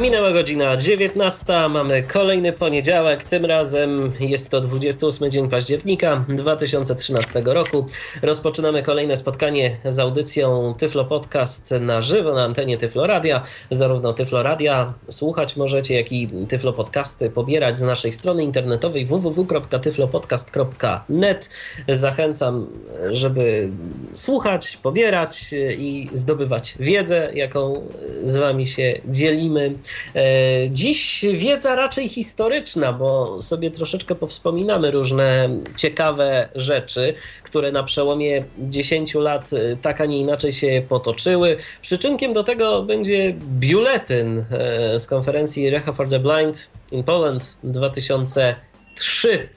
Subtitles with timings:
[0.00, 7.86] Minęła godzina 19, mamy kolejny poniedziałek, tym razem jest to 28 dzień października 2013 roku.
[8.22, 13.42] Rozpoczynamy kolejne spotkanie z audycją Tyflo Podcast na żywo na antenie Tyflo Radia.
[13.70, 21.50] Zarówno Tyflo Radia słuchać możecie, jak i Tyflo Podcasty pobierać z naszej strony internetowej www.tyflopodcast.net.
[21.88, 22.66] Zachęcam,
[23.10, 23.70] żeby
[24.14, 27.88] słuchać, pobierać i zdobywać wiedzę, jaką
[28.24, 29.74] z Wami się dzielimy.
[30.14, 38.44] E, dziś wiedza raczej historyczna, bo sobie troszeczkę powspominamy różne ciekawe rzeczy, które na przełomie
[38.58, 41.56] 10 lat e, tak, a nie inaczej się potoczyły.
[41.82, 48.54] Przyczynkiem do tego będzie biuletyn e, z konferencji Recha for the Blind in Poland 2000
[48.94, 49.48] 3,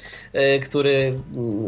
[0.63, 1.19] który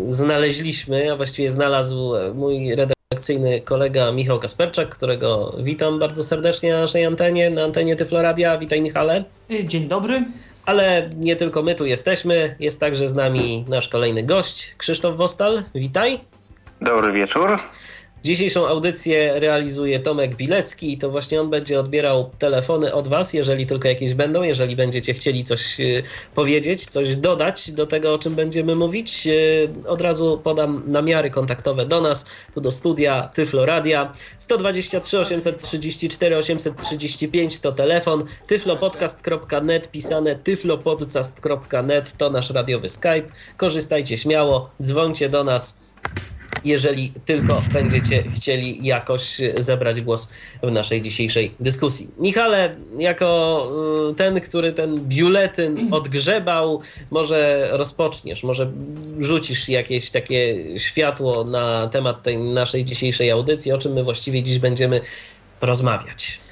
[0.07, 6.81] znaleźliśmy, a właściwie znalazł mój redaktor redakcyjny kolega Michał Kasperczak, którego witam bardzo serdecznie na
[6.81, 8.57] naszej antenie, na antenie Tyfloradia.
[8.57, 9.23] Witaj Michale.
[9.63, 10.23] Dzień dobry.
[10.65, 15.63] Ale nie tylko my tu jesteśmy, jest także z nami nasz kolejny gość, Krzysztof Wostal.
[15.75, 16.19] Witaj.
[16.81, 17.59] Dobry wieczór.
[18.25, 23.65] Dzisiejszą audycję realizuje Tomek Bilecki i to właśnie on będzie odbierał telefony od Was, jeżeli
[23.65, 26.03] tylko jakieś będą, jeżeli będziecie chcieli coś y,
[26.35, 29.27] powiedzieć, coś dodać do tego, o czym będziemy mówić.
[29.27, 34.13] Y, od razu podam namiary kontaktowe do nas, tu do studia Tyflo Radia.
[34.37, 43.27] 123 834 835 to telefon, tyflopodcast.net, pisane tyflopodcast.net to nasz radiowy Skype.
[43.57, 45.85] Korzystajcie śmiało, dzwońcie do nas
[46.63, 50.29] jeżeli tylko będziecie chcieli jakoś zebrać głos
[50.63, 52.07] w naszej dzisiejszej dyskusji.
[52.17, 53.69] Michale, jako
[54.11, 56.81] y, ten, który ten biuletyn odgrzebał,
[57.11, 58.71] może rozpoczniesz, może
[59.19, 64.59] rzucisz jakieś takie światło na temat tej naszej dzisiejszej audycji, o czym my właściwie dziś
[64.59, 65.01] będziemy
[65.61, 66.44] rozmawiać.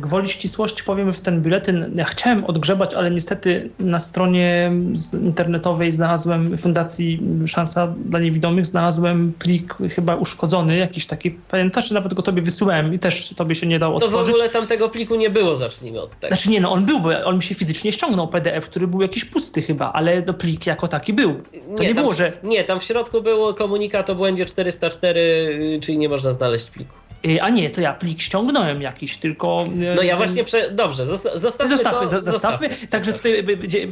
[0.00, 4.72] Gwoli ścisłości powiem, że ten biuletyn ja chciałem odgrzebać, ale niestety na stronie
[5.12, 12.14] internetowej znalazłem Fundacji Szansa dla Niewidomych, znalazłem plik chyba uszkodzony, jakiś taki, pamiętasz, że nawet
[12.14, 14.26] go tobie wysyłałem i też tobie się nie dało to otworzyć.
[14.26, 16.34] To w ogóle tam tego pliku nie było, zacznijmy od tego.
[16.34, 19.24] Znaczy nie, no on był, bo on mi się fizycznie ściągnął PDF, który był jakiś
[19.24, 21.34] pusty chyba, ale no, plik jako taki był.
[21.76, 22.32] To nie, nie było, że...
[22.42, 26.94] Nie, tam w środku było komunikat o błędzie 404, czyli nie można znaleźć pliku.
[27.40, 29.66] A nie, to ja plik ściągnąłem jakiś, tylko...
[29.92, 30.70] E, no ja właśnie, prze...
[30.70, 32.32] dobrze, zostawmy zostawmy, to, zostawmy.
[32.32, 32.68] zostawmy.
[32.90, 33.44] Także tutaj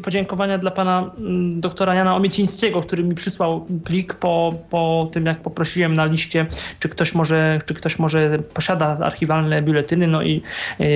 [0.03, 5.41] podziękowania dla pana mm, doktora Jana Omiecińskiego, który mi przysłał plik po, po tym, jak
[5.41, 6.47] poprosiłem na liście,
[6.81, 10.43] czy ktoś może, czy ktoś może posiada archiwalne biuletyny, no i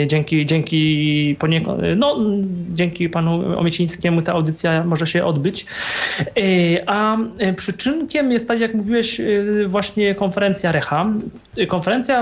[0.06, 1.37] dzięki, dzięki,
[1.97, 2.16] no,
[2.75, 5.66] dzięki panu Omiecińskiemu ta audycja może się odbyć.
[6.87, 7.16] A
[7.56, 9.20] przyczynkiem jest, tak jak mówiłeś,
[9.66, 11.06] właśnie konferencja Recha.
[11.69, 12.22] Konferencja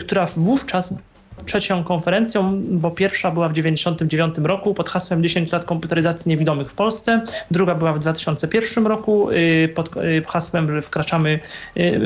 [0.00, 1.02] która wówczas
[1.46, 6.74] trzecią konferencją, bo pierwsza była w 1999 roku pod hasłem 10 lat komputeryzacji niewidomych w
[6.74, 11.40] Polsce, druga była w 2001 roku y, pod y, hasłem wkraczamy,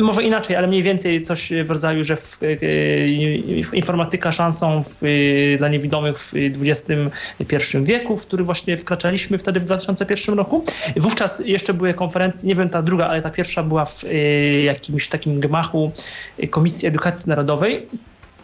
[0.03, 2.38] może inaczej, ale mniej więcej coś w rodzaju, że w,
[3.72, 5.00] informatyka szansą w,
[5.59, 6.32] dla niewidomych w
[6.62, 10.65] XXI wieku, w który właśnie wkraczaliśmy wtedy w 2001 roku.
[10.97, 14.05] Wówczas jeszcze były konferencje, nie wiem ta druga, ale ta pierwsza była w
[14.65, 15.93] jakimś takim gmachu
[16.50, 17.87] Komisji Edukacji Narodowej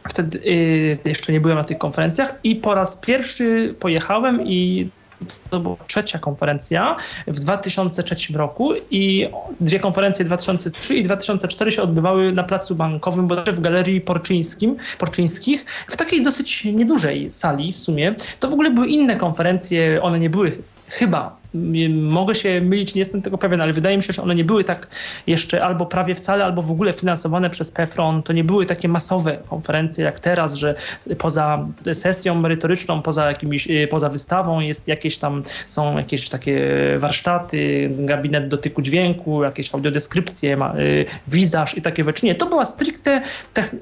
[0.08, 4.88] Wtedy y, jeszcze nie byłem na tych konferencjach i po raz pierwszy pojechałem i
[5.50, 9.28] to była trzecia konferencja w 2003 roku i
[9.60, 15.64] dwie konferencje 2003 i 2004 się odbywały na placu bankowym, bodajże w Galerii Porczyńskim, Porczyńskich,
[15.88, 18.14] w takiej dosyć niedużej sali w sumie.
[18.40, 21.43] To w ogóle były inne konferencje, one nie były chyba
[21.88, 24.64] mogę się mylić, nie jestem tego pewien, ale wydaje mi się, że one nie były
[24.64, 24.86] tak
[25.26, 28.22] jeszcze albo prawie wcale, albo w ogóle finansowane przez PFRON.
[28.22, 30.74] To nie były takie masowe konferencje jak teraz, że
[31.18, 36.60] poza sesją merytoryczną, poza jakimiś, y, poza wystawą jest jakieś tam, są jakieś takie
[36.98, 42.26] warsztaty, gabinet dotyku dźwięku, jakieś audiodeskrypcje, y, wizaż i takie rzeczy.
[42.26, 43.22] Nie, to była stricte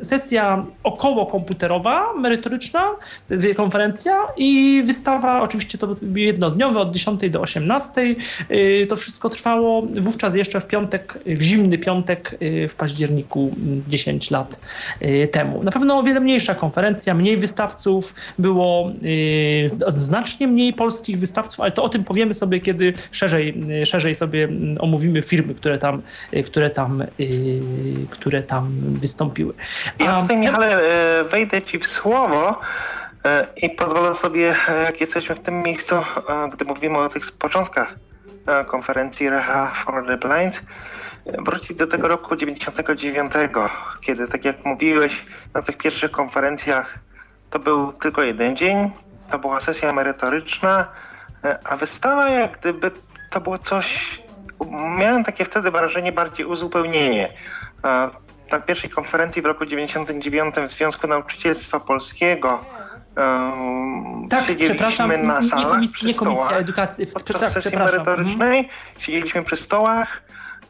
[0.00, 2.82] sesja około komputerowa, merytoryczna,
[3.56, 8.17] konferencja i wystawa, oczywiście to jednodniowe od 10 do 18 18.
[8.50, 13.55] Y, to wszystko trwało wówczas jeszcze w piątek, w zimny piątek y, w październiku
[13.88, 14.61] 10 lat
[15.03, 15.62] y, temu.
[15.62, 18.93] Na pewno o wiele mniejsza konferencja, mniej wystawców, było
[19.88, 23.55] znacznie mniej polskich wystawców, ale to o tym powiemy sobie, kiedy szerzej,
[23.85, 24.49] szerzej sobie
[24.81, 26.03] omówimy firmy, które tam,
[26.47, 27.05] które tam,
[28.11, 29.55] które tam wystąpiły.
[29.99, 30.81] Ja tutaj, Michale,
[31.32, 32.61] wejdę ci w słowo.
[33.25, 36.05] E, I pozwolę sobie, e, jak jesteśmy w tym miejscu, e,
[36.53, 37.95] gdy mówimy o tych początkach
[38.67, 40.61] konferencji Reha for the Blind
[41.27, 43.33] wrócić do tego roku 99,
[44.01, 46.99] kiedy, tak jak mówiłeś, na tych pierwszych konferencjach
[47.51, 48.91] to był tylko jeden dzień,
[49.31, 50.87] to była sesja merytoryczna,
[51.65, 52.91] a wystawa jak gdyby
[53.31, 54.19] to było coś,
[54.99, 57.29] miałem takie wtedy wrażenie bardziej uzupełnienie.
[58.53, 62.61] Na pierwszej konferencji w roku 99 w Związku Nauczycielstwa Polskiego
[64.31, 67.06] tak, przepraszam, na salach, nie, nie komisja edukacji.
[67.62, 68.69] Tak, merytorycznej
[68.99, 70.23] siedzieliśmy przy stołach,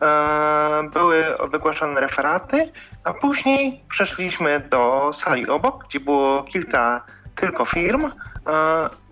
[0.02, 2.72] e, były wygłaszane referaty,
[3.04, 7.04] a później przeszliśmy do sali obok, gdzie było kilka
[7.36, 8.10] tylko firm e,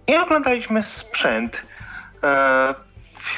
[0.07, 1.57] i oglądaliśmy sprzęt.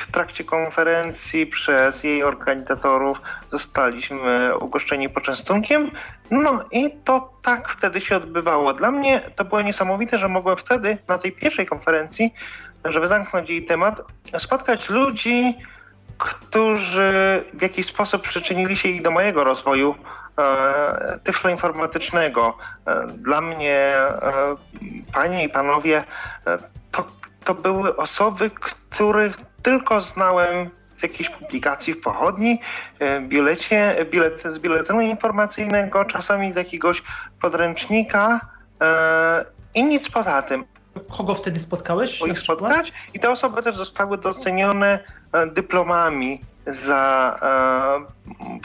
[0.08, 3.18] W trakcie konferencji przez jej organizatorów
[3.50, 5.90] zostaliśmy ugoszczeni poczęstunkiem.
[6.30, 8.72] No i to tak wtedy się odbywało.
[8.72, 12.34] Dla mnie to było niesamowite, że mogłem wtedy na tej pierwszej konferencji,
[12.84, 14.00] żeby zamknąć jej temat,
[14.38, 15.54] spotkać ludzi,
[16.18, 19.94] którzy w jakiś sposób przyczynili się do mojego rozwoju
[20.38, 22.56] e, tyfloinformatycznego.
[22.86, 24.56] E, dla mnie, e,
[25.12, 26.04] panie i panowie,
[26.46, 26.58] e,
[26.92, 27.06] to,
[27.44, 28.50] to były osoby,
[28.90, 32.60] których tylko znałem z jakiejś publikacji w pochodni,
[32.98, 37.02] e, bilecie, bilet, z biletynu informacyjnego, czasami z jakiegoś
[37.40, 38.40] podręcznika
[38.80, 39.44] e,
[39.74, 40.64] i nic poza tym.
[41.16, 42.22] Kogo wtedy spotkałeś?
[42.22, 44.98] Ich spotkać i te osoby też zostały docenione
[45.32, 46.40] e, dyplomami
[46.86, 47.38] za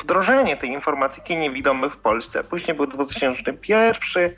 [0.03, 2.43] wdrożenie tej informatyki niewidomych w Polsce.
[2.43, 4.29] Później był 2001,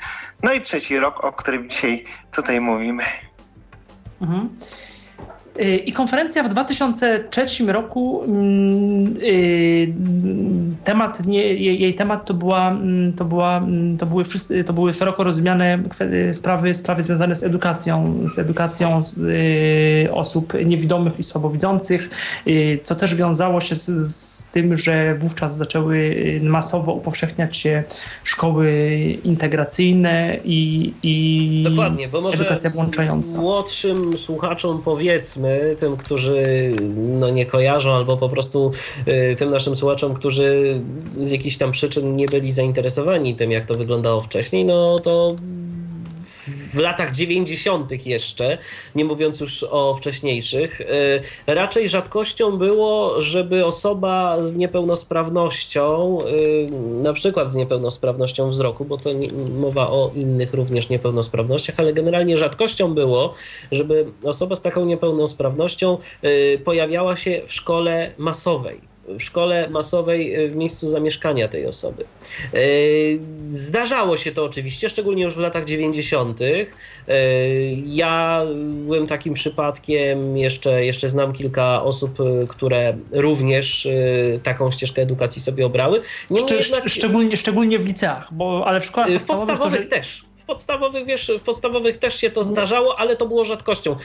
[0.44, 3.03] no i trzeci rok, o którym dzisiaj tutaj mówimy.
[4.21, 4.50] Mhm.
[5.61, 9.94] Y, I konferencja w 2003 roku, mm, y,
[10.83, 14.94] temat, nie, jej temat to, była, mm, to, była, mm, to, były, wszyscy, to były
[14.94, 15.79] szeroko rozumiane
[16.33, 19.00] sprawy, sprawy związane z edukacją, z edukacją
[20.06, 22.09] y, osób niewidomych i słabowidzących,
[22.83, 23.85] co też wiązało się z,
[24.15, 27.83] z tym, że wówczas zaczęły masowo upowszechniać się
[28.23, 28.89] szkoły
[29.23, 33.38] integracyjne i, i Dokładnie, bo może edukacja włączająca.
[33.38, 38.72] Młodszym słuchaczom powiedzmy, tym, którzy no, nie kojarzą, albo po prostu
[39.07, 40.80] y, tym naszym słuchaczom, którzy
[41.22, 45.36] z jakichś tam przyczyn nie byli zainteresowani tym, jak to wyglądało wcześniej, no to
[46.74, 48.06] w latach 90.
[48.06, 48.57] jeszcze,
[48.95, 50.86] nie mówiąc już o wcześniejszych, y,
[51.48, 56.68] raczej rzadkością było, żeby osoba z niepełnosprawnością, y,
[57.04, 59.10] na przykład z niepełnosprawnością wzroku, bo to
[59.60, 63.33] mowa o innych również niepełnosprawnościach, ale generalnie rzadkością było,
[63.72, 70.47] żeby osoba z taką niepełnosprawnością y, pojawiała się w szkole masowej w szkole masowej e,
[70.47, 72.03] w miejscu zamieszkania tej osoby.
[72.53, 72.57] E,
[73.44, 76.39] zdarzało się to oczywiście, szczególnie już w latach 90.
[76.41, 76.45] E,
[77.85, 82.17] ja byłem takim przypadkiem, jeszcze, jeszcze znam kilka osób,
[82.47, 83.88] które również
[84.44, 86.01] taką ścieżkę edukacji sobie obrały.
[86.03, 86.89] Szcz jednak...
[86.89, 89.89] szczególnie, szczególnie w liceach, bo, ale w szkołach w podstawowych to, że...
[89.89, 93.96] też podstawowych, wiesz, w podstawowych też się to zdarzało, ale to było rzadkością.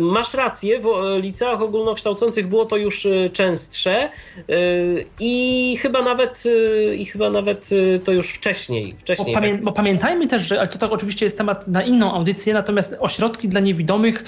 [0.00, 0.86] Masz rację, w
[1.22, 4.10] liceach ogólnokształcących było to już y, częstsze
[4.50, 7.70] y, i chyba nawet y, i chyba nawet
[8.04, 8.92] to już wcześniej.
[8.96, 9.64] wcześniej bo, pamię tak.
[9.64, 13.48] bo pamiętajmy też, że ale to tak oczywiście jest temat na inną audycję, natomiast ośrodki
[13.48, 14.24] dla niewidomych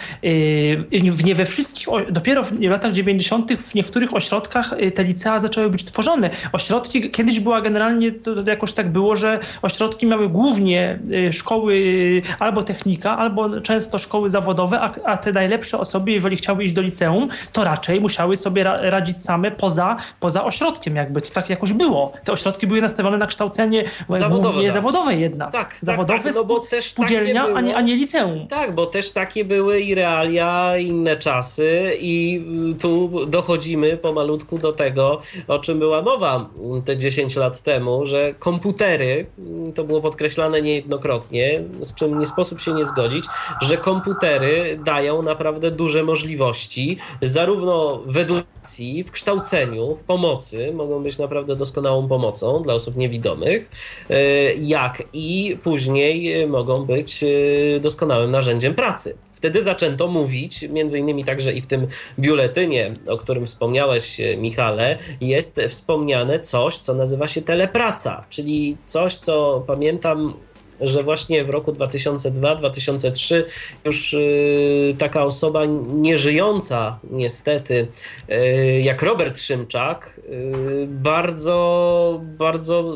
[1.12, 3.52] w nie we wszystkich, dopiero w latach 90.
[3.52, 6.30] w niektórych ośrodkach te licea zaczęły być tworzone.
[6.52, 10.98] Ośrodki, kiedyś była generalnie, to jakoś tak było, że ośrodki miały głównie
[11.32, 16.64] szkoły szkoły albo technika, albo często szkoły zawodowe, a, a te najlepsze osoby, jeżeli chciały
[16.64, 21.32] iść do liceum, to raczej musiały sobie ra radzić same poza, poza ośrodkiem, jakby to
[21.32, 22.12] tak jakoś było.
[22.24, 24.72] Te ośrodki były nastawione na kształcenie zawodowe, tak.
[24.72, 25.52] zawodowe jednak.
[25.52, 28.46] Tak, zawodowe tak, tak, no bo też spółdzielnia, było, a, nie, a nie liceum.
[28.46, 32.44] Tak, bo też takie były i realia, inne czasy i
[32.80, 36.48] tu dochodzimy pomalutku do tego, o czym była mowa
[36.84, 39.26] te 10 lat temu, że komputery,
[39.74, 41.45] to było podkreślane niejednokrotnie,
[41.80, 43.24] z czym nie sposób się nie zgodzić,
[43.60, 51.18] że komputery dają naprawdę duże możliwości, zarówno w edukacji, w kształceniu, w pomocy, mogą być
[51.18, 53.70] naprawdę doskonałą pomocą dla osób niewidomych,
[54.10, 59.18] e, jak i później mogą być e, doskonałym narzędziem pracy.
[59.36, 61.86] Wtedy zaczęto mówić, między innymi także i w tym
[62.18, 69.14] biuletynie, o którym wspomniałeś, e, Michale, jest wspomniane coś, co nazywa się telepraca, czyli coś,
[69.16, 70.34] co pamiętam
[70.80, 73.42] że właśnie w roku 2002-2003
[73.84, 77.88] już y, taka osoba nieżyjąca niestety,
[78.30, 82.94] y, jak Robert Szymczak, y, bardzo, bardzo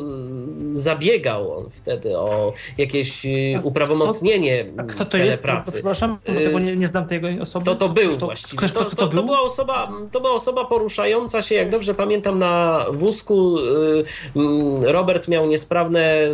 [0.62, 3.26] zabiegał on wtedy o jakieś
[3.62, 5.58] uprawomocnienie a kto to telepracy.
[5.58, 5.72] jest?
[5.72, 7.64] Przepraszam, bo tego nie, nie znam tej osoby.
[7.64, 8.68] To to był to, właściwie.
[8.68, 12.84] To, to, to, to, była osoba, to była osoba poruszająca się, jak dobrze pamiętam, na
[12.90, 13.56] wózku.
[14.82, 16.28] Robert miał niesprawne,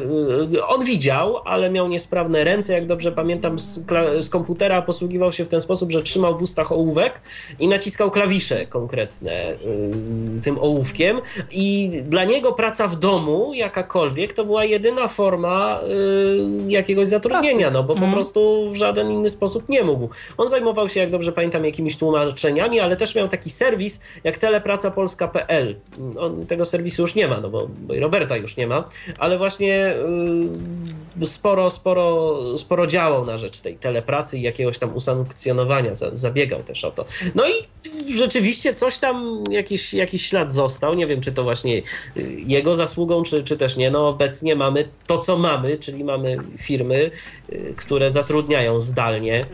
[0.68, 3.84] on widział, ale miał niesprawne ręce, jak dobrze pamiętam, z,
[4.20, 7.20] z komputera posługiwał się w ten sposób, że trzymał w ustach ołówek
[7.60, 9.56] i naciskał klawisze konkretne y,
[10.42, 17.06] tym ołówkiem i dla niego praca w domu, jakakolwiek, to była jedyna forma y, jakiegoś
[17.06, 18.12] zatrudnienia, no bo po mm.
[18.12, 20.08] prostu w żaden inny sposób nie mógł.
[20.38, 25.76] On zajmował się, jak dobrze pamiętam, jakimiś tłumaczeniami, ale też miał taki serwis jak telepracapolska.pl.
[26.18, 28.84] On tego serwisu już nie ma, no bo, bo i Roberta już nie ma,
[29.18, 29.96] ale właśnie
[31.16, 36.84] y, sporo, sporo, sporo działał na rzecz tej telepracy i jakiegoś tam usankcjonowania, zabiegał też
[36.84, 37.04] o to.
[37.34, 37.52] No i
[38.14, 40.94] rzeczywiście coś tam, jakiś, jakiś ślad został.
[40.94, 41.82] Nie wiem, czy to właśnie y,
[42.46, 43.90] jego zasługą, czy, czy też nie.
[43.90, 47.10] No obecnie mamy to, co mamy, czyli mamy firmy,
[47.52, 49.44] y, które zatrudniają zdalnie.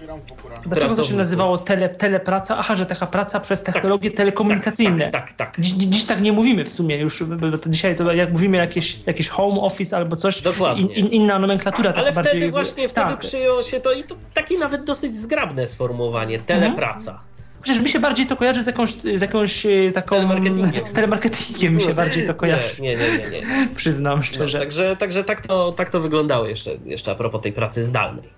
[0.66, 2.58] Dlaczego to się nazywało tele, telepraca?
[2.58, 3.74] Aha, że taka praca przez tak.
[3.74, 5.08] technologie tak, telekomunikacyjne.
[5.08, 5.60] Tak, tak, tak.
[5.64, 8.98] Dziś, dziś, tak nie mówimy w sumie już, bo to dzisiaj to jak mówimy jakieś,
[9.06, 10.94] jakieś home office albo coś, Dokładnie.
[10.94, 11.61] In, inna nomenklatura.
[11.64, 13.18] Ale wtedy bardziej, właśnie, wtedy tak.
[13.18, 17.10] przyjęło się to i to takie nawet dosyć zgrabne sformułowanie, telepraca.
[17.10, 17.32] Mhm.
[17.62, 20.06] Chociaż mi się bardziej to kojarzy z jakąś, z jakąś e, taką...
[20.06, 20.86] Z telemarketingiem.
[20.92, 22.82] Z telemarketingiem mi się bardziej to kojarzy.
[22.82, 23.40] Nie, nie, nie, nie.
[23.40, 23.68] nie.
[23.76, 24.58] Przyznam szczerze.
[24.58, 28.28] No, także także tak, to, tak to wyglądało jeszcze, jeszcze a propos tej pracy zdalnej.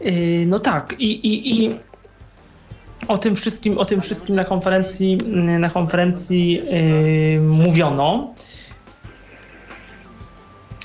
[0.00, 1.78] Yy, no tak i, i, i
[3.08, 5.16] o tym wszystkim, o tym wszystkim na konferencji,
[5.58, 6.52] na konferencji
[7.34, 8.34] yy, mówiono.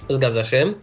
[0.10, 0.74] Zgadza się.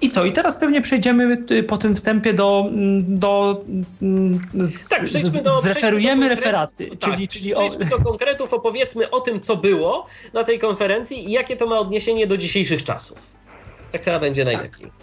[0.00, 0.24] I co?
[0.24, 2.64] I teraz pewnie przejdziemy y, po tym wstępie do.
[2.68, 3.62] Mm, do
[4.02, 4.48] mm,
[4.90, 5.60] tak, przejdźmy do.
[5.60, 6.90] Zreferujemy referaty.
[6.96, 7.88] Tak, czyli, czyli przejdźmy o...
[7.88, 12.26] do konkretów, opowiedzmy o tym, co było na tej konferencji i jakie to ma odniesienie
[12.26, 13.18] do dzisiejszych czasów.
[13.92, 14.84] Tak chyba będzie najlepiej.
[14.84, 14.99] Tak.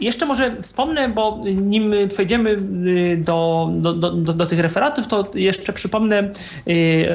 [0.00, 5.72] Jeszcze może wspomnę, bo nim przejdziemy y, do, do, do, do, tych referatów, to jeszcze
[5.72, 6.30] przypomnę
[6.68, 7.08] y,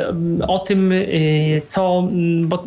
[0.47, 2.07] o tym, y, co,
[2.43, 2.63] bo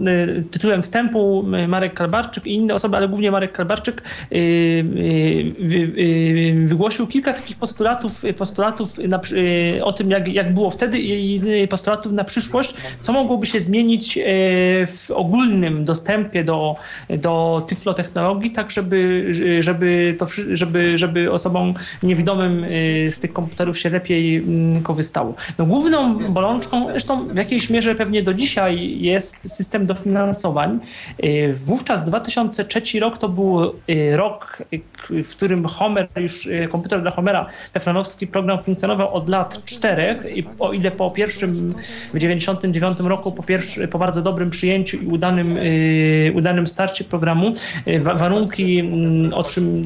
[0.50, 4.02] tytułem wstępu Marek Kalbarczyk i inne osoby, ale głównie Marek Kalbarczyk
[6.64, 9.20] wygłosił kilka takich postulatów, postulatów na,
[9.82, 14.18] o tym, jak, jak było wtedy i postulatów na przyszłość, co mogłoby się zmienić
[14.86, 16.76] w ogólnym dostępie do,
[17.18, 19.26] do tyflotechnologii, tak żeby,
[19.60, 25.34] żeby to, żeby, żeby osobom niewidomym y, z tych komputerów się lepiej mm, korzystało.
[25.58, 30.78] No, główną bolączką, zresztą w jakiejś mierze pewnie do dzisiaj jest system dofinansowań.
[31.24, 34.62] Y, wówczas 2003 rok to był y, rok,
[35.24, 40.72] w którym Homer, już komputer dla Homera, Pefranowski program funkcjonował od lat czterech i o
[40.72, 41.74] ile po pierwszym,
[42.14, 45.58] w 99 roku, po, pierwszy, po bardzo dobrym przyjęciu i udanym,
[46.34, 47.52] udanym starcie programu,
[48.00, 49.84] warunki mm, otrzym, Y,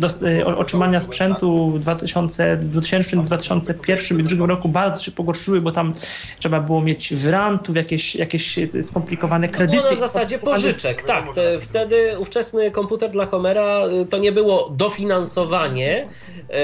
[0.57, 5.93] otrzymania sprzętu w 2000, 2000 2001 i 2002 roku bardzo się pogorszyły, bo tam
[6.39, 9.77] trzeba było mieć grantów, jakieś, jakieś skomplikowane kredyty.
[9.77, 11.35] To było na zasadzie pożyczek, tak.
[11.35, 16.09] Te, wtedy ówczesny komputer dla Homera y, to nie było dofinansowanie
[16.49, 16.57] yy,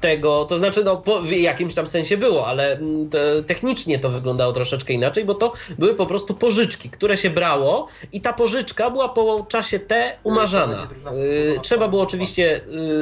[0.00, 4.10] tego, to znaczy no, po, w jakimś tam sensie było, ale mm, te, technicznie to
[4.10, 8.90] wyglądało troszeczkę inaczej, bo to były po prostu pożyczki, które się brało i ta pożyczka
[8.90, 10.88] była po czasie T umarzana.
[11.14, 12.60] Yy, trzeba było oczywiście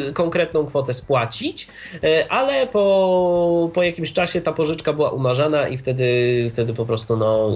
[0.08, 1.68] y, konkretną kwotę spłacić,
[2.04, 6.04] y, ale po, po jakimś czasie ta pożyczka była umarzana i wtedy,
[6.50, 7.50] wtedy po prostu no,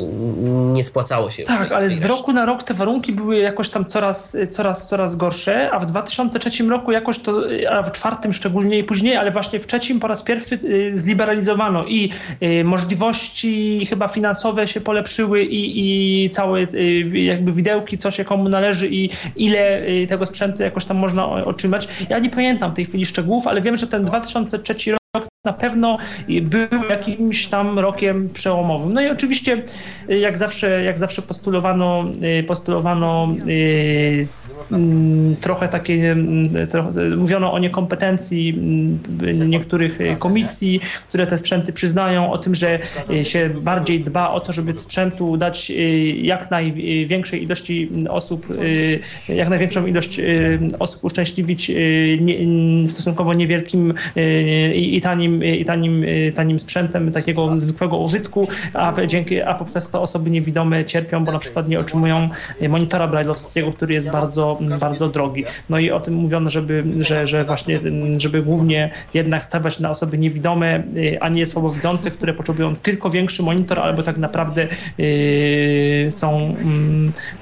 [0.73, 1.43] nie spłacało się.
[1.43, 5.71] Tak, ale z roku na rok te warunki były jakoś tam coraz, coraz, coraz gorsze,
[5.71, 9.67] a w 2003 roku jakoś to, a w czwartym szczególnie i później, ale właśnie w
[9.67, 12.11] trzecim po raz pierwszy y, zliberalizowano i
[12.65, 15.81] możliwości chyba finansowe się polepszyły i,
[16.25, 16.67] i całe
[17.13, 21.89] jakby widełki, co się komu należy i ile tego sprzętu jakoś tam można otrzymać.
[22.09, 25.06] Ja nie pamiętam w tej chwili szczegółów, ale wiem, że ten 2003 rok
[25.47, 25.99] na pewno
[26.43, 28.93] był jakimś tam rokiem przełomowym.
[28.93, 29.63] No i oczywiście
[30.09, 32.05] jak zawsze, jak zawsze postulowano,
[32.47, 34.29] postulowano yy,
[35.41, 36.17] trochę takie,
[36.71, 38.59] trochę, mówiono o niekompetencji
[39.47, 42.79] niektórych komisji, które te sprzęty przyznają, o tym, że
[43.23, 45.73] się bardziej dba o to, żeby sprzętu dać
[46.23, 48.47] jak największej ilości osób,
[49.29, 50.21] jak największą ilość
[50.79, 51.73] osób uszczęśliwić
[52.87, 53.95] stosunkowo niewielkim
[54.75, 60.03] i tanim tanim, i tanim, tanim sprzętem takiego zwykłego użytku, a, dzięki, a poprzez to
[60.03, 62.29] osoby niewidome cierpią, bo na przykład nie otrzymują
[62.69, 65.45] monitora brajlowskiego, który jest bardzo, bardzo drogi.
[65.71, 67.81] No i o tym mówiono, żeby, że, że właśnie,
[68.17, 70.83] żeby głównie jednak stawiać na osoby niewidome,
[71.21, 74.69] a nie słabowidzące, które potrzebują tylko większy monitor, albo tak naprawdę
[76.11, 76.57] są,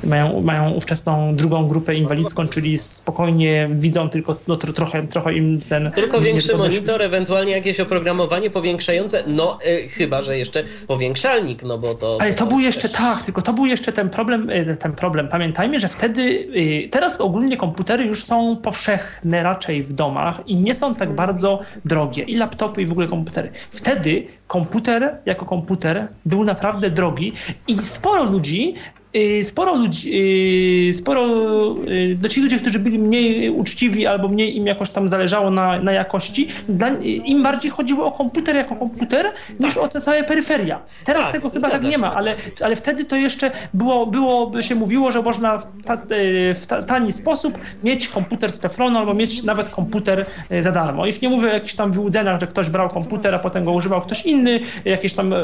[0.04, 5.90] mają, mają ówczesną drugą grupę inwalidzką, czyli spokojnie widzą tylko no, trochę, trochę im ten...
[5.90, 11.94] Tylko większy monitor, ewentualnie jakieś oprogramowanie powiększające, no y, chyba, że jeszcze powiększalnik, no bo
[11.94, 12.18] to...
[12.20, 12.92] Ale to, to był jeszcze, też...
[12.92, 15.28] tak, tylko to był jeszcze ten problem, y, ten problem.
[15.28, 20.74] Pamiętajmy, że wtedy, y, teraz ogólnie komputery już są powszechne raczej w domach i nie
[20.74, 22.22] są tak bardzo drogie.
[22.22, 23.50] I laptopy, i w ogóle komputery.
[23.70, 27.32] Wtedy komputer jako komputer był naprawdę drogi
[27.68, 28.74] i sporo ludzi
[29.42, 30.11] sporo ludzi,
[30.90, 31.25] y, sporo,
[31.88, 35.78] y, do ci ludzie, którzy byli mniej uczciwi albo mniej im jakoś tam zależało na,
[35.78, 39.83] na jakości, dla, im bardziej chodziło o komputer jako komputer niż tak.
[39.85, 40.80] o te całe peryferia.
[41.04, 44.75] Teraz tak, tego chyba tak nie ma, ale, ale wtedy to jeszcze było, było się
[44.75, 45.99] mówiło, że można w, ta,
[46.54, 50.26] w ta, tani sposób mieć komputer z Teflonu albo mieć nawet komputer
[50.61, 51.06] za darmo.
[51.06, 54.00] Już nie mówię o jakichś tam wyłudzeniach, że ktoś brał komputer, a potem go używał
[54.00, 55.35] ktoś inny, jakieś tam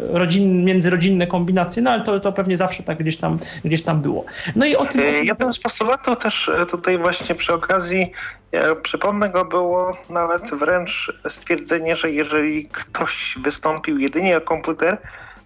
[0.00, 4.02] rodzin, międzyrodzinne kombinacje, no ale to, to pewnie zawsze tak gdzieś gdzieś tam, gdzieś tam
[4.02, 4.24] było.
[4.56, 5.00] No i o tym...
[5.24, 8.12] Jednym z postulatów też e, tutaj właśnie przy okazji,
[8.52, 14.98] ja przypomnę go, było nawet wręcz stwierdzenie, że jeżeli ktoś wystąpił jedynie o komputer,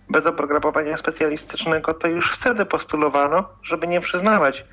[0.09, 4.65] bez oprogramowania specjalistycznego, to już wtedy postulowano, żeby nie przyznawać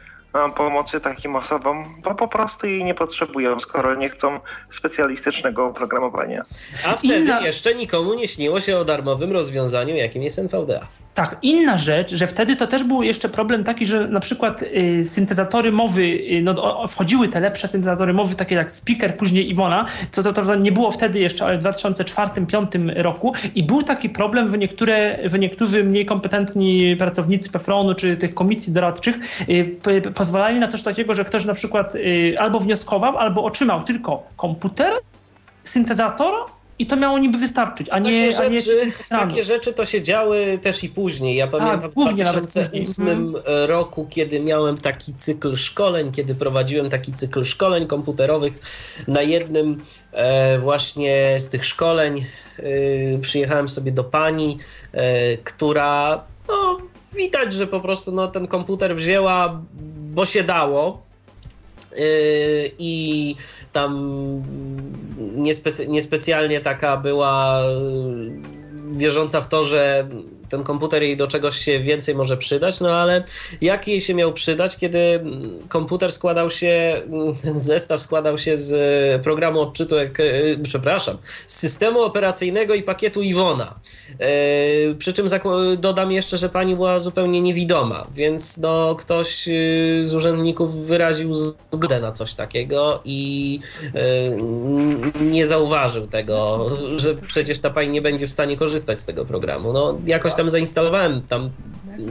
[0.55, 4.39] pomocy takim osobom, bo po prostu jej nie potrzebują, skoro nie chcą
[4.77, 6.43] specjalistycznego oprogramowania.
[6.85, 10.87] A wtedy jeszcze nikomu nie śniło się o darmowym rozwiązaniu, jakim jest NVDA.
[11.17, 15.03] Tak, inna rzecz, że wtedy to też był jeszcze problem taki, że na przykład y,
[15.03, 19.85] syntezatory mowy, y, no, o, wchodziły te lepsze syntezatory mowy, takie jak Speaker, później Iwona,
[20.11, 23.33] co to, to, nie było wtedy jeszcze, ale w 2004-2005 roku.
[23.55, 28.73] I był taki problem, że, niektóre, że niektórzy mniej kompetentni pracownicy PFRON-u czy tych komisji
[28.73, 29.19] doradczych
[29.49, 34.23] y, pozwalali na coś takiego, że ktoś na przykład y, albo wnioskował, albo otrzymał tylko
[34.35, 34.93] komputer,
[35.63, 36.33] syntezator
[36.79, 40.01] i to miało niby wystarczyć, a nie, takie, a nie rzeczy, takie rzeczy to się
[40.01, 41.35] działy też i później.
[41.35, 43.35] Ja tak, pamiętam w 2008 mhm.
[43.67, 48.59] roku, kiedy miałem taki cykl szkoleń, kiedy prowadziłem taki cykl szkoleń komputerowych
[49.07, 49.81] na jednym
[50.11, 52.25] e, właśnie z tych szkoleń
[52.57, 52.63] e,
[53.21, 54.57] przyjechałem sobie do pani,
[54.91, 56.77] e, która no,
[57.15, 59.61] widać, że po prostu no, ten komputer wzięła,
[60.13, 61.06] bo się dało.
[61.97, 63.35] Yy, I
[63.71, 63.93] tam
[65.17, 70.07] niespecy niespecjalnie taka była yy, wierząca w to, że
[70.49, 73.23] ten komputer jej do czegoś się więcej może przydać, no ale
[73.61, 75.23] jak jej się miał przydać, kiedy
[75.69, 77.01] komputer składał się,
[77.43, 80.07] ten zestaw składał się z programu odczytu, e,
[80.63, 83.79] przepraszam, z systemu operacyjnego i pakietu Iwona.
[84.19, 85.27] E, przy czym
[85.77, 89.51] dodam jeszcze, że pani była zupełnie niewidoma, więc no, ktoś e,
[90.03, 93.59] z urzędników wyraził zgodę na coś takiego i
[95.21, 99.73] nie zauważył tego, że przecież ta pani nie będzie w stanie korzystać z tego programu.
[99.73, 101.49] No, jakoś tam zainstalowałem, tam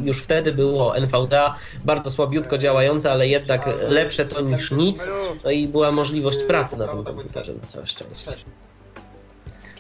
[0.05, 5.09] już wtedy było NVDA, bardzo słabiutko działające, ale jednak lepsze to niż nic,
[5.45, 8.31] no i była możliwość pracy na tym komputerze na całe szczęście.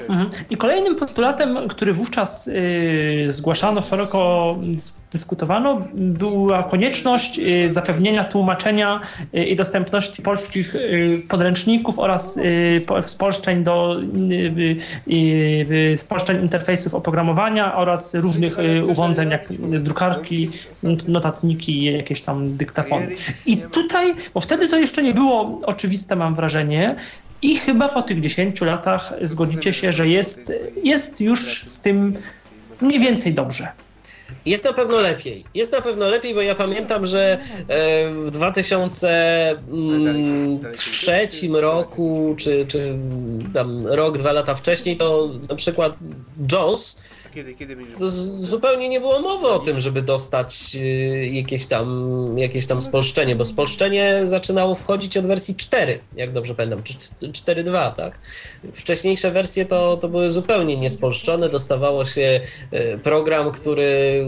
[0.00, 0.30] Mhm.
[0.50, 4.56] I kolejnym postulatem, który wówczas y, zgłaszano, szeroko
[5.12, 9.00] dyskutowano, była konieczność y, zapewnienia tłumaczenia
[9.34, 10.74] y, i dostępności polskich
[11.28, 12.38] podręczników oraz
[13.06, 13.96] spolszczeń do
[15.96, 18.56] spolszczeń interfejsów oprogramowania oraz różnych
[18.88, 20.50] urządzeń jak drukarki,
[21.08, 23.08] notatniki jakieś tam dyktafony.
[23.46, 26.96] I tutaj, bo wtedy to jeszcze nie było oczywiste, mam wrażenie,
[27.42, 32.16] i chyba po tych 10 latach zgodzicie się, że jest, jest już z tym
[32.80, 33.68] mniej więcej dobrze.
[34.46, 35.44] Jest na pewno lepiej.
[35.54, 42.98] Jest na pewno lepiej, bo ja pamiętam, że e, w 2003 roku, czy, czy
[43.54, 45.98] tam rok, dwa lata wcześniej, to na przykład
[46.52, 47.00] JAWS
[47.36, 47.76] kiedy, kiedy
[48.38, 53.44] Zupełnie nie było mowy o tym, żeby dostać y, jakieś tam, jakieś tam spolszczenie, bo
[53.44, 58.18] spolszczenie zaczynało wchodzić od wersji 4, jak dobrze pamiętam, czy 4.2, tak?
[58.72, 62.40] Wcześniejsze wersje to, to były zupełnie niespolszczone, dostawało się
[62.72, 64.24] y, program, który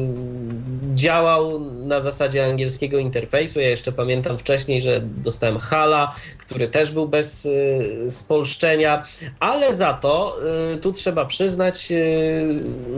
[0.95, 3.61] działał na zasadzie angielskiego interfejsu.
[3.61, 9.03] Ja jeszcze pamiętam wcześniej, że dostałem Hala, który też był bez y, spolszczenia,
[9.41, 10.37] ale za to
[10.83, 11.93] tu trzeba przyznać,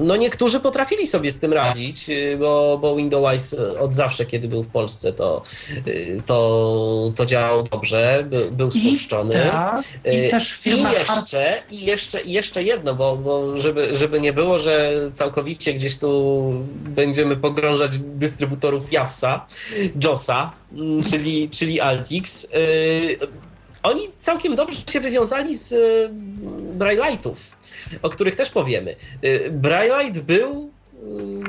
[0.00, 2.06] no niektórzy potrafili sobie z tym radzić,
[2.38, 5.42] bo, bo Windows od zawsze, kiedy był w Polsce, to,
[6.26, 9.34] to, to działał dobrze, był spolszczony.
[9.34, 13.96] I, tak, i też firma I jeszcze, i jeszcze, i jeszcze jedno, bo, bo żeby,
[13.96, 19.46] żeby nie było, że całkowicie gdzieś tu będziemy pogrążać dystrybutorów Jawsa,
[20.04, 22.46] JOSa, mm, czyli, czyli Altix.
[23.82, 25.74] Oni całkiem dobrze się wywiązali z
[26.78, 27.36] Braille'ów,
[28.02, 28.96] o których też powiemy.
[29.22, 30.79] Yy, Brailleite był Y,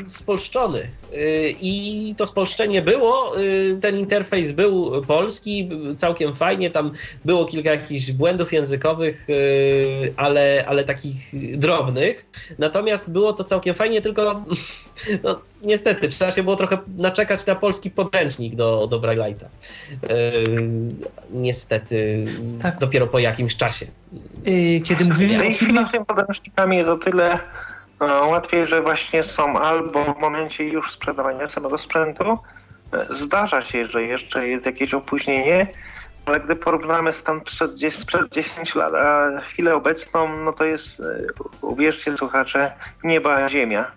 [0.07, 0.79] spolszczony.
[1.13, 6.91] Y, I to spolszczenie było, y, ten interfejs był polski, całkiem fajnie, tam
[7.25, 9.27] było kilka jakichś błędów językowych,
[10.17, 12.25] ale, ale takich drobnych.
[12.59, 14.45] Natomiast było to całkiem fajnie, tylko
[15.23, 19.45] no, niestety trzeba się było trochę naczekać na polski podręcznik do, do Braille'a.
[21.31, 22.25] Niestety
[22.61, 22.77] tak.
[22.77, 23.85] dopiero po jakimś czasie.
[24.85, 25.91] Kiedy mówimy o filmach...
[26.07, 27.39] podręcznikami jest o tyle
[28.05, 32.37] łatwiej, że właśnie są albo w momencie już sprzedawania samego sprzętu.
[32.93, 35.67] E, zdarza się, że jeszcze jest jakieś opóźnienie,
[36.25, 41.03] ale gdy porównamy stan sprzed, sprzed 10 lat a chwilę obecną, no to jest, e,
[41.61, 42.71] uwierzcie słuchacze,
[43.03, 43.91] nieba a ziemia.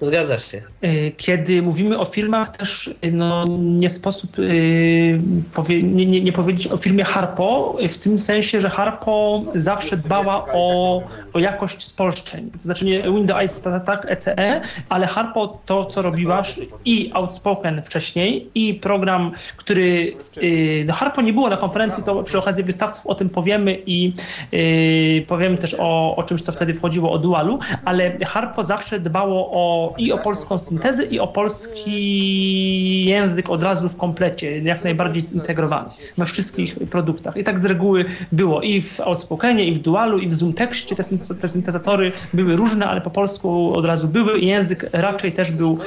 [0.00, 0.62] Zgadza się.
[0.80, 5.20] E, kiedy mówimy o filmach, też no, nie sposób yy,
[5.54, 10.46] powie, nie, nie, nie, powiedzieć o filmie Harpo, w tym sensie, że Harpo zawsze dbała
[10.52, 11.02] o,
[11.38, 12.50] o jakość spolszczeń.
[12.50, 18.74] To znaczy nie Windows tak, ECE, ale Harpo to, co robiłaś i Outspoken wcześniej, i
[18.74, 20.16] program, który.
[20.36, 24.12] Yy, no Harpo nie było na konferencji, to przy okazji wystawców o tym powiemy i
[24.52, 29.50] yy, powiemy też o, o czymś, co wtedy wchodziło o dualu, ale Harpo zawsze dbało
[29.52, 35.22] o i o polską syntezę, i o polski język od razu w komplecie, jak najbardziej
[35.22, 37.36] zintegrowany we wszystkich produktach.
[37.36, 41.02] I tak z reguły było i w Outspokenie, i w Dualu, i w Zoomtekście te,
[41.34, 45.78] te syntezatory były różne, ale po polsku od razu były i język raczej też był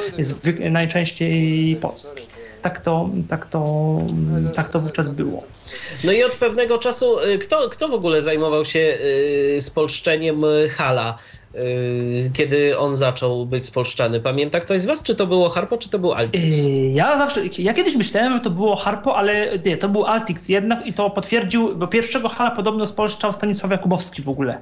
[0.71, 2.23] najczęściej polski
[2.61, 3.97] tak to, tak to,
[4.55, 5.43] tak to wówczas było.
[6.03, 10.41] No i od pewnego czasu, y, kto, kto w ogóle zajmował się y, spolszczeniem
[10.75, 11.17] Hala?
[11.55, 14.19] Y, kiedy on zaczął być spolszczany.
[14.19, 16.57] Pamięta ktoś z was, czy to było Harpo, czy to był Altix?
[16.65, 20.49] Y, ja zawsze, ja kiedyś myślałem, że to było Harpo, ale nie, to był Altix
[20.49, 24.57] jednak i to potwierdził, bo pierwszego Hala podobno spolszczał Stanisław Jakubowski w ogóle.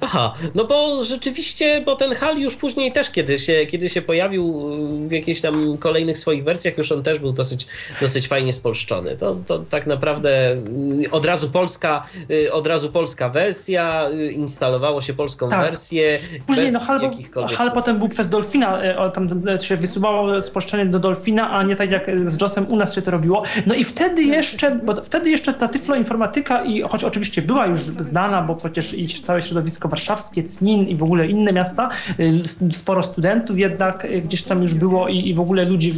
[0.00, 4.70] Aha, no bo rzeczywiście, bo ten Hal już później też, kiedy się, kiedy się pojawił
[5.08, 7.66] w jakichś tam kolejnych swoich wersjach, już on też był dosyć,
[8.00, 9.16] dosyć fajnie spolszczony.
[9.16, 10.56] To, to tak naprawdę
[11.04, 12.06] y, od razu polska,
[12.52, 15.60] od razu polska wersja, instalowało się polską tak.
[15.60, 17.10] wersję, Później no, Hal,
[17.56, 19.28] Hal potem był przez Dolfina, e, tam
[19.60, 23.10] się wysuwało spolszczenie do Dolfina, a nie tak jak z JOSem u nas się to
[23.10, 23.42] robiło.
[23.66, 28.42] No i wtedy jeszcze, bo wtedy jeszcze ta tyfloinformatyka i choć oczywiście była już znana,
[28.42, 31.90] bo przecież i całe środowisko warszawskie, CNIN i w ogóle inne miasta,
[32.20, 35.92] y, sporo studentów jednak y, gdzieś tam już było i, i w ogóle ludzi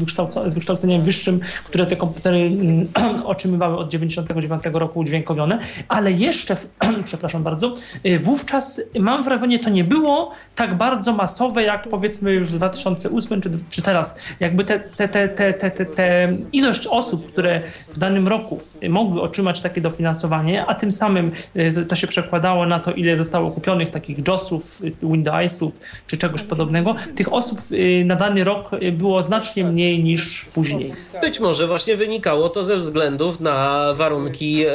[0.47, 2.89] z wykształceniem wyższym, które te komputery mm,
[3.25, 6.57] otrzymywały od 99 roku udźwiękowione, ale jeszcze,
[7.05, 7.75] przepraszam bardzo,
[8.07, 10.24] y, wówczas mam wrażenie, to nie było
[10.55, 14.21] tak bardzo masowe, jak powiedzmy już w 2008 czy, czy teraz.
[14.41, 19.23] Jakby te, te, te, te, te, te, te ilość osób, które w danym roku mogły
[19.23, 23.91] otrzymać takie dofinansowanie, a tym samym y, to się przekładało na to, ile zostało kupionych
[23.91, 30.03] takich JOSów, Windowsów czy czegoś podobnego, tych osób y, na dany rok było znacznie mniej
[30.03, 30.93] niż później.
[31.21, 34.73] Być może właśnie wynikało to ze względów na warunki e,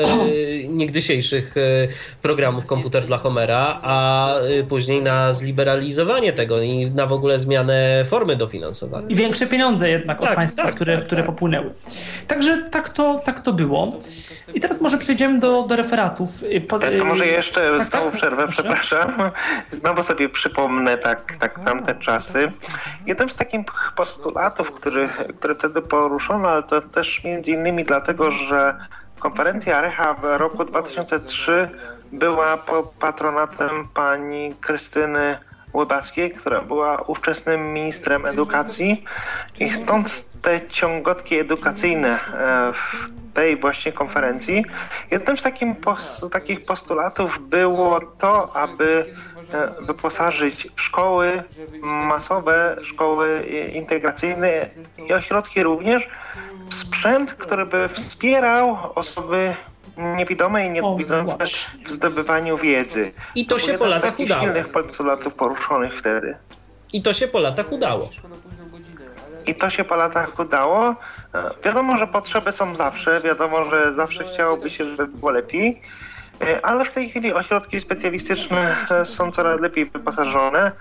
[0.67, 1.87] niegdysiejszych e,
[2.21, 8.03] programów komputer dla Homera, a e, później na zliberalizowanie tego i na w ogóle zmianę
[8.05, 9.07] formy dofinansowania.
[9.07, 11.31] I większe pieniądze jednak tak, od państwa, tak, które, tak, które tak.
[11.31, 11.73] popłynęły.
[12.27, 13.91] Także tak to, tak to było.
[14.53, 16.29] I teraz może przejdziemy do, do referatów.
[16.67, 18.63] Po, to może jeszcze tak, znowu tak, przerwę, proszę.
[18.63, 19.31] przepraszam.
[19.71, 22.51] Znowu sobie przypomnę tak, tak tamte czasy.
[23.05, 23.61] Jeden z takich
[23.95, 28.75] postulatów, który, który wtedy poruszono, ale to też między innymi dlatego, że
[29.19, 31.69] konferencja Recha w roku 2003
[32.11, 35.37] była pod patronatem pani Krystyny
[35.73, 39.03] Łybackiej, która była ówczesnym ministrem edukacji
[39.59, 40.09] i stąd
[40.41, 44.65] te ciągotki edukacyjne e, w tej właśnie konferencji.
[45.11, 45.43] Jednym z
[45.81, 49.05] pos takich postulatów było to, aby
[49.53, 51.43] e, wyposażyć szkoły
[51.81, 54.69] masowe, szkoły integracyjne
[55.07, 56.07] i ośrodki również
[56.69, 59.55] w sprzęt, który by wspierał osoby
[59.99, 61.45] niewidome i niewidzące
[61.87, 63.11] w zdobywaniu wiedzy.
[63.35, 64.41] I to, to się po latach udało.
[64.41, 66.35] silnych postulatów poruszonych wtedy.
[66.93, 68.09] I to się po latach udało.
[69.45, 70.95] i to się po latach udało.
[71.65, 75.81] Wiadomo, że potrzeby są zawsze, wiadomo, że zawsze chciałoby się, żeby było lepiej,
[76.63, 80.71] ale w tej chwili ośrodki specjalistyczne są coraz lepiej wyposażone.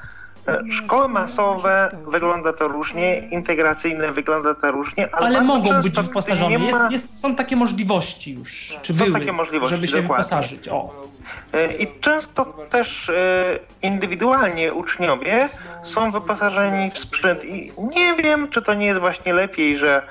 [0.85, 6.59] Szkoły masowe wygląda to różnie, integracyjne wygląda to różnie, ale, ale mogą być wyposażone.
[6.59, 6.65] Ma...
[6.65, 10.25] Jest, jest, są takie możliwości już, czy są były, takie możliwości, żeby się dokładnie.
[10.25, 10.69] wyposażyć.
[10.69, 11.09] O.
[11.53, 15.49] E, I często też e, indywidualnie uczniowie
[15.85, 20.03] są wyposażeni w sprzęt i nie wiem, czy to nie jest właśnie lepiej, że e,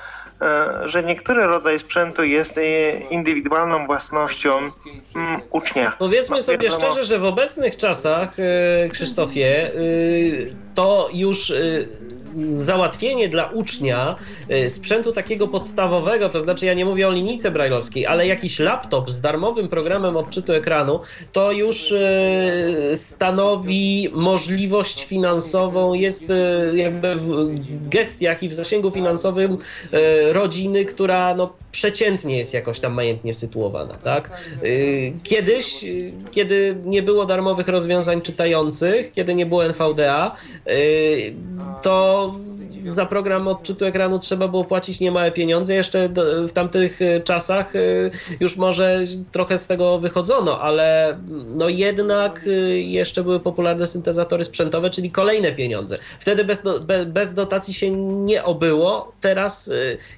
[0.86, 2.60] że niektóry rodzaj sprzętu jest
[3.10, 4.50] indywidualną własnością
[5.16, 5.92] mm, ucznia.
[5.98, 8.36] Powiedzmy sobie szczerze, że w obecnych czasach,
[8.92, 9.70] Krzysztofie,
[10.74, 11.52] to już
[12.36, 14.16] załatwienie dla ucznia
[14.50, 19.10] y, sprzętu takiego podstawowego, to znaczy ja nie mówię o linijce brajlowskiej, ale jakiś laptop
[19.10, 21.00] z darmowym programem odczytu ekranu,
[21.32, 27.28] to już y, stanowi możliwość finansową, jest y, jakby w
[27.88, 29.58] gestiach i w zasięgu finansowym
[30.32, 34.30] rodziny, która no przeciętnie jest jakoś tam majętnie sytuowana, tak?
[35.22, 35.84] Kiedyś,
[36.30, 40.36] kiedy nie było darmowych rozwiązań czytających, kiedy nie było NVDA,
[41.82, 42.34] to
[42.82, 45.74] za program odczytu ekranu trzeba było płacić niemałe pieniądze.
[45.74, 46.08] Jeszcze
[46.48, 47.80] w tamtych e, czasach e,
[48.40, 49.00] już może
[49.32, 55.52] trochę z tego wychodzono, ale no jednak e, jeszcze były popularne syntezatory sprzętowe, czyli kolejne
[55.52, 55.98] pieniądze.
[56.18, 59.12] Wtedy bez, do, bez dotacji się nie obyło.
[59.20, 59.70] Teraz,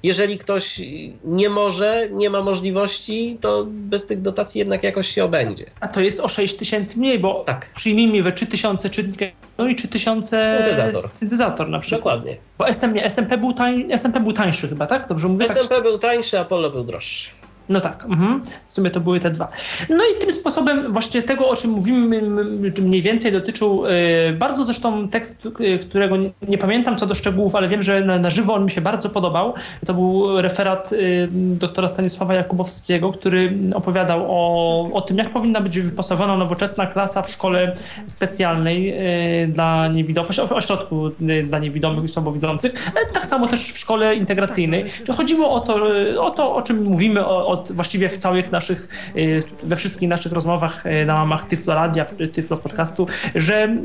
[0.03, 0.81] jeżeli ktoś
[1.23, 5.65] nie może, nie ma możliwości, to bez tych dotacji jednak jakoś się obędzie.
[5.79, 7.69] A to jest o 6 tysięcy mniej, bo tak.
[7.75, 9.25] przyjmijmy, że 3000 czytnika
[9.57, 11.09] no i 3000 syntezator.
[11.13, 12.15] syntezator na przykład.
[12.15, 12.37] Dokładnie.
[12.57, 15.07] Bo SM, nie, SMP, był tań, SMP był tańszy chyba, tak?
[15.07, 15.45] Dobrze mówię?
[15.45, 15.83] SMP tak?
[15.83, 17.29] był tańszy, Apollo był droższy.
[17.69, 18.41] No tak, mhm.
[18.65, 19.47] w sumie to były te dwa.
[19.89, 22.21] No i tym sposobem właśnie tego, o czym mówimy,
[22.81, 27.67] mniej więcej dotyczył yy, bardzo zresztą tekst, yy, którego nie, pamiętam co do szczegółów, ale
[27.67, 29.53] wiem, że na, na żywo on mi się bardzo podobał.
[29.85, 35.79] To był referat yy, doktora Stanisława Jakubowskiego, który opowiadał o, o tym, jak powinna być
[35.79, 37.75] wyposażona nowoczesna klasa w szkole
[38.07, 38.95] specjalnej
[39.47, 41.11] dla niewidomych, ośrodku
[41.43, 44.85] dla niewidomych i słabowidzących, tak samo też w szkole integracyjnej.
[45.17, 45.83] Chodziło o to,
[46.19, 50.31] o to o czym mówimy, o, o właściwie w całych naszych, y, we wszystkich naszych
[50.31, 53.77] rozmowach y, na łamach Tyflo Radia, Tyflo Podcastu, że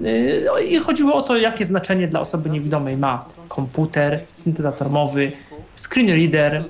[0.60, 5.32] y, chodziło o to, jakie znaczenie dla osoby niewidomej ma komputer, syntezator mowy,
[5.76, 6.64] screen reader,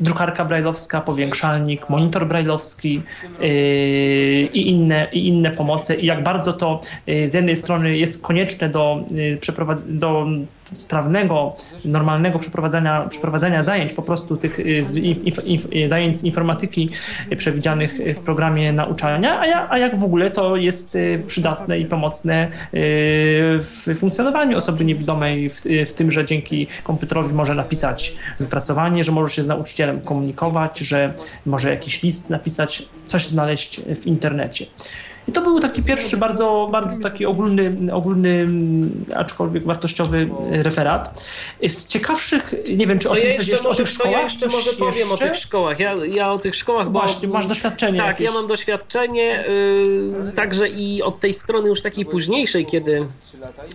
[0.00, 3.02] drukarka brajlowska, powiększalnik, monitor brajlowski
[4.52, 5.94] i, inne, i inne pomoce.
[5.94, 9.04] I jak bardzo to z jednej strony jest konieczne do,
[9.86, 10.26] do
[10.72, 16.90] sprawnego, normalnego przeprowadzania, przeprowadzania zajęć, po prostu tych y, inf, inf, zajęć z informatyki
[17.36, 22.46] przewidzianych w programie nauczania, a, a jak w ogóle to jest y, przydatne i pomocne
[22.46, 22.48] y,
[23.58, 29.34] w funkcjonowaniu osoby niewidomej, w, w tym, że dzięki komputerowi może napisać wypracowanie, że może
[29.34, 31.14] się z nauczycielem komunikować, że
[31.46, 34.66] może jakiś list napisać, coś znaleźć w internecie.
[35.28, 38.48] I to był taki pierwszy bardzo, bardzo taki ogólny, ogólny,
[39.14, 41.24] aczkolwiek wartościowy referat.
[41.68, 44.12] Z ciekawszych, nie wiem, czy o, tym jeszcze, może, o tych szkołach?
[44.12, 45.14] ja jeszcze może powiem jeszcze?
[45.14, 45.80] o tych szkołach.
[45.80, 47.00] Ja, ja o tych szkołach, bo...
[47.00, 48.26] Właśnie, masz doświadczenie Tak, jakieś.
[48.26, 49.44] ja mam doświadczenie,
[50.24, 53.06] yy, także i od tej strony już takiej późniejszej, kiedy,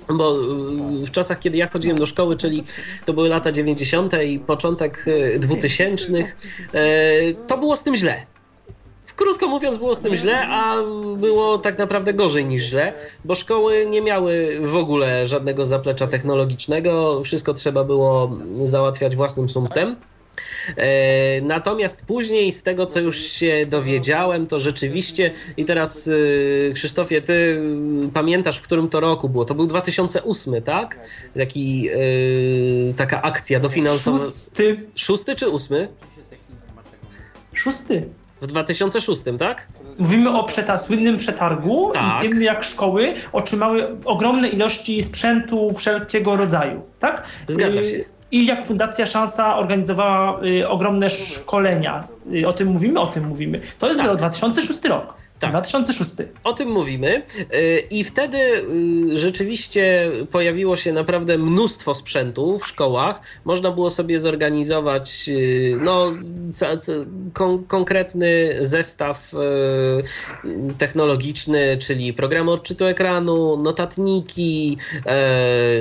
[0.09, 2.63] bo yy, w czasach, kiedy ja chodziłem do szkoły, czyli
[3.05, 4.13] to były lata 90.
[4.25, 5.05] i początek
[5.39, 6.25] 2000, yy,
[7.47, 8.36] to było z tym źle
[9.17, 10.75] Krótko mówiąc, było z tym źle, a
[11.17, 12.93] było tak naprawdę gorzej niż źle,
[13.25, 19.95] bo szkoły nie miały w ogóle żadnego zaplecza technologicznego, wszystko trzeba było załatwiać własnym sumptem.
[20.77, 27.21] E, natomiast później, z tego co już się dowiedziałem, to rzeczywiście, i teraz e, Krzysztofie,
[27.21, 27.61] ty
[28.13, 29.45] pamiętasz, w którym to roku było?
[29.45, 30.99] To był 2008, tak?
[31.37, 34.25] Taki, e, taka akcja dofinansowana.
[34.25, 34.83] Szósty.
[34.95, 35.87] Szósty czy ósmy?
[37.53, 38.09] Szósty.
[38.41, 39.67] W 2006, tak?
[39.97, 42.23] Mówimy o przeta słynnym przetargu tak.
[42.23, 47.25] i tym, jak szkoły otrzymały ogromne ilości sprzętu wszelkiego rodzaju, tak?
[47.47, 48.05] Zgadza się.
[48.31, 52.07] I jak Fundacja Szansa organizowała y, ogromne szkolenia.
[52.33, 52.99] Y, o tym mówimy?
[52.99, 53.59] O tym mówimy.
[53.79, 54.17] To jest tak.
[54.17, 55.13] 2006 rok.
[55.39, 55.49] Tak.
[55.49, 56.11] 2006.
[56.43, 57.21] O tym mówimy.
[57.53, 63.21] Y, I wtedy y, rzeczywiście pojawiło się naprawdę mnóstwo sprzętu w szkołach.
[63.45, 66.13] Można było sobie zorganizować y, no,
[67.33, 69.31] kon konkretny zestaw
[70.77, 74.77] technologiczny, czyli programy odczytu ekranu, notatniki,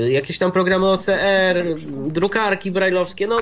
[0.08, 1.64] jakieś tam programy OCR,
[2.06, 3.26] drukarki brajlowskie.
[3.26, 3.40] No,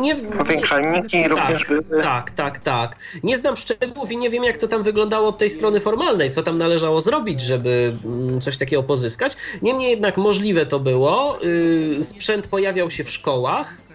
[0.00, 2.02] nie, Powiększalniki tak, również.
[2.02, 2.96] Tak, tak, tak.
[3.22, 6.42] Nie znam szczegółów i nie wiem, jak to tam wyglądało od tej strony formalnej, co
[6.42, 9.36] tam należało zrobić, żeby mm, coś takiego pozyskać.
[9.62, 11.38] Niemniej jednak możliwe to było.
[11.44, 13.89] Y, sprzęt pojawiał się w szkołach,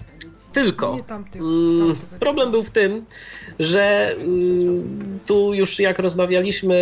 [0.56, 0.98] tylko
[1.36, 3.06] mm, problem był w tym,
[3.60, 6.76] że y, tu już jak rozmawialiśmy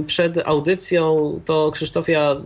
[0.00, 2.36] y, przed audycją, to Krzysztofia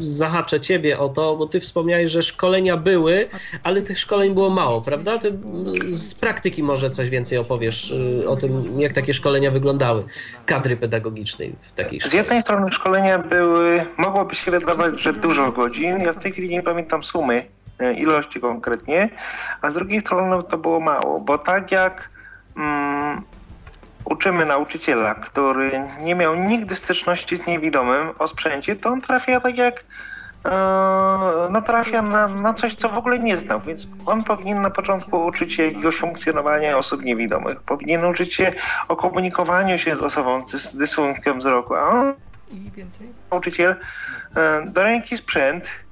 [0.00, 3.26] zahaczę ciebie o to, bo ty wspomniałeś, że szkolenia były,
[3.62, 5.18] ale tych szkoleń było mało, prawda?
[5.18, 5.38] Ty
[5.88, 10.04] z praktyki może coś więcej opowiesz y, o tym, jak takie szkolenia wyglądały,
[10.46, 12.12] kadry pedagogicznej w takiej szkole.
[12.12, 15.98] Z jednej strony szkolenia były, mogłoby się wydawać, że dużo godzin.
[15.98, 17.44] Ja w tej chwili nie pamiętam sumy,
[17.96, 19.08] ilości konkretnie,
[19.62, 22.08] a z drugiej strony to było mało, bo tak jak
[22.56, 23.22] mm,
[24.04, 29.58] uczymy nauczyciela, który nie miał nigdy styczności z niewidomym o sprzęcie, to on trafia tak
[29.58, 29.84] jak
[30.44, 30.50] e,
[31.50, 35.26] no trafia na, na coś, co w ogóle nie znał, więc on powinien na początku
[35.26, 38.52] uczyć się jakiegoś funkcjonowania osób niewidomych, powinien uczyć się
[38.88, 42.14] o komunikowaniu się z osobą z dysfunkcją wzroku, a on,
[43.30, 43.76] nauczyciel,
[44.36, 45.87] e, do ręki sprzęt, e,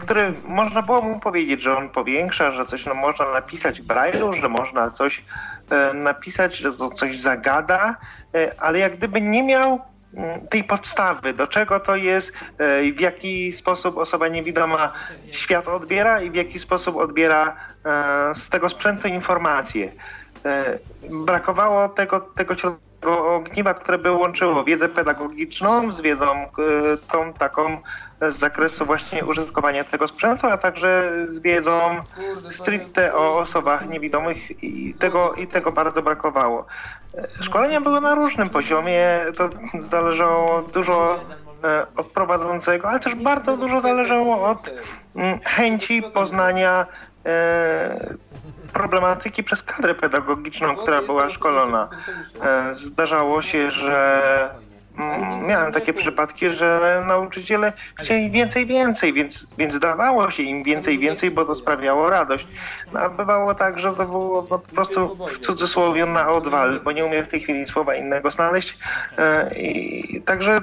[0.00, 4.34] który można było mu powiedzieć, że on powiększa, że coś no, można napisać w brajlu,
[4.34, 5.22] że można coś
[5.70, 7.96] e, napisać, że to coś zagada,
[8.34, 9.80] e, ale jak gdyby nie miał
[10.14, 14.92] mm, tej podstawy, do czego to jest, e, w jaki sposób osoba niewidoma
[15.32, 19.92] świat odbiera i w jaki sposób odbiera e, z tego sprzętu informacje.
[20.44, 20.78] E,
[21.10, 26.48] Brakowało tego, tego tego ogniwa, które by łączyło wiedzę pedagogiczną z wiedzą e,
[27.12, 27.78] tą taką
[28.28, 31.80] z zakresu właśnie użytkowania tego sprzętu, a także z wiedzą
[32.60, 36.66] stricte o osobach niewidomych i tego, i tego bardzo brakowało.
[37.14, 39.48] E, Szkolenia były na różnym poziomie, to
[39.90, 41.20] zależało dużo
[41.64, 44.70] e, od prowadzącego, ale też bardzo dużo zależało od
[45.16, 46.86] mm, chęci poznania
[48.72, 51.88] problematyki przez kadrę pedagogiczną, która była szkolona.
[52.42, 54.22] E, Zdarzało się, że
[55.48, 61.30] miałem takie przypadki, że nauczyciele chcieli więcej, więcej, więc, więc dawało się im więcej, więcej,
[61.30, 62.46] bo to sprawiało radość.
[62.92, 67.04] No, a bywało tak, że to było po prostu w cudzysłowie na odwal, bo nie
[67.04, 68.78] umiem w tej chwili słowa innego znaleźć.
[69.18, 70.62] E, I także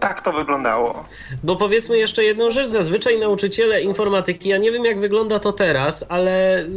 [0.00, 1.04] tak to wyglądało.
[1.42, 6.06] Bo powiedzmy jeszcze jedną rzecz, zazwyczaj nauczyciele informatyki, ja nie wiem jak wygląda to teraz,
[6.08, 6.68] ale y,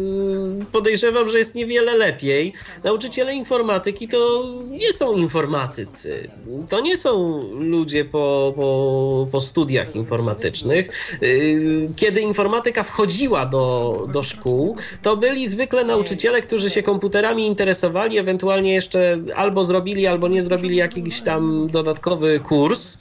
[0.71, 2.53] podejrzewam, że jest niewiele lepiej.
[2.83, 6.29] Nauczyciele informatyki to nie są informatycy.
[6.69, 11.15] To nie są ludzie po, po, po studiach informatycznych.
[11.23, 18.17] Y, Kiedy informatyka wchodziła do, do szkół, to byli zwykle nauczyciele, którzy się komputerami interesowali,
[18.17, 22.97] ewentualnie jeszcze albo zrobili, albo nie zrobili jakiś tam dodatkowy kurs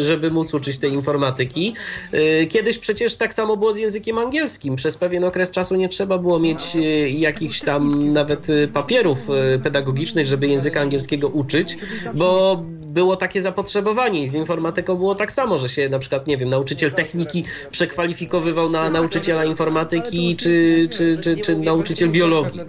[0.00, 1.74] żeby móc uczyć tej informatyki.
[2.14, 4.76] Y, Kiedyś przecież tak samo było z językiem angielskim.
[4.76, 9.58] Przez pewien okres czasu nie trzeba było mieć y, jakichś tam nawet y, papierów y,
[9.58, 11.76] pedagogicznych, żeby języka angielskiego uczyć,
[12.14, 12.62] bo
[12.94, 16.48] było takie zapotrzebowanie i z informatyką było tak samo, że się na przykład, nie wiem,
[16.48, 22.60] nauczyciel techniki przekwalifikowywał na nauczyciela informatyki czy, czy, czy, czy nauczyciel biologii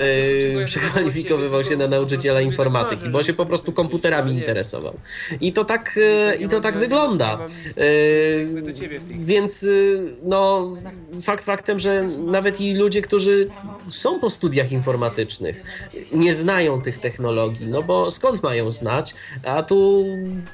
[0.00, 4.94] y, przekwalifikowywał się na nauczyciela informatyki, bo się po prostu komputerami interesował.
[5.40, 7.38] I to tak, y, i to tak wygląda.
[7.78, 8.62] Y,
[9.18, 10.68] Więc y, no,
[11.22, 13.48] fakt faktem, że nawet i ludzie, którzy
[13.90, 15.62] są po studiach informatycznych,
[16.12, 19.14] nie znają tych technologii, no bo skąd mają znać?
[19.44, 20.04] A tu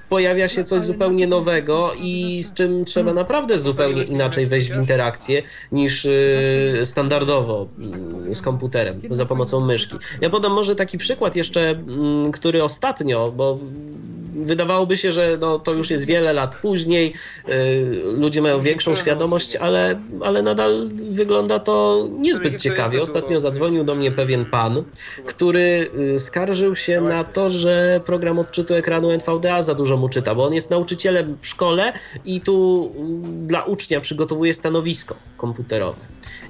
[0.08, 5.42] pojawia się coś zupełnie nowego i z czym trzeba naprawdę zupełnie inaczej wejść w interakcję
[5.72, 7.68] niż y, standardowo
[8.30, 9.96] y, z komputerem za pomocą myszki.
[10.20, 13.58] Ja podam może taki przykład jeszcze, mm, który ostatnio, bo
[14.34, 17.14] wydawałoby się, że no, to już jest wiele lat później,
[17.48, 23.02] y, ludzie mają większą świadomość, ale, ale nadal wygląda to niezbyt ciekawie.
[23.02, 24.82] Ostatnio zadzwonił do mnie pewien pan,
[25.26, 30.34] który y, skarżył się na to, że program odczytu ekranu NVDA za dużo mu czyta,
[30.34, 31.92] bo on jest nauczycielem w szkole
[32.24, 32.86] i tu
[33.44, 35.14] y, dla ucznia przygotowuje stanowisko
[35.44, 36.00] komputerowe.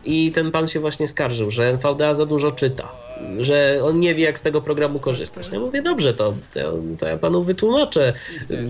[0.05, 3.05] I ten pan się właśnie skarżył, że NVDA za dużo czyta
[3.39, 5.49] że on nie wie, jak z tego programu korzystać.
[5.53, 8.13] Ja mówię, dobrze, to, to, to ja panu wytłumaczę,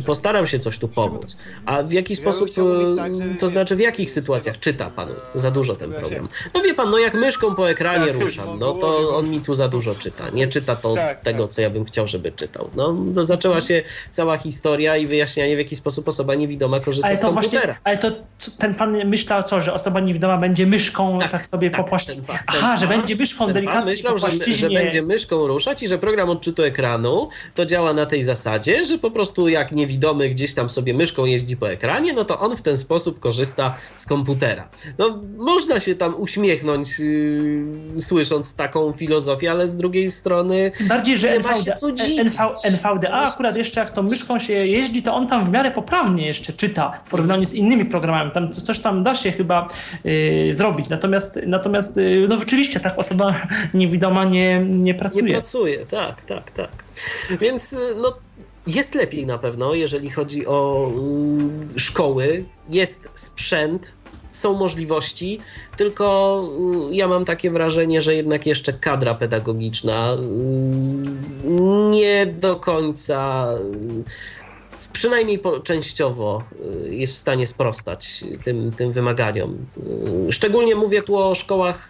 [0.06, 1.36] postaram się coś tu pomóc.
[1.66, 5.92] A w jaki sposób, e, to znaczy w jakich sytuacjach czyta pan za dużo ten
[5.92, 6.28] program?
[6.54, 9.68] No wie pan, no jak myszką po ekranie ruszam, no to on mi tu za
[9.68, 10.30] dużo czyta.
[10.30, 12.70] Nie czyta to tego, co ja bym chciał, żeby czytał.
[12.76, 17.20] No to zaczęła się cała historia i wyjaśnianie, w jaki sposób osoba niewidoma korzysta z
[17.20, 17.60] komputera.
[17.60, 18.10] właśnie, ale to
[18.58, 22.24] ten pan myślał co, że osoba niewidoma będzie myszką tak, Tak, sobie tak, pan- ten
[22.46, 26.62] Aha, że będzie myszką delikatnie myślał, że że będzie myszką ruszać i że program odczytu
[26.62, 31.24] ekranu to działa na tej zasadzie, że po prostu jak niewidomy gdzieś tam sobie myszką
[31.24, 34.68] jeździ po ekranie, no to on w ten sposób korzysta z komputera.
[34.98, 41.30] No, można się tam uśmiechnąć yy, słysząc taką filozofię, ale z drugiej strony bardziej, że
[41.30, 41.72] NVD,
[42.24, 46.26] NV, NVDA akurat jeszcze jak tą myszką się jeździ, to on tam w miarę poprawnie
[46.26, 48.30] jeszcze czyta w porównaniu z innymi programami.
[48.30, 49.68] Tam coś tam da się chyba
[50.50, 50.88] zrobić.
[50.88, 53.34] Natomiast, natomiast yy, no rzeczywiście tak osoba
[53.74, 55.24] niewidoma nie, nie pracuje.
[55.24, 56.70] Nie pracuje, tak, tak, tak.
[57.40, 58.14] Więc y, no
[58.66, 60.90] jest lepiej na pewno, jeżeli chodzi o
[61.76, 62.44] y, szkoły.
[62.68, 63.94] Jest sprzęt,
[64.30, 65.40] są możliwości,
[65.76, 66.44] tylko
[66.90, 70.16] y, ja mam takie wrażenie, że jednak jeszcze kadra pedagogiczna
[71.90, 73.48] nie do końca
[74.92, 76.42] przynajmniej częściowo
[76.84, 79.66] jest w stanie sprostać tym, tym wymaganiom.
[80.30, 81.88] Szczególnie mówię tu o szkołach,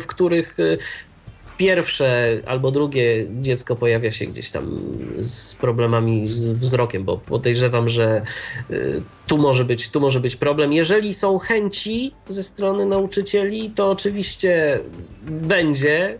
[0.00, 0.56] w których
[1.58, 4.80] pierwsze albo drugie dziecko pojawia się gdzieś tam
[5.18, 8.22] z problemami z wzrokiem, bo podejrzewam, że
[8.70, 10.72] y, tu może być, tu może być problem.
[10.72, 14.80] Jeżeli są chęci ze strony nauczycieli, to oczywiście
[15.22, 16.18] będzie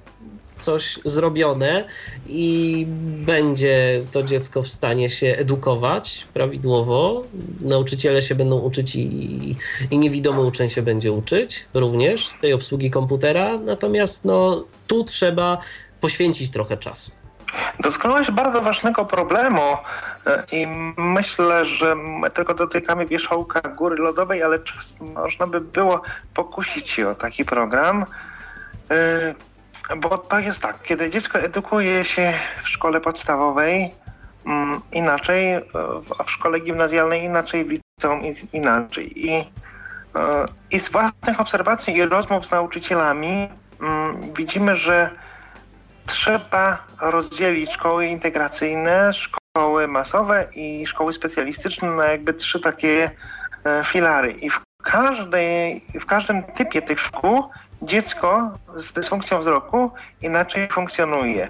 [0.59, 1.85] coś zrobione
[2.27, 2.85] i
[3.27, 7.25] będzie to dziecko w stanie się edukować prawidłowo.
[7.61, 9.57] Nauczyciele się będą uczyć i,
[9.91, 13.59] i niewidomy uczeń się będzie uczyć również tej obsługi komputera.
[13.59, 15.59] Natomiast no, tu trzeba
[16.01, 17.11] poświęcić trochę czasu.
[17.81, 19.63] Dotknąłeś bardzo ważnego problemu
[20.27, 24.59] e, i myślę, że my tylko dotykamy wierzchołka góry lodowej, ale
[25.01, 26.03] można by było
[26.35, 28.07] pokusić się o taki program.
[29.89, 32.35] E, bo to jest tak, kiedy dziecko edukuje się
[32.65, 33.91] w szkole podstawowej
[34.47, 35.57] mm, inaczej,
[36.19, 38.23] a w szkole gimnazjalnej inaczej, w liceum
[38.53, 39.27] inaczej.
[39.27, 39.45] I, e,
[40.71, 43.49] I z własnych obserwacji i rozmów z nauczycielami
[43.81, 45.11] mm, widzimy, że
[46.07, 53.11] trzeba rozdzielić szkoły integracyjne, szkoły masowe i szkoły specjalistyczne na jakby trzy takie
[53.65, 54.33] e, filary.
[54.33, 57.51] I w, każdej, w każdym typie tych szkół
[57.83, 59.91] dziecko z dysfunkcją wzroku
[60.23, 61.49] inaczej funkcjonuje.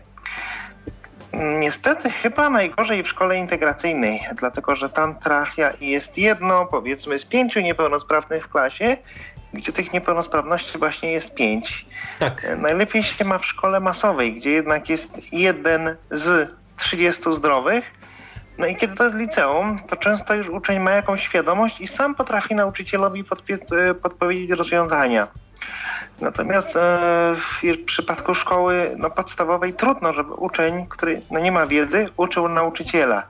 [1.32, 7.24] Niestety chyba najgorzej w szkole integracyjnej, dlatego że tam trafia i jest jedno, powiedzmy, z
[7.24, 8.96] pięciu niepełnosprawnych w klasie,
[9.54, 11.86] gdzie tych niepełnosprawności właśnie jest pięć.
[12.18, 12.42] Tak.
[12.58, 17.84] Najlepiej się ma w szkole masowej, gdzie jednak jest jeden z 30 zdrowych.
[18.58, 22.14] No i kiedy to jest liceum, to często już uczeń ma jakąś świadomość i sam
[22.14, 23.24] potrafi nauczycielowi
[24.02, 25.26] podpowiedzieć rozwiązania.
[26.20, 32.08] Natomiast e, w przypadku szkoły no, podstawowej trudno, żeby uczeń, który no, nie ma wiedzy,
[32.16, 33.22] uczył nauczyciela.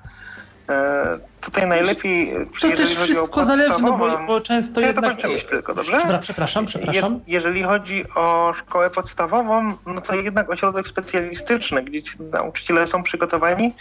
[0.69, 2.35] E, tutaj najlepiej.
[2.61, 5.17] To też wszystko zależy, no bo, bo często ja jednak.
[5.51, 5.97] tylko, dobrze?
[6.21, 7.13] Przepraszam, przepraszam.
[7.15, 13.73] Je, jeżeli chodzi o szkołę podstawową, no to jednak ośrodek specjalistyczny, gdzie nauczyciele są przygotowani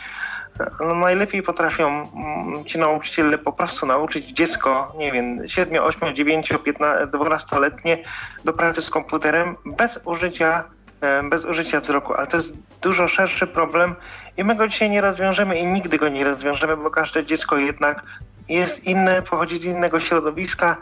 [0.79, 6.53] no najlepiej potrafią mm, ci nauczyciele po prostu nauczyć dziecko, nie wiem, 7, 8, 9,
[6.63, 7.97] 15, 12-letnie
[8.45, 10.63] do pracy z komputerem bez użycia,
[11.01, 12.13] e, bez użycia wzroku.
[12.13, 12.49] Ale to jest
[12.81, 13.95] dużo szerszy problem
[14.37, 18.03] i my go dzisiaj nie rozwiążemy i nigdy go nie rozwiążemy, bo każde dziecko jednak
[18.49, 20.77] jest inne, pochodzi z innego środowiska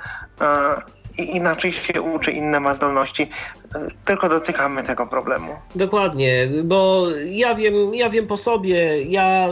[1.17, 3.29] inaczej się uczy, inne ma zdolności.
[4.05, 5.53] Tylko dotykamy tego problemu.
[5.75, 9.47] Dokładnie, bo ja wiem, ja wiem po sobie, ja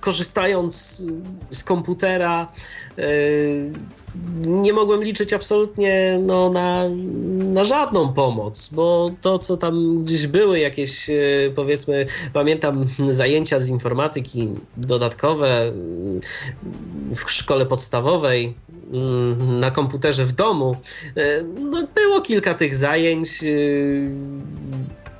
[0.00, 1.02] korzystając
[1.50, 2.48] z komputera
[2.96, 3.04] yy,
[4.40, 6.84] nie mogłem liczyć absolutnie no, na,
[7.52, 13.68] na żadną pomoc, bo to, co tam gdzieś były, jakieś yy, powiedzmy, pamiętam zajęcia z
[13.68, 15.72] informatyki dodatkowe
[17.14, 18.54] w szkole podstawowej,
[19.38, 20.76] na komputerze w domu.
[21.16, 23.28] E, no, było kilka tych zajęć.
[23.42, 23.46] E,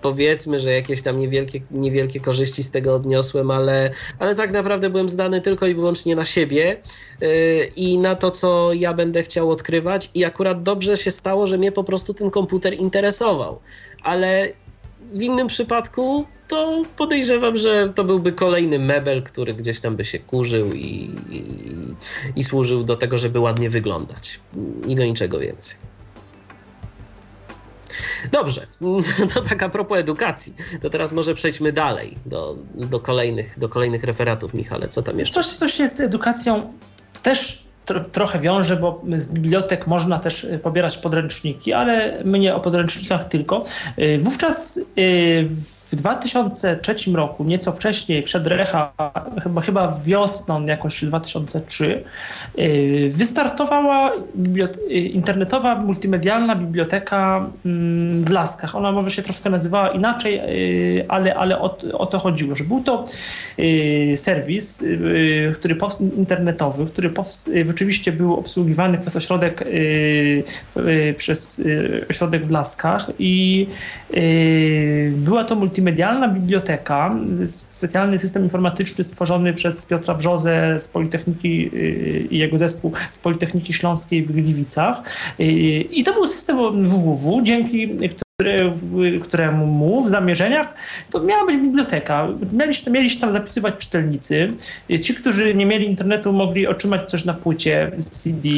[0.03, 5.09] powiedzmy, że jakieś tam niewielkie, niewielkie korzyści z tego odniosłem, ale, ale tak naprawdę byłem
[5.09, 6.77] zdany tylko i wyłącznie na siebie
[7.23, 10.11] e, i na to, co ja będę chciał odkrywać.
[10.14, 13.61] I akurat dobrze się stało, że mnie po prostu ten komputer interesował.
[14.03, 14.49] Ale
[15.12, 20.18] w innym przypadku to podejrzewam, że to byłby kolejny mebel, który gdzieś tam by się
[20.18, 21.44] kurzył i, i,
[22.36, 24.40] i służył do tego, żeby ładnie wyglądać.
[24.86, 25.76] I do niczego więcej.
[28.32, 28.66] Dobrze,
[29.34, 30.55] to tak a propos edukacji.
[30.82, 34.88] To teraz może przejdźmy dalej do, do, kolejnych, do kolejnych referatów, Michale.
[34.88, 35.34] Co tam jeszcze?
[35.34, 36.72] Coś, coś jest z edukacją
[37.22, 37.66] też
[38.12, 43.64] trochę wiąże, bo z bibliotek można też y, pobierać podręczniki, ale mnie o podręcznikach tylko.
[43.99, 45.49] Y, wówczas y,
[45.93, 48.93] w 2003 roku, nieco wcześniej, przed Recha,
[49.43, 52.05] chyba, chyba wiosną jakoś 2003,
[52.59, 58.76] y, wystartowała y, internetowa, multimedialna biblioteka mm, w Laskach.
[58.76, 60.41] Ona może się troszkę nazywała inaczej,
[61.01, 63.05] y, ale, ale o, o to chodziło, że był to
[64.16, 64.84] serwis
[65.55, 65.76] który
[66.16, 67.11] internetowy, który
[67.64, 69.64] rzeczywiście był obsługiwany przez ośrodek,
[71.16, 71.62] przez
[72.11, 73.66] ośrodek w Laskach i
[75.11, 75.76] była to multimedialna
[76.29, 77.16] biblioteka,
[77.47, 83.72] specjalny system informatyczny stworzony przez Piotra Brzozę z Politechniki y, i jego zespół z Politechniki
[83.72, 85.03] Śląskiej w Gliwicach.
[85.41, 85.45] Y,
[85.91, 87.89] I to był system www, dzięki
[89.55, 90.74] mu w zamierzeniach
[91.11, 92.28] to miała być biblioteka.
[92.53, 94.53] Mieliście, mieliście tam zapisywać czytelnicy.
[95.03, 98.49] Ci, którzy nie mieli internetu, mogli otrzymać coś na płycie CD.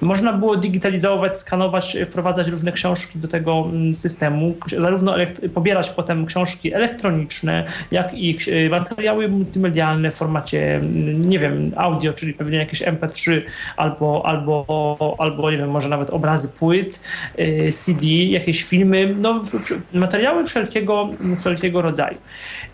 [0.00, 5.14] Można było digitalizować, skanować, wprowadzać różne książki do tego mm, systemu, zarówno
[5.54, 8.38] pobierać potem książki elektroniczne, jak i
[8.70, 13.40] materiały multimedialne w formacie, mm, nie wiem, audio, czyli pewnie jakieś MP3
[13.76, 17.00] albo, albo, albo nie wiem, może nawet obrazy płyt,
[17.36, 21.08] e, CD, jakieś filmy no, materiały wszelkiego,
[21.38, 22.18] wszelkiego rodzaju.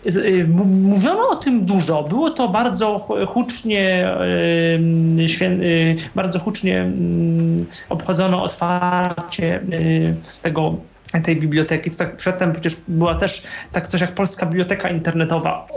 [0.05, 2.03] Y, mówiono o tym dużo.
[2.03, 10.75] Było to bardzo hucznie, y, bardzo hucznie mm, obchodzono otwarcie y, tego
[11.21, 11.91] tej biblioteki.
[11.91, 15.67] To tak przedtem przecież była też tak coś jak Polska Biblioteka Internetowa.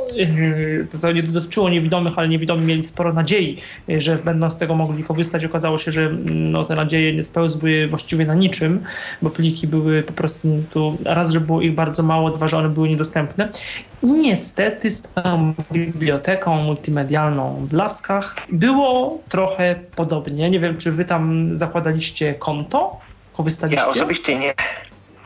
[0.92, 5.04] To, to nie dotyczyło niewidomych, ale niewidomi mieli sporo nadziei, że będą z tego mogli
[5.04, 5.44] korzystać.
[5.44, 8.82] Okazało się, że no, te nadzieje nie spełzły właściwie na niczym,
[9.22, 12.68] bo pliki były po prostu tu, raz, że było ich bardzo mało, dwa, że one
[12.68, 13.48] były niedostępne.
[14.02, 20.50] Niestety z tą biblioteką multimedialną w Laskach było trochę podobnie.
[20.50, 23.00] Nie wiem, czy wy tam zakładaliście konto?
[23.32, 23.86] Korzystaliście?
[23.86, 24.54] Ja osobiście nie.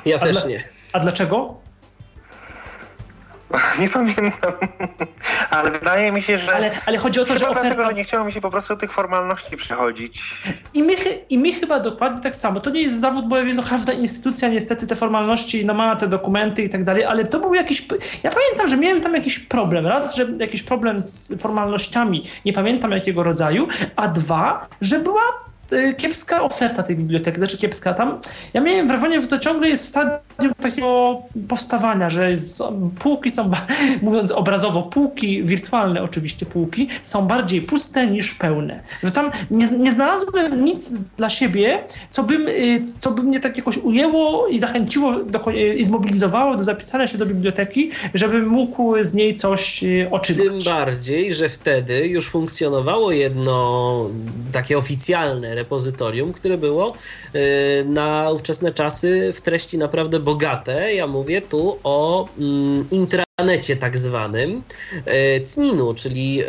[0.07, 0.63] Ja a też dla, nie.
[0.93, 1.61] A dlaczego?
[3.79, 4.53] Nie pamiętam,
[5.51, 6.55] ale wydaje mi się, że.
[6.55, 7.69] Ale, ale chodzi o to, że oferta.
[7.69, 10.19] Dlatego, że nie chciało mi się po prostu tych formalności przechodzić.
[10.75, 10.95] I my,
[11.31, 12.61] I my chyba dokładnie tak samo.
[12.61, 16.63] To nie jest zawód, bo no, każda instytucja niestety te formalności, no ma te dokumenty
[16.63, 17.87] i tak dalej, ale to był jakiś.
[18.23, 19.87] Ja pamiętam, że miałem tam jakiś problem.
[19.87, 25.95] Raz, że jakiś problem z formalnościami, nie pamiętam jakiego rodzaju, a dwa, że była Y,
[25.95, 28.19] kiepska oferta tej biblioteki, znaczy kiepska tam.
[28.55, 32.35] Ja miałem wrażenie, że to ciągle jest w stadium takiego powstawania, że
[32.99, 33.51] półki są,
[34.03, 38.81] mówiąc obrazowo, półki, wirtualne oczywiście półki, są bardziej puste niż pełne.
[39.03, 41.79] Że tam nie, nie znalazłem nic dla siebie,
[42.11, 46.57] co, bym, y, co by mnie tak jakoś ujęło i zachęciło do, y, i zmobilizowało
[46.57, 50.45] do zapisania się do biblioteki, żebym mógł z niej coś otrzymać.
[50.45, 54.07] Tym bardziej, że wtedy już funkcjonowało jedno
[54.53, 56.95] takie oficjalne repozytorium, które było
[57.35, 60.95] y, na ówczesne czasy w treści naprawdę bogate.
[60.95, 64.63] Ja mówię tu o mm, intranecie tak zwanym
[65.37, 66.43] y, CNIN-u, czyli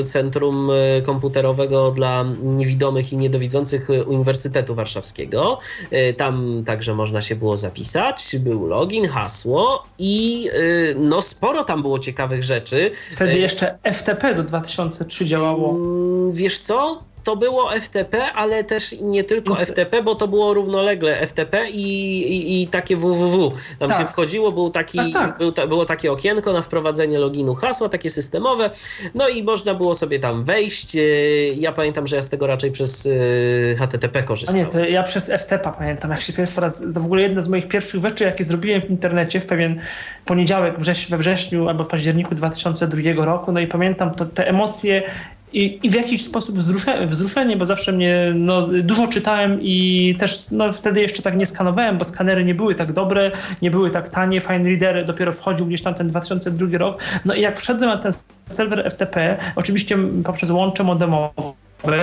[0.00, 0.70] y, Centrum
[1.06, 5.58] Komputerowego dla Niewidomych i Niedowidzących Uniwersytetu Warszawskiego.
[6.16, 10.48] Tam także można się było zapisać, był login, hasło i
[10.96, 12.90] no sporo tam było ciekawych rzeczy.
[13.12, 15.70] Wtedy jeszcze FTP do 2003 działało.
[15.70, 17.07] Mm, wiesz co?
[17.28, 21.82] To było FTP, ale też nie tylko FTP, bo to było równolegle FTP i,
[22.36, 23.52] i, i takie www.
[23.78, 23.98] Tam tak.
[23.98, 25.38] się wchodziło, był taki, tak, tak.
[25.38, 28.70] Był ta, było takie okienko na wprowadzenie loginu hasła, takie systemowe,
[29.14, 30.96] no i można było sobie tam wejść.
[30.96, 31.00] E,
[31.54, 34.66] ja pamiętam, że ja z tego raczej przez e, HTTP korzystałem.
[34.66, 37.48] Nie, to ja przez FTP pamiętam, jak się pierwszy raz, to w ogóle jedna z
[37.48, 39.80] moich pierwszych rzeczy, jakie zrobiłem w internecie w pewien
[40.24, 40.74] poniedziałek
[41.08, 45.02] we wrześniu albo w październiku 2002 roku, no i pamiętam to, te emocje,
[45.52, 46.58] i, i w jakiś sposób
[47.06, 51.98] wzruszenie, bo zawsze mnie no, dużo czytałem i też no, wtedy jeszcze tak nie skanowałem,
[51.98, 53.30] bo skanery nie były tak dobre,
[53.62, 54.40] nie były tak tanie.
[54.40, 57.02] Fine Reader dopiero wchodził gdzieś tam ten 2002 rok.
[57.24, 58.12] No i jak wszedłem na ten
[58.46, 61.32] serwer FTP, oczywiście poprzez łącze modemowe,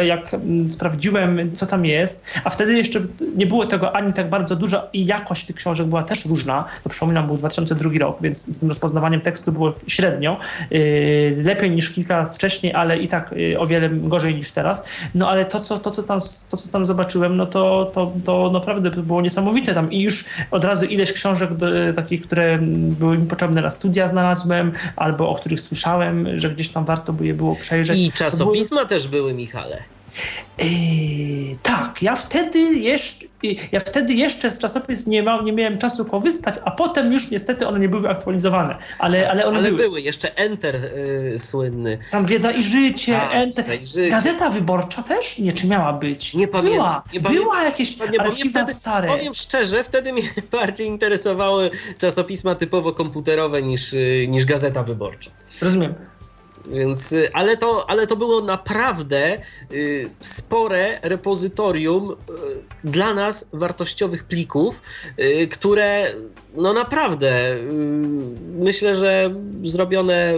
[0.05, 2.99] jak mm, sprawdziłem, co tam jest, a wtedy jeszcze
[3.35, 6.65] nie było tego ani tak bardzo dużo i jakość tych książek była też różna.
[6.83, 10.37] To przypominam, był 2002 rok, więc z tym rozpoznawaniem tekstu było średnio.
[10.71, 14.85] Yy, lepiej niż kilka lat wcześniej, ale i tak yy, o wiele gorzej niż teraz.
[15.15, 16.19] No ale to, co, to, co, tam,
[16.51, 20.65] to, co tam zobaczyłem, no to, to, to naprawdę było niesamowite tam i już od
[20.65, 22.57] razu ileś książek do, takich, które
[22.99, 27.25] były mi potrzebne na studia znalazłem, albo o których słyszałem, że gdzieś tam warto by
[27.25, 27.99] je było przejrzeć.
[27.99, 28.89] I czasopisma były...
[28.89, 29.64] też były, Michał.
[30.57, 33.25] Yy, tak, ja wtedy jeszcze,
[33.71, 37.79] ja wtedy jeszcze z czasopis nie, nie miałem czasu korzystać, a potem już niestety one
[37.79, 39.83] nie były aktualizowane, ale, ale one ale były.
[39.83, 40.01] były.
[40.01, 41.97] Jeszcze Enter y, słynny.
[42.11, 43.81] Tam Wiedza i Życie, Tak, Enter.
[43.81, 44.09] I Życie.
[44.09, 45.37] Gazeta Wyborcza też?
[45.39, 46.33] Nie, czy miała być?
[46.33, 46.77] Nie pamiętam.
[46.77, 47.65] Była, nie była pamiętam.
[47.65, 49.07] jakieś Nie, bo mnie wtedy, stare.
[49.07, 55.31] Powiem szczerze, wtedy mnie bardziej interesowały czasopisma typowo komputerowe niż, y, niż Gazeta Wyborcza.
[55.61, 55.93] Rozumiem.
[56.67, 59.37] Więc, y, ale, to, ale to było naprawdę
[59.71, 62.15] y, spore repozytorium y,
[62.83, 64.81] dla nas wartościowych plików,
[65.19, 66.13] y, które
[66.55, 67.63] no naprawdę y,
[68.57, 70.33] myślę, że zrobione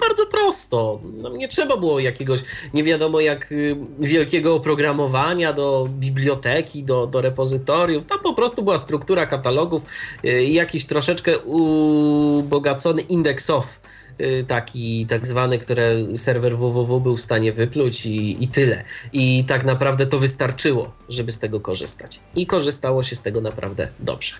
[0.00, 1.00] bardzo prosto.
[1.12, 2.40] No, nie trzeba było jakiegoś
[2.74, 8.06] nie wiadomo jak y, wielkiego oprogramowania do biblioteki, do, do repozytoriów.
[8.06, 9.82] Tam po prostu była struktura katalogów
[10.24, 13.97] i jakiś troszeczkę ubogacony indeksow y,
[14.46, 18.84] taki tak zwany, które serwer www był w stanie wypluć i, i tyle.
[19.12, 22.20] I tak naprawdę to wystarczyło, żeby z tego korzystać.
[22.34, 24.34] I korzystało się z tego naprawdę dobrze.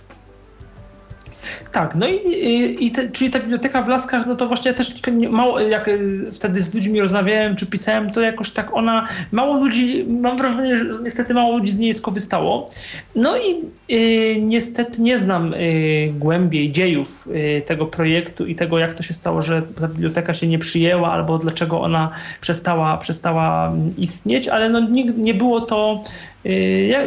[1.73, 4.95] Tak, no i, i, te, czyli ta biblioteka w Laskach, no to właśnie ja też
[5.31, 10.07] mało, jak y, wtedy z ludźmi rozmawiałem czy pisałem, to jakoś tak ona, mało ludzi,
[10.21, 12.67] mam wrażenie, że niestety mało ludzi z niej skorzystało.
[13.15, 13.55] No i
[13.95, 19.15] y, niestety nie znam y, głębiej dziejów y, tego projektu i tego, jak to się
[19.15, 24.81] stało, że ta biblioteka się nie przyjęła, albo dlaczego ona przestała, przestała istnieć, ale no
[24.81, 26.05] nie, nie było to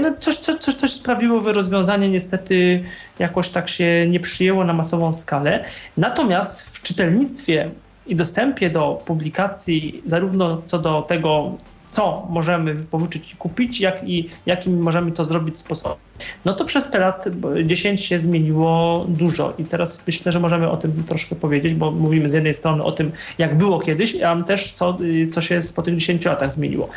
[0.01, 2.83] no coś, coś, coś, coś sprawiło, że rozwiązanie niestety
[3.19, 5.65] jakoś tak się nie przyjęło na masową skalę.
[5.97, 7.69] Natomiast w czytelnictwie
[8.07, 11.57] i dostępie do publikacji, zarówno co do tego,
[11.91, 15.97] co możemy wypożyczyć i kupić, jak i jakim możemy to zrobić sposobem.
[16.45, 17.25] No to przez te lat
[17.63, 22.29] 10 się zmieniło dużo i teraz myślę, że możemy o tym troszkę powiedzieć, bo mówimy
[22.29, 24.97] z jednej strony o tym, jak było kiedyś, a też co,
[25.31, 26.89] co się po tych 10 latach zmieniło.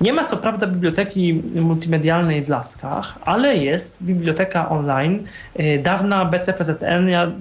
[0.00, 5.22] Nie ma co prawda biblioteki multimedialnej w Laskach, ale jest biblioteka online,
[5.82, 7.08] dawna BCPZN.
[7.08, 7.32] Ja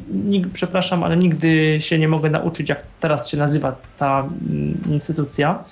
[0.53, 4.26] przepraszam, ale nigdy się nie mogę nauczyć, jak teraz się nazywa ta
[4.89, 5.64] instytucja.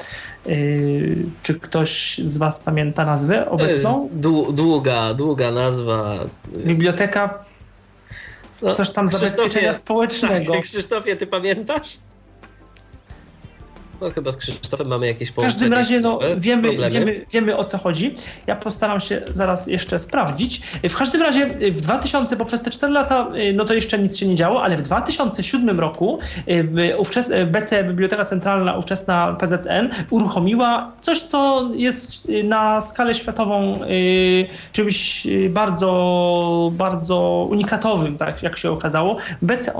[1.43, 4.10] Czy ktoś z Was pamięta nazwę obecną?
[4.52, 6.16] Długa, długa nazwa.
[6.58, 7.43] Biblioteka
[8.62, 10.54] no, coś tam zabezpieczenia społecznego.
[10.62, 11.97] Krzysztofie, ty pamiętasz?
[14.02, 15.58] No chyba z Krzysztofem mamy jakieś połączenie.
[15.58, 18.14] W każdym razie no, wiemy, wiemy, wiemy o co chodzi.
[18.47, 20.62] Ja postaram się zaraz jeszcze sprawdzić.
[20.89, 24.28] W każdym razie w 2000, bo przez te 4 lata no to jeszcze nic się
[24.28, 26.20] nie działo, ale w 2007 roku
[26.97, 33.80] ówczes, BC, Biblioteka Centralna, ówczesna PZN uruchomiła coś, co jest na skalę światową
[34.72, 39.18] czymś bardzo, bardzo unikatowym, tak jak się okazało.
[39.41, 39.74] BC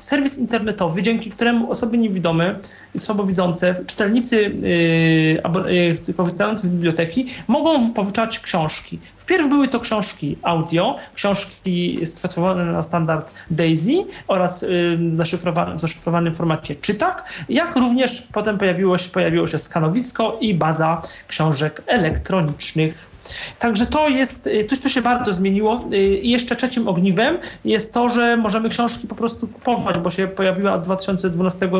[0.00, 2.58] serwis internetowy, dzięki któremu osoby niewidome
[2.94, 5.74] i słabowidzące, czytelnicy yy,
[6.06, 8.98] yy, korzystający z biblioteki mogą pożyczać książki.
[9.16, 16.34] Wpierw były to książki audio, książki skonstruowane na standard DAISY oraz yy, zaszyfrowane, w zaszyfrowanym
[16.34, 23.15] formacie czytak, jak również potem pojawiło się, pojawiło się skanowisko i baza książek elektronicznych.
[23.58, 25.84] Także to jest, coś to się bardzo zmieniło.
[26.22, 30.74] I jeszcze trzecim ogniwem jest to, że możemy książki po prostu kupować, bo się pojawiła
[30.74, 31.70] od 2012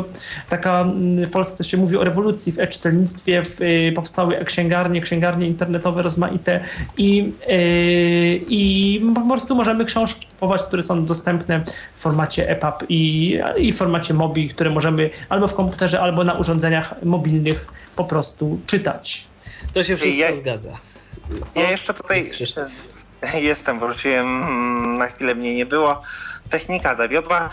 [0.48, 0.84] taka,
[1.26, 3.42] w Polsce się mówi o rewolucji w e-czytelnictwie,
[3.94, 6.60] powstały e-księgarnie, księgarnie internetowe rozmaite
[6.96, 7.32] i,
[8.48, 13.76] i po prostu możemy książki kupować, które są dostępne w formacie EPUB i, i w
[13.76, 17.66] formacie MOBI, które możemy albo w komputerze, albo na urządzeniach mobilnych
[17.96, 19.26] po prostu czytać.
[19.72, 20.34] To się wszystko ja...
[20.34, 20.72] zgadza.
[21.54, 22.22] Ja jeszcze tutaj
[23.34, 26.02] jestem, wróciłem, na chwilę mnie nie było.
[26.50, 27.50] Technika zawiodła.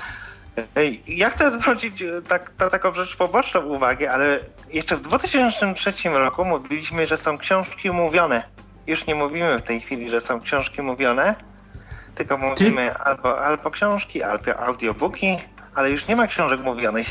[1.07, 7.07] Ja chcę zwrócić tak, na taką rzecz poboczną uwagę, ale jeszcze w 2003 roku mówiliśmy,
[7.07, 8.43] że są książki umówione.
[8.87, 11.35] Już nie mówimy w tej chwili, że są książki mówione,
[12.15, 15.37] tylko mówimy albo, albo książki, albo audiobooki,
[15.75, 17.07] ale już nie ma książek mówionych.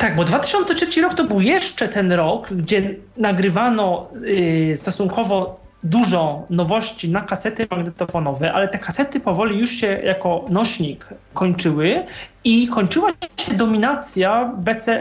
[0.00, 7.08] Tak, bo 2003 rok to był jeszcze ten rok, gdzie nagrywano yy, stosunkowo dużo nowości
[7.08, 12.04] na kasety magnetofonowe, ale te kasety powoli już się jako nośnik kończyły
[12.44, 15.00] i kończyła się dominacja BC,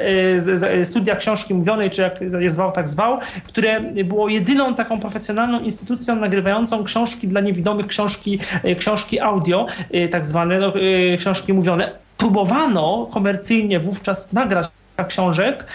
[0.80, 5.60] y, studia książki mówionej, czy jak je zwał, tak zwał, które było jedyną taką profesjonalną
[5.60, 10.74] instytucją nagrywającą książki dla niewidomych, książki, y, książki audio, y, tak zwane no,
[11.18, 11.92] książki mówione.
[12.18, 14.68] Próbowano komercyjnie wówczas nagrać
[15.04, 15.66] książek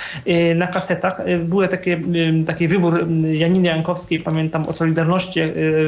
[0.55, 1.21] na kasetach.
[1.45, 2.01] Były takie,
[2.47, 5.41] taki wybór Janiny Jankowskiej, pamiętam o Solidarności,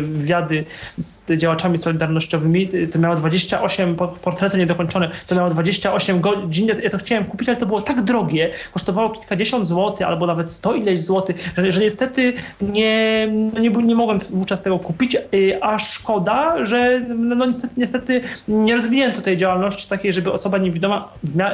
[0.03, 0.65] wywiady
[0.99, 2.69] z działaczami solidarnościowymi.
[2.93, 6.69] To miało 28, portrety niedokończone, to miało 28 godzin.
[6.83, 10.75] Ja to chciałem kupić, ale to było tak drogie, kosztowało kilkadziesiąt złotych albo nawet sto
[10.75, 15.17] ileś złotych, że, że niestety nie, no nie, nie mogłem wówczas tego kupić,
[15.61, 21.09] a szkoda, że no niestety, niestety nie rozwinięto tej działalności takiej, żeby osoba niewidoma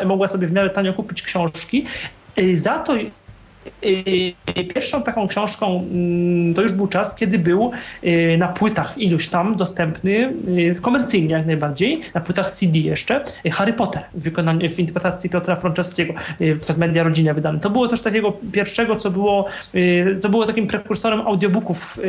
[0.07, 1.72] mogła sobie w miarę tanio kupić książki.
[2.53, 2.99] Za to
[4.75, 7.71] Pierwszą taką książką mm, to już był czas, kiedy był
[8.05, 13.51] y, na płytach iluś tam dostępny, y, komercyjnie jak najbardziej, na płytach CD jeszcze, y,
[13.51, 16.15] Harry Potter w, wykonaniu, w interpretacji Piotra Frączewskiego
[16.61, 17.61] przez Media Rodzinę wydane.
[17.61, 19.47] To było coś takiego pierwszego, co było,
[20.21, 22.01] co było takim prekursorem audiobooków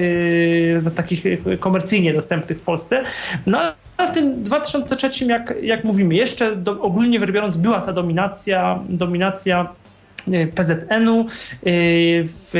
[0.95, 1.23] takich
[1.59, 3.03] komercyjnie dostępnych w Polsce.
[3.45, 3.59] No
[3.97, 8.79] a w tym 2003, jak, jak mówimy, jeszcze do, ogólnie rzecz biorąc była ta dominacja,
[8.89, 9.67] dominacja
[10.55, 11.25] PZN-u y,
[12.27, 12.53] w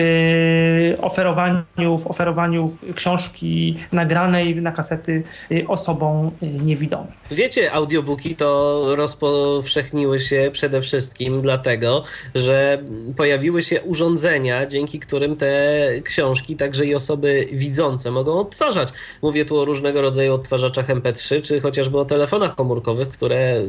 [1.02, 7.08] oferowaniu, w oferowaniu książki nagranej na kasety y, osobom niewidomym.
[7.32, 12.04] Wiecie, audiobooki to rozpowszechniły się przede wszystkim dlatego,
[12.36, 12.84] że
[13.18, 18.90] pojawiły się urządzenia, dzięki którym te książki, także i osoby widzące mogą odtwarzać.
[19.22, 23.62] Mówię tu o różnego rodzaju odtwarzaczach MP3, czy chociażby o telefonach komórkowych, które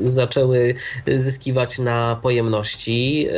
[0.00, 0.74] zaczęły
[1.06, 3.28] zyskiwać na pojemności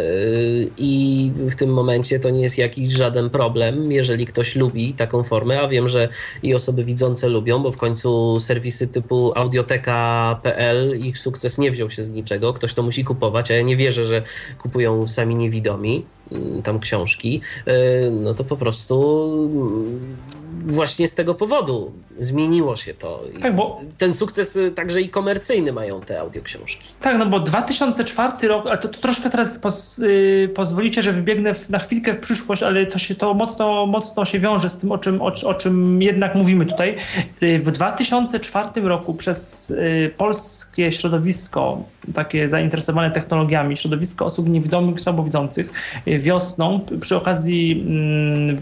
[0.78, 5.60] i w tym momencie to nie jest jakiś żaden problem, jeżeli ktoś lubi taką formę,
[5.60, 6.08] a wiem, że
[6.42, 12.02] i osoby widzące lubią, bo w końcu serwisy typu audioteka.pl, ich sukces nie wziął się
[12.02, 14.22] z niczego, ktoś to musi kupować, a ja nie wierzę, że
[14.58, 17.72] kupują sami niewidomi mm, tam książki, yy,
[18.10, 18.96] no to po prostu
[20.64, 23.22] właśnie z tego powodu zmieniło się to.
[23.42, 23.80] Tak, bo...
[23.98, 26.88] Ten sukces y, także i komercyjny mają te audioksiążki.
[27.00, 31.70] Tak, no bo 2004 rok, to, to troszkę teraz poz, yy, pozwolicie, że wybiegnę w,
[31.70, 34.98] na chwilkę w przyszłość, ale to się to mocno, mocno się wiąże z tym, o
[34.98, 36.96] czym, o, o czym jednak mówimy tutaj.
[37.40, 41.82] Yy, w 2004 roku przez yy, polskie środowisko,
[42.14, 45.70] takie zainteresowane technologiami, środowisko osób niewidomych, słabowidzących,
[46.08, 48.60] y, wiosną przy okazji mm,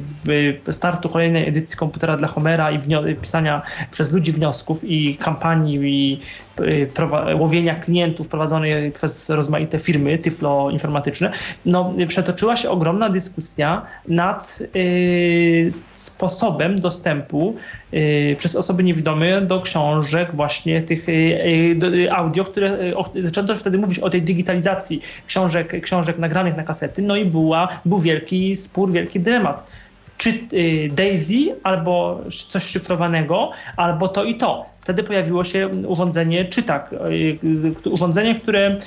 [0.70, 2.78] startu kolejnej edycji komputera dla Homera i
[3.20, 6.20] pisania przez ludzi wniosków i kampanii i
[6.60, 11.30] y, łowienia klientów prowadzonej przez rozmaite firmy tyflo-informatyczne,
[11.66, 17.56] no, przetoczyła się ogromna dyskusja nad y, sposobem dostępu
[17.94, 22.78] y, przez osoby niewidome do książek właśnie tych y, y audio, które
[23.20, 27.98] zaczęto wtedy mówić o tej digitalizacji książek, książek nagranych na kasety, no i była, był
[27.98, 29.66] wielki spór, wielki dylemat
[30.16, 34.66] czy y, Daisy, albo coś szyfrowanego, albo to i to.
[34.80, 36.92] Wtedy pojawiło się urządzenie czytak.
[36.92, 38.78] Y, urządzenie, które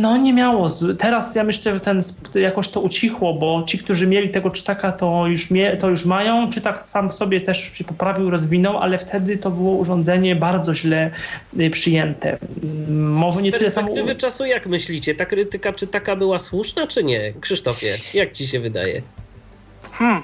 [0.00, 0.66] no nie miało.
[0.98, 2.00] Teraz ja myślę, że ten
[2.34, 6.50] jakoś to ucichło, bo ci, którzy mieli tego czytaka, to już, mie, to już mają.
[6.50, 11.10] Czytak sam w sobie też się poprawił, rozwinął, ale wtedy to było urządzenie bardzo źle
[11.60, 12.38] y, przyjęte.
[12.88, 14.20] Może Z nie perspektywy tyle samo...
[14.20, 15.14] czasu jak myślicie?
[15.14, 17.32] Ta krytyka czytaka była słuszna, czy nie?
[17.40, 19.02] Krzysztofie, jak ci się wydaje?
[19.92, 20.22] Hmm,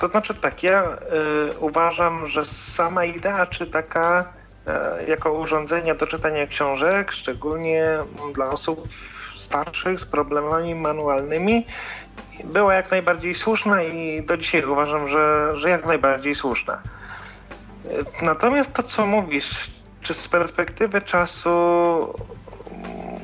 [0.00, 2.42] to znaczy tak, ja y, uważam, że
[2.76, 4.32] sama idea czytaka
[5.08, 7.86] jako urządzenia do czytania książek, szczególnie
[8.34, 8.88] dla osób
[9.38, 11.66] starszych z problemami manualnymi,
[12.44, 16.82] była jak najbardziej słuszna i do dzisiaj uważam, że, że jak najbardziej słuszna.
[18.20, 19.70] E, natomiast to, co mówisz,
[20.02, 21.50] czy z perspektywy czasu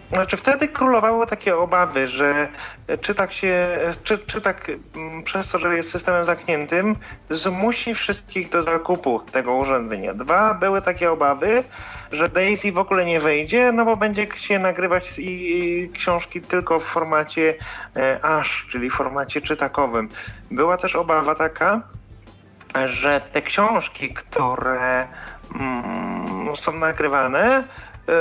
[0.08, 2.48] znaczy wtedy królowały takie obawy, że
[3.00, 6.96] czy tak się, czy, czy tak mm, przez to, że jest systemem zamkniętym,
[7.30, 10.14] zmusi wszystkich do zakupu tego urządzenia.
[10.14, 11.64] Dwa, były takie obawy,
[12.12, 16.84] że Daisy w ogóle nie wejdzie, no bo będzie się nagrywać i, książki tylko w
[16.84, 17.54] formacie
[17.96, 20.08] e, ASH, czyli formacie czytakowym.
[20.50, 21.80] Była też obawa taka,
[22.86, 25.06] że te książki, które
[25.54, 27.64] mm, są nagrywane,
[28.08, 28.12] y,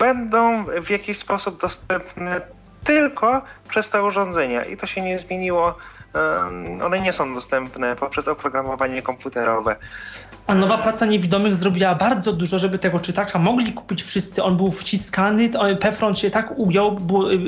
[0.00, 2.40] będą w jakiś sposób dostępne
[2.84, 5.76] tylko przez te urządzenia i to się nie zmieniło.
[6.84, 9.76] One nie są dostępne poprzez oprogramowanie komputerowe.
[10.50, 14.42] A nowa praca niewidomych zrobiła bardzo dużo, żeby tego czytaka mogli kupić wszyscy.
[14.42, 17.38] On był wciskany, Pefron się tak ujął, były, y,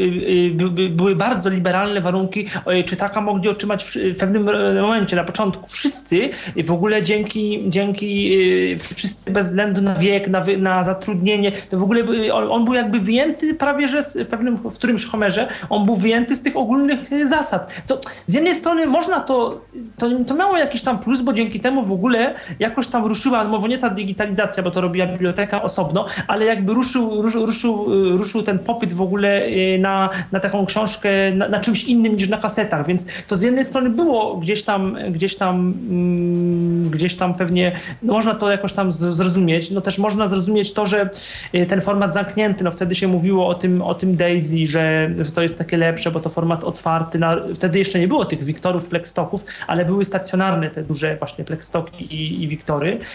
[0.79, 2.47] y, były bardzo liberalne warunki.
[2.87, 4.45] Czytaka mogli otrzymać w pewnym
[4.81, 5.69] momencie, na początku.
[5.69, 6.31] Wszyscy
[6.65, 8.35] w ogóle dzięki, dzięki
[8.73, 13.01] y, wszyscy bez względu na wiek, na, na zatrudnienie, to w ogóle on, był jakby
[13.01, 17.73] wyjęty prawie, że w pewnym, w którymś Homerze, on był wyjęty z tych ogólnych zasad.
[17.85, 19.61] Co z jednej strony można to,
[19.99, 23.69] to, to miało jakiś tam plus, bo dzięki temu w ogóle jakoś tam ruszyła, może
[23.69, 27.87] nie ta digitalizacja, bo to robiła biblioteka osobno, ale jakby ruszył, ruszył, ruszył,
[28.17, 32.29] ruszył ten popyt w ogóle y, na, na taką książkę, na, na czymś innym niż
[32.29, 37.35] na kasetach, więc to z jednej strony było gdzieś tam, gdzieś tam, mm, gdzieś tam
[37.35, 37.73] pewnie,
[38.03, 41.11] no można to jakoś tam zrozumieć, no też można zrozumieć to, że
[41.55, 45.33] y, ten format zamknięty, no wtedy się mówiło o tym, o tym Daisy, że, że
[45.33, 48.87] to jest takie lepsze, bo to format otwarty, na, wtedy jeszcze nie było tych Wiktorów,
[48.87, 52.49] Plexstoków, ale były stacjonarne te duże właśnie Plexstoki i, i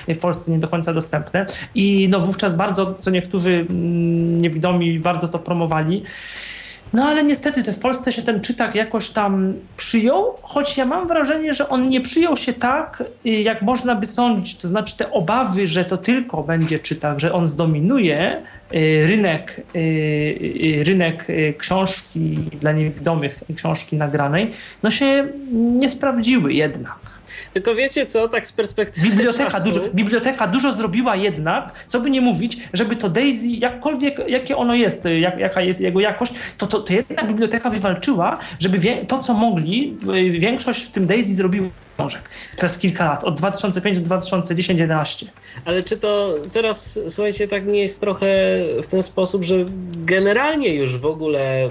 [0.07, 1.45] w Polsce nie do końca dostępne
[1.75, 6.03] i no wówczas bardzo, co niektórzy mm, niewidomi bardzo to promowali.
[6.93, 11.53] No ale niestety w Polsce się ten czytak jakoś tam przyjął, choć ja mam wrażenie,
[11.53, 14.55] że on nie przyjął się tak, y, jak można by sądzić.
[14.55, 18.41] To znaczy te obawy, że to tylko będzie czytak, że on zdominuje
[18.73, 21.27] y, rynek, y, rynek
[21.57, 24.51] książki dla niewidomych, książki nagranej,
[24.83, 27.16] no się nie sprawdziły jednak.
[27.53, 29.69] Tylko wiecie co, tak z perspektywy biblioteka czasu...
[29.69, 34.75] Dużo, biblioteka dużo zrobiła jednak, co by nie mówić, żeby to Daisy, jakkolwiek, jakie ono
[34.75, 39.19] jest, jak, jaka jest jego jakość, to, to, to jednak biblioteka wywalczyła, żeby wie, to,
[39.19, 39.97] co mogli,
[40.31, 42.21] większość w tym Daisy zrobiła książek
[42.57, 45.25] przez kilka lat, od 2005 do 2010-11.
[45.65, 48.27] Ale czy to teraz, słuchajcie, tak nie jest trochę
[48.83, 49.55] w ten sposób, że
[49.95, 51.69] generalnie już w ogóle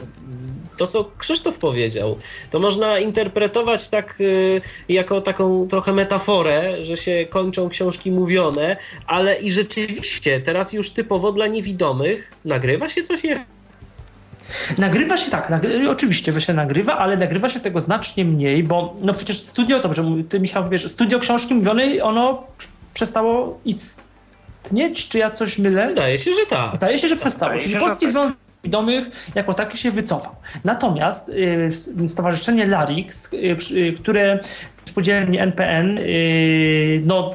[0.77, 2.17] to, co Krzysztof powiedział,
[2.51, 9.35] to można interpretować tak y, jako taką trochę metaforę, że się kończą książki mówione, ale
[9.35, 13.23] i rzeczywiście teraz już typowo dla niewidomych nagrywa się coś
[14.79, 18.97] Nagrywa się tak, nagry oczywiście, że się nagrywa, ale nagrywa się tego znacznie mniej, bo
[19.01, 22.47] no przecież studio, dobrze, ty Michał wiesz, studio książki mówionej, ono
[22.95, 25.91] przestało istnieć, czy ja coś mylę?
[25.91, 26.77] Zdaje się, że tak.
[26.77, 28.13] Zdaje się, że przestało, czyli Polski tak.
[28.13, 30.33] Związek widomych jako taki się wycofał.
[30.65, 34.41] Natomiast y, Stowarzyszenie LARIX, y, y, które
[34.85, 35.99] spółdzielni NPN
[37.05, 37.35] no,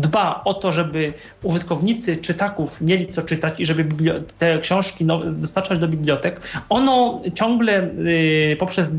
[0.00, 3.86] dba o to, żeby użytkownicy czytaków mieli co czytać i żeby
[4.38, 8.92] te książki no, dostarczać do bibliotek, ono ciągle y, poprzez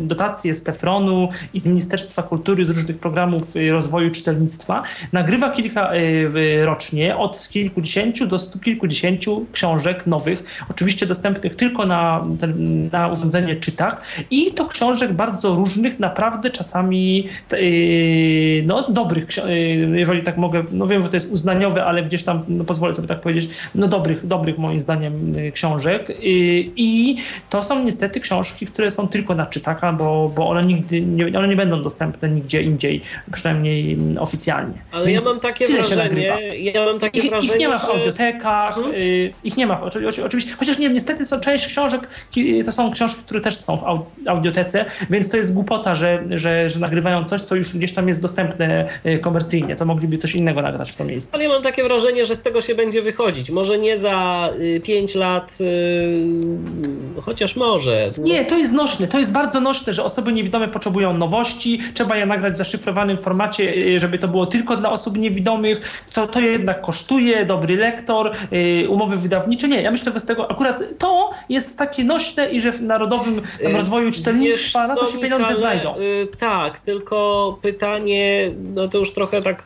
[0.00, 4.82] dotacje z PEFRON-u i z Ministerstwa Kultury, z różnych programów y, rozwoju czytelnictwa,
[5.12, 12.24] nagrywa kilka y, rocznie od kilkudziesięciu do stu kilkudziesięciu książek nowych, oczywiście dostępnych tylko na,
[12.92, 17.28] na urządzenie czytak i to książek bardzo różnych, naprawdę czasami
[18.66, 19.26] no, dobrych,
[19.94, 23.08] jeżeli tak mogę, no wiem, że to jest uznaniowe, ale gdzieś tam, no pozwolę sobie
[23.08, 27.16] tak powiedzieć, no dobrych, dobrych moim zdaniem y, książek I, i
[27.50, 31.48] to są niestety książki, które są tylko na czytaka, bo, bo one nigdy, nie, one
[31.48, 34.74] nie będą dostępne nigdzie indziej, przynajmniej mm, oficjalnie.
[34.92, 37.88] Ale Więc ja mam takie wrażenie, ja mam takie ich, wrażenie, ich nie ma w
[37.88, 38.94] audiotekach, mhm.
[38.94, 42.08] y, ich nie ma, oczywiście, chociaż nie, niestety są część książek,
[42.64, 43.84] to są książki, które też są w
[44.28, 48.22] audiotece, więc to jest głupota, że, że, że nagrywają coś, co już gdzieś tam jest
[48.22, 51.30] dostępne y, komercyjnie, to mogliby coś innego nagrać w to miejsce.
[51.34, 53.50] Ale ja mam takie wrażenie, że z tego się będzie wychodzić.
[53.50, 58.10] Może nie za y, 5 lat, y, chociaż może.
[58.18, 59.08] Nie, to jest nośne.
[59.08, 61.80] To jest bardzo nośne, że osoby niewidome potrzebują nowości.
[61.94, 66.04] Trzeba je nagrać w zaszyfrowanym formacie, y, żeby to było tylko dla osób niewidomych.
[66.12, 69.68] To, to jednak kosztuje, dobry lektor, y, umowy wydawnicze.
[69.68, 73.42] Nie, ja myślę, że z tego akurat to jest takie nośne i że w narodowym
[73.60, 75.94] y, rozwoju czytelnictwa na to się pieniądze Michale, znajdą.
[76.38, 79.64] tak, tylko pytanie, no to już trochę tak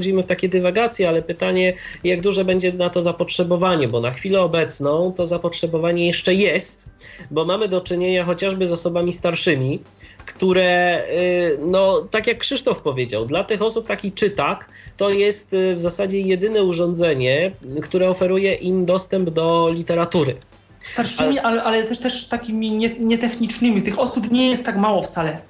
[0.00, 1.72] wchodzimy w takie dywagacje, ale pytanie,
[2.04, 6.86] jak duże będzie na to zapotrzebowanie, bo na chwilę obecną to zapotrzebowanie jeszcze jest,
[7.30, 9.80] bo mamy do czynienia chociażby z osobami starszymi,
[10.26, 15.74] które, y, no tak jak Krzysztof powiedział, dla tych osób taki czytak to jest y,
[15.74, 20.34] w zasadzie jedyne urządzenie, które oferuje im dostęp do literatury.
[20.78, 23.82] Starszymi, ale, ale też, też takimi nietechnicznymi.
[23.82, 25.49] Tych osób nie jest tak mało wcale.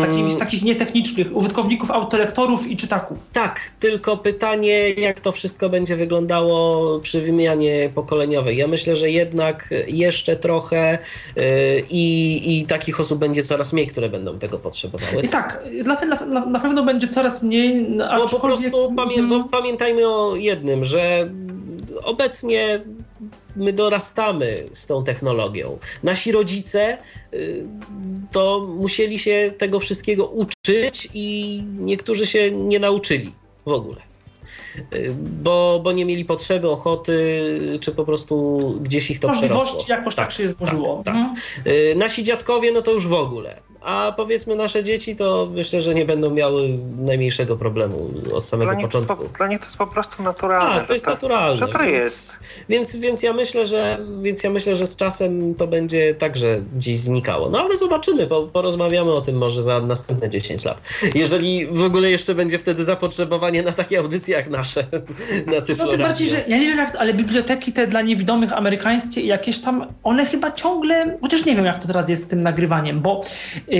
[0.00, 0.36] Takich, mm.
[0.36, 3.30] takich nietechnicznych użytkowników autolektorów i czytaków.
[3.30, 8.56] Tak, tylko pytanie, jak to wszystko będzie wyglądało przy wymianie pokoleniowej.
[8.56, 10.98] Ja myślę, że jednak jeszcze trochę
[11.36, 11.44] yy,
[11.90, 15.22] i, i takich osób będzie coraz mniej, które będą tego potrzebowały.
[15.22, 17.86] I tak, na, na, na pewno będzie coraz mniej.
[18.16, 21.30] Bo po prostu pamię bo pamiętajmy o jednym, że
[22.04, 22.80] obecnie
[23.56, 25.78] my dorastamy z tą technologią.
[26.02, 26.98] Nasi rodzice
[27.34, 27.68] y,
[28.32, 33.32] to musieli się tego wszystkiego uczyć i niektórzy się nie nauczyli
[33.66, 34.00] w ogóle.
[34.92, 37.40] Y, bo, bo nie mieli potrzeby, ochoty,
[37.80, 39.94] czy po prostu gdzieś ich to Możliwości przerosło.
[39.94, 41.02] jakoś tak, tak się złożyło.
[41.04, 41.24] Tak, tak.
[41.24, 41.36] Mhm.
[41.66, 45.94] Y, nasi dziadkowie, no to już w ogóle a powiedzmy nasze dzieci to myślę, że
[45.94, 46.68] nie będą miały
[46.98, 49.28] najmniejszego problemu od samego Dla nich, to, początku.
[49.36, 50.78] dla nich to jest po prostu naturalne.
[50.78, 51.66] Tak, to jest że naturalne.
[51.66, 52.40] Że to więc, jest.
[52.68, 56.96] Więc, więc, ja myślę, że, więc ja myślę, że z czasem to będzie także gdzieś
[56.96, 57.50] znikało.
[57.50, 60.80] No ale zobaczymy, po, porozmawiamy o tym może za następne 10 lat.
[61.14, 64.84] Jeżeli w ogóle jeszcze będzie wtedy zapotrzebowanie na takie audycje jak nasze
[65.54, 68.52] na Tyflo No tym bardziej, że ja nie wiem jak, ale biblioteki te dla niewidomych
[68.52, 72.42] amerykańskie jakieś tam, one chyba ciągle, chociaż nie wiem jak to teraz jest z tym
[72.42, 73.24] nagrywaniem, bo
[73.68, 73.75] yy,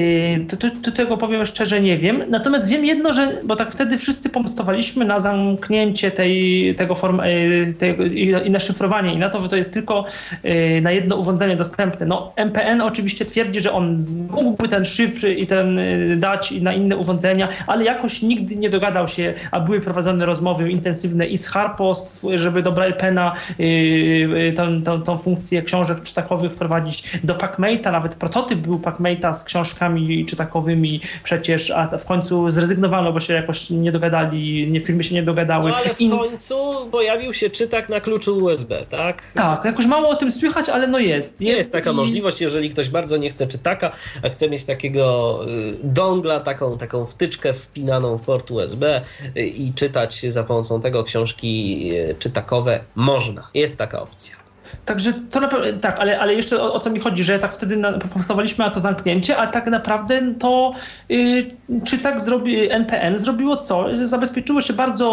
[0.49, 2.23] to, to, to tego powiem szczerze nie wiem.
[2.29, 7.75] Natomiast wiem jedno, że, bo tak wtedy wszyscy pomstowaliśmy na zamknięcie tej, tego form, yy,
[7.79, 10.05] tego, i, i na szyfrowanie i na to, że to jest tylko
[10.45, 12.07] yy, na jedno urządzenie dostępne.
[12.07, 16.97] No MPN oczywiście twierdzi, że on mógłby ten szyfr i ten yy, dać na inne
[16.97, 22.27] urządzenia, ale jakoś nigdy nie dogadał się, a były prowadzone rozmowy intensywne i z Harpost,
[22.35, 28.59] żeby do Braillepenna yy, tą, tą, tą funkcję książek czytakowych wprowadzić do PacMate'a, nawet prototyp
[28.59, 29.86] był PacMate'a z książkami
[30.27, 35.23] czytakowymi przecież, a w końcu zrezygnowano, bo się jakoś nie dogadali, nie, firmy się nie
[35.23, 35.71] dogadały.
[35.71, 36.55] No ale w I- końcu
[36.91, 39.23] pojawił się czytak na kluczu USB, tak?
[39.35, 41.41] tak, jakoś mało o tym słychać, ale no jest.
[41.41, 45.77] Jest, taka i- możliwość, jeżeli ktoś bardzo nie chce czytaka, a chce mieć takiego y,
[45.83, 49.01] dongla, taką, taką wtyczkę wpinaną w port USB
[49.37, 53.49] y, i czytać za pomocą tego książki y, czytakowe, można.
[53.55, 54.46] Jest taka opcja.
[54.85, 57.77] Także to naprawdę, tak, ale, ale jeszcze o, o co mi chodzi, że tak wtedy
[57.77, 60.73] na, powstawaliśmy na to zamknięcie, a tak naprawdę to
[61.11, 61.51] y,
[61.85, 63.87] czy tak zrobi NPN zrobiło co?
[64.03, 65.07] Zabezpieczyło się bardzo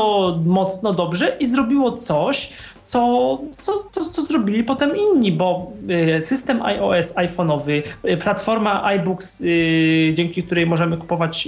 [0.45, 2.49] mocno, dobrze i zrobiło coś,
[2.84, 5.71] co, co, co, co zrobili potem inni, bo
[6.17, 11.47] y, system iOS iPhone'owy, y, platforma iBooks, y, dzięki której możemy kupować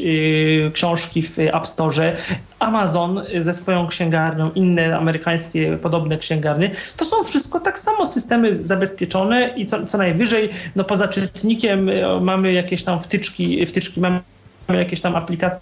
[0.73, 2.15] książki w App Store,
[2.59, 9.53] Amazon ze swoją księgarnią, inne amerykańskie podobne księgarnie, to są wszystko tak samo systemy zabezpieczone
[9.57, 11.89] i co, co najwyżej, no poza czytnikiem
[12.21, 14.21] mamy jakieś tam wtyczki, wtyczki mamy
[14.69, 15.61] jakieś tam aplikacje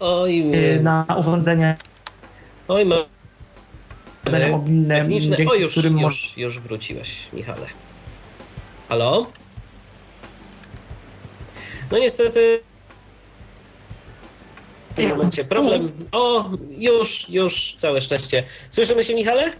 [0.00, 0.44] Oj,
[0.82, 1.74] na urządzenia
[2.68, 2.96] oj, ma...
[4.26, 5.36] urządzenia mobilne, techniczne.
[5.36, 7.66] dzięki O, już, którym już, już wróciłeś, Michale.
[8.88, 9.26] Halo?
[11.90, 12.60] No niestety
[14.90, 15.92] w tym momencie problem.
[16.12, 18.44] O, już, już, całe szczęście.
[18.70, 19.50] Słyszymy się, Michale?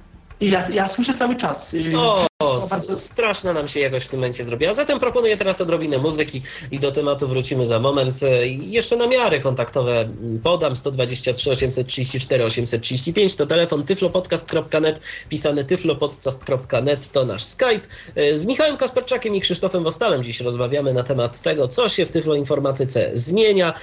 [0.41, 1.75] Ja, ja słyszę cały czas.
[1.75, 2.27] y, O,
[2.71, 4.73] bardzo- straszna nam się jakoś w tym momencie zrobiła.
[4.73, 8.23] Zatem proponuję teraz odrobinę muzyki i do tematu wrócimy za moment.
[8.23, 10.77] E, Jeszcze namiary kontaktowe mm, podam.
[10.77, 17.81] 123 834 835 to telefon tyflopodcast.net, pisane tyflopodcast.net to nasz Skype.
[18.15, 22.11] E, Z Michałem Kasperczakiem i Krzysztofem Wostalem dziś rozmawiamy na temat tego, co się w
[22.11, 23.75] tyfloinformatyce zmienia.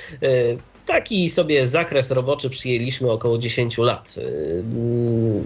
[0.92, 4.64] Taki sobie zakres roboczy przyjęliśmy około 10 lat y,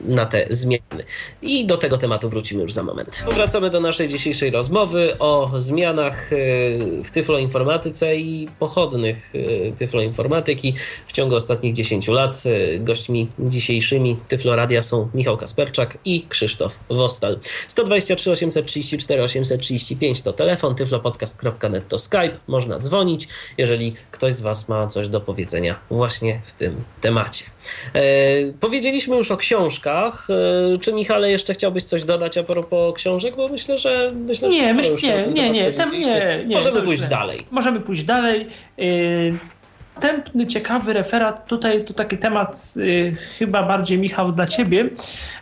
[0.05, 1.03] na te zmiany.
[1.41, 3.25] I do tego tematu wrócimy już za moment.
[3.31, 10.73] Wracamy do naszej dzisiejszej rozmowy o zmianach y, w tyfloinformatyce i pochodnych y, tyfloinformatyki
[11.07, 12.43] w ciągu ostatnich 10 lat.
[12.79, 17.39] Gośćmi dzisiejszymi Tyfloradia są Michał Kasperczak i Krzysztof Wostal.
[17.67, 23.27] 123 834 835 to telefon, tyflopodcast.net to Skype, można dzwonić,
[23.57, 25.34] jeżeli ktoś z Was ma coś do powiedzenia
[25.89, 27.45] właśnie w tym temacie.
[27.93, 28.01] E,
[28.59, 30.27] powiedzieliśmy już o książkach.
[30.73, 33.35] E, czy Michale jeszcze chciałbyś coś dodać a propos książek?
[33.35, 36.55] Bo myślę, że myślę, że Nie, myśl, nie, nie, nie, tam, nie, nie.
[36.55, 37.09] Możemy pójść nie.
[37.09, 37.39] dalej.
[37.51, 38.47] Możemy pójść dalej.
[38.77, 39.37] Yy,
[39.95, 44.89] Następny ciekawy referat, tutaj to taki temat yy, chyba bardziej Michał dla ciebie.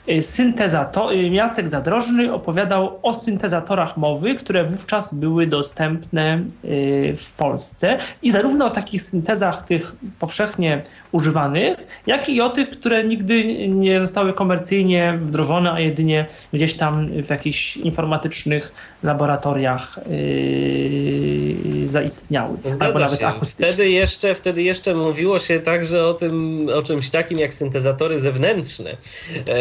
[0.07, 7.31] Yy, syntezator, yy, Jacek Zadrożny opowiadał o syntezatorach mowy, które wówczas były dostępne yy, w
[7.37, 10.81] Polsce i zarówno o takich syntezach tych powszechnie
[11.11, 11.77] używanych,
[12.07, 17.29] jak i o tych, które nigdy nie zostały komercyjnie wdrożone, a jedynie gdzieś tam w
[17.29, 18.73] jakichś informatycznych
[19.03, 22.57] laboratoriach yy, zaistniały.
[22.65, 23.27] Zgadza nawet się.
[23.27, 23.69] akustycznych.
[23.69, 28.89] Wtedy jeszcze, wtedy jeszcze mówiło się także o tym, o czymś takim jak syntezatory zewnętrzne.
[28.89, 29.55] E,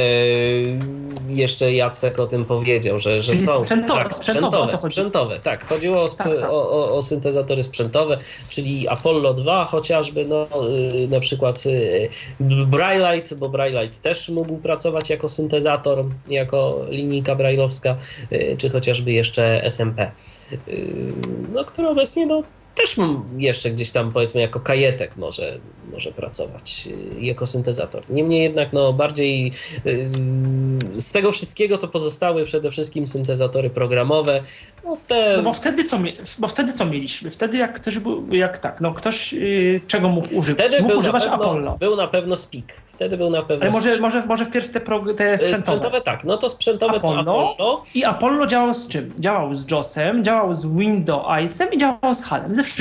[1.29, 5.41] jeszcze Jacek o tym powiedział, że, że Czyli są sprzętowe, tak, sprzętowe, sprzętowe.
[5.41, 6.51] Tak, chodziło o, sp- Tak, tak.
[6.51, 8.19] O, o, o syntezatory sprzętowe,
[8.49, 10.49] czyli Apollo 2 chociażby, no
[11.05, 12.09] y, na przykład y,
[12.67, 17.97] Braillite, bo Braillite też mógł pracować jako syntezator, jako linijka brailleowska,
[18.59, 19.32] czy chociażby jeszcze
[19.63, 20.11] SMP,
[20.69, 21.13] y,
[21.53, 22.43] no, który obecnie no,
[22.83, 22.97] też
[23.37, 25.59] jeszcze gdzieś tam powiedzmy jako kajetek może,
[25.93, 28.03] może pracować y, jako syntezator.
[28.11, 29.53] Niemniej jednak no bardziej
[29.87, 30.11] y,
[30.93, 34.43] z tego wszystkiego to pozostały przede wszystkim syntezatory programowe.
[34.85, 35.37] No, te...
[35.37, 35.99] no bo, wtedy co,
[36.39, 37.31] bo wtedy co mieliśmy?
[37.31, 40.67] Wtedy jak ktoś był, jak tak, no ktoś yy, czego mógł używać?
[40.67, 41.77] Wtedy mógł był używać na pewno, Apollo.
[41.81, 42.65] Był na pewno Speak.
[42.87, 45.63] Wtedy był na pewno Ale może, może, może wpierw te, pro, te sprzętowe.
[45.63, 46.01] sprzętowe.
[46.01, 47.25] tak, no to sprzętowe Apollo.
[47.25, 47.83] to Apollo.
[47.95, 49.13] I Apollo działał z czym?
[49.19, 52.72] Działał z JOSem, działał z Windowsem i działał z HALem, ze wszystkim.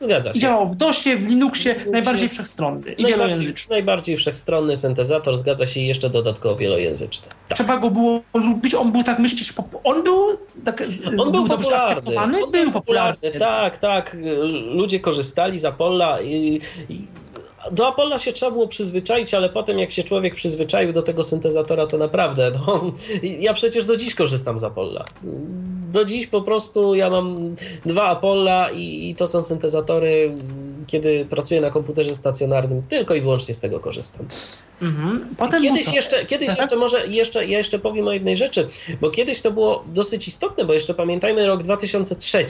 [0.00, 0.40] Zgadza się.
[0.40, 3.74] Działał w DOSie, w Linuxie, najbardziej wszechstronny i wielojęzyczny.
[3.74, 7.28] Najbardziej wszechstronny syntezator, zgadza się i jeszcze dodatkowo wielojęzyczny.
[7.48, 7.58] Tak.
[7.58, 10.84] Trzeba go było lubić, on był tak, myślisz, on był tak,
[11.18, 12.36] on był dobrze popularny.
[12.36, 13.30] On był, był popularny.
[13.30, 14.16] Tak, tak.
[14.74, 17.06] Ludzie korzystali z Apolla i, i
[17.70, 21.86] do Apolla się trzeba było przyzwyczaić, ale potem jak się człowiek przyzwyczaił do tego syntezatora,
[21.86, 22.92] to naprawdę, no,
[23.22, 25.04] ja przecież do dziś korzystam z Apolla.
[25.92, 27.54] Do dziś po prostu ja mam
[27.86, 30.36] dwa Apolla i, i to są syntezatory,
[30.86, 34.26] kiedy pracuję na komputerze stacjonarnym, tylko i wyłącznie z tego korzystam.
[34.82, 35.34] Mhm.
[35.62, 38.68] Kiedyś jeszcze, kiedyś jeszcze może, jeszcze, ja jeszcze powiem o jednej rzeczy,
[39.00, 42.46] bo kiedyś to było dosyć istotne, bo jeszcze pamiętajmy rok 2003,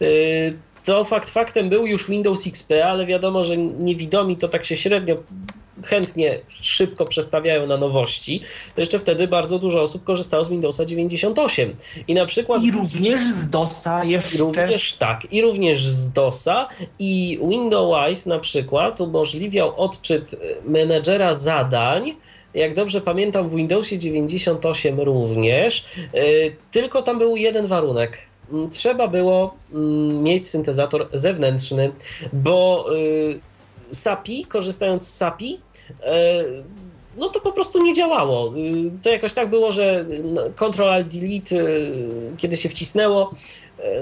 [0.00, 4.76] yy, to fakt faktem był już Windows XP, ale wiadomo, że niewidomi to tak się
[4.76, 5.16] średnio
[5.84, 8.40] chętnie szybko przestawiają na nowości,
[8.74, 11.74] to jeszcze wtedy bardzo dużo osób korzystało z Windowsa 98.
[12.08, 12.62] I na przykład...
[12.62, 14.36] I również z DOSa jeszcze.
[14.36, 16.68] I również tak, i również z DOSa.
[16.98, 22.16] I Windows na przykład umożliwiał odczyt menedżera zadań,
[22.54, 28.18] jak dobrze pamiętam w Windowsie 98 również, yy, tylko tam był jeden warunek–
[28.70, 29.54] trzeba było
[30.22, 31.92] mieć syntezator zewnętrzny,
[32.32, 32.86] bo
[33.92, 35.60] SAPI, korzystając z SAPI,
[37.16, 38.52] no to po prostu nie działało.
[39.02, 40.04] To jakoś tak było, że
[40.56, 41.56] Ctrl Alt Delete,
[42.36, 43.34] kiedy się wcisnęło,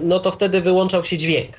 [0.02, 1.56] no to wtedy wyłączał się dźwięk.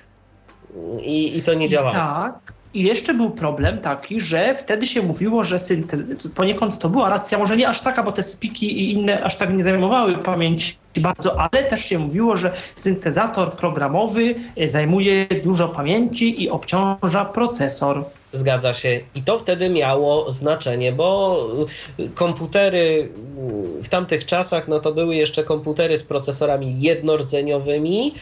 [1.02, 1.94] I, i to nie działało.
[1.94, 2.54] Tak.
[2.74, 6.04] I jeszcze był problem taki, że wtedy się mówiło, że syntez...
[6.36, 9.54] poniekąd to była racja, może nie aż taka, bo te spiki i inne aż tak
[9.54, 14.36] nie zajmowały pamięci bardzo, ale też się mówiło, że syntezator programowy
[14.68, 18.06] zajmuje dużo pamięci i obciąża procesor.
[18.38, 19.00] Zgadza się.
[19.16, 21.38] I to wtedy miało znaczenie, bo
[22.14, 23.10] komputery
[23.84, 28.14] w tamtych czasach, no to były jeszcze komputery z procesorami jednordzeniowymi.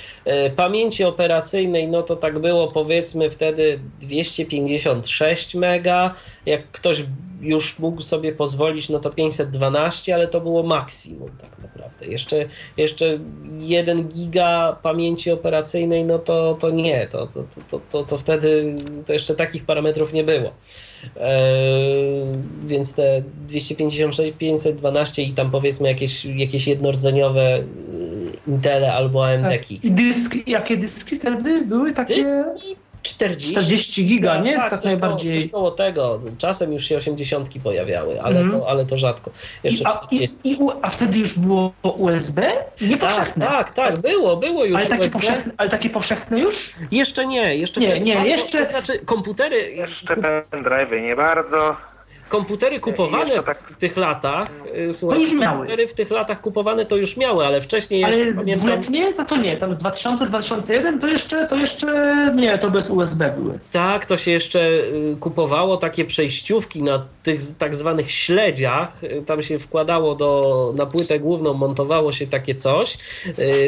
[0.56, 6.16] Pamięci operacyjnej, no to tak było powiedzmy wtedy 256 mega.
[6.46, 7.04] Jak ktoś
[7.46, 12.06] już mógł sobie pozwolić, no to 512, ale to było maksimum tak naprawdę.
[12.06, 12.46] Jeszcze,
[12.78, 13.20] jeszcze
[13.60, 18.76] 1 giga pamięci operacyjnej, no to, to nie, to, to, to, to, to wtedy
[19.06, 20.52] to jeszcze takich parametrów nie było.
[21.20, 22.26] Eee,
[22.66, 27.64] więc te 256, 512 i tam powiedzmy jakieś, jakieś jednordzeniowe
[28.48, 29.76] Intele albo AMD-ki.
[29.76, 29.86] Tak.
[29.86, 32.16] I dyski, jakie dyski wtedy były takie?
[32.16, 32.75] Dyski
[33.06, 34.56] 40, 40 giga, nie?
[34.56, 35.32] Tak, tak coś najbardziej.
[35.32, 36.20] Koło, coś koło tego.
[36.38, 38.52] Czasem już się 80 pojawiały, ale, mm.
[38.52, 39.32] to, ale to rzadko.
[39.64, 40.38] Jeszcze I, a, 40.
[40.44, 42.42] I, i, a wtedy już było USB?
[42.82, 43.46] Nie tak, powszechne.
[43.46, 45.14] Tak, tak, było, było już ale takie, USB.
[45.14, 46.74] powszechne, ale takie powszechne już?
[46.92, 48.58] Jeszcze nie, jeszcze nie, nie, bardzo, jeszcze...
[48.58, 49.76] To znaczy komputery...
[49.76, 50.14] Jeszcze
[50.52, 51.76] pendrive'y nie bardzo.
[52.30, 53.58] Komputery kupowane tak...
[53.58, 54.52] w tych latach,
[54.92, 58.60] słuchajcie, komputery w tych latach kupowane to już miały, ale wcześniej jeszcze ale pamiętam...
[58.60, 59.14] dwuletnie?
[59.14, 63.60] To, to nie, tam z 2000-2001 to jeszcze, to jeszcze nie, to bez USB były.
[63.72, 64.70] Tak, to się jeszcze
[65.20, 71.54] kupowało takie przejściówki na tych tak zwanych śledziach, tam się wkładało do, na płytę główną,
[71.54, 72.98] montowało się takie coś,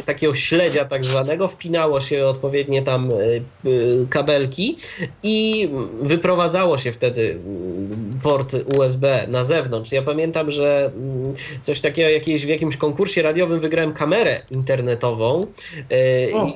[0.06, 3.10] takiego śledzia tak zwanego, wpinało się odpowiednie tam
[4.10, 4.78] kabelki
[5.24, 5.70] i
[6.02, 7.40] wyprowadzało się wtedy
[8.24, 9.92] port USB na zewnątrz.
[9.92, 10.92] Ja pamiętam, że
[11.62, 15.42] coś takiego jakieś, w jakimś konkursie radiowym wygrałem kamerę internetową.
[16.34, 16.54] O,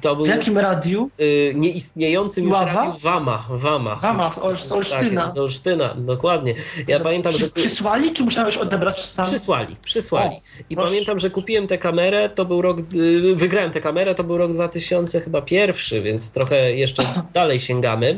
[0.00, 1.10] to był w jakim radiu?
[1.54, 2.72] Nieistniejącym już Ława?
[2.72, 3.46] radiu Wama.
[3.50, 5.22] Wama, Wama z Olsztyna.
[5.22, 6.54] Tak, z Olsztyna, dokładnie.
[6.88, 7.50] Ja to pamiętam, przy, że...
[7.50, 9.24] Przysłali, czy musiałeś odebrać sam?
[9.24, 10.36] Przysłali, przysłali.
[10.36, 10.40] O,
[10.70, 10.90] I proszę.
[10.90, 12.78] pamiętam, że kupiłem tę kamerę, to był rok,
[13.34, 18.16] wygrałem tę kamerę, to był rok 2000 chyba pierwszy, więc trochę jeszcze dalej sięgamy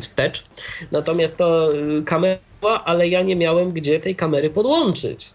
[0.00, 0.44] wstecz.
[0.92, 1.68] Natomiast to
[2.06, 2.45] kamera
[2.84, 5.30] ale ja nie miałem gdzie tej kamery podłączyć.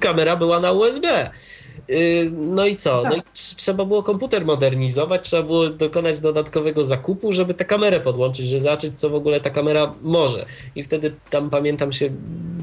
[0.00, 1.30] Kamera była na USB.
[2.32, 3.02] No i co?
[3.10, 8.48] No i trzeba było komputer modernizować, trzeba było dokonać dodatkowego zakupu, żeby tę kamerę podłączyć,
[8.48, 10.46] żeby zobaczyć, co w ogóle ta kamera może.
[10.76, 12.10] I wtedy tam pamiętam się,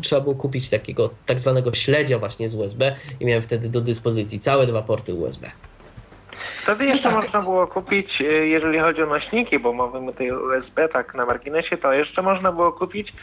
[0.01, 4.39] trzeba było kupić takiego tak zwanego śledzia właśnie z USB i miałem wtedy do dyspozycji
[4.39, 5.51] całe dwa porty USB.
[6.63, 7.13] Wtedy jeszcze tak.
[7.13, 11.93] można było kupić, jeżeli chodzi o nośniki, bo mówimy tutaj USB tak na marginesie, to
[11.93, 13.13] jeszcze można było kupić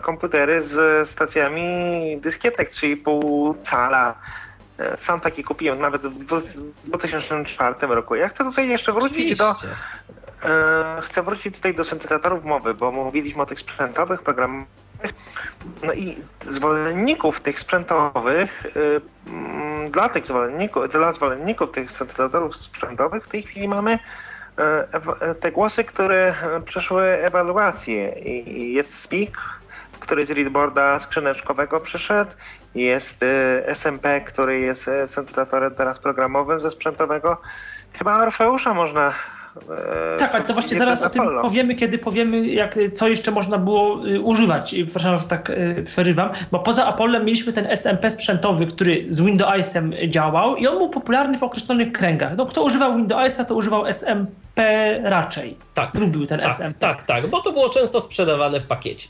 [0.00, 4.14] komputery z stacjami dyskietek 3,5 cala.
[4.78, 6.24] E, Sam taki kupiłem nawet w
[6.84, 8.14] 2004 roku.
[8.14, 9.68] Ja chcę tutaj jeszcze wrócić Oczywiście.
[10.42, 10.48] do.
[10.48, 14.68] E, chcę wrócić tutaj do syntezatorów mowy, bo mówiliśmy o tych sprzętowych, programowych,
[15.82, 16.16] No i
[16.50, 18.62] zwolenników tych sprzętowych,
[19.90, 23.98] dla tych zwolenników, dla zwolenników tych syntezatorów sprzętowych w tej chwili mamy e, e,
[25.40, 28.08] te głosy, które e, przeszły ewaluację.
[28.46, 29.38] Jest SPIK,
[30.00, 32.30] który z readboarda skrzyneczkowego przyszedł,
[32.74, 37.36] jest e, SMP, który jest e, syntezatorem teraz programowym ze sprzętowego.
[37.92, 39.12] Chyba Orfeusza można e,
[40.18, 41.42] Tak, ale to właśnie zaraz o tym Apollo.
[41.42, 44.72] powiemy, kiedy powiemy, jak, co jeszcze można było y, używać.
[44.72, 49.20] I Przepraszam, że tak y, przerywam, bo poza Apollem mieliśmy ten SMP sprzętowy, który z
[49.20, 52.36] Windowsem działał i on był popularny w określonych kręgach.
[52.36, 54.62] No, kto używał Windowsa, to używał SMP
[55.02, 55.56] raczej.
[55.74, 55.94] Tak.
[55.94, 56.78] Lubił ten Tak, SMP.
[56.78, 59.08] tak, tak, bo to było często sprzedawane w pakiecie.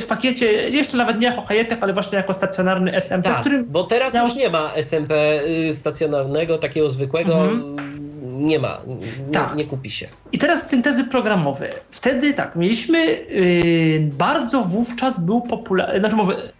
[0.00, 3.84] W, pakiecie, jeszcze nawet nie jako kajetek, ale właśnie jako stacjonarny SMP, Tak, który bo
[3.84, 5.14] teraz miał- już nie ma SMP
[5.68, 7.34] y, stacjonarnego, takiego zwykłego.
[7.44, 8.09] Mhm.
[8.22, 9.56] Nie ma, nie, Tak.
[9.56, 10.08] nie kupi się.
[10.32, 11.68] I teraz syntezy programowe.
[11.90, 16.52] Wtedy tak, mieliśmy yy, bardzo wówczas był popularny, znaczy może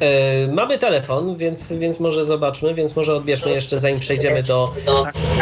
[0.00, 4.72] E, mamy telefon, więc, więc może zobaczmy, więc może odbierzmy jeszcze zanim przejdziemy do,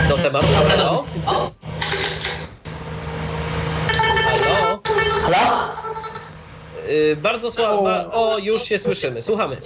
[0.09, 0.47] do tematu.
[0.69, 1.03] Halo?
[1.27, 1.51] Halo?
[5.33, 5.69] Halo?
[6.91, 7.85] Y, bardzo słabo.
[8.13, 9.23] O, już się słyszymy.
[9.23, 9.57] Słuchamy.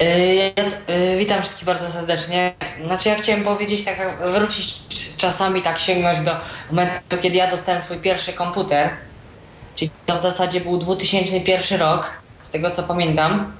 [0.00, 2.52] Ja, yy, witam wszystkich bardzo serdecznie.
[2.84, 4.78] Znaczy ja chciałem powiedzieć, tak wrócić
[5.16, 6.36] czasami, tak sięgnąć do
[6.70, 8.90] momentu, kiedy ja dostałem swój pierwszy komputer.
[9.76, 12.10] Czyli to w zasadzie był 2001 rok,
[12.42, 13.52] z tego co pamiętam.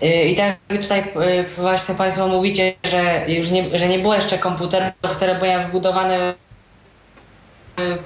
[0.00, 1.12] Yy, I tak tutaj
[1.56, 6.34] właśnie Państwo mówicie, że już nie, że nie było jeszcze komputerów, które były wbudowane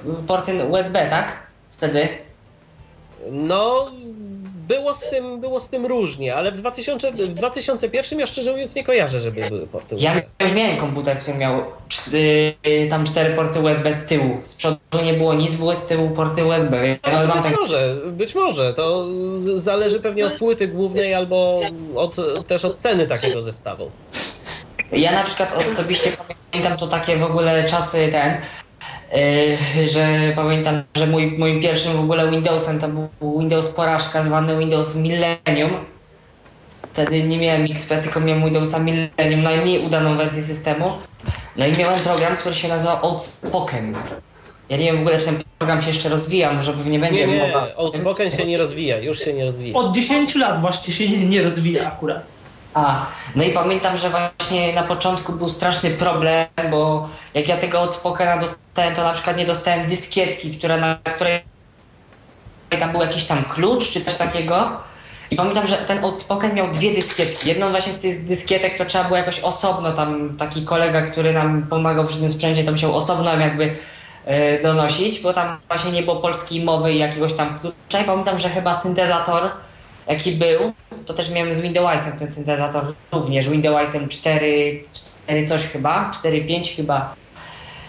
[0.03, 1.47] w porty USB, tak?
[1.71, 2.09] Wtedy.
[3.31, 3.91] No,
[4.67, 8.75] było z tym, było z tym różnie, ale w, 2000, w 2001 ja szczerze mówiąc
[8.75, 10.29] nie kojarzę, żeby były porty Ja USB.
[10.39, 11.63] już miałem komputer, który miał
[12.63, 14.37] yy, tam cztery porty USB z tyłu.
[14.43, 16.87] Z przodu nie było nic, były z tyłu porty USB.
[16.87, 18.73] Ja być tak, może, być może.
[18.73, 19.05] To
[19.39, 21.61] zależy pewnie od płyty głównej albo
[21.95, 22.15] od,
[22.47, 23.91] też od ceny takiego zestawu.
[24.91, 26.11] ja na przykład osobiście
[26.51, 28.41] pamiętam to takie w ogóle czasy ten,
[29.93, 34.95] że pamiętam, że mój, moim pierwszym w ogóle Windowsem to był Windows porażka zwany Windows
[34.95, 35.71] Millennium.
[36.93, 40.91] Wtedy nie miałem XP, tylko miałem Windowsa Millennium, najmniej udaną wersję systemu.
[41.55, 43.95] No i miałem program, który się nazywał Outspoken.
[44.69, 47.37] Ja nie wiem w ogóle, czy ten program się jeszcze rozwija, może nie będzie Nie,
[47.47, 47.65] mowa.
[47.67, 49.77] nie, Outspoken się nie rozwija, już się nie rozwija.
[49.77, 52.25] od 10 lat właśnie się nie, nie rozwija akurat.
[52.77, 53.05] A,
[53.35, 58.37] no i pamiętam, że właśnie na początku był straszny problem, bo jak ja tego Outspokena
[58.37, 61.41] dostałem, to na przykład nie dostałem dyskietki, która, na której
[62.79, 64.71] tam był jakiś tam klucz czy coś takiego.
[65.31, 67.47] I pamiętam, że ten Outspoken miał dwie dyskietki.
[67.47, 71.67] Jedną właśnie z tych dyskietek to trzeba było jakoś osobno, tam taki kolega, który nam
[71.69, 73.75] pomagał przy tym sprzęcie, to musiał osobno jakby
[74.25, 78.01] e, donosić, bo tam właśnie nie było polskiej mowy i jakiegoś tam klucza.
[78.01, 79.51] I pamiętam, że chyba syntezator
[80.07, 80.73] jaki był,
[81.05, 84.83] to też miałem z Windowsem ten syntezator również, Windowsem 4,
[85.25, 87.15] 4 coś chyba, 4.5 chyba.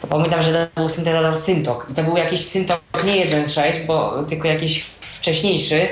[0.01, 4.23] To pamiętam, że to był syntezator Syntok i to był jakiś Syntok nie 1.6, bo
[4.23, 5.89] tylko jakiś wcześniejszy,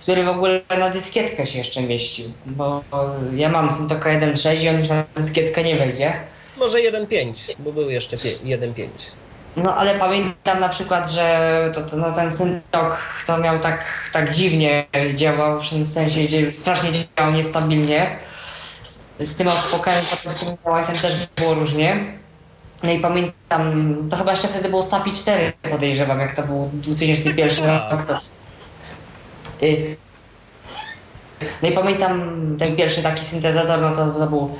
[0.00, 2.82] który w ogóle na dyskietkę się jeszcze mieścił, bo
[3.36, 6.12] ja mam Syntoka 1.6 i on już na dyskietkę nie wejdzie.
[6.56, 8.86] Może 1.5, bo był jeszcze pie- 1.5.
[9.56, 14.34] No ale pamiętam na przykład, że to, to, no, ten syntok to miał tak, tak
[14.34, 18.16] dziwnie działał, w sensie strasznie działał niestabilnie.
[18.82, 22.04] Z, z tym odspokojem, potem z tym Windowsem też było różnie.
[22.82, 27.66] No i pamiętam, to chyba jeszcze wtedy było SAPI 4 podejrzewam, jak to był 2001
[27.66, 28.02] rok.
[28.06, 28.20] To,
[29.62, 29.96] y,
[31.62, 34.58] no i pamiętam ten pierwszy taki syntezator, no to, to był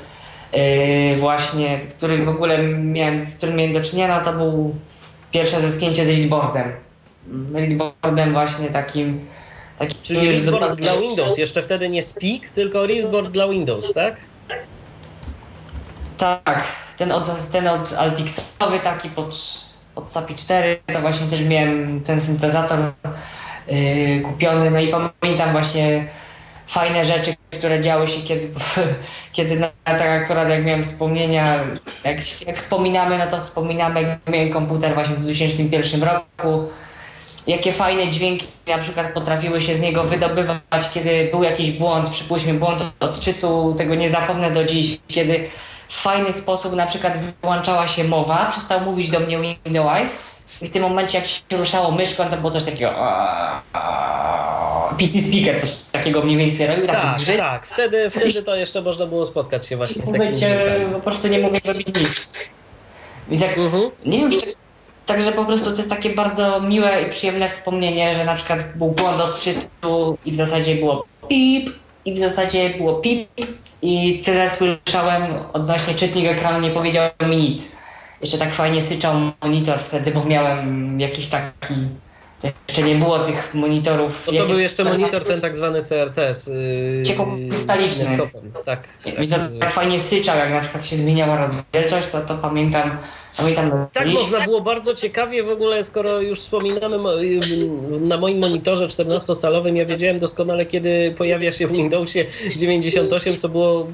[1.19, 4.75] właśnie, który w ogóle miałem, z którym miałem do czynienia, to był
[5.31, 6.71] pierwsze zetknięcie z readboardem.
[7.31, 9.25] Mm, Readboardem właśnie takim,
[9.79, 14.15] takim Czyli już zupełnie- dla Windows, jeszcze wtedy nie Speak, tylko readboard dla Windows, tak?
[16.17, 16.63] Tak,
[16.97, 19.37] ten od, ten od Altixowy taki pod,
[19.95, 22.79] pod SAPI 4, to właśnie też miałem ten syntezator
[23.67, 26.07] yy, kupiony, no i pamiętam właśnie
[26.67, 28.49] fajne rzeczy, które działy się, kiedy,
[29.35, 31.63] kiedy na, tak akurat jak miałem wspomnienia,
[32.03, 36.69] jak, jak wspominamy, no to wspominamy, jak miałem komputer właśnie w 2001 roku,
[37.47, 42.53] jakie fajne dźwięki na przykład potrafiły się z niego wydobywać, kiedy był jakiś błąd, przypuśćmy
[42.53, 45.49] błąd odczytu, tego nie zapomnę do dziś, kiedy
[45.89, 50.71] w fajny sposób na przykład wyłączała się mowa, przestał mówić do mnie Windows i w
[50.71, 52.93] tym momencie jak się ruszało myszką, to było coś takiego
[54.99, 57.67] PC speaker, coś takiego mniej więcej robił, tak, Tak, tak.
[57.67, 61.27] Wtedy, wtedy to jeszcze można było spotkać się właśnie z W takimi momencie po prostu
[61.27, 62.29] nie mogę robić nic.
[63.29, 63.91] Więc jak, Mhm.
[64.05, 64.37] nie wiem, czy,
[65.05, 68.87] Także po prostu to jest takie bardzo miłe i przyjemne wspomnienie, że na przykład był
[68.91, 71.69] błąd odczytu i w zasadzie było pip,
[72.05, 73.29] i w zasadzie było pip
[73.81, 77.71] i tyle słyszałem odnośnie czytnik ekranu, nie powiedział mi nic.
[78.21, 81.73] Jeszcze tak fajnie syczał monitor wtedy, bo miałem jakiś taki
[82.43, 84.27] jeszcze nie było tych monitorów.
[84.31, 88.05] No to był jeszcze monitor ten tak zwany CRT yy, Ciekłopistaliczny.
[88.05, 88.51] z kineskopem.
[88.65, 88.87] Tak,
[89.21, 92.97] I to tak fajnie syczał, jak na przykład się zmieniała rozdzielczość, to, to pamiętam,
[93.37, 97.11] pamiętam Tak, można było bardzo ciekawie w ogóle, skoro już wspominamy mo-
[98.01, 103.87] na moim monitorze 14-calowym, ja wiedziałem doskonale, kiedy pojawia się w Windowsie 98, co było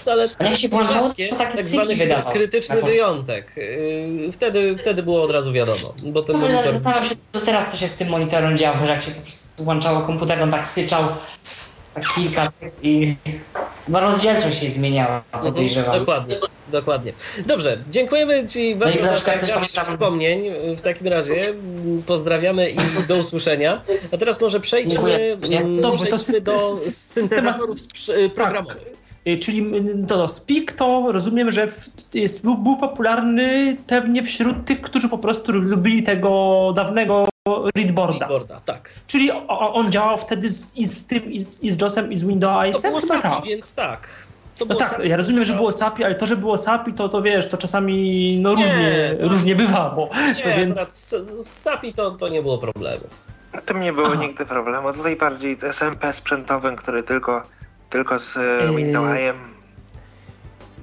[0.00, 2.32] wcale Ale się włączało, to tak syki zwany wydawał.
[2.32, 3.52] krytyczny wyjątek.
[3.56, 6.72] Yy, Wtedy, wtedy było od razu wiadomo, bo ten No, monitor...
[6.74, 9.42] Zastanawiam się do teraz, co się z tym monitorem działo, że jak się po prostu
[9.58, 11.02] włączało komputer, on tak syczał,
[11.94, 12.52] tak kilka
[12.82, 13.16] i
[13.88, 15.98] no rozdzielczość się zmieniała, Mhm, podejrzewam.
[15.98, 16.36] Dokładnie,
[16.68, 17.12] dokładnie.
[17.46, 20.44] Dobrze, dziękujemy Ci bardzo No za garść pamiętam- wspomnień.
[20.76, 21.54] W takim razie
[22.06, 22.76] pozdrawiamy i
[23.08, 23.82] do usłyszenia.
[24.14, 29.01] A teraz może przejdźmy, Dobrze, to przejdźmy system- do system- syntezatorów sprzy- programowych.
[29.26, 34.22] Y, Czyli y, to, to Speak to rozumiem, że w, jest, był, był popularny pewnie
[34.22, 37.24] wśród tych, którzy po prostu lubili tego dawnego
[37.76, 38.18] readboarda.
[38.18, 38.90] Keyboarda, tak.
[39.06, 42.12] Czyli o- o- on działał wtedy z, i z tym, i z, i z JOSem,
[42.12, 43.32] i z Windows To było Chyba tak.
[43.32, 44.08] SAPI, więc tak.
[44.58, 46.92] To No tak, SAPI, ja rozumiem, że było więc- SAPI, ale to, że było SAPI,
[46.92, 49.28] to, to wiesz, to czasami no, Nie, różnie, no.
[49.28, 50.78] różnie bywa, bo Nie, no, więc...
[50.88, 51.10] z
[51.46, 53.24] z SAPI to, to nie było problemów.
[53.62, 54.20] Z tym nie było Aha.
[54.22, 54.92] nigdy problemu.
[54.92, 57.42] Tutaj bardziej to jest MP sprzętowym, który tylko,
[57.92, 58.76] tylko z e, Yy.
[58.76, 59.36] Windowsem.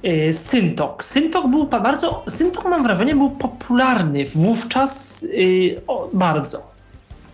[0.05, 1.05] y, Syntok.
[1.05, 5.25] Syntok był bardzo, Syntok mam wrażenie był popularny wówczas
[5.87, 6.68] o, bardzo.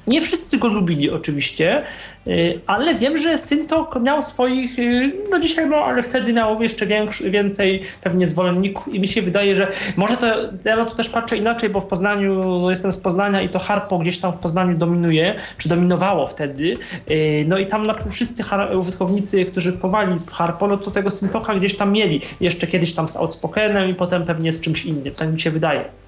[0.08, 1.84] Nie wszyscy go lubili oczywiście,
[2.28, 6.86] y, ale wiem, że Syntok miał swoich, y, no dzisiaj ma, ale wtedy miał jeszcze
[6.86, 9.68] większy, więcej pewnie zwolenników i mi się wydaje, że
[9.98, 10.26] może to,
[10.66, 13.60] ja na to też patrzę inaczej, bo w Poznaniu, no jestem z Poznania i to
[13.60, 16.78] Harpo gdzieś tam w Poznaniu dominuje, czy dominowało wtedy,
[17.12, 18.44] y, no i tam wszyscy
[18.80, 23.10] użytkownicy, którzy powali w Harpo, no to tego Syntoka gdzieś tam mieli, jeszcze kiedyś tam
[23.10, 26.05] z Outspokenem i potem pewnie z czymś innym, tak mi się wydaje.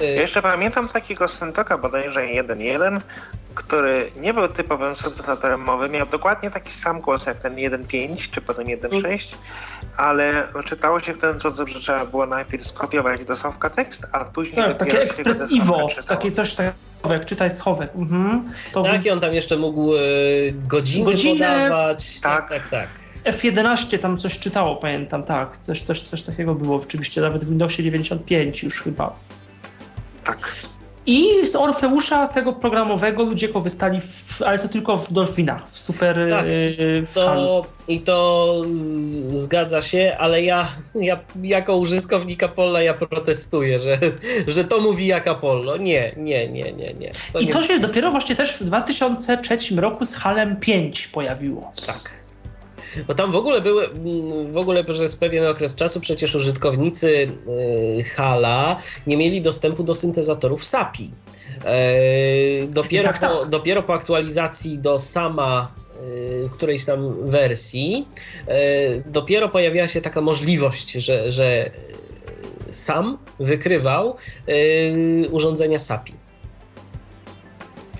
[0.00, 3.00] Ja Y, jeszcze pamiętam takiego Syntoka bodajże 1.1,
[3.54, 8.40] który nie był typowym syntezatorem mowy, miał dokładnie taki sam głos jak ten 1.5 czy
[8.40, 9.18] potem 1.6,
[9.96, 14.24] ale czytało się w ten sposób, że trzeba było najpierw skopiować do słowka tekst, a
[14.24, 16.74] później Tak, takie słowka Iwo, takie coś takiego
[17.10, 17.90] jak czytaj schowek.
[17.96, 18.52] Mhm.
[18.72, 19.98] To Tak, i on tam jeszcze mógł y,
[20.66, 22.20] godziny, Godzinę, podawać.
[22.20, 22.68] Tak, tak.
[22.68, 22.88] tak, tak.
[23.34, 25.58] F11 tam coś czytało, pamiętam, tak.
[25.58, 29.16] Coś, coś, coś takiego było oczywiście, nawet w Windowsie 95 już chyba.
[30.28, 30.68] Tak.
[31.06, 36.26] I z Orfeusza tego programowego ludzie korzystali, w, ale to tylko w Dolfinach, w Super
[36.30, 37.66] Tak, yy, w To.
[37.88, 38.54] I to
[39.26, 43.98] y, zgadza się, ale ja, ja jako użytkownik Apollo ja protestuję, że,
[44.54, 45.76] że to mówi jak Apollo.
[45.76, 47.10] Nie, nie, nie, nie, nie.
[47.40, 51.72] I nie to się dopiero właśnie też w 2003 roku z Halem 5 pojawiło.
[51.86, 52.27] Tak.
[53.06, 57.28] Bo tam w ogóle były, mm, w ogóle przez pewien okres czasu przecież użytkownicy
[57.98, 61.12] y, Hala nie mieli dostępu do syntezatorów SAPI.
[61.64, 63.30] E, dopiero, Tak, tak.
[63.30, 65.72] Po, dopiero po aktualizacji do sama
[66.46, 68.08] y, którejś tam wersji,
[68.46, 71.70] e, dopiero pojawiła się taka możliwość, że, że
[72.70, 74.16] sam wykrywał
[74.48, 76.17] y, urządzenia SAPI.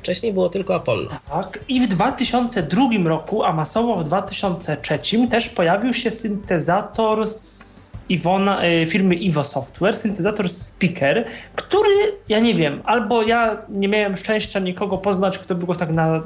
[0.09, 1.11] Wcześniej było tylko Apollo.
[1.29, 1.59] Tak.
[1.69, 4.99] I w 2002 roku, a masowo w 2003
[5.31, 11.25] też pojawił się syntezator z Iwona, e, firmy Iwo Software, syntezator Speaker,
[11.57, 11.91] który,
[12.29, 16.23] ja nie wiem, albo ja nie miałem szczęścia nikogo poznać, kto by go tak na,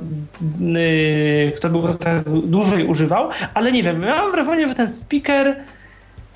[0.77, 5.57] y, kto by go tak dłużej używał, ale nie wiem, miałem wrażenie, że ten speaker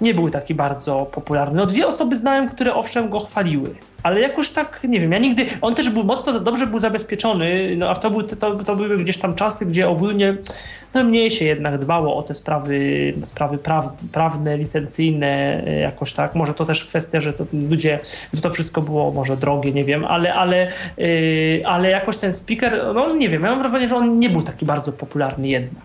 [0.01, 1.57] nie był taki bardzo popularny.
[1.57, 3.75] No dwie osoby znałem, które owszem go chwaliły,
[4.07, 7.91] ale jakoś tak, nie wiem, ja nigdy, on też był mocno, dobrze był zabezpieczony, no
[7.91, 10.37] a to, był, to, to były gdzieś tam czasy, gdzie ogólnie
[10.95, 16.35] no mniej się jednak dbało o te sprawy, sprawy praw, prawne, licencyjne, e, jakoś tak.
[16.35, 17.99] Może to też kwestia, że to ludzie,
[18.33, 22.83] że to wszystko było może drogie, nie wiem, ale, ale, yy, ale jakoś ten speaker,
[22.95, 25.85] no nie wiem, ja mam wrażenie, że on nie był taki bardzo popularny jednak.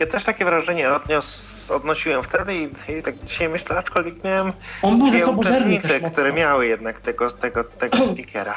[0.00, 2.64] Ja też takie wrażenie odnios, odnosiłem wtedy i,
[2.98, 6.10] i tak dzisiaj myślę, aczkolwiek miałem On był zasobożerny też mocno.
[6.10, 8.54] które miały jednak tego, tego, tego speakera.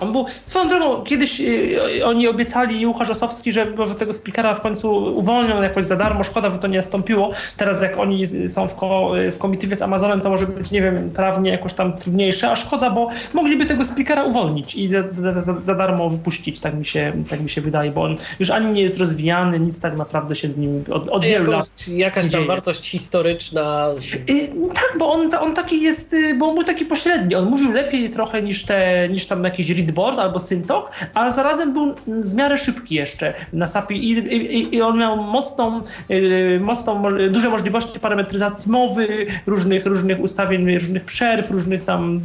[0.00, 4.60] On był, swoją drogą, kiedyś y, oni obiecali Łukasz Osowski, że może tego speakera w
[4.60, 6.24] końcu uwolnią jakoś za darmo.
[6.24, 7.30] Szkoda, że to nie nastąpiło.
[7.56, 11.10] Teraz jak oni są w, ko, w komitywie z Amazonem, to może być, nie wiem,
[11.10, 15.54] prawnie jakoś tam trudniejsze, a szkoda, bo mogliby tego speakera uwolnić i za, za, za,
[15.54, 18.82] za darmo wypuścić, tak mi, się, tak mi się wydaje, bo on już ani nie
[18.82, 22.46] jest rozwijany, nic tak naprawdę się z nim od, od wielu lat Jakaś tam dzieje.
[22.46, 23.88] wartość historyczna.
[24.30, 27.34] Y, tak, bo on, on taki jest, y, bo on był taki pośredni.
[27.34, 31.94] On mówił lepiej trochę niż, te, niż tam jakiś readboard albo syntok, ale zarazem był
[32.06, 37.48] w miarę szybki jeszcze na SAPI i, i, i on miał mocną, y, mocną, duże
[37.48, 42.20] możliwości parametryzacji mowy, różnych, różnych ustawień, różnych przerw, różnych tam.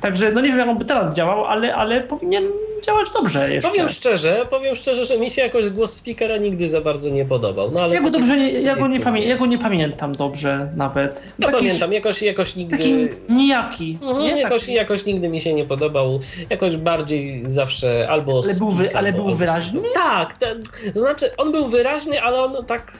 [0.00, 2.44] Także no nie wiem, jak on by teraz działał, ale, ale powinien
[2.82, 3.70] działać dobrze jeszcze.
[3.70, 7.70] Powiem szczerze, powiem szczerze, że mi się jakoś głos speakera nigdy za bardzo nie podobał.
[7.70, 10.72] No, ale ja, go dobrze nie, ja, go nie pamię- ja go nie pamiętam dobrze
[10.76, 11.22] nawet.
[11.38, 12.76] Ja taki, pamiętam, jakoś, jakoś nigdy...
[12.78, 12.94] Taki
[13.28, 13.98] nijaki.
[14.02, 14.40] Mhm, nie?
[14.40, 14.74] jakoś, taki...
[14.74, 16.20] jakoś nigdy mi się nie podobał.
[16.50, 19.80] Jakoś bardziej zawsze albo Ale był, wy, ale był wyraźny?
[19.94, 20.62] Tak, ten,
[20.94, 22.98] znaczy on był wyraźny, ale on tak,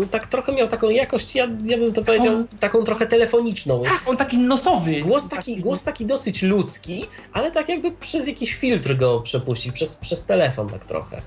[0.00, 2.46] yy, tak trochę miał taką jakość, ja, ja bym to powiedział, on...
[2.60, 3.82] taką trochę telefoniczną.
[3.82, 5.00] Tak, on taki nosowy.
[5.00, 9.72] Głos taki, taki, głos taki dosyć ludzki, ale tak jakby przez jakiś filtr go przepuścić,
[9.72, 11.22] przez, przez telefon tak trochę.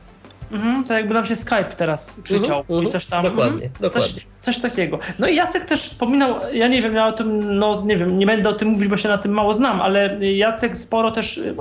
[0.51, 3.23] Mhm, tak jakby nam się Skype teraz przyciął mhm, i coś tam.
[3.23, 4.21] Dokładnie, mhm, dokładnie.
[4.39, 4.99] Coś, coś, takiego.
[5.19, 8.25] No i Jacek też wspominał, ja nie wiem, ja o tym, no nie wiem, nie
[8.25, 11.55] będę o tym mówić, bo się na tym mało znam, ale Jacek sporo też y,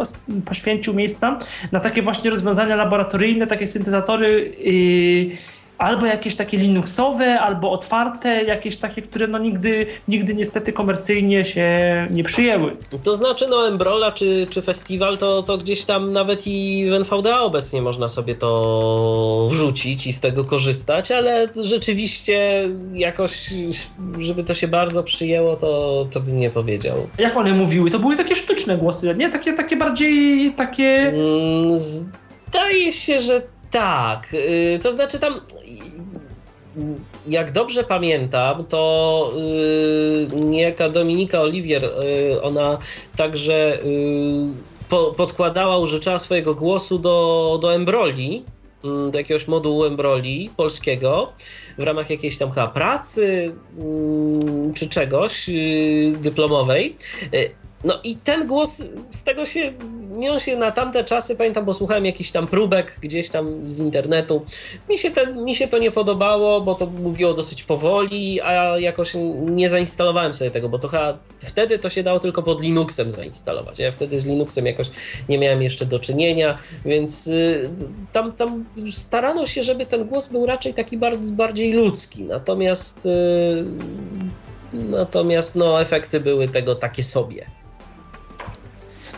[0.44, 1.38] poświęcił miejsca
[1.72, 4.54] na takie właśnie rozwiązania laboratoryjne, takie syntezatory.
[4.58, 11.44] Yy, albo jakieś takie Linuxowe, albo otwarte, jakieś takie, które no nigdy, nigdy niestety komercyjnie
[11.44, 11.68] się
[12.10, 12.76] nie przyjęły.
[13.04, 17.40] To znaczy, no Embrola czy, czy Festiwal, to, to gdzieś tam nawet i w NVDA
[17.40, 23.50] obecnie można sobie to wrzucić i z tego korzystać, ale rzeczywiście jakoś,
[24.18, 26.96] żeby to się bardzo przyjęło, to, to bym nie powiedział.
[27.18, 27.90] Jak one mówiły?
[27.90, 29.30] To były takie sztuczne głosy, nie?
[29.30, 30.84] Takie, takie bardziej takie...
[30.84, 35.40] Mm, zdaje się, że tak, yy, to znaczy tam
[37.26, 42.78] jak dobrze pamiętam, to yy, niejaka Dominika Oliwier, yy, ona
[43.16, 44.48] także yy,
[44.88, 48.44] po, podkładała, użyczała swojego głosu do, do Embroli,
[48.84, 51.32] yy, do jakiegoś modułu Embroli polskiego
[51.78, 56.96] w ramach jakiejś tam chyba pracy yy, czy czegoś yy, dyplomowej.
[57.84, 59.72] No i ten głos, z tego się,
[60.10, 64.46] mi się na tamte czasy, pamiętam, bo słuchałem jakichś tam próbek gdzieś tam z internetu.
[64.88, 68.78] Mi się, ten, mi się to nie podobało, bo to mówiło dosyć powoli, a ja
[68.78, 73.10] jakoś nie zainstalowałem sobie tego, bo to chyba wtedy to się dało tylko pod Linuxem
[73.10, 73.78] zainstalować.
[73.78, 74.90] Ja wtedy z Linuxem jakoś
[75.28, 77.70] nie miałem jeszcze do czynienia, więc y,
[78.12, 82.24] tam, tam starano się, żeby ten głos był raczej taki bardziej, bardziej ludzki.
[82.24, 83.64] Natomiast, y,
[84.72, 87.57] natomiast no, efekty były tego takie sobie.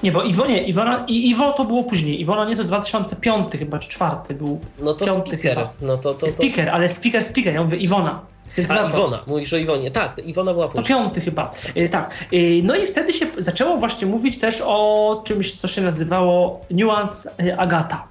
[0.02, 2.20] Nie, bo Iwo nie, Iwona, i Iwo to było później.
[2.20, 4.60] Iwona nie, to 2005 chyba, czy czwarty był.
[4.78, 5.56] No to piąty speaker.
[5.56, 5.72] Chyba.
[5.80, 6.28] No to, to, to...
[6.28, 8.20] Speaker, ale speaker, speaker, ja mówię Iwona.
[8.68, 9.90] A Iwona, mówisz o Iwonie.
[9.90, 10.84] Tak, Iwona była później.
[10.84, 11.52] To piąty chyba.
[11.76, 12.24] Y, tak.
[12.32, 17.30] Y, no i wtedy się zaczęło właśnie mówić też o czymś, co się nazywało Nuance
[17.42, 18.08] y, Agata.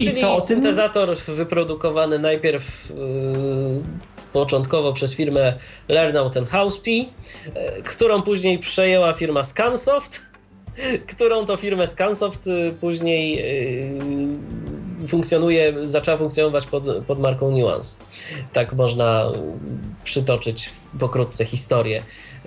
[0.00, 2.92] I Czyli syntezator wyprodukowany najpierw
[4.32, 5.54] początkowo przez firmę
[5.88, 7.04] Lernout Housepy,
[7.54, 10.20] e, którą później przejęła firma Scansoft,
[11.14, 13.40] którą to firmę Scansoft e, później
[15.02, 17.98] e, funkcjonuje, zaczęła funkcjonować pod, pod marką Nuance.
[18.52, 19.32] Tak można
[20.04, 22.02] przytoczyć pokrótce historię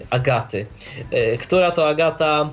[0.10, 0.66] Agaty.
[1.40, 2.50] Która to Agata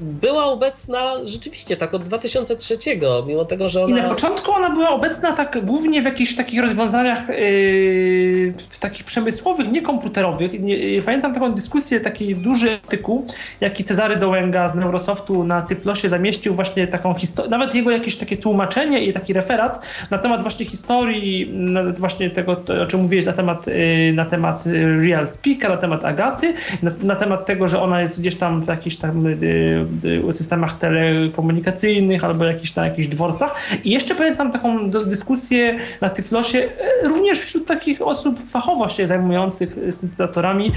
[0.00, 2.78] była obecna rzeczywiście tak od 2003,
[3.26, 3.98] mimo tego, że ona...
[3.98, 9.72] I na początku ona była obecna tak głównie w jakichś takich rozwiązaniach yy, takich przemysłowych,
[9.72, 10.60] nie komputerowych.
[10.60, 13.26] Nie, yy, pamiętam taką dyskusję, taki duży artykuł,
[13.60, 18.36] jaki Cezary Dołęga z Neurosoftu na Tyflosie zamieścił właśnie taką historię, nawet jego jakieś takie
[18.36, 21.54] tłumaczenie i taki referat na temat właśnie historii,
[21.98, 24.64] właśnie tego, o czym mówiłeś, na temat, yy, na temat
[25.06, 28.68] Real Speaker, na temat Agaty, na, na, temat tego, że ona jest gdzieś tam w
[28.68, 29.87] jakiejś tam yy,
[30.30, 33.54] systemach telekomunikacyjnych albo jakichś, na jakichś dworcach.
[33.84, 39.76] I jeszcze pamiętam taką dyskusję na Tyflosie, e, również wśród takich osób fachowo się zajmujących
[39.90, 40.72] syntezatorami,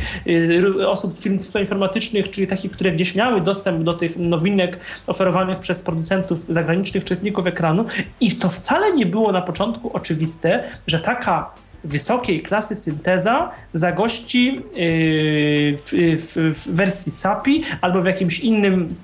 [0.79, 5.59] e, osób z firm informatycznych, czyli takich, które gdzieś miały dostęp do tych nowinek oferowanych
[5.59, 7.85] przez producentów zagranicznych czytników ekranu.
[8.19, 14.61] I to wcale nie było na początku oczywiste, że taka wysokiej klasy synteza zagości yy,
[15.77, 18.95] w, w, w wersji SAPI albo w jakimś innym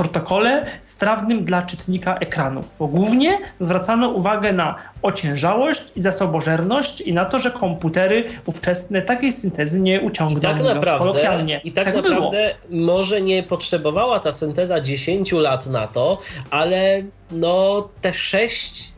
[0.00, 2.64] protokole strawnym dla czytnika ekranu.
[2.78, 9.32] Bo głównie zwracano uwagę na ociężałość i zasobożerność i na to, że komputery ówczesne takiej
[9.32, 14.80] syntezy nie uciągną, I tak naprawdę, I tak, tak naprawdę może nie potrzebowała ta synteza
[14.80, 16.18] 10 lat na to,
[16.50, 18.92] ale no te 6,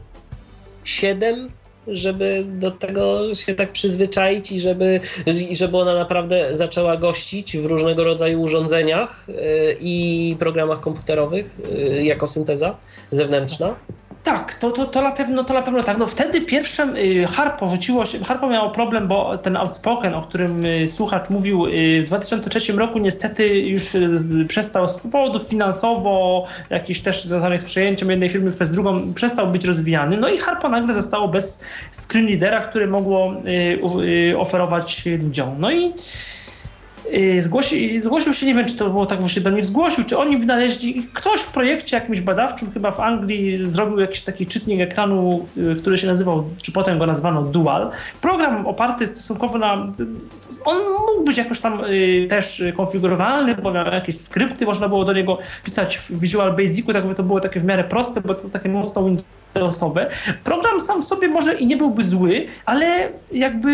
[0.85, 1.51] 7
[1.87, 5.01] żeby do tego się tak przyzwyczaić i żeby,
[5.51, 9.33] i żeby ona naprawdę zaczęła gościć w różnego rodzaju urządzeniach y,
[9.81, 11.61] i programach komputerowych
[11.99, 12.77] y, jako synteza
[13.11, 13.75] zewnętrzna?
[14.24, 15.99] Tak, to, to, to, na pewno, to na pewno tak.
[15.99, 20.65] No wtedy pierwszym y, Harpo rzuciło się, Harpo miało problem, bo ten outspoken, o którym
[20.65, 23.82] y, słuchacz mówił y, w 2003 roku niestety już
[24.49, 29.65] przestał z powodów finansowo, jakichś też związanych z przejęciem jednej firmy przez drugą, przestał być
[29.65, 30.16] rozwijany.
[30.16, 33.35] No i Harpo nagle zostało bez screen leadera, które mogło
[34.36, 35.55] oferować ludziom.
[35.59, 36.41] No i Y,
[37.39, 40.37] zgłosi, zgłosił się, nie wiem czy to było tak właśnie do nich zgłosił, czy oni
[40.37, 45.77] wynaleźli, ktoś w projekcie jakimś badawczym chyba w Anglii zrobił jakiś taki czytnik ekranu, y,
[45.77, 47.91] który się nazywał, czy potem go nazwano Dual.
[48.20, 49.93] Program oparty stosunkowo na,
[50.65, 55.12] on mógł być jakoś tam y, też konfigurowalny, bo miał jakieś skrypty, można było do
[55.12, 58.49] niego pisać w Visual Basicu, tak żeby to było takie w miarę proste, bo to
[58.49, 59.03] takie mocno
[59.55, 60.11] Windowsowe.
[60.45, 63.70] Program sam w sobie może i nie byłby zły, ale jakby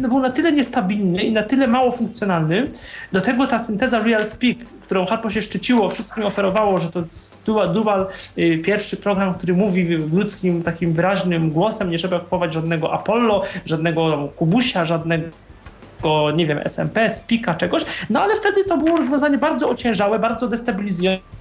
[0.00, 2.70] no, był na tyle niestabilny i na tyle mało funkcjonalny.
[3.12, 7.02] Do tego ta synteza Real Speak, którą Harpo się szczyciło, wszystkim oferowało, że to
[7.46, 8.06] Dual, Dual
[8.38, 13.42] y, pierwszy program, który mówi w ludzkim takim wyraźnym głosem, nie trzeba kupować żadnego Apollo,
[13.66, 15.26] żadnego Kubusia, żadnego
[16.34, 21.39] nie wiem, SMP, Spika, czegoś, no ale wtedy to było rozwiązanie bardzo ociężałe, bardzo destabilizujące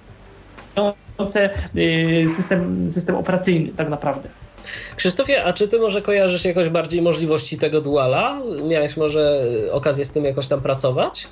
[2.27, 4.29] system, system operacyjny tak naprawdę.
[4.95, 8.39] Krzysztofie, a czy ty może kojarzysz jakoś bardziej możliwości tego duala?
[8.69, 9.41] Miałeś może
[9.71, 11.27] okazję z tym jakoś tam pracować?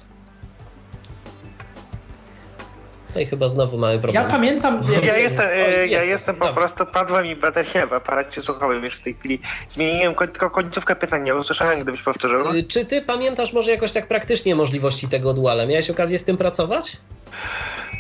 [3.16, 4.24] No i chyba znowu mamy problem.
[4.24, 4.82] Ja pamiętam...
[4.94, 5.46] Ja, ja jestem,
[5.82, 6.62] Oj, ja jestem po Dobrze.
[6.62, 9.40] prostu, padła mi bateria w aparacie słuchowym już w tej chwili.
[9.74, 12.56] Zmieniłem tylko końcówkę pytania, usłyszałem, gdybyś powtórzył.
[12.56, 15.66] Y, czy ty pamiętasz może jakoś tak praktycznie możliwości tego duala?
[15.66, 16.98] Miałeś okazję z tym pracować?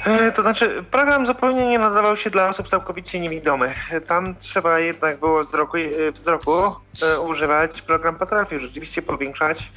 [0.07, 3.77] E, to znaczy, program zupełnie nie nadawał się dla osób całkowicie niewidomych.
[4.07, 6.51] Tam trzeba jednak było wzroku, e, wzroku
[7.03, 7.81] e, używać.
[7.81, 9.71] Program potrafił rzeczywiście powiększać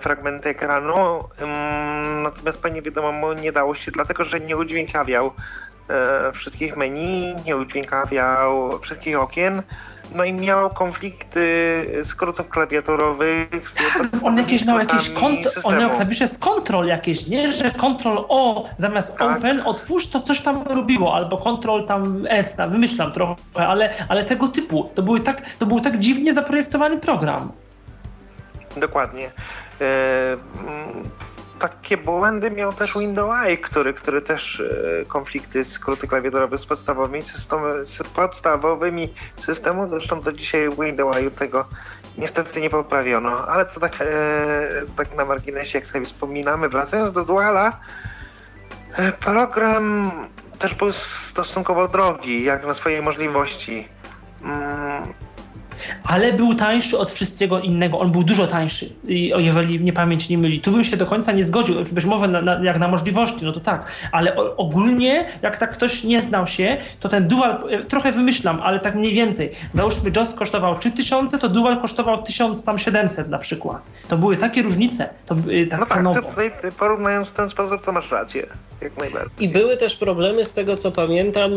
[0.00, 1.24] fragmenty ekranu,
[2.22, 5.32] natomiast panie wiadomo nie dało się, dlatego że nie udźwiękawiał
[6.34, 9.62] wszystkich menu, nie udźwiękawiał wszystkich okien
[10.14, 13.48] no i miał konflikty skrótów klawiaturowych.
[13.74, 17.52] Tak, on jakieś miał jakieś kont- on miał klawisze z kontrol jakieś, nie?
[17.52, 19.38] Że kontrol O zamiast tak.
[19.38, 24.24] open otwórz to coś tam robiło, albo kontrol tam S, tam, wymyślam trochę, ale, ale
[24.24, 24.90] tego typu.
[24.94, 27.52] To, były tak, to był tak dziwnie zaprojektowany program.
[28.76, 29.30] Dokładnie.
[29.80, 30.36] E,
[31.62, 34.60] takie błędy miał też Windows który, który też
[35.02, 39.14] e, konflikty, skróty klawiaturowe z podstawowymi, systemy, z podstawowymi
[39.44, 41.64] systemu, zresztą do dzisiaj Windows tego
[42.18, 44.06] niestety nie poprawiono, ale to tak, e,
[44.96, 47.72] tak na marginesie, jak sobie wspominamy, wracając do Duala,
[48.94, 50.10] e, program
[50.58, 53.88] też był stosunkowo drogi, jak na swoje możliwości.
[54.44, 55.02] Mm,
[56.04, 57.98] ale był tańszy od wszystkiego innego.
[57.98, 58.92] On był dużo tańszy,
[59.36, 60.60] jeżeli mnie pamięć nie myli.
[60.60, 63.52] Tu bym się do końca nie zgodził, być może na, na, jak na możliwości, no
[63.52, 67.84] to tak, ale o, ogólnie, jak tak ktoś nie znał się, to ten dual, e,
[67.84, 69.50] trochę wymyślam, ale tak mniej więcej.
[69.72, 73.92] Załóżmy, JOS kosztował 3000, to dual kosztował 1700 na przykład.
[74.08, 76.22] To były takie różnice, to e, tak no cenowo.
[76.22, 78.46] Tak, porównując w ten sposób, to masz rację,
[78.80, 79.30] jak najbardziej.
[79.40, 81.52] I były też problemy z tego, co pamiętam,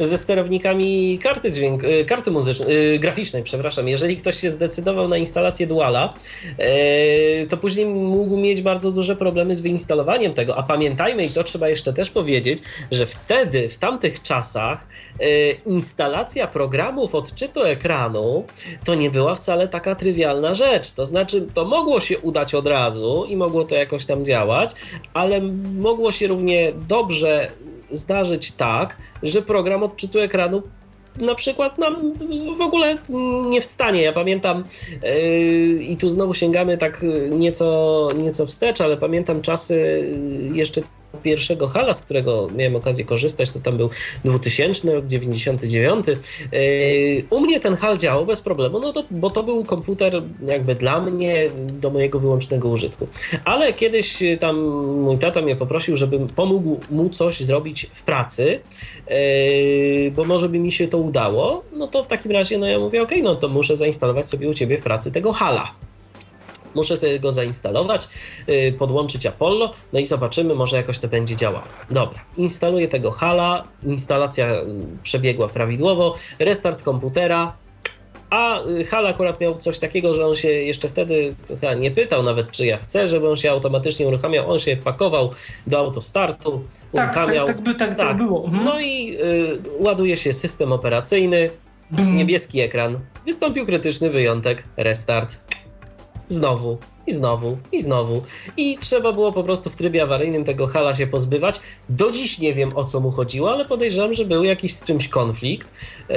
[0.00, 5.66] e, ze sterownikami karty dźwięk, karty muzycznej, graficznej, przepraszam, jeżeli ktoś się zdecydował na instalację
[5.66, 6.14] Duala,
[6.58, 10.56] e, to później mógł mieć bardzo duże problemy z wyinstalowaniem tego.
[10.56, 12.58] A pamiętajmy, i to trzeba jeszcze też powiedzieć,
[12.90, 14.86] że wtedy, w tamtych czasach,
[15.20, 18.44] e, instalacja programów odczytu ekranu
[18.84, 20.90] to nie była wcale taka trywialna rzecz.
[20.90, 24.70] To znaczy, to mogło się udać od razu i mogło to jakoś tam działać,
[25.14, 25.40] ale
[25.74, 27.50] mogło się równie dobrze
[27.90, 30.62] zdarzyć tak, że program odczytu ekranu
[31.20, 32.12] na przykład nam
[32.56, 32.98] w ogóle
[33.50, 34.02] nie wstanie.
[34.02, 34.64] Ja pamiętam
[35.02, 40.08] yy, i tu znowu sięgamy tak nieco, nieco wstecz, ale pamiętam czasy
[40.52, 40.82] jeszcze
[41.26, 43.90] pierwszego hala, z którego miałem okazję korzystać, to tam był
[44.24, 46.06] 2000, rok 99.
[46.06, 46.16] Yy,
[47.30, 51.00] u mnie ten hal działał bez problemu, no to, bo to był komputer jakby dla
[51.00, 53.08] mnie, do mojego wyłącznego użytku.
[53.44, 54.60] Ale kiedyś tam
[55.00, 58.60] mój tata mnie poprosił, żebym pomógł mu coś zrobić w pracy,
[59.10, 62.78] yy, bo może by mi się to udało, no to w takim razie no ja
[62.78, 65.85] mówię, ok, no to muszę zainstalować sobie u ciebie w pracy tego hala.
[66.76, 68.08] Muszę sobie go zainstalować,
[68.46, 71.64] yy, podłączyć Apollo, no i zobaczymy, może jakoś to będzie działało.
[71.90, 74.64] Dobra, instaluję tego Hala, instalacja y,
[75.02, 77.52] przebiegła prawidłowo, restart komputera,
[78.30, 82.22] a y, Hal akurat miał coś takiego, że on się jeszcze wtedy chyba nie pytał
[82.22, 84.50] nawet, czy ja chcę, żeby on się automatycznie uruchamiał.
[84.50, 85.30] On się pakował
[85.66, 86.62] do autostartu,
[86.92, 87.46] Tak, tak, uruchamiał.
[87.46, 88.44] tak, by, tak, tak było.
[88.44, 88.64] Mhm.
[88.64, 91.50] No i y, ładuje się system operacyjny,
[92.14, 93.00] niebieski ekran.
[93.26, 95.45] Wystąpił krytyczny wyjątek, restart.
[96.28, 98.22] Znowu, i znowu, i znowu.
[98.56, 101.60] I trzeba było po prostu w trybie awaryjnym tego hala się pozbywać.
[101.88, 105.08] Do dziś nie wiem o co mu chodziło, ale podejrzewam, że był jakiś z czymś
[105.08, 105.68] konflikt.
[106.08, 106.16] Yy,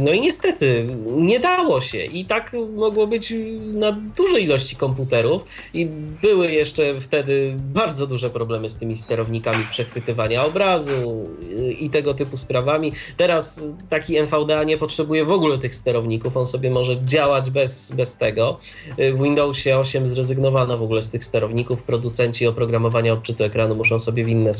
[0.00, 2.04] no i niestety nie dało się.
[2.04, 3.34] I tak mogło być
[3.74, 5.44] na dużej ilości komputerów.
[5.74, 5.86] I
[6.22, 12.36] były jeszcze wtedy bardzo duże problemy z tymi sterownikami przechwytywania obrazu yy, i tego typu
[12.36, 12.92] sprawami.
[13.16, 16.36] Teraz taki NVDA nie potrzebuje w ogóle tych sterowników.
[16.36, 18.58] On sobie może działać bez, bez tego.
[18.98, 21.82] Yy, W Windowsie 8 zrezygnowano w ogóle z tych sterowników.
[21.82, 24.50] Producenci oprogramowania odczytu ekranu muszą sobie inne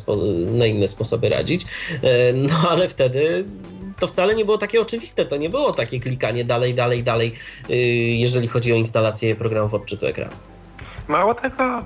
[0.47, 1.67] na inne sposoby radzić.
[2.03, 3.45] E, No ale wtedy
[3.99, 5.25] to wcale nie było takie oczywiste.
[5.25, 7.33] To nie było takie klikanie dalej, dalej, dalej,
[7.71, 7.75] y,
[8.27, 10.33] jeżeli chodzi o instalację programów odczytu ekranu.
[11.09, 11.83] Mało tego, e,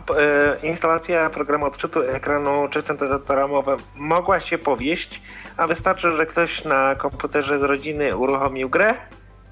[0.62, 5.20] instalacja programu odczytu ekranu czy syntezatora mowy mogła się powieść,
[5.56, 8.94] a wystarczy, że ktoś na komputerze z rodziny uruchomił grę,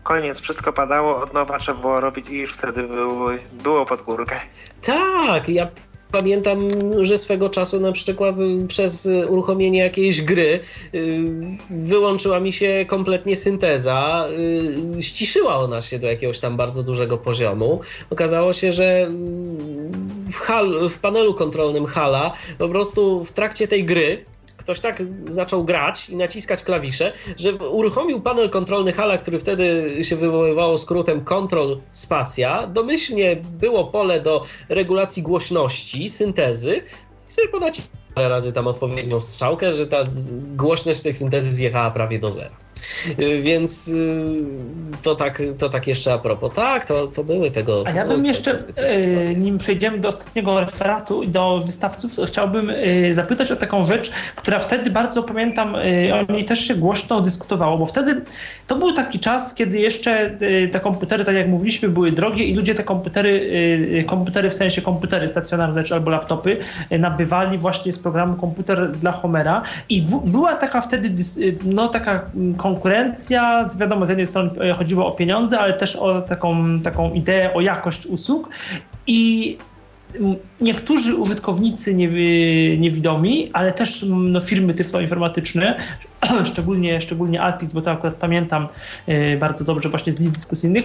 [0.04, 4.40] koniec, wszystko padało, od nowa trzeba było robić i już wtedy było, było pod górkę.
[4.82, 5.66] Tak, ja
[6.12, 6.58] pamiętam,
[7.00, 8.34] że swego czasu na przykład
[8.68, 10.60] przez uruchomienie jakiejś gry
[10.94, 11.24] y,
[11.70, 14.26] wyłączyła mi się kompletnie synteza,
[14.98, 17.80] y, ściszyła ona się do jakiegoś tam bardzo dużego poziomu.
[18.10, 23.84] Okazało się, że mm, w, hal, w panelu kontrolnym Hala po prostu w trakcie tej
[23.84, 24.24] gry
[24.64, 30.16] ktoś tak zaczął grać i naciskać klawisze, że uruchomił panel kontrolny Hala, który wtedy się
[30.16, 32.66] wywoływało skrótem Control Spacja.
[32.66, 36.82] Domyślnie było pole do regulacji głośności, syntezy
[37.28, 37.82] i sobie podać
[38.14, 40.04] parę razy tam odpowiednią strzałkę, że ta
[40.56, 42.56] głośność tej syntezy zjechała prawie do zera.
[43.18, 44.36] Y, Więc y,
[45.02, 46.52] to tak, to tak jeszcze a propos.
[46.54, 47.84] Tak, to, to były tego.
[47.86, 52.72] A ja bym jeszcze, te- e, nim przejdziemy do ostatniego referatu i do wystawców, chciałbym
[53.10, 55.74] zapytać o taką rzecz, która wtedy bardzo pamiętam,
[56.28, 58.22] o niej też się głośno dyskutowało, bo wtedy
[58.66, 60.38] to był taki czas, kiedy jeszcze
[60.72, 63.50] te komputery, tak jak mówiliśmy, były drogie i ludzie te komputery,
[64.06, 66.56] komputery w sensie komputery stacjonarne czy albo laptopy
[66.90, 71.14] nabywali właśnie z programu komputer dla Homera i w, była taka wtedy
[71.64, 75.96] no taka mm, konkurencja, z wiadomo z jednej strony e, chodziło o pieniądze, ale też
[75.96, 78.50] o taką, taką ideę, o jakość usług.
[79.06, 79.58] I
[80.60, 85.76] niektórzy użytkownicy niewi- niewidomi, ale też no, firmy tyfloinformatyczne,
[86.52, 88.68] szczególnie, szczególnie Altix, bo to akurat pamiętam
[89.06, 90.84] e, bardzo dobrze właśnie z list dyskusyjnych,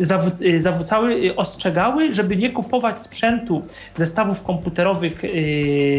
[0.00, 3.62] zawó- e, zawrócały, e, ostrzegały, żeby nie kupować sprzętu,
[3.96, 5.22] zestawów komputerowych,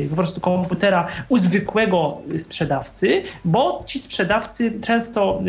[0.09, 5.41] po prostu komputera u zwykłego sprzedawcy, bo ci sprzedawcy często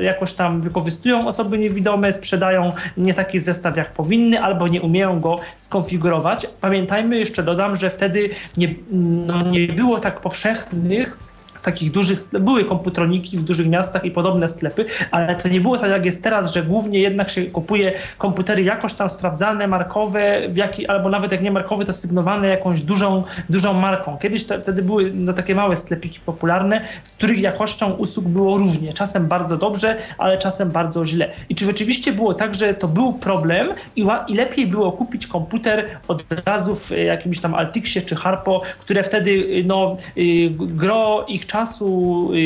[0.00, 5.40] jakoś tam wykorzystują osoby niewidome, sprzedają nie taki zestaw jak powinny, albo nie umieją go
[5.56, 6.46] skonfigurować.
[6.60, 11.27] Pamiętajmy, jeszcze dodam, że wtedy nie, no, nie było tak powszechnych
[11.68, 15.90] takich dużych, były komputroniki w dużych miastach i podobne sklepy, ale to nie było tak
[15.90, 20.86] jak jest teraz, że głównie jednak się kupuje komputery jakoś tam sprawdzalne, markowe, w jaki,
[20.86, 24.18] albo nawet jak nie markowe, to sygnowane jakąś dużą, dużą marką.
[24.18, 28.92] Kiedyś wtedy były no, takie małe sklepiki popularne, z których jakością usług było różnie.
[28.92, 31.30] Czasem bardzo dobrze, ale czasem bardzo źle.
[31.48, 35.84] I czy rzeczywiście było tak, że to był problem i, i lepiej było kupić komputer
[36.08, 41.46] od razu w jakimś tam Altixie czy Harpo, które wtedy y, no, y, gro ich
[41.46, 41.57] czasu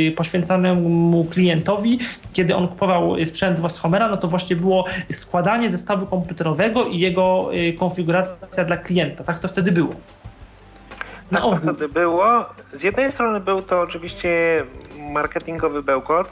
[0.08, 1.98] y, poświęcanemu klientowi,
[2.32, 6.98] kiedy on kupował y, sprzęt z Homera, no to właśnie było składanie zestawu komputerowego i
[6.98, 9.24] jego y, konfiguracja dla klienta.
[9.24, 9.94] Tak to wtedy było.
[11.30, 12.44] Na Tak to wtedy było.
[12.72, 14.64] Z jednej strony był to oczywiście
[14.98, 16.30] marketingowy bełkot,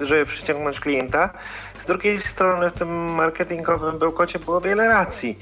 [0.00, 1.30] żeby przyciągnąć klienta.
[1.84, 5.38] Z drugiej strony w tym marketingowym bełkocie było wiele racji.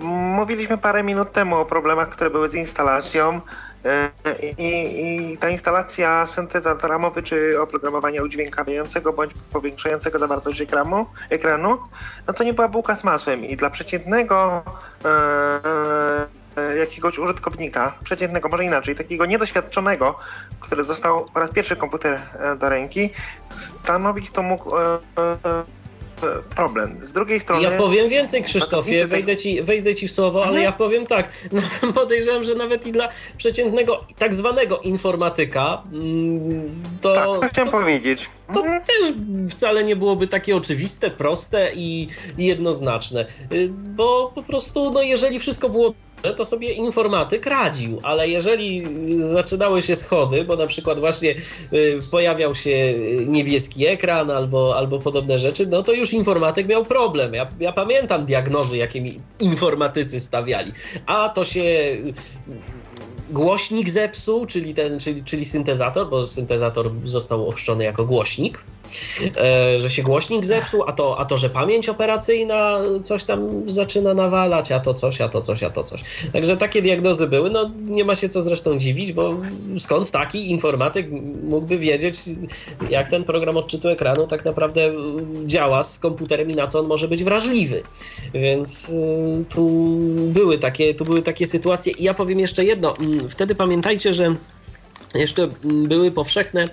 [0.00, 3.40] Mówiliśmy parę minut temu o problemach, które były z instalacją.
[3.84, 4.10] E,
[4.58, 11.78] I, I ta instalacja syntezatora mowy czy oprogramowania udźwiękawiającego bądź powiększającego zawartość ekranu, ekranu,
[12.26, 13.44] no to nie była bułka z masłem.
[13.44, 14.62] I dla przeciętnego
[15.04, 15.08] e,
[16.56, 20.14] e, jakiegoś użytkownika, przeciętnego, może inaczej, takiego niedoświadczonego,
[20.60, 23.10] który dostał po raz pierwszy komputer e, do ręki,
[23.82, 24.98] stanowić to mógł e,
[26.56, 27.06] problem.
[27.06, 27.62] Z drugiej strony...
[27.62, 31.92] Ja powiem więcej, Krzysztofie, wejdę ci, wejdę ci w słowo, ale ja powiem tak, no,
[31.92, 37.14] podejrzewam, że nawet i dla przeciętnego tak zwanego informatyka mm, to...
[37.14, 38.20] Tak, to chciałem to, powiedzieć.
[38.54, 38.82] To Mhm.
[38.82, 39.12] też
[39.50, 42.08] wcale nie byłoby takie oczywiste, proste i
[42.38, 48.28] i jednoznaczne, Y, bo po prostu, no jeżeli wszystko było to sobie informatyk radził, ale
[48.28, 48.86] jeżeli
[49.18, 51.34] zaczynały się schody, bo na przykład właśnie
[51.72, 56.84] y, pojawiał się y, niebieski ekran albo, albo podobne rzeczy, no to już informatyk miał
[56.84, 57.34] problem.
[57.34, 60.72] Ja, ja pamiętam diagnozy, jakie mi informatycy stawiali.
[61.06, 62.12] A to się y,
[63.30, 68.64] głośnik zepsuł, czyli ten, czyli, czyli syntezator, bo syntezator został ochrzczony jako głośnik.
[69.36, 74.14] E, że się głośnik zepsuł, a to, a to, że pamięć operacyjna coś tam zaczyna
[74.14, 76.02] nawalać, a to coś, a to coś, a to coś.
[76.32, 77.50] Także takie diagnozy były.
[77.50, 79.36] No nie ma się co zresztą dziwić, bo
[79.78, 81.06] skąd taki informatyk
[81.42, 82.16] mógłby wiedzieć,
[82.90, 84.94] jak ten program odczytu ekranu tak naprawdę y,
[85.46, 87.82] działa z komputerem i na co on może być wrażliwy.
[88.34, 89.68] Więc y, tu
[90.28, 91.92] były takie, tu były takie sytuacje.
[91.92, 92.94] I ja powiem jeszcze jedno.
[92.96, 94.34] Mm, Wtedy pamiętajcie, że
[95.14, 96.68] jeszcze były powszechne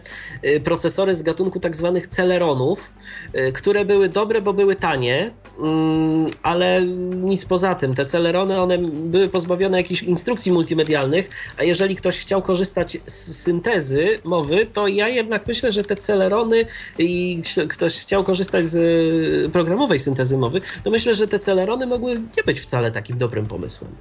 [0.45, 2.93] y, procesory z gatunku tak zwanych celeronów,
[3.35, 6.85] y, które były dobre, bo były tanie, mm, ale
[7.15, 7.95] nic poza tym.
[7.95, 14.19] Te celerony, one były pozbawione jakichś instrukcji multimedialnych, a jeżeli ktoś chciał korzystać z syntezy
[14.23, 16.65] mowy, to ja jednak myślę, że te celerony
[16.97, 22.43] i ktoś chciał korzystać z programowej syntezy mowy, to myślę, że te celerony mogły nie
[22.45, 23.91] być wcale takim dobrym pomysłem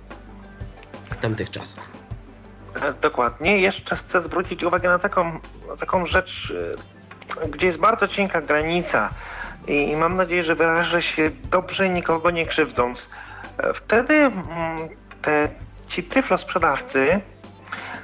[1.10, 1.97] w tamtych czasach.
[2.82, 3.58] E, Dokładnie.
[3.58, 5.24] Jeszcze chcę zwrócić uwagę na taką,
[5.68, 6.52] na taką rzecz,
[7.44, 9.10] e, gdzie jest bardzo cienka granica
[9.66, 13.08] i, i mam nadzieję, że wyrażę się dobrze, nikogo nie krzywdząc.
[13.58, 14.42] E, Wtedy mm,
[15.22, 15.48] te,
[15.88, 17.20] ci tyflo sprzedawcy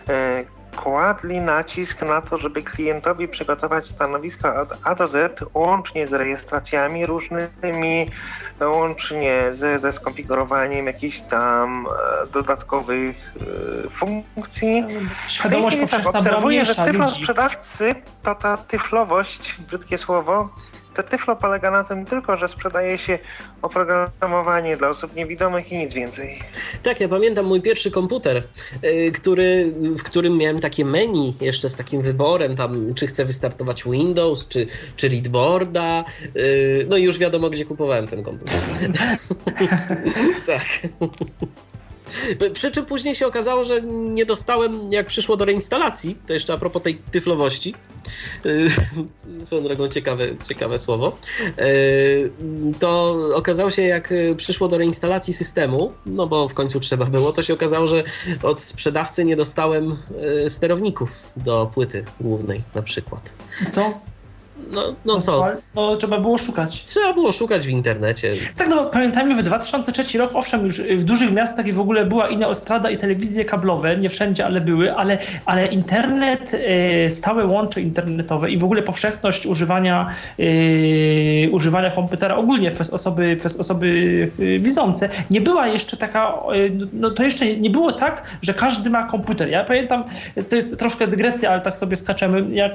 [0.09, 0.45] e,
[0.77, 7.07] kładli nacisk na to, żeby klientowi przygotować stanowisko od A do Z, łącznie z rejestracjami
[7.07, 8.11] różnymi,
[8.61, 13.35] łącznie ze, ze skonfigurowaniem jakichś tam e, dodatkowych
[13.87, 14.85] e, funkcji.
[15.27, 17.15] Świadomość tak powszechna była obserwuję, że tyflo ludzi.
[17.15, 20.49] sprzedawcy, to ta tyflowość, brzydkie słowo,
[20.97, 23.19] to tyflo polega na tym tylko, że sprzedaje się
[23.63, 26.43] oprogramowanie dla osób niewidomych i nic więcej.
[26.83, 28.43] Tak, ja pamiętam mój pierwszy komputer,
[28.85, 33.85] y, który, w którym miałem takie menu jeszcze z takim wyborem, tam czy chcę wystartować
[33.85, 34.67] Windows, czy,
[34.97, 36.05] czy Readboarda.
[36.37, 38.61] y, No i już wiadomo, gdzie kupowałem ten komputer.
[40.47, 40.65] tak.
[42.53, 46.57] Przy czym później się okazało, że nie dostałem, jak przyszło do reinstalacji, to jeszcze a
[46.57, 47.75] propos tej tyflowości,
[48.45, 48.69] yy,
[49.47, 51.17] swoją drogą ciekawe, ciekawe słowo,
[51.59, 52.33] yy,
[52.81, 57.43] to okazało się, jak przyszło do reinstalacji systemu, no bo w końcu trzeba było, to
[57.43, 58.03] się okazało, że
[58.43, 59.97] od sprzedawcy nie dostałem
[60.43, 63.35] yy, sterowników do płyty głównej na przykład.
[63.71, 64.01] Co?
[64.73, 65.47] No, no co?
[65.75, 66.85] No, trzeba było szukać.
[66.85, 68.33] Trzeba było szukać w internecie.
[68.57, 72.05] Tak, no bo pamiętajmy, w 2003 rok, owszem, już w dużych miastach i w ogóle
[72.05, 77.47] była i neostrada i telewizje kablowe, nie wszędzie, ale były, ale, ale internet, e, stałe
[77.47, 83.87] łącze internetowe i w ogóle powszechność używania, e, używania komputera ogólnie przez osoby, przez osoby
[84.39, 86.35] e, widzące nie była jeszcze taka,
[86.93, 89.49] no to jeszcze nie było tak, że każdy ma komputer.
[89.49, 90.05] Ja pamiętam,
[90.49, 92.73] to jest troszkę dygresja, ale tak sobie skaczemy, jak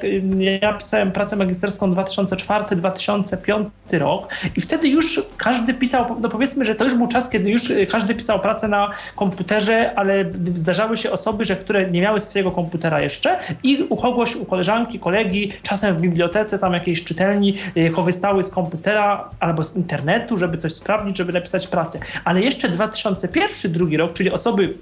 [0.61, 6.83] ja pisałem pracę magisterską 2004-2005 rok i wtedy już każdy pisał, no powiedzmy, że to
[6.83, 10.25] już był czas, kiedy już y, każdy pisał pracę na komputerze, ale
[10.55, 14.99] zdarzały się osoby, że które nie miały swojego komputera jeszcze i u kogoś, u koleżanki,
[14.99, 20.57] kolegi, czasem w bibliotece, tam jakiejś czytelni y, korzystały z komputera albo z internetu, żeby
[20.57, 21.99] coś sprawdzić, żeby napisać pracę.
[22.23, 24.73] Ale jeszcze 2001, drugi rok, czyli osoby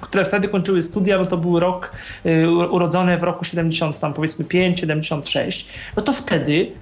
[0.00, 1.92] które wtedy kończyły studia, no to był rok
[2.26, 6.72] y, urodzony w roku 70, tam powiedzmy 5, 76, no to wtedy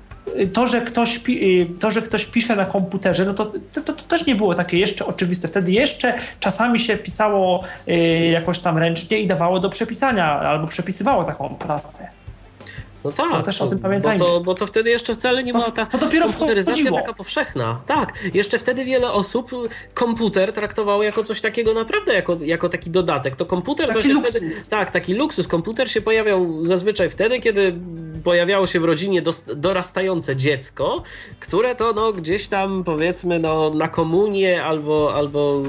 [0.40, 3.92] y, to, że ktoś, y, to, że ktoś pisze na komputerze, no to, to, to,
[3.92, 5.48] też nie było takie jeszcze oczywiste.
[5.48, 7.64] Wtedy jeszcze czasami się pisało
[8.32, 12.17] jakoś tam ręcznie i dawało do przepisania, albo przepisywało taką pracę.
[13.04, 14.18] No tak, To też o tym bo, pamiętajmy.
[14.18, 17.00] to, bo to wtedy jeszcze wcale nie To- była ta to dopiero komputeryzacja wchodziło.
[17.00, 17.82] taka powszechna.
[17.86, 19.50] Tak, jeszcze wtedy wiele osób
[19.94, 23.36] komputer traktowało jako coś takiego naprawdę, jako, jako taki dodatek.
[23.36, 24.30] To komputer to Taki się luksus.
[24.36, 24.52] wtedy...
[24.70, 25.48] Tak, taki luksus.
[25.48, 27.74] Komputer się pojawiał zazwyczaj wtedy, kiedy
[28.24, 31.02] pojawiało się w rodzinie dos- dorastające dziecko,
[31.40, 35.62] które to no, gdzieś tam powiedzmy no, na komunię albo, albo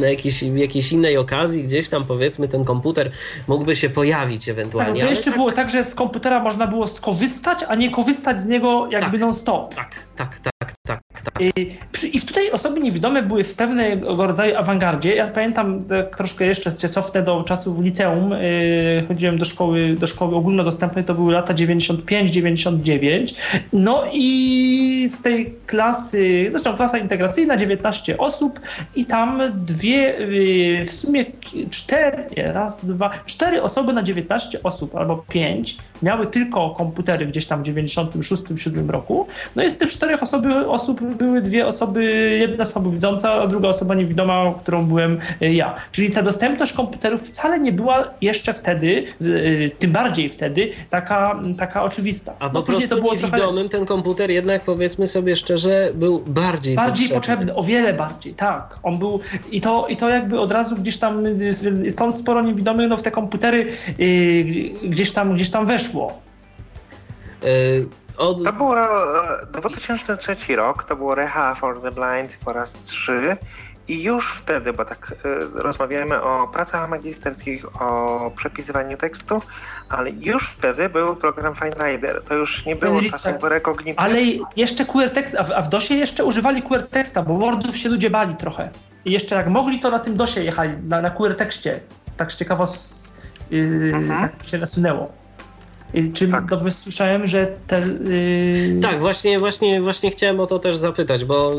[0.00, 3.10] na jakiejś, w jakiejś innej okazji, gdzieś tam powiedzmy ten komputer
[3.48, 5.00] mógłby się pojawić Tak, ewentualnie.
[5.00, 8.40] to ale jeszcze tak- było tak, że z komputera można było skorzystać, a nie korzystać
[8.40, 9.20] z niego jakby Tak.
[9.20, 9.74] non-stop.
[9.74, 11.34] Tak, tak, tak, tak, tak.
[12.12, 15.14] I tutaj osoby niewidome były w pewnego rodzaju awangardzie.
[15.14, 15.84] Ja pamiętam
[16.16, 18.34] troszkę jeszcze się cofnę do czasów liceum.
[19.08, 23.34] Chodziłem do szkoły, do szkoły ogólnodostępnej, to były lata 95-99.
[23.72, 28.60] No i z tej klasy, zresztą klasa integracyjna, 19 osób
[28.94, 30.14] i tam dwie,
[30.86, 31.24] w sumie
[31.70, 37.62] cztery, raz, dwa, cztery osoby na 19 osób albo pięć miały tylko komputery gdzieś tam
[37.62, 39.26] w 96-7 roku.
[39.56, 42.04] No i z tych czterech osoby, osób były dwie osoby,
[42.40, 45.74] jedna słabowidząca, a druga osoba niewidoma, którą byłem e, ja.
[45.92, 49.24] Czyli ta dostępność komputerów wcale nie była jeszcze wtedy, e,
[49.78, 52.32] tym bardziej wtedy, taka, taka oczywista.
[52.38, 53.68] A no po prostu to było niewidomym trochę...
[53.68, 57.46] ten komputer jednak powiedzmy sobie szczerze był bardziej Bardziej potrzebny.
[57.46, 58.78] potrzebny, o wiele bardziej, tak.
[58.82, 59.20] On był
[59.50, 61.24] i to, i to jakby od razu gdzieś tam,
[61.88, 63.66] stąd sporo niewidomych no w te komputery
[63.98, 64.44] yy,
[64.88, 66.24] gdzieś tam, gdzieś tam weszło.
[67.44, 67.88] Yy,
[68.18, 68.44] od...
[68.44, 68.76] To było
[69.52, 73.36] 2003 e, rok, to było Reha for the Blind po raz 3
[73.88, 79.42] i już wtedy, bo tak y, rozmawiamy o pracach magisterskich, o przepisywaniu tekstu,
[79.88, 82.22] ale już wtedy był program FineRider.
[82.28, 83.50] To już nie było czasem tak.
[83.50, 83.98] rekognicji.
[83.98, 84.20] Ale
[84.56, 87.88] jeszcze QR text, a w, a w DOSie jeszcze używali QR teksta, bo Wordów się
[87.88, 88.68] ludzie bali trochę.
[89.04, 91.80] I jeszcze jak mogli, to na tym DOSie jechali, na, na QR tekście.
[92.16, 92.64] Tak ciekawo
[93.50, 94.20] yy, mhm.
[94.20, 95.23] tak się nasunęło.
[96.14, 96.46] Czy tak.
[96.46, 97.80] dobrze słyszałem, że te.
[97.80, 98.80] Yy...
[98.82, 101.54] Tak, właśnie, właśnie, właśnie chciałem o to też zapytać, bo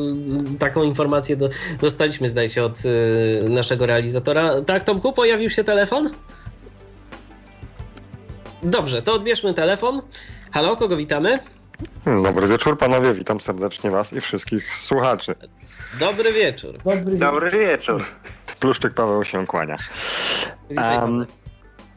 [0.60, 1.50] taką informację do,
[1.82, 4.62] dostaliśmy, zdaje się, od yy, naszego realizatora.
[4.62, 6.10] Tak, Tomku, pojawił się telefon?
[8.64, 10.02] Dobrze, to odbierzmy telefon.
[10.52, 11.40] Halo, kogo witamy?
[12.24, 13.14] Dobry wieczór, panowie.
[13.14, 15.36] Witam serdecznie Was i wszystkich słuchaczy.
[16.00, 16.78] Dobry wieczór.
[16.86, 18.06] Dobry, Dobry wieczór.
[18.60, 19.78] Pluszczyk Paweł się kłania.
[20.70, 21.26] Witaj, um,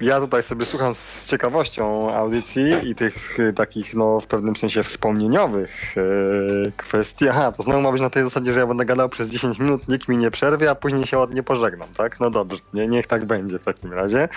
[0.01, 4.83] ja tutaj sobie słucham z ciekawością audycji i tych y, takich, no w pewnym sensie
[4.83, 7.29] wspomnieniowych yy, kwestii.
[7.29, 9.89] Aha, to znowu ma być na tej zasadzie, że ja będę gadał przez 10 minut,
[9.89, 12.21] nikt mi nie przerwie, a później się ładnie pożegnam, tak?
[12.21, 14.29] No dobrze, nie, niech tak będzie w takim razie.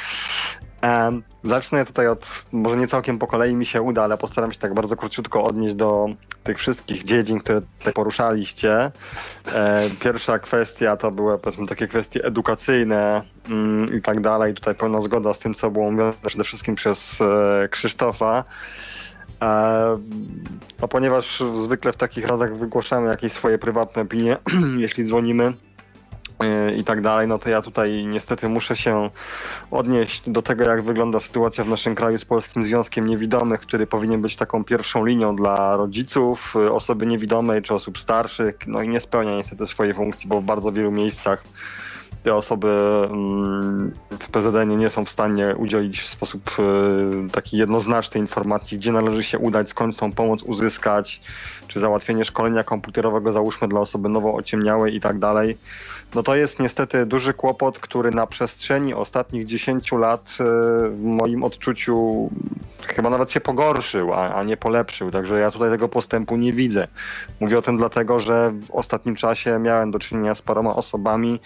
[1.43, 4.73] Zacznę tutaj od, może nie całkiem po kolei mi się uda, ale postaram się tak
[4.73, 6.07] bardzo króciutko odnieść do
[6.43, 8.91] tych wszystkich dziedzin, które tutaj poruszaliście.
[9.99, 14.53] Pierwsza kwestia to były powiedzmy takie kwestie edukacyjne mm, i tak dalej.
[14.53, 18.43] Tutaj pełna zgoda z tym, co było mówione przede wszystkim przez e, Krzysztofa.
[19.39, 24.37] A ponieważ zwykle w takich razach wygłaszamy jakieś swoje prywatne opinie,
[24.77, 25.53] jeśli dzwonimy,
[26.77, 29.09] i tak dalej, no to ja tutaj niestety muszę się
[29.71, 34.21] odnieść do tego, jak wygląda sytuacja w naszym kraju z Polskim Związkiem Niewidomych, który powinien
[34.21, 38.99] być taką pierwszą linią dla rodziców, y, osoby niewidomej czy osób starszych, no i nie
[38.99, 41.43] spełnia niestety swojej funkcji, bo w bardzo wielu miejscach
[42.23, 42.67] te osoby
[43.11, 48.91] mm, w PZN nie są w stanie udzielić w sposób y, taki jednoznaczny informacji, gdzie
[48.91, 51.21] należy się udać, skąd tą pomoc uzyskać,
[51.67, 55.57] czy załatwienie szkolenia komputerowego, załóżmy dla osoby nowo ociemniałej i tak dalej
[56.15, 60.43] no to jest niestety duży kłopot, który na przestrzeni ostatnich 10 lat e,
[60.89, 62.29] w moim odczuciu
[62.87, 65.11] chyba nawet się pogorszył, a, a, nie polepszył.
[65.11, 66.87] Także ja tutaj tego postępu nie widzę.
[67.39, 71.39] Mówię o tym dlatego, że w ostatnim czasie miałem do czynienia z paroma osobami,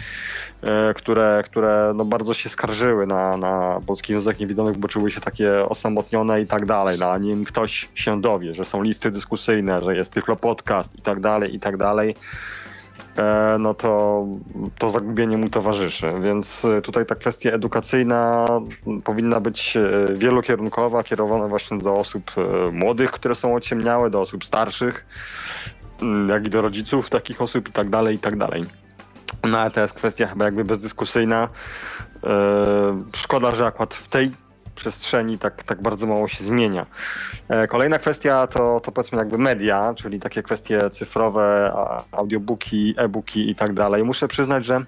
[0.61, 5.21] e, które, które no bardzo się skarżyły na, na Polski Związek Niewidomych, bo czuły się
[5.21, 6.99] takie osamotnione i tak dalej.
[6.99, 11.01] No, a nim ktoś się dowie, że są listy dyskusyjne, że jest Tyflo Podcast i
[11.01, 12.15] tak dalej, i tak dalej
[13.59, 14.25] no to,
[14.77, 16.13] to zagubienie mu towarzyszy.
[16.23, 18.47] Więc e, tutaj ta kwestia edukacyjna
[19.03, 22.31] powinna być e, wielokierunkowa, kierowana właśnie do osób
[22.71, 25.05] młodych, które są ociemniałe, do osób starszych,
[26.01, 28.65] mm, jak i do rodziców takich osób i tak dalej, i tak dalej.
[29.43, 31.49] No ale to jest kwestia chyba jakby bezdyskusyjna.
[33.15, 34.31] Szkoda, że akurat w tej
[34.76, 36.85] przestrzeni tak, tak bardzo mało się zmienia.
[37.49, 41.73] E, kolejna kwestia to, to powiedzmy jakby media, czyli takie kwestie cyfrowe,
[42.11, 44.03] audiobooki, e-booki i tak dalej.
[44.03, 44.81] Muszę przyznać, że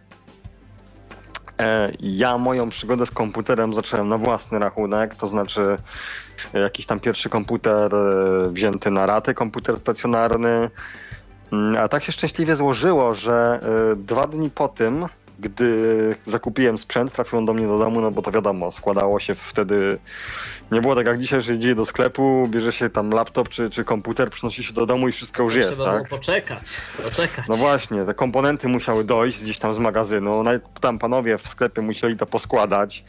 [1.59, 5.77] e, ja moją przygodę z komputerem zacząłem na własny rachunek, to znaczy
[6.53, 10.69] jakiś tam pierwszy komputer e, wzięty na ratę, komputer stacjonarny.
[11.51, 13.59] Mm, a tak się szczęśliwie złożyło, że
[13.95, 15.05] dwa dni po tym
[15.39, 19.35] gdy zakupiłem sprzęt, trafił on do mnie do domu, no bo to wiadomo, składało się
[19.35, 19.97] wtedy.
[20.71, 23.83] Nie było tak jak dzisiaj, że idzie do sklepu, bierze się tam laptop czy, czy
[23.83, 25.93] komputer, przynosi się do domu i wszystko już jest, Trzeba tak?
[25.93, 26.61] Było poczekać,
[27.03, 27.45] poczekać.
[27.49, 30.43] No właśnie, te komponenty musiały dojść gdzieś tam z magazynu.
[30.43, 30.51] No
[30.81, 33.03] tam panowie w sklepie musieli to poskładać.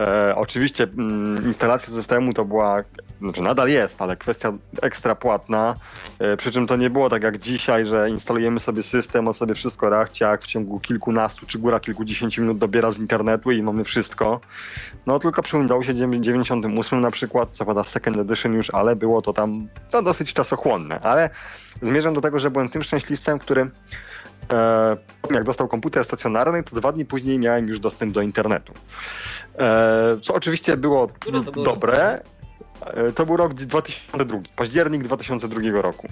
[0.00, 2.84] E, oczywiście mm, instalacja systemu to była,
[3.20, 5.74] znaczy nadal jest, ale kwestia ekstra płatna.
[6.18, 9.54] E, przy czym to nie było tak jak dzisiaj, że instalujemy sobie system, on sobie
[9.54, 14.40] wszystko rachciak w ciągu kilkunastu czy góra kilkudziesięciu minut dobiera z internetu i mamy wszystko.
[15.06, 19.22] No tylko przy Windowsie 98 na przykład, co pada w Second Edition już, ale było
[19.22, 21.00] to tam no, dosyć czasochłonne.
[21.00, 21.30] Ale
[21.82, 23.70] zmierzam do tego, że byłem tym szczęśliwcem, który
[24.52, 24.96] e,
[25.30, 28.72] jak dostał komputer stacjonarny, to dwa dni później miałem już dostęp do internetu.
[29.58, 32.20] E, co oczywiście było Który to był dobre.
[32.86, 36.08] E, To był rok 2002, październik 2002 roku.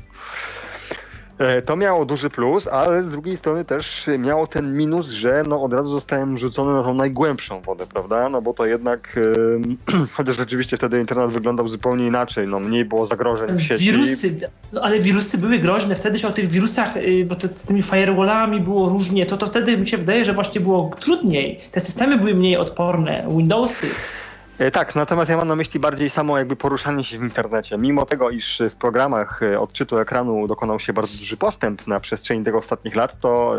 [1.38, 5.62] E, To miało duży plus, ale z drugiej strony też miało ten minus, że no
[5.62, 8.28] od razu zostałem rzucony na tą najgłębszą wodę, prawda?
[8.28, 9.18] No bo to jednak,
[9.92, 13.84] e, chociaż rzeczywiście wtedy internet wyglądał zupełnie inaczej, no mniej było zagrożeń w sieci.
[13.84, 14.40] Wirusy,
[14.72, 15.94] no, ale wirusy były groźne.
[15.94, 19.46] Wtedy się o tych wirusach, y, bo to z tymi firewallami było różnie, to, to
[19.46, 21.60] wtedy mi się wydaje, że właśnie było trudniej.
[21.72, 23.86] Te systemy były mniej odporne, Windowsy.
[24.58, 27.78] E, Tak, natomiast ja mam na myśli bardziej samo jakby poruszanie się w internecie.
[27.78, 32.44] Mimo tego, iż w programach e, odczytu ekranu dokonał się bardzo duży postęp na przestrzeni
[32.44, 33.54] tego ostatnich lat, to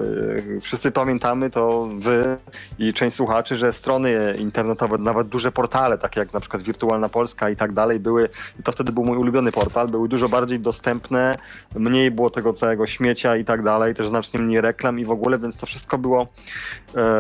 [0.58, 2.38] e, wszyscy pamiętamy, to wy
[2.80, 7.50] i część słuchaczy, że strony internetowe, nawet duże portale, takie jak na przykład Wirtualna Polska
[7.50, 8.30] i tak dalej, były,
[8.64, 11.38] to wtedy był mój ulubiony portal, były dużo bardziej dostępne,
[11.76, 15.40] mniej było tego całego śmiecia i tak dalej, też znacznie mniej reklam i w ogóle,
[15.40, 16.28] więc to wszystko było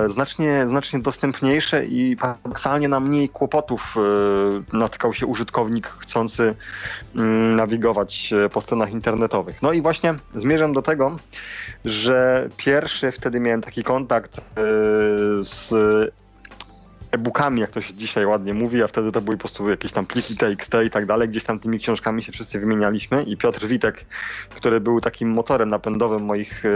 [0.05, 6.55] znacznie, znacznie dostępniejsze i paradoksalnie na mniej kłopotów e, natkał się użytkownik chcący
[7.15, 9.61] mm, nawigować e, po stronach internetowych.
[9.61, 11.17] No i właśnie zmierzam do tego,
[11.85, 14.41] że pierwszy wtedy miałem taki kontakt e,
[15.43, 15.73] z
[17.11, 20.05] e-bookami, jak to się dzisiaj ładnie mówi, a wtedy to były po prostu jakieś tam
[20.05, 24.05] pliki TXT i tak dalej, gdzieś tam tymi książkami się wszyscy wymienialiśmy i Piotr Witek,
[24.49, 26.69] który był takim motorem napędowym moich e,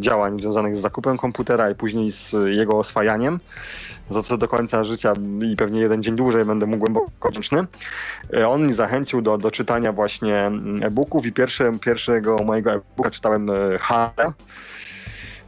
[0.00, 3.40] działań związanych z zakupem komputera i później z jego oswajaniem,
[4.10, 5.12] za co do końca życia
[5.52, 7.64] i pewnie jeden dzień dłużej będę mu głęboko wdzięczny.
[8.34, 13.50] E, On mnie zachęcił do, do czytania właśnie e-booków i pierwsze, pierwszego mojego e-booka czytałem
[13.50, 14.32] e, Hale.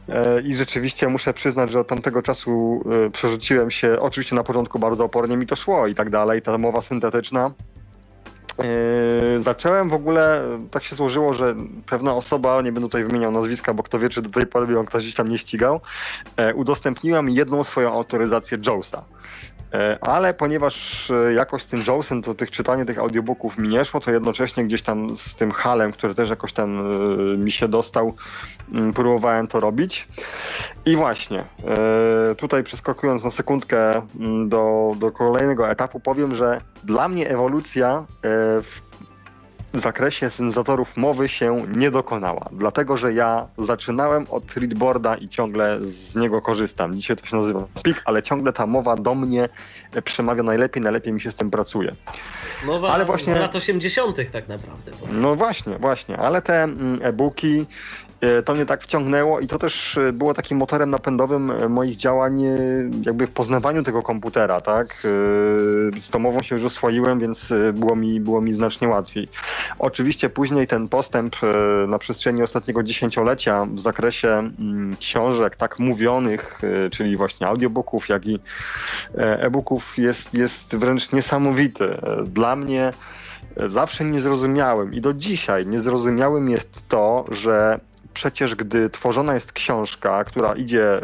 [0.09, 4.79] E, I rzeczywiście muszę przyznać, że od tamtego czasu e, przerzuciłem się, oczywiście na początku
[4.79, 7.51] bardzo opornie mi to szło i tak dalej, ta mowa syntetyczna.
[8.59, 10.41] E, Zacząłem w ogóle,
[10.71, 11.55] tak się złożyło, że
[11.85, 14.85] pewna osoba, nie będę tutaj wymieniał nazwiska, bo kto wie, czy do tej pory ją
[14.85, 15.81] ktoś tam nie ścigał,
[16.55, 19.03] udostępniła mi jedną swoją autoryzację Jawsa.
[19.75, 23.85] E, Ale ponieważ e, jakoś z tym Jawsem to tych czytanie tych audiobooków mi nie
[23.85, 27.67] szło, to jednocześnie gdzieś tam z tym Halem, który też jakoś tam e, mi się
[27.67, 28.13] dostał,
[28.73, 30.07] mm, próbowałem to robić.
[30.85, 31.43] I właśnie,
[32.37, 38.05] tutaj przeskakując na sekundkę mm, do, do kolejnego etapu, powiem, że dla mnie ewolucja
[38.63, 38.81] w
[39.79, 46.15] zakresie syntezatorów mowy się nie dokonała, dlatego że ja zaczynałem od readboarda i ciągle z
[46.15, 46.95] niego korzystam.
[46.95, 49.49] Dzisiaj to się nazywa Speak, ale ciągle ta mowa do mnie
[50.03, 51.95] przemawia najlepiej, najlepiej mi się z tym pracuje.
[52.65, 54.31] Mowa Ale właśnie- z lat 80.
[54.31, 54.91] tak naprawdę.
[54.91, 55.21] powiedzmy.
[55.21, 57.65] No właśnie, właśnie, ale te mm, e-booki
[58.45, 62.43] to mnie tak wciągnęło i to też e, było takim motorem napędowym e, moich działań
[62.45, 62.57] e,
[63.05, 64.87] jakby w poznawaniu tego komputera, tak?
[65.97, 69.27] E, Z domową się już oswoiłem, więc e, było mi, było mi znacznie łatwiej.
[69.79, 76.61] Oczywiście później ten postęp e, na przestrzeni ostatniego dziesięciolecia w zakresie mm, książek tak mówionych,
[76.85, 78.39] e, czyli właśnie audiobooków, jak i
[79.17, 81.83] e, e-booków jest, jest wręcz niesamowity.
[82.01, 82.93] E, Dla mnie
[83.65, 87.79] zawsze niezrozumiałym i do dzisiaj niezrozumiałym jest to, że
[88.15, 91.01] przecież gdy tworzona jest książka, która idzie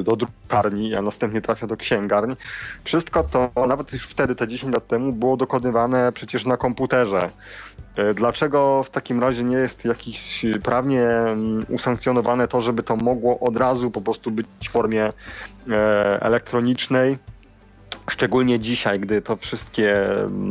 [0.00, 2.36] y, do drukarni, a następnie trafia do księgarni,
[2.84, 7.30] wszystko to, nawet już wtedy, te 10 lat temu, było dokonywane przecież na komputerze.
[7.98, 13.40] Y, Dlaczego w takim razie nie jest jakiś prawnie mm, usankcjonowane to, żeby to mogło
[13.40, 15.04] od razu po prostu być w formie
[15.70, 17.18] e, elektronicznej?
[18.10, 20.06] Szczególnie dzisiaj, gdy to wszystkie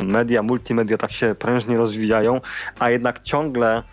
[0.05, 2.41] media, multimedia tak się prężnie rozwijają,
[2.79, 3.83] a jednak ciągle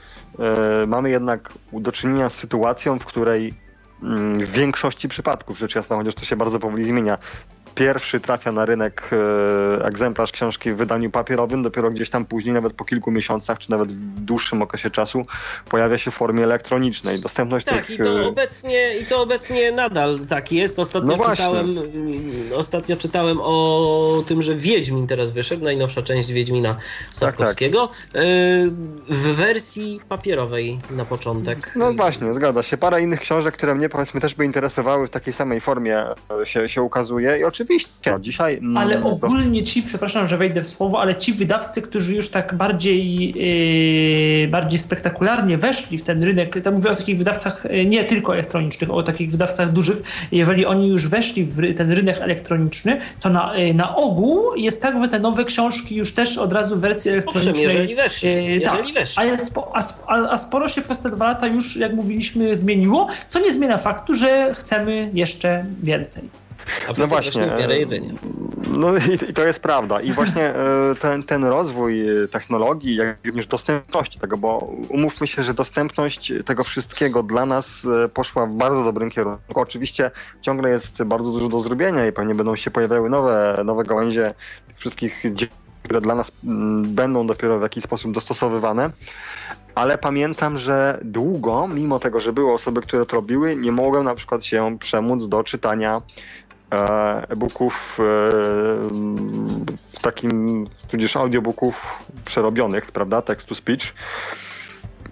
[0.87, 3.55] mamy jednak do czynienia z sytuacją, w której
[4.03, 7.19] mm, w większości przypadków, rzecz jasna, chociaż to się bardzo powoli zmienia,
[7.77, 12.73] pierwszy trafia na rynek e, egzemplarz książki w wydaniu papierowym, dopiero gdzieś tam później, nawet
[12.73, 15.23] po kilku miesiącach, czy nawet w dłuższym okresie czasu,
[15.69, 17.21] pojawia się w formie elektronicznej.
[17.21, 17.99] Dostępność Tak, tych...
[17.99, 20.79] i to, e, obecnie, i to obecnie nadal tak jest.
[20.79, 22.23] Ostatnio, No czytałem, mm,
[22.55, 26.83] ostatnio czytałem o tym, że Wiedźmin teraz wyszedł, najnowsza część Wiedźmina Tak,
[27.13, 28.21] Sapkowskiego, yy,
[29.09, 31.73] w wersji papierowej na początek.
[31.77, 32.77] No właśnie, zgadza się.
[32.77, 36.05] Parę innych książek, które mnie powiedzmy też by interesowały w takiej samej formie
[36.43, 37.39] e, się, się ukazuje.
[37.39, 38.11] I oczywiście oczywiście.
[38.11, 38.57] No, dzisiaj.
[38.57, 42.55] Mm, ale ogólnie ci, przepraszam, że wejdę w słowo, ale ci wydawcy, którzy już tak
[42.55, 43.33] bardziej,
[44.41, 48.35] yy, bardziej spektakularnie weszli w ten rynek, to mówię o takich wydawcach yy, nie tylko
[48.35, 50.03] elektronicznych, o takich wydawcach dużych,
[50.33, 54.99] jeżeli oni już weszli w ten rynek elektroniczny, to na, yy, na ogół jest tak,
[54.99, 57.53] że te nowe książki już też od razu w wersji elektronicznej.
[57.53, 58.29] Owszem, jeżeli weszli.
[58.29, 58.75] Yy, tak.
[58.75, 59.31] jeżeli tak, weszli.
[59.31, 59.73] A, spo,
[60.07, 63.79] a, a sporo się przez te dwa lata już, jak mówiliśmy, zmieniło, co nie zmienia
[63.79, 66.46] faktu, że chcemy jeszcze więcej.
[66.89, 67.47] A no właśnie.
[67.47, 68.13] W miarę jedzenia.
[68.79, 70.01] No i, i, to jest prawda.
[70.01, 75.55] I właśnie e, ten, ten rozwój technologii, jak również dostępności tego, bo umówmy się, że
[75.55, 79.61] dostępność tego wszystkiego dla nas e, poszła w bardzo dobrym kierunku.
[79.61, 80.11] Oczywiście
[80.41, 84.31] ciągle jest bardzo dużo do zrobienia i pewnie będą się pojawiały nowe, nowe gałęzie
[84.75, 85.25] wszystkich
[85.87, 88.91] które dla nas mm, będą dopiero w jakiś sposób dostosowywane,
[89.75, 94.15] ale pamiętam, że długo, mimo tego, że były osoby, które to robiły, nie mogłem na
[94.15, 103.55] przykład się przemóc do czytania e, e-booków, e, takim, tudzież audiobooków przerobionych, prawda, text to
[103.55, 103.95] speech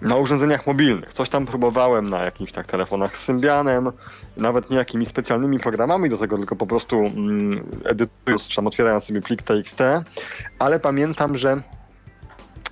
[0.01, 1.13] na urządzeniach mobilnych.
[1.13, 3.91] Coś tam próbowałem na jakimś tak telefonach z Symbianem,
[4.37, 9.21] nawet nie jakimiś specjalnymi programami do tego, tylko po prostu mm, edytując, czy otwierając sobie
[9.21, 9.79] plik TXT,
[10.59, 11.61] ale pamiętam, że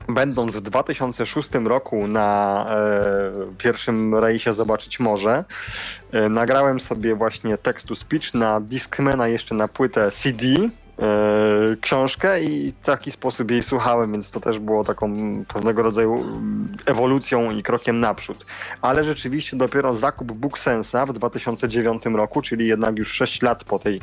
[0.10, 5.44] będąc w 2006 roku na e, pierwszym rejsie Zobaczyć Morze,
[6.12, 10.46] e, nagrałem sobie właśnie tekstu speech na Discmana jeszcze na płytę CD,
[11.82, 15.14] książkę i w taki sposób jej słuchałem, więc to też było taką
[15.53, 18.45] pewnego rodzaju mm, ewolucją i krokiem naprzód.
[18.82, 24.02] Ale rzeczywiście dopiero zakup BookSensa w 2009 roku, czyli jednak już 6 lat po, tej,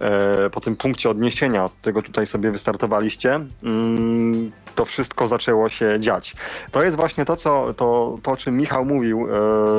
[0.00, 5.96] e, po tym punkcie odniesienia, od tego tutaj sobie wystartowaliście, mm, to wszystko zaczęło się
[6.00, 6.34] dziać.
[6.70, 9.28] To jest właśnie to, co, to, to o czym Michał mówił,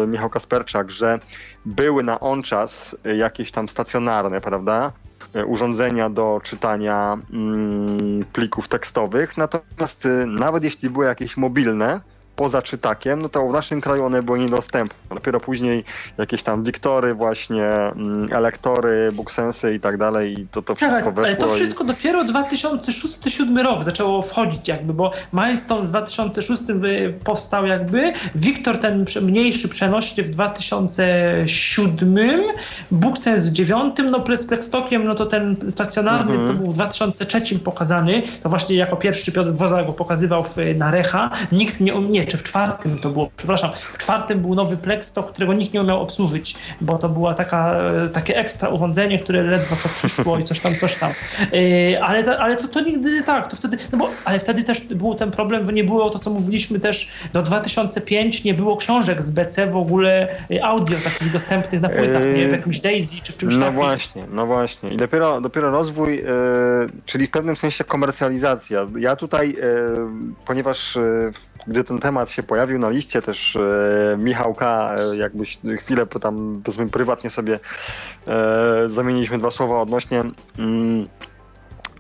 [0.04, 1.20] e, Michał Kasperczak, że
[1.66, 4.92] były na on czas jakieś tam stacjonarne, prawda?
[5.38, 9.38] E, urządzenia do czytania mm, plików tekstowych.
[9.38, 12.02] Natomiast y, nawet jeśli były jakieś mobilne,
[12.38, 14.98] poza czytakiem, no to w naszym kraju one były niedostępne.
[15.10, 15.84] Dopiero później
[16.18, 21.14] jakieś tam Wiktory właśnie, mm, elektory, booksensy i tak dalej i to, to wszystko tak,
[21.14, 21.26] weszło.
[21.26, 21.88] Ale to wszystko i...
[21.88, 26.64] dopiero 2006-2007 rok zaczęło wchodzić jakby, bo Milestone w 2006
[27.24, 32.42] powstał jakby, Wiktor ten mniejszy przenośny w 2007,
[32.92, 36.48] Booksense w 2009, no Plextokiem, no to ten stacjonarny mhm.
[36.48, 40.92] to był w 2003 pokazany, to właśnie jako pierwszy Piotr Woza go pokazywał w, na
[40.92, 41.30] Recha.
[41.52, 45.54] Nikt nie, nie czy w czwartym to było, przepraszam, w czwartym był nowy Plexstock, którego
[45.54, 49.90] nikt nie umiał obsłużyć, bo to było taka, e, takie ekstra urządzenie, które ledwo co
[49.90, 51.12] przyszło i coś tam, coś tam.
[51.54, 55.16] E, ale, ale to, to nigdy tak, to wtedy, no bo, ale wtedy też był
[55.16, 59.32] ten problem, że nie było to, co mówiliśmy też do 2005, nie było książek z
[59.32, 63.38] BC w ogóle e, audio takich dostępnych na płytach, nie w jakimś Daisy czy w
[63.38, 63.76] czymś no takim.
[63.76, 64.90] No właśnie, no właśnie.
[64.90, 66.24] I dopiero, dopiero rozwój, yy,
[67.06, 68.88] czyli w pewnym sensie komercjalizacja.
[69.00, 70.08] Ja tutaj, yy,
[70.46, 71.32] ponieważ yy,
[71.68, 76.90] gdy ten temat się pojawił na liście, też e, Michałka, e, jakbyś chwilę tam powiedzmy
[76.90, 77.60] prywatnie sobie
[78.28, 80.24] e, zamieniliśmy dwa słowa odnośnie
[80.58, 81.08] mm,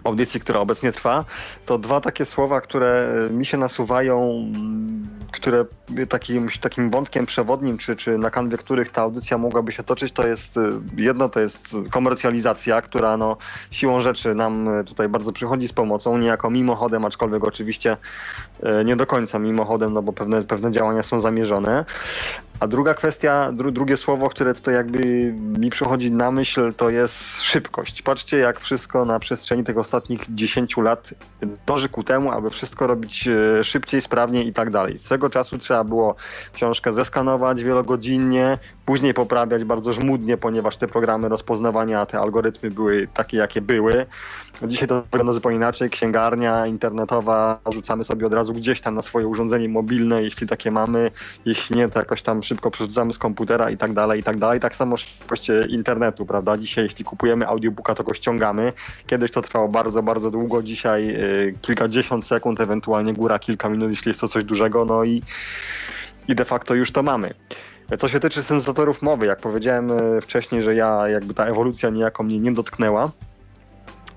[0.08, 1.26] audycji, która obecnie trwa,
[1.66, 4.46] to dwa takie słowa, które mi się nasuwają,
[5.32, 5.66] które
[6.10, 10.28] takim, takim wątkiem przewodnim, czy, czy na kanwie których ta audycja mogłaby się toczyć, to
[10.28, 10.60] jest
[10.98, 13.38] jedno to jest komercjalizacja, która no,
[13.72, 17.98] siłą rzeczy nam tutaj bardzo przychodzi z pomocą, niejako mimochodem, aczkolwiek oczywiście
[18.64, 21.86] e, nie do końca mimochodem, no bo pewne, pewne działania są zamierzone.
[22.60, 27.42] A druga kwestia, dru, drugie słowo, które tutaj jakby mi przychodzi na myśl, to jest
[27.42, 28.02] szybkość.
[28.02, 31.14] Patrzcie, jak wszystko na przestrzeni tych ostatnich 10 lat
[31.66, 34.98] dąży ku temu, aby wszystko robić e, szybciej, sprawniej i tak dalej.
[34.98, 36.16] Z tego czasu trzeba było
[36.54, 43.38] książkę zeskanować wielogodzinnie, później poprawiać bardzo żmudnie, ponieważ te programy rozpoznawania, te algorytmy były takie,
[43.38, 44.06] jakie były.
[44.64, 45.90] Dzisiaj to wygląda zupełnie inaczej.
[45.90, 51.12] Księgarnia internetowa rzucamy sobie od razu gdzieś tam na swoje urządzenie mobilne, jeśli takie mamy.
[51.46, 54.60] Jeśli nie, to jakoś tam szybko przerzucamy z komputera i tak dalej, i tak dalej.
[54.60, 56.58] Tak samo szybkość internetu, prawda?
[56.58, 58.74] Dzisiaj jeśli kupujemy audiobooka, to go ściągamy.
[59.08, 60.64] Kiedyś to trwało bardzo, bardzo długo.
[60.64, 64.86] Dzisiaj y, kilkadziesiąt sekund, ewentualnie góra kilka minut, jeśli jest to coś dużego.
[64.86, 65.22] No i,
[66.28, 67.34] i de facto już to mamy.
[67.98, 72.40] Co się tyczy sensatorów mowy, jak powiedziałem wcześniej, że ja jakby ta ewolucja niejako mnie
[72.40, 73.12] nie dotknęła,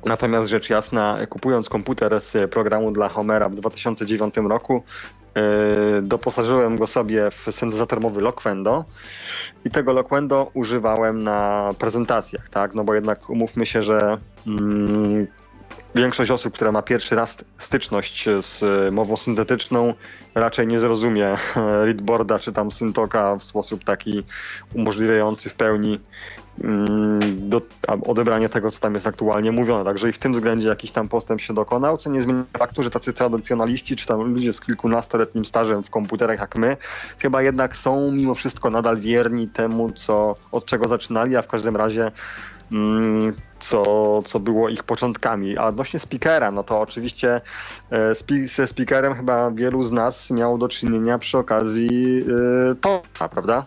[0.05, 4.83] Natomiast rzecz jasna, kupując komputer z programu dla Homera w 2009 roku,
[5.35, 5.43] yy,
[6.03, 8.85] doposażyłem go sobie w syntezator mowy Loquendo
[9.65, 12.75] i tego Loquendo używałem na prezentacjach, tak?
[12.75, 15.27] No bo jednak umówmy się, że mm,
[15.95, 18.63] większość osób, która ma pierwszy raz styczność z
[18.95, 19.95] mową syntetyczną,
[20.35, 21.37] raczej nie zrozumie
[21.85, 24.23] readboarda czy tam syntoka w sposób taki
[24.75, 26.01] umożliwiający w pełni
[26.65, 27.63] mm, do,
[28.07, 29.85] odebranie tego, co tam jest aktualnie mówione.
[29.85, 32.91] Także i w tym względzie jakiś tam postęp się dokonał, co nie zmienia faktu, że
[32.91, 36.77] tacy tradycjonaliści, czy tam ludzie z kilkunastoletnim stażem w komputerach jak my,
[37.19, 41.77] chyba jednak są mimo wszystko nadal wierni temu, co, od czego zaczynali, a w każdym
[41.77, 42.13] razie
[43.59, 45.59] co, co było ich początkami.
[45.59, 47.41] A odnośnie speakera, no to oczywiście
[47.91, 48.15] e,
[48.45, 52.25] ze speakerem chyba wielu z nas miało do czynienia przy okazji
[52.71, 53.67] e, TOSa, prawda?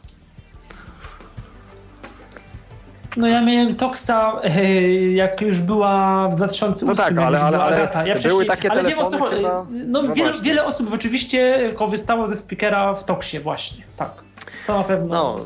[3.17, 4.71] No ja miałem Toxa, e,
[5.11, 8.07] jak już była w 2008 No tak, ale, ale, ale.
[8.07, 9.65] Ja były takie ale wiem, o co, chyba...
[9.69, 14.22] No, no wiele, wiele osób rzeczywiście korzystało ze speakera w Toxie właśnie, tak.
[14.67, 15.07] To na pewno.
[15.07, 15.39] No,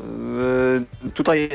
[1.06, 1.48] y, tutaj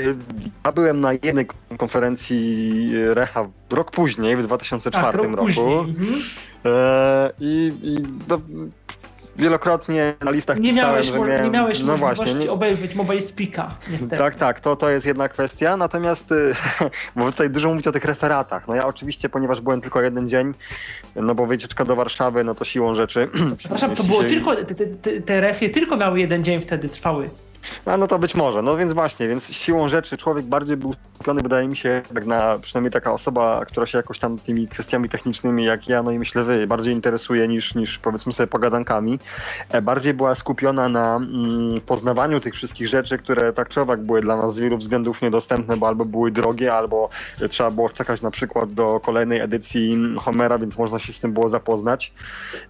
[0.66, 1.48] ja byłem na jednej
[1.78, 5.46] konferencji Recha rok później, w 2004 tak, rok roku.
[5.46, 5.80] Później.
[5.80, 6.22] Mhm.
[6.66, 7.98] E, I, i
[8.28, 8.40] no,
[9.36, 12.96] wielokrotnie na listach Nie pisałem, miałeś, że miałem, nie miałeś no możliwości właśnie, nie, obejrzeć
[12.96, 14.18] Mobile Speaka, niestety.
[14.18, 15.78] Tak, tak, to, to jest jedna kwestia.
[15.78, 16.34] Natomiast,
[17.16, 18.68] bo tutaj dużo mówicie o tych referatach.
[18.68, 20.54] No ja oczywiście, ponieważ byłem tylko jeden dzień,
[21.16, 23.28] no bo wycieczka do Warszawy, no to siłą rzeczy.
[23.58, 27.30] Przepraszam, to było się- tylko, te, te, te rechy tylko miały jeden dzień wtedy, trwały.
[27.86, 28.62] A no to być może.
[28.62, 32.60] No więc właśnie, więc siłą rzeczy człowiek bardziej był skupiony, wydaje mi się, jak na
[32.62, 36.44] przynajmniej taka osoba, która się jakoś tam tymi kwestiami technicznymi, jak ja, no i myślę
[36.44, 39.20] wy, bardziej interesuje niż, niż powiedzmy sobie pogadankami.
[39.70, 44.22] E, Bardziej była skupiona na mm, poznawaniu tych wszystkich rzeczy, które tak czy owak były
[44.22, 47.10] dla nas z wielu względów niedostępne, bo albo były drogie, albo
[47.50, 51.50] trzeba było czekać na przykład do kolejnej edycji Homera, więc można się z tym było
[51.50, 52.14] zapoznać.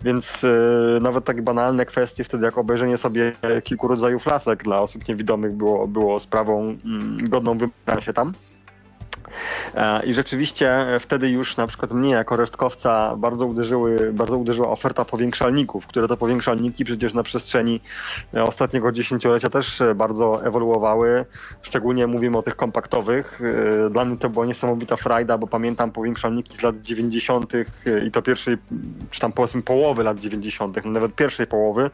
[0.02, 3.32] Więc e, nawet tak banalne kwestie wtedy, jak obejrzenie sobie
[3.64, 8.34] kilku rodzajów lasek dla osób niewidomych było, było sprawą mm, godną wybrania się tam.
[9.76, 15.06] E, I rzeczywiście wtedy już na przykład mnie jako resztkowca bardzo, uderzyły, bardzo uderzyła oferta
[15.06, 17.82] powiększalników, które to powiększalniki przecież na przestrzeni
[18.34, 21.26] e, ostatniego dziesięciolecia też e, bardzo ewoluowały.
[21.62, 23.42] Szczególnie mówimy o tych kompaktowych.
[23.86, 27.54] E, Dla mnie to była niesamowita frajda, bo pamiętam powiększalniki z lat 90.
[28.08, 28.58] i to pierwszej,
[29.10, 31.90] czy tam powiedzmy połowy lat 90., no nawet pierwszej połowy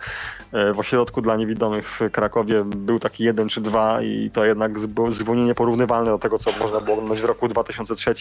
[0.54, 4.80] e, w ośrodku dla niewidomych w Krakowie był taki jeden czy dwa i to jednak
[4.80, 8.14] z- było zupełnie nieporównywalne do tego, co można było oglądać w roku 2003,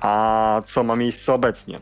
[0.00, 1.78] a co ma miejsce obecnie.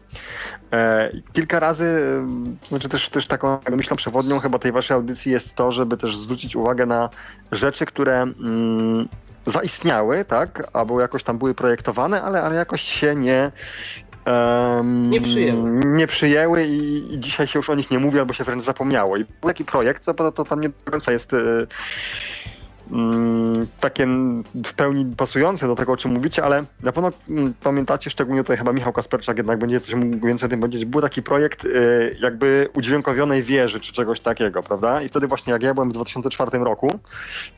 [0.73, 5.33] E, Kilka razy, e, to znaczy też, też taką myślą przewodnią chyba tej waszej audycji
[5.33, 7.11] jest to, żeby też zwrócić uwagę na
[7.53, 9.09] rzeczy, które mm,
[9.47, 13.53] zaistniały, tak, albo jakoś tam były projektowane, ale, ale jakoś się nie
[14.25, 15.81] em, Nie przyjęły.
[15.87, 19.17] Nie przyjęły i, i dzisiaj się już o nich nie mówi, albo się wręcz zapomniało.
[19.17, 21.67] I był taki projekt, co prawda to tam nie do końca jest mm,
[23.81, 24.07] takie
[24.65, 28.57] w pełni pasujące do tego, o czym mówicie, ale na pewno mm, pamiętacie, szczególnie tutaj
[28.57, 32.17] chyba Michał Kasperczak jednak będzie coś mógł więcej o tym powiedzieć, był taki projekt y,
[32.21, 35.03] jakby udźwiękowionej wieży, czy czegoś takiego, prawda?
[35.03, 36.91] I wtedy właśnie jak ja byłem w 2004 roku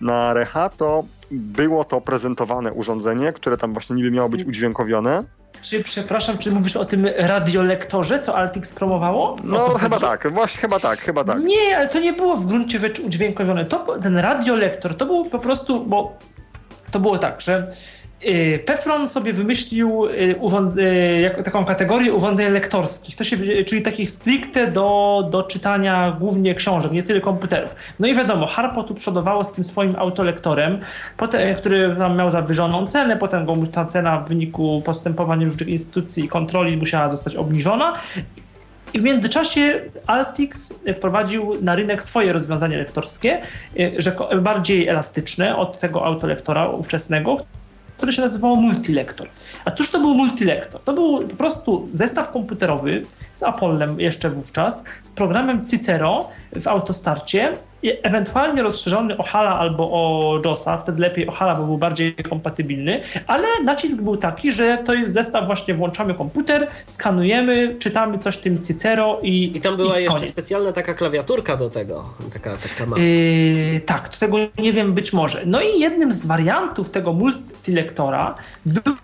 [0.01, 5.24] na Recha, to było to prezentowane urządzenie, które tam właśnie niby miało być udźwiękowione.
[5.62, 9.37] Czy, przepraszam, czy mówisz o tym radiolektorze, co Altix promowało?
[9.45, 10.07] No chyba chodzi?
[10.07, 11.39] tak, właśnie chyba tak, chyba tak.
[11.45, 13.65] Nie, ale to nie było w gruncie rzeczy udźwiękowione.
[13.65, 16.19] To, ten radiolektor to był po prostu, bo
[16.91, 17.65] to było tak, że
[18.66, 23.36] Pefron sobie wymyślił y, urząd, y, taką kategorię urządzeń lektorskich, to się,
[23.66, 27.74] czyli takich stricte do, do czytania głównie książek, nie tyle komputerów.
[28.01, 30.78] No i wiadomo, Harpo tu przodowało z tym swoim autolektorem,
[31.16, 36.28] potem, który miał zawyżoną cenę, potem go ta cena w wyniku postępowań różnych instytucji i
[36.28, 37.94] kontroli musiała zostać obniżona
[38.94, 43.42] i w międzyczasie Altix wprowadził na rynek swoje rozwiązanie lektorskie,
[43.78, 47.36] y, bardziej elastyczne od tego autolektora ówczesnego,
[48.01, 49.28] które się nazywało multilektor.
[49.64, 50.81] A cóż to był multilektor?
[50.81, 56.28] To był po prostu zestaw komputerowy z Apollem jeszcze wówczas, z programem Cicero
[56.60, 61.78] w autostarcie, ewentualnie rozszerzony o Hala albo o JOSa, wtedy lepiej o Hala, bo był
[61.78, 68.19] bardziej kompatybilny, ale nacisk był taki, że to jest zestaw właśnie włączamy komputer, skanujemy, czytamy
[68.19, 70.32] coś tym Cicero i I tam była i jeszcze koniec.
[70.32, 73.02] specjalna taka klawiaturka do tego, taka, taka mała.
[73.02, 75.43] Yy, tak, to tego nie wiem, być może.
[75.47, 78.35] No i jednym z wariantów tego multilektora
[78.66, 78.94] był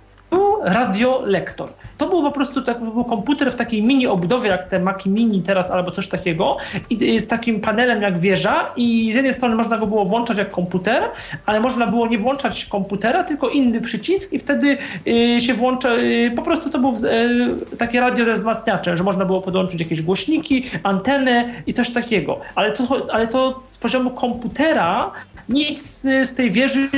[0.65, 1.69] radiolektor.
[1.99, 5.43] To był po prostu tak, był komputer w takiej mini obudowie, jak te Maci Mini
[5.43, 6.57] teraz albo coś takiego,
[6.91, 10.39] i i z takim panelem jak wieża i z jednej strony można go było włączać
[10.39, 11.03] jak komputer,
[11.47, 16.33] ale można było nie włączać komputera, tylko inny przycisk i wtedy y, się włącza, y,
[16.37, 20.63] po prostu to był y, takie radio ze wzmacniaczem, że można było podłączyć jakieś głośniki,
[20.83, 22.41] antenę i coś takiego.
[22.55, 25.13] Ale to, ale to z poziomu komputera
[25.49, 26.89] nic y, z tej wieży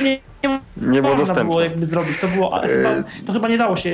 [0.00, 0.18] nie,
[0.48, 1.44] nie Nie było można dostępne.
[1.44, 2.18] było jakby zrobić.
[2.18, 2.90] To, było, ale chyba,
[3.26, 3.90] to chyba nie dało się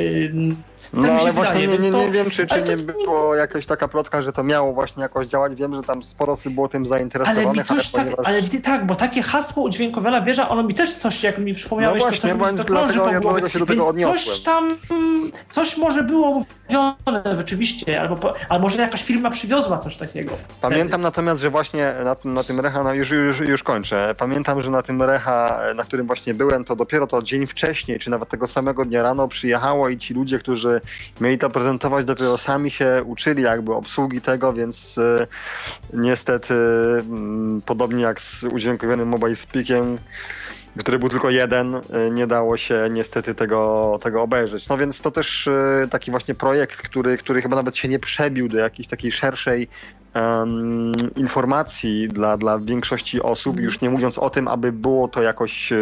[0.95, 2.63] mm, No mi się ale właśnie wydaje, nie, nie, to- nie wiem, czy, czy ale
[2.63, 5.55] to nie było jakaś taka plotka, że to miało właśnie jakoś działać.
[5.55, 8.27] Wiem, że tam sporo osób było tym Ale zainteresowanych, mi coś tak, ponieważ...
[8.27, 12.11] ale tak, bo takie hasło udźwiękowiona wieża, ono mi też coś, jak mi przypomniałeś, No
[12.11, 13.21] to coś właśnie, mi to krąży po ja głowie.
[13.21, 14.69] dlatego się do tego Więc coś tam,
[15.49, 20.33] coś może było mówione rzeczywiście, albo, albo może jakaś firma przywiozła coś takiego.
[20.61, 24.61] Pamiętam natomiast, że właśnie na, tym- na tym Recha, no już, już, już kończę, pamiętam,
[24.63, 28.29] że na tym Recha, na którym właśnie byłem, to dopiero to dzień wcześniej, czy nawet
[28.29, 30.81] tego samego dnia rano przyjechało i ci ludzie, którzy
[31.21, 35.27] mieli to prezentować, dopiero sami się uczyli jakby obsługi tego, więc e,
[35.93, 39.99] niestety mm, podobnie jak z udźwiękowionym Mobile Speakiem,
[40.79, 41.81] który był tylko jeden, e,
[42.11, 44.69] nie dało się niestety tego, tego obejrzeć.
[44.69, 48.49] No więc to też e, taki właśnie projekt, który, który chyba nawet się nie przebił
[48.49, 49.69] do jakiejś takiej szerszej
[50.15, 55.73] em, informacji dla, dla większości osób, już nie mówiąc o tym, aby było to jakoś
[55.73, 55.77] e,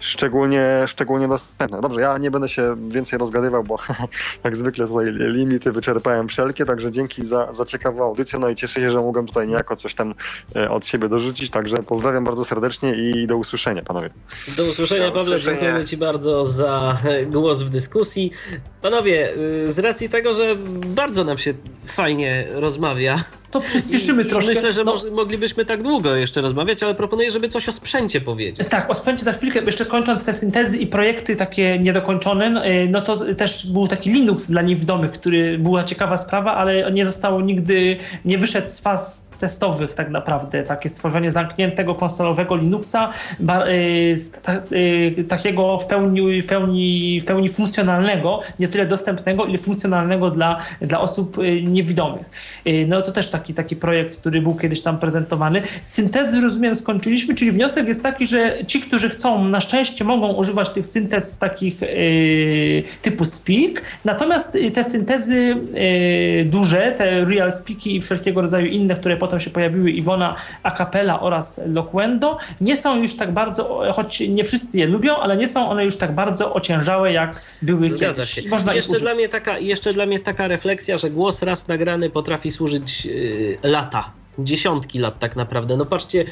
[0.00, 1.80] szczególnie, szczególnie dostępne.
[1.80, 3.76] Dobrze, ja nie będę się więcej rozgadywał, bo
[4.44, 8.80] jak zwykle tutaj limity wyczerpałem wszelkie, także dzięki za, za ciekawą audycję, no i cieszę
[8.80, 10.14] się, że mogłem tutaj niejako coś tam
[10.56, 14.10] e, od siebie dorzucić, także pozdrawiam bardzo serdecznie i do usłyszenia, panowie.
[14.56, 15.36] Do usłyszenia, Do Pawle.
[15.36, 15.56] usłyszenia.
[15.56, 16.98] Dziękujemy Ci bardzo za
[17.36, 18.32] głos w dyskusji.
[18.82, 20.56] Panowie, y, z racji tego, że
[20.86, 21.54] bardzo nam się
[21.86, 22.46] fajnie
[22.84, 23.16] zbavia.
[23.54, 24.52] To przyspieszymy i, troszkę.
[24.52, 28.20] I myślę, że No, moglibyśmy tak długo jeszcze rozmawiać, ale proponuję, żeby coś o sprzęcie
[28.20, 28.68] powiedzieć.
[28.68, 33.00] Tak, o spędzie za chwilkę, jeszcze kończąc te syntezy i projekty takie niedokończone, y, no
[33.00, 37.96] to też był taki Linux dla niewidomych, który była ciekawa sprawa, ale nie zostało nigdy,
[38.24, 40.64] nie wyszedł z faz testowych tak naprawdę.
[40.64, 47.24] Takie stworzenie zamkniętego konsolowego Linuxa, ba- y, ta, y, takiego w pełni, w, pełni, w
[47.24, 52.30] pełni funkcjonalnego, nie tyle dostępnego, ile funkcjonalnego dla, dla osób y, niewidomych.
[52.66, 55.62] Y, No to też taki, taki projekt, który był kiedyś tam prezentowany.
[55.82, 60.70] Syntezy, rozumiem, skończyliśmy, czyli wniosek jest taki, że ci, którzy chcą, na szczęście mogą używać
[60.70, 65.56] tych syntez takich y, typu Speak, natomiast y, te syntezy
[66.44, 71.20] y, duże, te Real Speaki i wszelkiego rodzaju inne, które potem się pojawiły, Iwona, Acapella
[71.20, 75.68] oraz Loquendo, nie są już tak bardzo, choć nie wszyscy je lubią, ale nie są
[75.68, 78.34] one już tak bardzo ociężałe, jak były Zgadza kiedyś.
[78.34, 78.48] się.
[78.48, 82.50] Można jeszcze, dla mnie taka, jeszcze dla mnie taka refleksja, że głos raz nagrany potrafi
[82.50, 85.76] służyć y, lata, dziesiątki lat tak naprawdę.
[85.76, 86.24] No patrzcie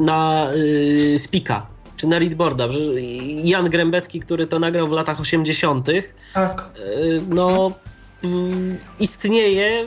[0.00, 1.66] na y, Spika
[1.96, 2.68] czy na Readboarda.
[3.44, 6.02] Jan Grębecki, który to nagrał w latach 80., y,
[6.34, 6.70] Tak.
[7.28, 7.72] no
[8.24, 9.86] mm, istnieje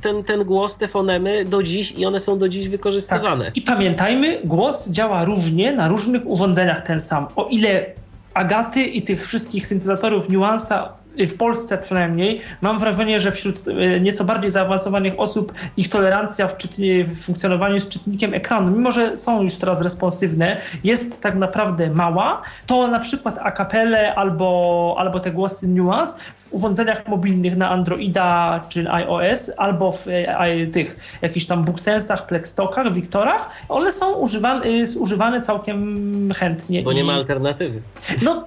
[0.00, 3.44] ten, ten głos, te fonemy do dziś i one są do dziś wykorzystywane.
[3.44, 3.56] Tak.
[3.56, 7.26] I pamiętajmy, głos działa różnie na różnych urządzeniach ten sam.
[7.36, 7.86] O ile
[8.34, 14.00] Agaty i tych wszystkich syntezatorów niuansa y, w Polsce przynajmniej, mam wrażenie, że wśród y,
[14.00, 19.16] nieco bardziej zaawansowanych osób ich tolerancja w, czytni- w funkcjonowaniu z czytnikiem ekranu, mimo że
[19.16, 25.30] są już teraz responsywne, jest tak naprawdę mała, to na przykład Acapelle albo, albo te
[25.30, 31.46] głosy Nuance w urządzeniach mobilnych na Androida czy iOS, albo w e, e, tych jakichś
[31.46, 36.82] tam Booksensach, Plexstockach, Wiktorach, one są używane, y, używane całkiem chętnie.
[36.82, 37.82] Bo nie ma alternatywy.
[38.22, 38.44] no,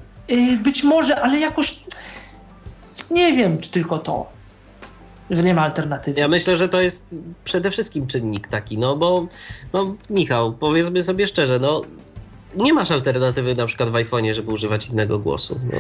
[0.63, 1.79] być może, ale jakoś
[3.09, 4.25] nie wiem, czy tylko to,
[5.29, 6.19] że nie ma alternatywy.
[6.19, 9.25] Ja myślę, że to jest przede wszystkim czynnik taki, no bo,
[9.73, 11.81] no Michał, powiedzmy sobie szczerze, no
[12.55, 15.59] nie masz alternatywy na przykład w iPhone'ie, żeby używać innego głosu.
[15.71, 15.79] No.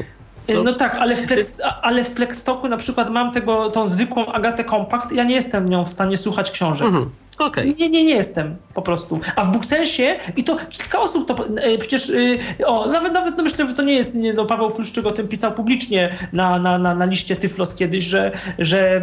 [0.49, 3.87] Y, To- No tak, ale w, Plex, ale w Plexstocku na przykład mam tego, tą
[3.87, 6.87] zwykłą Agatę Compact, ja nie jestem nią w stanie słuchać książek.
[6.87, 7.09] Mhm.
[7.41, 7.75] Okej.
[7.79, 9.19] Nie, nie, nie jestem po prostu.
[9.35, 12.11] A w Booksensie i to kilka osób to e, przecież
[12.59, 15.11] e, o, nawet nawet no myślę, że to nie jest nie, no Paweł Pluszczyk o
[15.11, 19.01] tym pisał publicznie na, na, na, na liście Tyflos kiedyś, że, że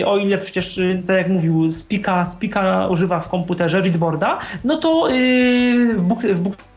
[0.00, 4.76] e, o ile przecież e, tak jak mówił, Spika, Spika używa w komputerze Readboarda, no
[4.76, 5.08] to
[5.96, 6.73] w book w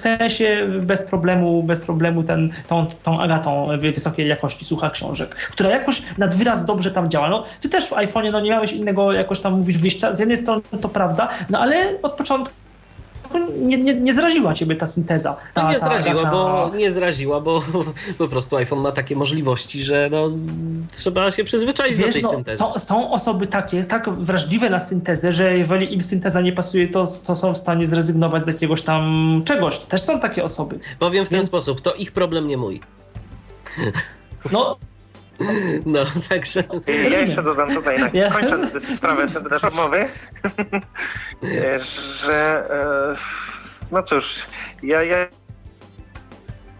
[0.00, 6.02] sensie bez problemu, bez problemu ten, tą, tą Agatą wysokiej jakości słucha książek, która jakoś
[6.18, 7.28] nad wyraz dobrze tam działa.
[7.28, 10.14] No, ty też w iPhone'ie no, nie miałeś innego jakoś tam mówisz wyjścia.
[10.14, 12.54] Z jednej strony to prawda, no ale od początku
[13.62, 15.36] nie, nie, nie zraziła ciebie ta synteza.
[15.54, 16.30] Ta, No nie ta zraziła, Agata.
[16.36, 17.62] bo nie zraziła, bo
[18.18, 20.30] po prostu iPhone ma takie możliwości, że no,
[20.92, 22.58] trzeba się przyzwyczaić do Wiesz, tej no, syntezy.
[22.58, 27.04] są, są osoby takie, tak wrażliwe na syntezę, że jeżeli im synteza nie pasuje, to,
[27.24, 29.78] to są w stanie zrezygnować z jakiegoś tam czegoś.
[29.78, 30.78] Też są takie osoby.
[30.98, 32.80] Powiem w ten Więc- sposób, to ich problem, nie mój.
[34.52, 34.76] No,
[35.86, 36.62] No, także
[37.10, 39.26] Ja jeszcze dodam tutaj, na, Ja- kończąc sprawę
[39.56, 40.32] atomowych,
[42.24, 43.16] że e,
[43.90, 44.24] no cóż,
[44.82, 45.18] ja, ja,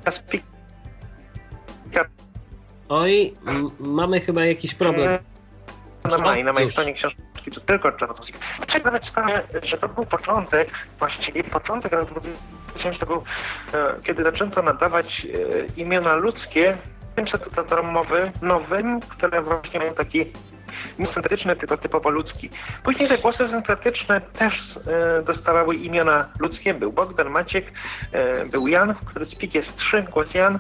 [0.07, 0.43] ja speak
[2.91, 3.35] oj,
[3.81, 5.19] mamy chyba jakiś problem.
[6.11, 7.23] na mojej, na mojej stronie książki
[7.55, 8.33] to tylko Czarnowski.
[8.67, 13.25] Trzeba zdać sprawę, że to był początek, właściwie początek lat 2000 to był,
[13.75, 16.77] e, kiedy zaczęto nadawać e, imiona ludzkie
[17.21, 20.27] tym syntezatorem mowy nowym, które właśnie mają taki
[20.99, 22.51] nie syntetyczny, tylko typowo ludzki.
[22.83, 26.75] Później te głosy syntetyczne też e, dostawały imiona ludzkie.
[26.75, 27.73] Był Bogdan, Maciek,
[28.13, 30.59] e, był Jan, który z pik jest 3, głos Jan,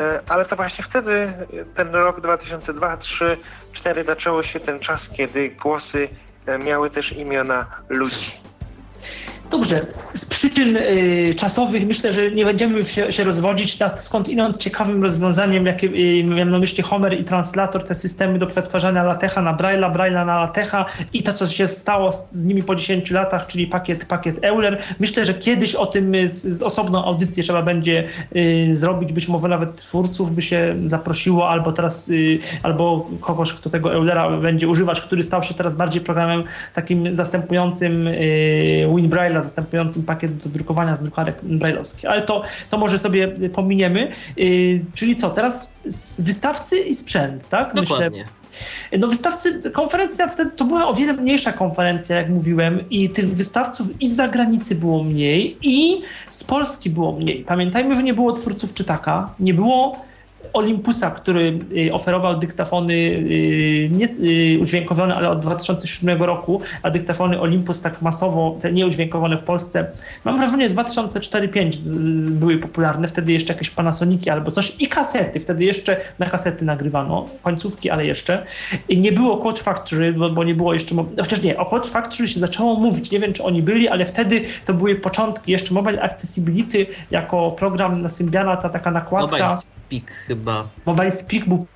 [0.00, 1.32] e, ale to właśnie wtedy,
[1.76, 3.36] ten rok 2002, 3,
[3.72, 6.08] 4 zaczęło się ten czas, kiedy głosy
[6.46, 8.32] e, miały też imiona ludzi.
[9.52, 14.28] Dobrze, z przyczyn y, czasowych myślę, że nie będziemy już się, się rozwodzić nad skąd
[14.28, 19.02] inąd ciekawym rozwiązaniem, jakie y, miałem na myśli Homer i translator, te systemy do przetwarzania
[19.02, 22.74] latecha na Braille'a, Braille'a na latecha i to, co się stało z, z nimi po
[22.74, 24.78] 10 latach, czyli pakiet, pakiet Euler.
[25.00, 29.28] Myślę, że kiedyś o tym y, z, z osobną audycję trzeba będzie y, zrobić, być
[29.28, 34.68] może nawet twórców by się zaprosiło, albo teraz, y, albo kogoś, kto tego Eulera będzie
[34.68, 38.88] używać, który stał się teraz bardziej programem takim zastępującym y,
[39.42, 42.04] Zastępującym pakiet do drukowania z drukarek brailleowskich.
[42.04, 44.12] Ale to, to może sobie pominiemy.
[44.36, 45.74] Yy, czyli co, teraz
[46.18, 47.74] wystawcy i sprzęt, tak?
[47.74, 48.08] Dokładnie.
[48.10, 48.42] Myślę.
[48.98, 54.02] No wystawcy, konferencja wtedy to była o wiele mniejsza konferencja, jak mówiłem, i tych wystawców
[54.02, 57.44] i z zagranicy było mniej, i z Polski było mniej.
[57.44, 60.04] Pamiętajmy, że nie było twórców czytaka, nie było
[60.52, 64.08] Olympusa, który y, oferował dyktafony y, nie
[64.54, 69.86] y, udźwiękowione, ale od 2007 roku, a dyktafony Olympus tak masowo, te nieudźwiękowane w Polsce,
[70.24, 75.96] mam wrażenie 2004-2005 były popularne, wtedy jeszcze jakieś Panasoniki albo coś i kasety, wtedy jeszcze
[76.18, 78.44] na kasety nagrywano, końcówki, ale jeszcze.
[78.88, 82.28] I nie było Code Factory, bo, bo nie było jeszcze, chociaż nie, o Code Factory
[82.28, 86.02] się zaczęło mówić, nie wiem czy oni byli, ale wtedy to były początki, jeszcze Mobile
[86.02, 89.36] Accessibility jako program na Symbiana, ta taka nakładka.
[89.36, 90.68] Mobile Speak chyba.
[90.86, 91.66] Mobile Speak był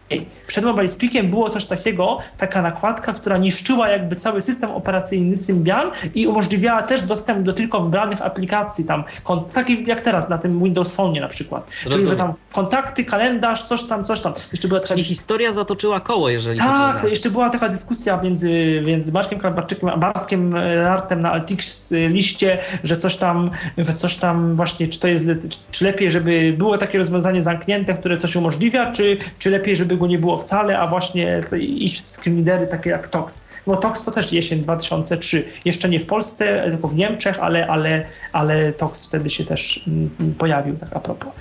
[0.47, 5.91] przed Mobile Speakiem było coś takiego, taka nakładka, która niszczyła jakby cały system operacyjny Symbian
[6.15, 9.05] i umożliwiała też dostęp do tylko wybranych aplikacji tam,
[9.53, 11.67] taki jak teraz na tym Windows Phone na przykład.
[11.85, 11.99] Rozumiem.
[11.99, 14.33] Czyli, że tam kontakty, kalendarz, coś tam, coś tam.
[14.53, 14.95] Jeszcze była taka...
[14.95, 19.13] Czyli historia zatoczyła koło, jeżeli tak, chodzi o Tak, jeszcze była taka dyskusja między, między
[19.13, 24.89] Markiem Krabarczykiem a Bartkiem Lartem na Altix liście, że coś tam, że coś tam właśnie,
[24.89, 25.25] czy to jest,
[25.71, 30.07] czy lepiej, żeby było takie rozwiązanie zamknięte, które coś umożliwia, czy, czy lepiej, żeby go
[30.07, 33.49] nie było wcale, a właśnie iść w screenreadery takie jak TOX.
[33.67, 35.45] No TOX to też jesień 2003.
[35.65, 40.35] Jeszcze nie w Polsce, tylko w Niemczech, ale, ale, ale TOX wtedy się też mm,
[40.39, 41.33] pojawił, tak a propos.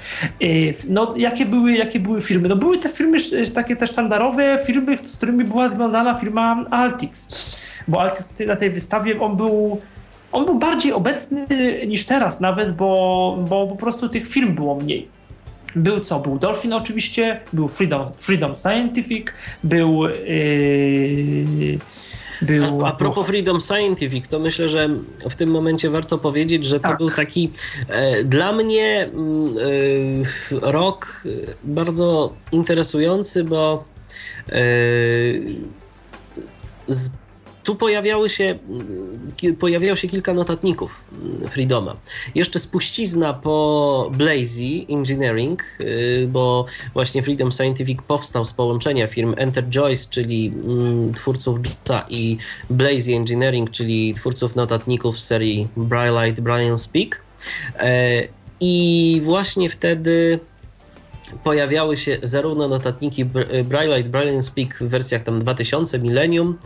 [0.43, 2.49] Y, no jakie były, jakie były firmy?
[2.49, 3.17] No były te firmy
[3.55, 7.29] takie te sztandarowe, firmy, z którymi była związana firma Altix.
[7.87, 9.81] Bo Altix na tej wystawie on był
[10.31, 11.47] on był bardziej obecny
[11.87, 15.14] niż teraz nawet, bo, bo po prostu tych firm było mniej.
[15.75, 16.19] Był co?
[16.19, 19.27] Był Dolphin oczywiście, był Freedom, Freedom Scientific,
[19.63, 20.03] był...
[20.03, 21.79] Yy,
[22.41, 24.89] był, a, a propos Freedom Scientific, to myślę, że
[25.29, 26.97] w tym momencie warto powiedzieć, że to tak.
[26.97, 27.51] był taki
[27.87, 29.09] e, dla mnie
[30.61, 31.23] e, rok
[31.63, 33.83] bardzo interesujący, bo
[34.49, 34.53] e,
[36.87, 37.09] z
[37.65, 38.59] tu pojawiały się,
[39.59, 41.03] pojawiało się kilka notatników
[41.47, 41.95] Freedoma.
[42.35, 49.69] Jeszcze spuścizna po Blazy Engineering, y, bo właśnie Freedom Scientific powstał z połączenia firm Enter
[49.69, 52.37] Joyce, czyli mm, twórców JUTA i
[52.69, 57.21] Blazy Engineering, czyli twórców notatników serii Braillite, Brian Speak.
[57.79, 58.27] E,
[58.59, 60.39] I właśnie wtedy
[61.43, 63.25] pojawiały się zarówno notatniki
[63.65, 66.57] Braillite, Braille Speak w wersjach tam 2000, Millennium,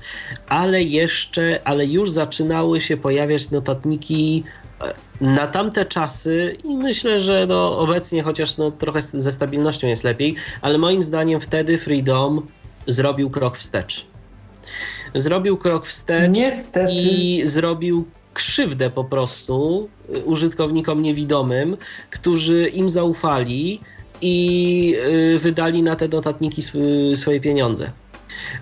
[0.47, 4.43] ale jeszcze, ale już zaczynały się pojawiać notatniki
[4.81, 10.03] e, na tamte czasy i myślę, że no obecnie chociaż no trochę ze stabilnością jest
[10.03, 12.47] lepiej, ale moim zdaniem wtedy Freedom
[12.87, 14.05] zrobił krok wstecz.
[15.15, 16.91] Zrobił krok wstecz Niestety.
[16.93, 19.89] i zrobił krzywdę po prostu
[20.25, 21.77] użytkownikom niewidomym,
[22.09, 23.79] którzy im zaufali,
[24.21, 24.95] i
[25.35, 26.61] y, wydali na te notatniki
[27.15, 27.91] swoje pieniądze.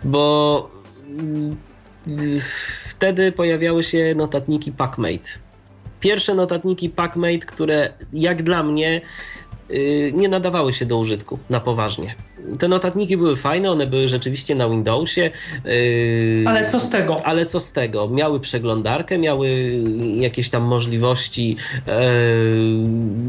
[0.03, 0.69] Bo
[2.07, 2.39] y,
[2.89, 5.29] wtedy pojawiały się notatniki PackMate.
[5.99, 9.01] Pierwsze notatniki PackMate, które jak dla mnie
[9.71, 12.26] y, nie nadawały się do użytku na poważnie
[12.59, 15.31] te notatniki były fajne, one były rzeczywiście na Windowsie.
[15.65, 17.25] Yy, ale co z tego?
[17.25, 18.09] Ale co z tego?
[18.09, 19.49] Miały przeglądarkę, miały
[20.15, 21.55] jakieś tam możliwości
[21.87, 21.93] yy,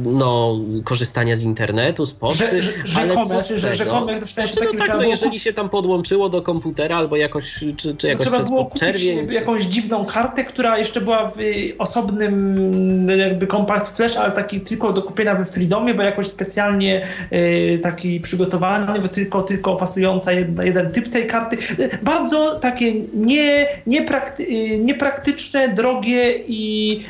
[0.04, 4.06] no, korzystania z internetu, z poczty, że, że, ale co z że, tego?
[4.26, 7.96] w sensie znaczy, no tak, no, jeżeli się tam podłączyło do komputera albo jakoś, czy,
[7.96, 9.32] czy jakoś trzeba przez podczerwień.
[9.32, 11.38] jakąś dziwną kartę, która jeszcze była w
[11.78, 17.78] osobnym jakby compact flash, ale taki tylko do kupienia we Freedomie, bo jakoś specjalnie yy,
[17.82, 21.56] taki przygotowany, może tylko, tylko pasująca jedna, jeden typ tej karty.
[22.02, 27.00] Bardzo takie nie, nieprakty, niepraktyczne, drogie i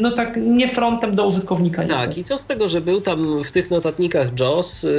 [0.00, 1.82] no tak nie frontem do użytkownika.
[1.82, 2.20] Tak, niestety.
[2.20, 4.90] i co z tego, że był tam w tych notatnikach JOS, yy,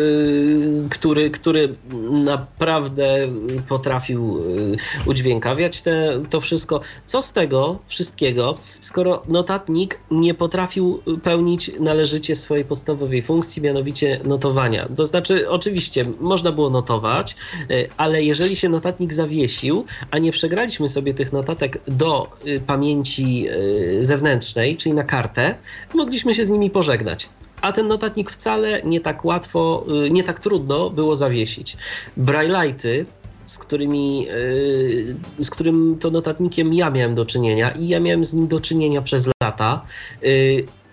[0.89, 1.73] który, który
[2.23, 3.17] naprawdę
[3.69, 6.81] potrafił yy, udźwiękawiać te, to wszystko.
[7.05, 14.87] Co z tego wszystkiego, skoro notatnik nie potrafił pełnić należycie swojej podstawowej funkcji, mianowicie notowania.
[14.95, 15.88] To znaczy, oczywiście,
[16.19, 17.35] można było notować,
[17.69, 23.49] yy, ale jeżeli się notatnik zawiesił, a nie przegraliśmy sobie tych notatek do y, pamięci
[23.49, 25.55] y, zewnętrznej, czyli na kartę,
[25.93, 27.29] mogliśmy się z nimi pożegnać
[27.61, 31.77] a ten notatnik wcale nie tak łatwo, y, nie tak trudno było zawiesić.
[32.17, 33.05] Braille'ity,
[33.45, 34.27] z którymi,
[35.39, 39.01] z którym to notatnikiem ja miałem do czynienia i ja miałem z nim do czynienia
[39.01, 39.85] przez lata.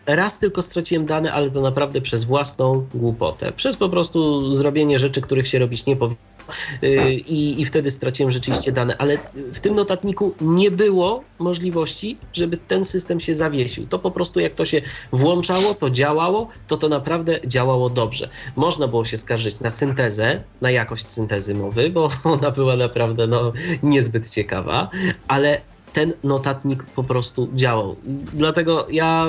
[0.07, 3.53] Raz tylko straciłem dane, ale to naprawdę przez własną głupotę.
[3.53, 6.37] Przez po prostu zrobienie rzeczy, których się robić nie powinno
[6.83, 9.19] Y, i, i wtedy straciłem rzeczywiście dane, ale
[9.53, 13.87] w tym notatniku nie było możliwości, żeby ten system się zawiesił.
[13.87, 18.29] To po prostu jak to się włączało, to działało, to to naprawdę działało dobrze.
[18.57, 23.53] Można było się skarżyć na syntezę, na jakość syntezy mowy, bo ona była naprawdę no,
[23.83, 24.91] niezbyt ciekawa,
[25.29, 25.61] ale
[25.97, 27.97] ten notatnik po prostu działał.
[28.35, 29.27] Dlatego ja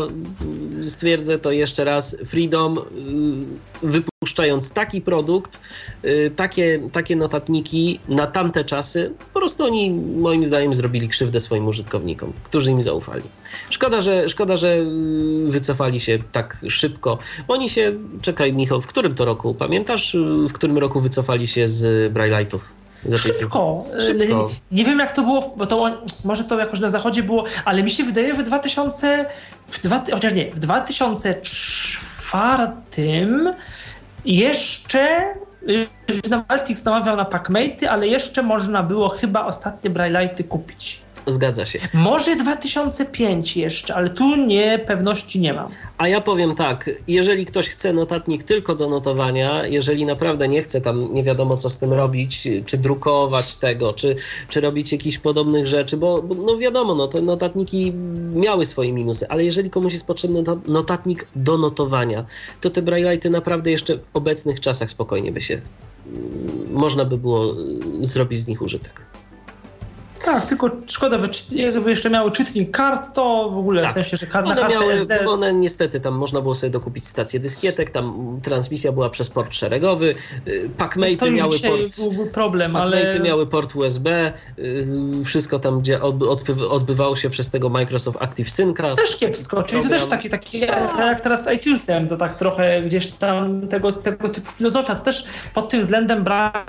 [0.84, 2.81] stwierdzę to jeszcze raz, Freedom y,
[3.88, 5.60] wypuszczając taki produkt,
[6.06, 11.68] y, takie, takie notatniki na tamte czasy, po prostu oni moim zdaniem zrobili krzywdę swoim
[11.68, 13.23] użytkownikom, którzy im zaufali.
[13.69, 17.18] Szkoda, że, szkoda, że y, wycofali się tak szybko.
[17.48, 20.18] Oni się, czekaj Michał, w którym to roku, pamiętasz,
[20.49, 22.60] w którym roku wycofali się z Braille'itów?
[23.17, 23.85] Szybko.
[23.99, 24.49] Szybko.
[24.71, 27.83] Nie, nie, wiem jak to było, bo to może to jakoś na zachodzie było, ale
[27.83, 29.25] mi się wydaje, że w 2000,
[29.67, 32.67] w dwa, chociaż nie, w 2004
[34.25, 35.33] jeszcze
[36.29, 41.06] na Altix namawiał na Packmate, ale jeszcze można było chyba ostatnie Braille'ity kupić.
[41.27, 41.79] Zgadza się.
[41.93, 45.67] Może 2005 jeszcze, ale tu nie pewności nie mam.
[45.97, 50.81] A ja powiem tak, jeżeli ktoś chce notatnik tylko do notowania, jeżeli naprawdę nie chce
[50.81, 54.15] tam nie wiadomo co z tym robić, czy drukować tego, czy,
[54.49, 57.93] czy robić jakichś podobnych rzeczy, bo, bo no wiadomo, no, te notatniki
[58.33, 62.25] miały swoje minusy, ale jeżeli komuś jest potrzebny notatnik do notowania,
[62.61, 65.61] to te braille'ity naprawdę jeszcze w obecnych czasach spokojnie by się
[66.71, 67.55] można by było
[68.01, 69.16] zrobić z nich użytek.
[70.26, 73.91] Tak, tylko szkoda, że jakby jeszcze miały czytnik kart, to w ogóle tak.
[73.91, 75.26] w sensie, że kart, one na miały, SD...
[75.26, 80.15] One niestety, tam można było sobie dokupić stację dyskietek, tam transmisja była przez port szeregowy,
[80.48, 81.98] y, Packmate miały port...
[81.98, 83.19] byłby problem, ale...
[83.19, 84.88] miały port USB, y,
[85.26, 86.02] wszystko tam, gdzie
[86.69, 88.95] odbywało się przez tego Microsoft Active Synca.
[88.95, 93.07] Też kiepsko, czyli to też taki, taki jak teraz z iTunesem, to tak trochę gdzieś
[93.07, 96.26] tam tego, tego typu filozofia, to też pod tym względem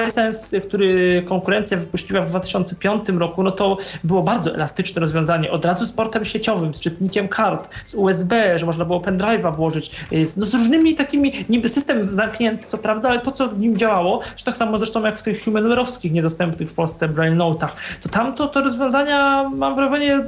[0.09, 5.51] Sense, który konkurencja wypuściła w 2005 roku, no to było bardzo elastyczne rozwiązanie.
[5.51, 9.91] Od razu z portem sieciowym, z czytnikiem kart, z USB, że można było pendrive'a włożyć,
[10.37, 14.21] no z różnymi takimi, niby system zamknięty, co prawda, ale to, co w nim działało,
[14.37, 17.71] że tak samo zresztą jak w tych humanware'owskich niedostępnych w Polsce Braille Note'ach,
[18.03, 20.25] to tam to rozwiązania, mam wrażenie,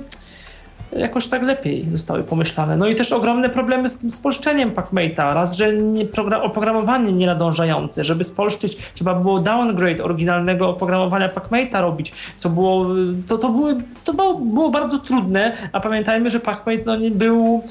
[0.93, 2.77] jakoś tak lepiej zostały pomyślane.
[2.77, 5.35] No i też ogromne problemy z tym spolszczeniem PacMate'a.
[5.35, 6.07] Raz, że nie,
[6.43, 8.05] oprogramowanie nienadążające.
[8.05, 12.87] Żeby spolszczyć, trzeba było downgrade oryginalnego oprogramowania PacMate'a robić, co było,
[13.27, 17.62] to, to, były, to było, było bardzo trudne, a pamiętajmy, że PacMate no, nie był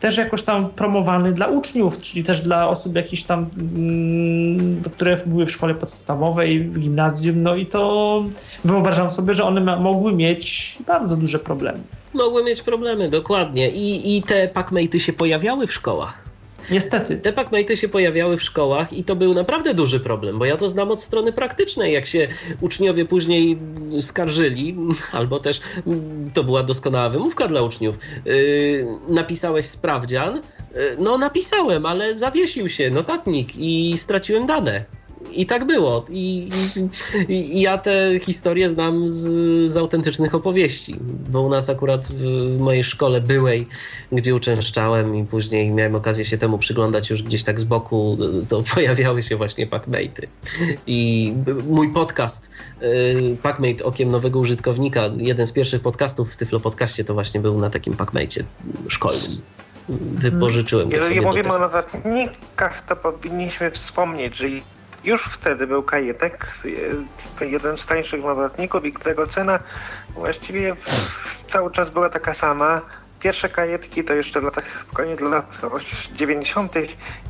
[0.00, 5.46] też jakoś tam promowany dla uczniów, czyli też dla osób jakichś tam, mm, które były
[5.46, 8.24] w szkole podstawowej, w gimnazjum, no i to
[8.64, 11.80] wyobrażam sobie, że one mogły mieć bardzo duże problemy.
[12.14, 13.70] Mogły mieć problemy, dokładnie.
[13.70, 16.30] I, i te packmate'y się pojawiały w szkołach.
[16.70, 17.16] Niestety.
[17.16, 20.68] Te packmate'y się pojawiały w szkołach i to był naprawdę duży problem, bo ja to
[20.68, 22.28] znam od strony praktycznej, jak się
[22.60, 23.58] uczniowie później
[24.00, 24.76] skarżyli,
[25.12, 25.60] albo też
[26.34, 27.98] to była doskonała wymówka dla uczniów.
[28.24, 30.34] Yy, napisałeś sprawdzian?
[30.34, 34.99] Yy, no napisałem, ale zawiesił się notatnik i straciłem dane.
[35.34, 36.04] I tak było.
[36.10, 36.50] I,
[37.28, 39.22] i, I, ja te historie znam z,
[39.72, 40.96] z, autentycznych opowieści,
[41.30, 42.22] bo u nas akurat w,
[42.56, 43.66] w, mojej szkole byłej,
[44.12, 48.62] gdzie uczęszczałem i później miałem okazję się temu przyglądać już gdzieś tak z boku, to
[48.74, 50.26] pojawiały się właśnie Packmate'y.
[50.86, 51.32] I
[51.68, 52.50] mój podcast
[52.82, 57.60] y, Packmate Okiem Nowego Użytkownika, jeden z pierwszych podcastów w Tyflo Podcaście to właśnie był
[57.60, 58.42] na takim Packmate'cie
[58.88, 59.40] szkolnym
[59.98, 64.46] wypożyczyłem go Jeżeli mówimy o notatnikach, to powinniśmy wspomnieć, że
[65.04, 66.46] już wtedy był kajetek,
[67.40, 69.58] jeden z tańszych notatników i którego cena
[70.14, 70.76] właściwie
[71.48, 72.80] cały czas była taka sama.
[73.20, 74.64] pierwsze kajetki to jeszcze w latach,
[74.94, 75.46] koniec lat
[76.12, 76.74] 90.,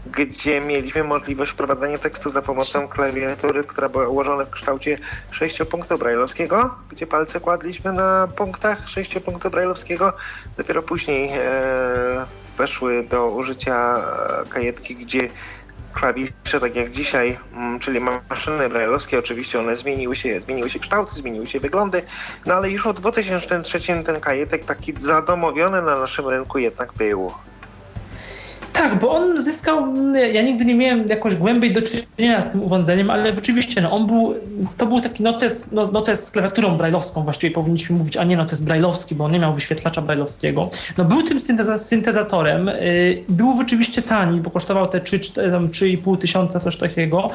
[0.07, 4.99] gdzie mieliśmy możliwość wprowadzania tekstu za pomocą klawiatury, która była ułożona w kształcie
[5.31, 10.13] sześciopunktu brajlowskiego, gdzie palce kładliśmy na punktach sześciopunktu brajlowskiego.
[10.57, 11.41] Dopiero później e,
[12.59, 15.31] weszły do użycia e, kajetki, gdzie
[15.93, 21.15] klawisze, tak jak dzisiaj, mm, czyli maszyny brajlowskie, oczywiście one zmieniły się, zmieniły się kształty,
[21.15, 22.03] zmieniły się wyglądy,
[22.47, 27.33] no ale już w 2003 ten kajetek taki zadomowiony na naszym rynku jednak był.
[28.73, 29.95] Tak, bo on zyskał,
[30.33, 34.07] ja nigdy nie miałem jakoś głębiej do czynienia z tym urządzeniem, ale rzeczywiście, no on
[34.07, 34.35] był,
[34.77, 38.63] to był taki notes, no, notes z klawiaturą brajlowską, właściwie powinniśmy mówić, a nie notes
[38.63, 40.71] brajlowski, bo on nie miał wyświetlacza brajlowskiego.
[40.99, 41.41] No był tym
[41.77, 47.31] syntezatorem, y, był rzeczywiście tani, bo kosztował te 3,5 tysiąca, coś takiego.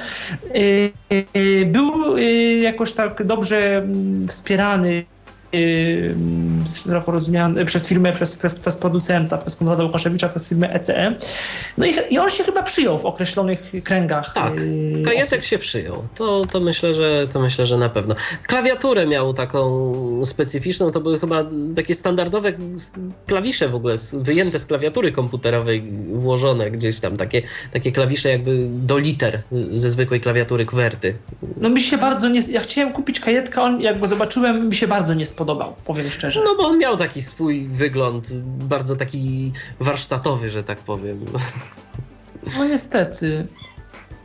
[0.55, 0.91] Y,
[1.35, 2.17] y, był
[2.61, 5.05] jakoś tak dobrze mm, wspierany
[6.73, 11.15] szeroko rozumiany przez firmę, przez, przez, przez, producenta, przez Konrada Łukaszewicza, przez firmę ECE.
[11.77, 14.33] No i, i on się chyba przyjął w określonych kręgach.
[14.33, 16.07] Tak, y, kajetek się przyjął.
[16.15, 18.15] To, to, myślę, że, to myślę, że na pewno.
[18.47, 19.65] Klawiaturę miał taką
[20.25, 21.43] specyficzną, to były chyba
[21.75, 22.53] takie standardowe
[23.25, 25.83] klawisze w ogóle, wyjęte z klawiatury komputerowej,
[26.13, 27.41] włożone gdzieś tam, takie,
[27.71, 29.41] takie klawisze jakby do liter
[29.71, 31.13] ze zwykłej klawiatury kwerty.
[31.57, 32.41] No mi się bardzo nie...
[32.49, 36.09] Ja chciałem kupić kajetka, on jak go zobaczyłem, mi się bardzo nie spodobał spodobał, powiem
[36.09, 36.41] szczerze.
[36.45, 41.25] No bo on miał taki swój wygląd, bardzo taki warsztatowy, że tak powiem.
[42.59, 43.47] No niestety.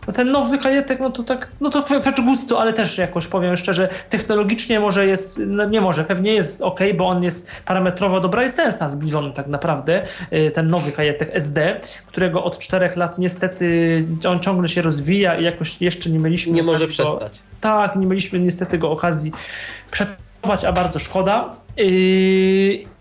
[0.06, 3.56] No ten nowy kajetek, no to tak, no to kwestia gustu, ale też jakoś powiem
[3.56, 8.28] szczerze, technologicznie może jest, no nie może, pewnie jest ok, bo on jest parametrowo do
[8.28, 14.40] Brysensa zbliżony tak naprawdę, y, ten nowy kajetek SD, którego od czterech lat niestety on
[14.40, 17.38] ciągle się rozwija i jakoś jeszcze nie mieliśmy Nie może przestać.
[17.38, 19.32] Go, tak, nie mieliśmy niestety go okazji
[19.90, 20.08] przed
[20.42, 21.56] a bardzo szkoda.
[21.76, 21.86] Yy,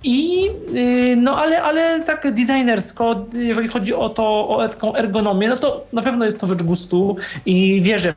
[0.03, 0.43] I
[0.73, 5.85] yy, no ale, ale tak designersko, jeżeli chodzi o to, o taką ergonomię, no to
[5.93, 8.13] na pewno jest to rzecz gustu i wierzę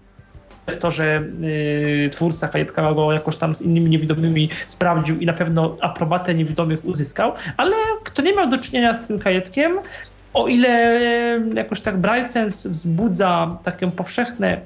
[0.67, 5.33] w to, że yy, twórca kajetka go jakoś tam z innymi niewidomymi sprawdził i na
[5.33, 9.79] pewno aprobatę niewidomych uzyskał, ale kto nie miał do czynienia z tym kajetkiem,
[10.35, 11.01] o ile
[11.55, 14.61] jakoś tak BrightSense wzbudza takie powszechne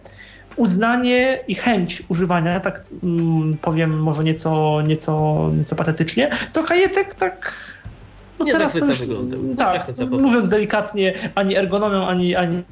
[0.57, 7.53] uznanie i chęć używania, tak mm, powiem może nieco, nieco, nieco patetycznie, to kajetek tak
[8.39, 9.57] no nie teraz zachwyca już, wyglądem.
[9.57, 12.63] Tak, zachwyca mówiąc delikatnie, ani ergonomią, ani, ani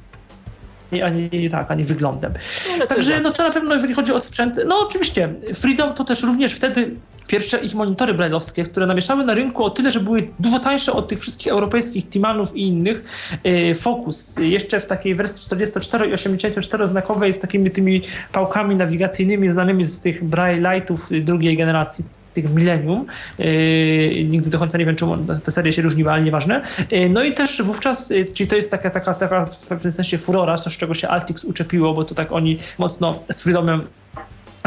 [0.92, 2.32] ani, tak, ani wyglądem.
[2.78, 6.22] No, Także no to na pewno, jeżeli chodzi o sprzęt, no oczywiście, Freedom to też
[6.22, 6.90] również wtedy
[7.26, 11.08] pierwsze ich monitory brailleowskie, które namieszały na rynku o tyle, że były dużo tańsze od
[11.08, 13.04] tych wszystkich europejskich Timanów i innych.
[13.44, 18.02] E, Focus jeszcze w takiej wersji 44 i 84 znakowej z takimi tymi
[18.32, 22.04] pałkami nawigacyjnymi znanymi z tych Braille Lightów drugiej generacji
[22.34, 23.06] tych milenium.
[23.38, 26.62] Yy, nigdy do końca nie wiem, czemu te serie się różniły, ale nieważne.
[26.90, 30.18] Yy, no i też wówczas, yy, czyli to jest taka, taka, taka w pewnym sensie
[30.18, 33.82] furora, z czego się Altix uczepiło, bo to tak oni mocno z Freedomem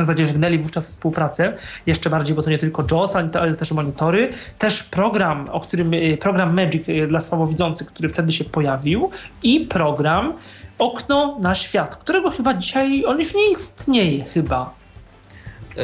[0.02, 1.54] zadzierzgnęli wówczas współpracę,
[1.86, 6.56] jeszcze bardziej, bo to nie tylko JAWS, ale też monitory, też program, o którym, program
[6.56, 9.12] Magic dla słabowidzących, który wtedy się pojawił
[9.44, 10.34] i program
[10.78, 14.74] Okno na świat, którego chyba dzisiaj, on już nie istnieje chyba.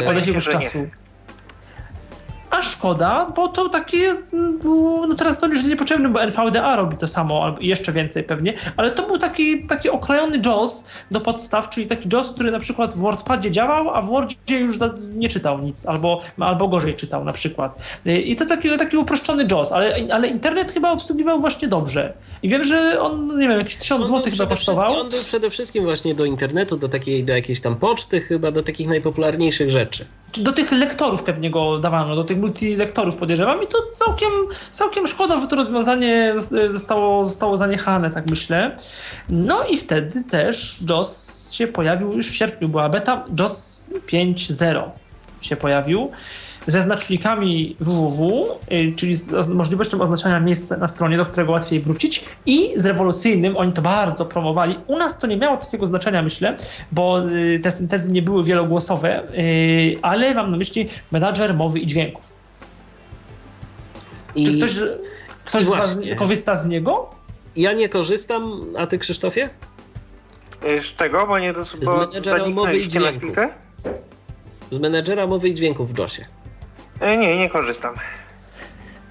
[0.08, 0.78] Od jakiegoś czasu.
[0.78, 1.03] Nie.
[2.54, 4.16] A szkoda, bo to takie,
[5.08, 8.54] no teraz to już jest niepotrzebne, bo NVDA robi to samo, albo jeszcze więcej pewnie,
[8.78, 12.94] ale to był taki, taki okrojony JAWS do podstaw, czyli taki JAWS, który na przykład
[12.94, 14.78] w WordPadzie działał, a w Wordzie już
[15.16, 17.80] nie czytał nic, albo, albo gorzej czytał na przykład.
[18.06, 22.14] I to taki, taki uproszczony JAWS, ale, ale internet chyba obsługiwał właśnie dobrze.
[22.44, 25.00] I wiem, że on, nie wiem, jakieś 1000 zł chyba kosztował.
[25.00, 28.64] On był przede wszystkim właśnie do internetu, do takiej, do jakiejś tam poczty chyba, do
[28.64, 30.06] takich najpopularniejszych rzeczy.
[30.38, 34.30] Do tych lektorów pewnie go dawano, do tych multilektorów podejrzewam i to całkiem,
[34.70, 36.34] całkiem szkoda, że to rozwiązanie
[36.70, 38.76] zostało, zostało zaniechane, tak myślę.
[39.30, 44.84] No i wtedy też JOS się pojawił, już w sierpniu była beta, JOS 5.0
[45.42, 46.12] się pojawił
[46.68, 52.26] ze znacznikami www, y, czyli z możliwością oznaczania miejsca na stronie, do którego łatwiej wrócić
[52.46, 54.80] i z rewolucyjnym, oni to bardzo promowali.
[54.88, 56.58] U nas to nie miało takiego znaczenia, myślę,
[56.92, 61.88] bo y, te syntezy nie były wielogłosowe, y, ale mam na myśli menadżer mowy i
[61.88, 62.44] dźwięków.
[64.36, 64.80] I, Czy ktoś,
[65.46, 67.10] ktoś z Was korzysta z niego?
[67.56, 69.50] Ja nie korzystam, a ty Krzysztofie?
[70.62, 71.54] Z tego, bo nie...
[71.82, 73.38] z menedżera mowy i dźwięków.
[74.70, 76.26] Z menedżera mowy i dźwięków w JOSie.
[77.02, 77.96] E, nie, nie korzystam.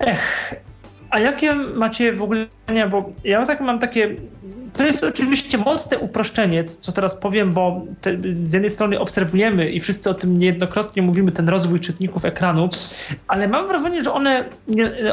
[0.00, 0.54] Ech,
[1.12, 2.47] A jakie macie w ogóle,
[2.90, 4.16] bo ja tak mam takie
[4.72, 9.80] to jest oczywiście mocne uproszczenie, co teraz powiem, bo te, z jednej strony obserwujemy i
[9.80, 12.68] wszyscy o tym niejednokrotnie mówimy, ten rozwój czytników ekranu,
[13.28, 14.44] ale mam wrażenie, że one,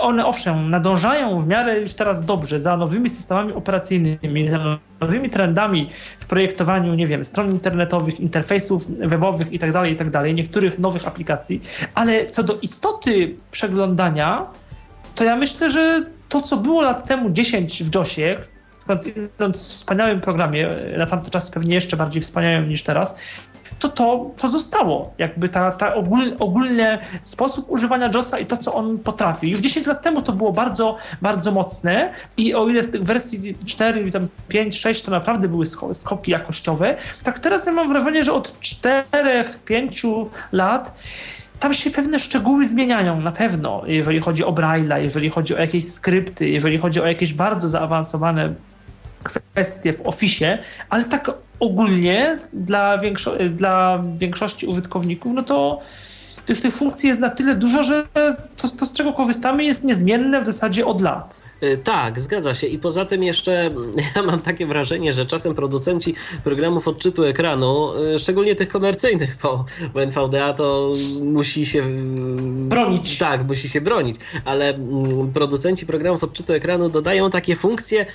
[0.02, 5.90] one owszem, nadążają w miarę już teraz dobrze za nowymi systemami operacyjnymi, za nowymi trendami
[6.20, 11.62] w projektowaniu, nie wiem, stron internetowych, interfejsów webowych itd., tak itd., tak niektórych nowych aplikacji,
[11.96, 14.46] ale co do istoty przeglądania,
[15.20, 18.38] to ja myślę, że to, co było lat temu 10 w JOSie,
[18.74, 23.16] skądinąd w wspaniałym programie, na tamte czasy pewnie jeszcze bardziej wspaniałym niż teraz,
[23.80, 25.14] to to, to zostało.
[25.18, 29.52] Jakby ta, ta ogól, ogólny sposób używania JOSa i to, co on potrafi.
[29.52, 33.58] Już 10 lat temu to było bardzo, bardzo mocne i o ile z tych wersji
[33.66, 38.34] 4, tam 5, 6 to naprawdę były skoki jakościowe, tak teraz ja mam wrażenie, że
[38.34, 39.04] od 4,
[39.66, 40.04] 5
[40.52, 40.94] lat
[41.60, 45.92] tam się pewne szczegóły zmieniają na pewno, jeżeli chodzi o Braille'a, jeżeli chodzi o jakieś
[45.92, 48.54] skrypty, jeżeli chodzi o jakieś bardzo zaawansowane
[49.24, 50.58] kwestie w Office,
[50.90, 55.80] ale tak ogólnie dla, większo dla większości użytkowników, no to
[56.46, 58.04] tych, tych funkcji jest na tyle dużo, że
[58.56, 61.42] to, to, z czego korzystamy jest niezmienne w zasadzie od lat.
[61.64, 62.68] Y, tak, zgadza się.
[62.68, 63.72] I poza tym jeszcze
[64.16, 69.66] ja mam takie wrażenie, że czasem producenci programów odczytu ekranu, y, szczególnie tych komercyjnych, bo,
[69.94, 71.84] bo NVDA to musi się
[72.68, 73.18] bronić.
[73.18, 74.16] Tak, musi się bronić,
[74.46, 78.06] ale mm, producenci programów odczytu ekranu dodają takie funkcje,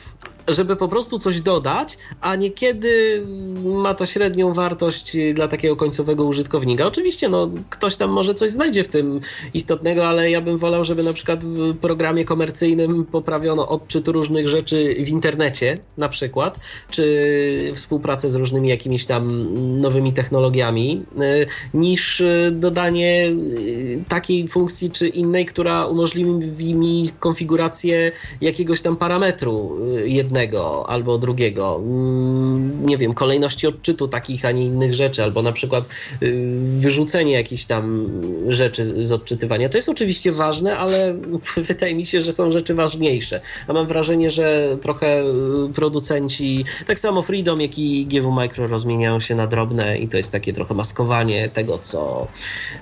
[0.48, 3.26] żeby po prostu coś dodać, a niekiedy
[3.64, 6.86] ma to średnią wartość dla takiego końcowego użytkownika.
[6.86, 9.20] Oczywiście, no, ktoś tam może coś znajdzie w tym
[9.54, 13.04] istotnego, ale ja bym wolał, żeby na przykład w programie komercyjnym
[13.34, 19.46] poprawiono odczyt różnych rzeczy w internecie, na przykład, czy współpracę z różnymi jakimiś tam
[19.80, 28.80] nowymi technologiami, y, niż dodanie y, takiej funkcji czy innej, która umożliwi mi konfigurację jakiegoś
[28.80, 34.94] tam parametru y, jednego albo drugiego, mm, nie wiem, kolejności odczytu takich, a nie innych
[34.94, 35.84] rzeczy, albo na przykład
[36.22, 38.08] y, wyrzucenie jakichś tam
[38.48, 39.68] rzeczy z odczytywania.
[39.68, 41.14] To jest oczywiście ważne, ale
[41.68, 43.23] wydaje mi się, że są rzeczy ważniejsze.
[43.68, 49.20] A mam wrażenie, że trochę y, producenci, tak samo Freedom, jak i GW Micro rozmieniają
[49.20, 52.26] się na drobne i to jest takie trochę maskowanie tego, co,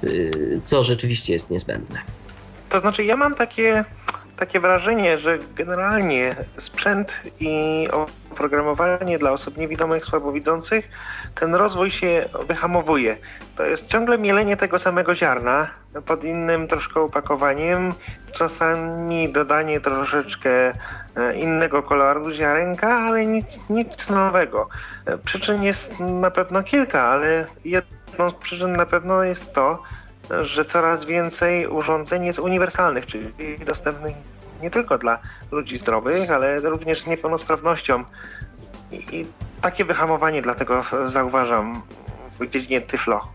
[0.04, 1.98] y, co rzeczywiście jest niezbędne.
[2.68, 3.84] To znaczy, ja mam takie
[4.36, 7.88] takie wrażenie, że generalnie sprzęt i
[8.30, 10.88] oprogramowanie dla osób niewidomych, słabowidzących,
[11.34, 13.16] ten rozwój się wyhamowuje.
[13.56, 15.70] To jest ciągle mielenie tego samego ziarna
[16.06, 17.92] pod innym troszkę opakowaniem,
[18.32, 20.72] czasami dodanie troszeczkę
[21.16, 24.68] e, innego koloru ziarenka, ale nic, nic nowego.
[25.06, 29.82] E, przyczyn jest na pewno kilka, ale jedną z przyczyn na pewno jest to,
[30.42, 33.32] że coraz więcej urządzeń jest uniwersalnych, czyli
[33.66, 34.14] dostępnych
[34.62, 35.18] nie tylko dla
[35.52, 38.04] ludzi zdrowych, ale również z niepełnosprawnością.
[38.92, 39.26] I,
[39.62, 41.82] takie wyhamowanie dlatego zauważam
[42.40, 43.31] w dziedzinie Tyflo.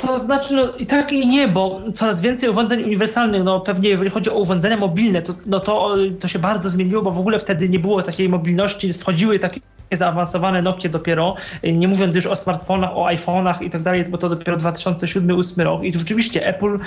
[0.00, 4.10] To znaczy, no i tak i nie, bo coraz więcej urządzeń uniwersalnych, no pewnie jeżeli
[4.10, 7.68] chodzi o urządzenia mobilne, to, no to, to się bardzo zmieniło, bo w ogóle wtedy
[7.68, 9.60] nie było takiej mobilności, wchodziły takie
[9.92, 14.28] zaawansowane Nokia dopiero, nie mówiąc już o smartfonach, o iPhone'ach i tak dalej, bo to
[14.28, 15.84] dopiero 2007-2008 rok.
[15.84, 16.78] I rzeczywiście Apple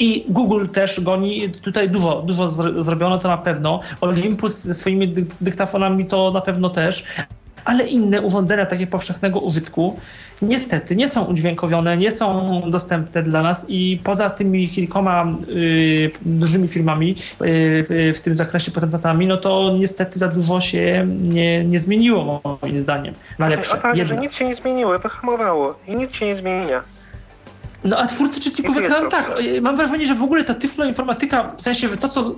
[0.00, 2.50] i Google też goni, tutaj dużo, dużo
[2.82, 7.04] zrobiono to na pewno, Olympus ze swoimi dyktafonami to na pewno też,
[7.68, 9.96] ale inne urządzenia takie powszechnego użytku
[10.42, 16.68] niestety nie są udźwiękowione, nie są dostępne dla nas i poza tymi kilkoma y, dużymi
[16.68, 22.40] firmami y, w tym zakresie patentami, no to niestety za dużo się nie, nie zmieniło
[22.62, 23.78] moim zdaniem na lepsze.
[23.78, 26.82] A tak, że nic się nie zmieniło, wyhamowało i nic się nie zmienia.
[27.84, 31.88] No a twórcy czytników ekranu, tak, mam wrażenie, że w ogóle ta tyfloinformatyka, w sensie,
[31.88, 32.34] że to co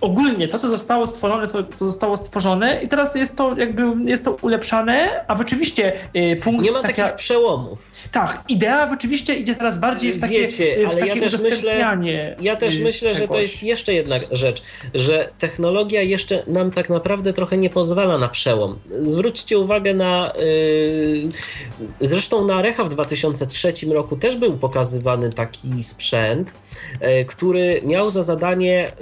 [0.00, 4.24] ogólnie, to co zostało stworzone, to, to zostało stworzone i teraz jest to jakby, jest
[4.24, 6.64] to ulepszane, a rzeczywiście y, punkt...
[6.64, 7.92] Nie ma taka, takich przełomów.
[8.12, 11.42] Tak, idea rzeczywiście idzie teraz bardziej w takie, Wiecie, y, w ale takie ja też
[11.42, 11.96] myślę,
[12.40, 14.62] ja też y, myślę, że to jest jeszcze jedna rzecz,
[14.94, 18.78] że technologia jeszcze nam tak naprawdę trochę nie pozwala na przełom.
[19.00, 25.82] Zwróćcie uwagę na, yy, zresztą na Recha w 2003 roku też był pokazany pokazywany taki
[25.82, 26.54] sprzęt,
[27.00, 28.92] e, który miał za zadanie e,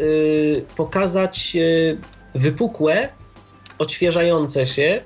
[0.76, 3.08] pokazać e, wypukłe,
[3.78, 5.04] odświeżające się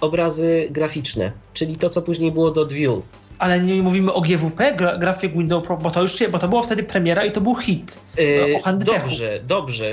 [0.00, 3.02] obrazy graficzne, czyli to, co później było do View
[3.38, 6.48] ale nie mówimy o GWP, gra, Graphic Window Pro, bo to już się, bo to
[6.48, 7.98] było wtedy premiera i to był hit.
[8.18, 9.84] Yy, dobrze, dobrze.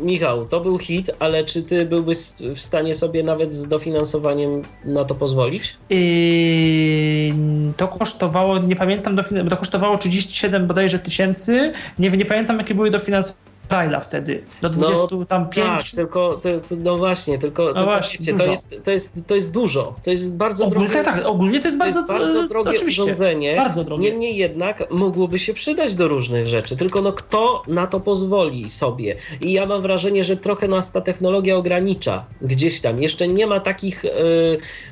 [0.00, 2.18] Michał, to był hit, ale czy ty byłbyś
[2.54, 5.76] w stanie sobie nawet z dofinansowaniem na to pozwolić?
[5.90, 7.34] Yy,
[7.76, 9.16] to kosztowało, nie pamiętam,
[9.50, 11.72] to kosztowało 37 bodajże tysięcy.
[11.98, 15.56] Nie, nie pamiętam, jakie były dofinansowania Braille'a wtedy, do 25.
[15.56, 18.90] No, tak, tylko, to, to, no właśnie, tylko, no tylko właśnie, wiecie, to, jest, to,
[18.90, 21.04] jest, to jest dużo, to jest bardzo ogólnie, drogie.
[21.04, 24.10] Tak, ogólnie to jest bardzo, to jest bardzo drogie urządzenie, bardzo drogie.
[24.10, 29.16] niemniej jednak mogłoby się przydać do różnych rzeczy, tylko no kto na to pozwoli sobie
[29.40, 33.60] i ja mam wrażenie, że trochę nas ta technologia ogranicza gdzieś tam, jeszcze nie ma
[33.60, 34.08] takich y,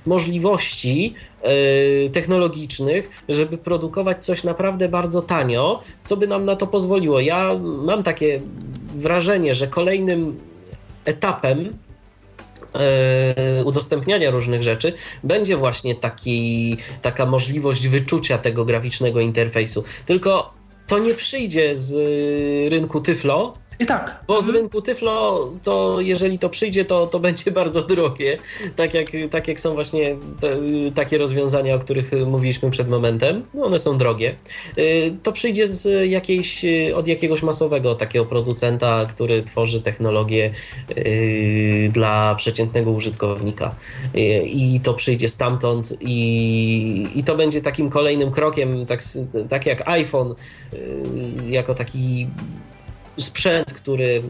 [0.06, 1.14] możliwości,
[1.46, 7.20] E, technologicznych, żeby produkować coś naprawdę bardzo tanio, co by nam na to pozwoliło.
[7.20, 8.40] Ja mam takie
[8.92, 10.40] wrażenie, że kolejnym
[11.04, 11.78] etapem
[12.74, 14.92] e, udostępniania różnych rzeczy,
[15.24, 19.84] będzie właśnie taki, taka możliwość wyczucia tego graficznego interfejsu.
[20.06, 20.54] Tylko
[20.86, 21.92] to nie przyjdzie z
[22.72, 24.24] rynku Tyflo, i tak.
[24.26, 28.38] Bo z rynku Tyflo, to jeżeli to przyjdzie, to, to będzie bardzo drogie.
[28.76, 30.56] Tak jak, tak jak są właśnie te,
[30.94, 33.44] takie rozwiązania, o których mówiliśmy przed momentem.
[33.54, 34.36] No one są drogie.
[34.78, 36.64] Y, to przyjdzie z jakiejś,
[36.94, 40.50] od jakiegoś masowego takiego producenta, który tworzy technologię
[40.96, 43.76] y, dla przeciętnego użytkownika.
[44.14, 49.00] Y, I to przyjdzie stamtąd i, i to będzie takim kolejnym krokiem, tak,
[49.48, 50.34] tak jak iPhone,
[51.48, 52.26] jako taki
[53.18, 54.22] sprzęt, który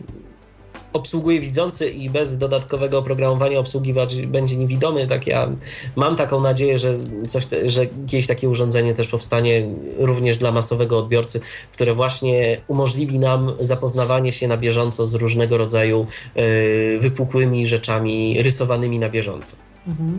[0.97, 5.07] obsługuje widzący i bez dodatkowego oprogramowania obsługiwać będzie niewidomy.
[5.07, 5.51] Tak ja
[5.97, 6.99] mam taką nadzieję, że,
[7.29, 9.67] coś te, że jakieś takie urządzenie też powstanie
[9.99, 11.41] również dla masowego odbiorcy,
[11.73, 16.07] które właśnie umożliwi nam zapoznawanie się na bieżąco z różnego rodzaju
[16.37, 19.57] y, wypukłymi rzeczami rysowanymi na bieżąco.
[19.89, 20.19] Mhm.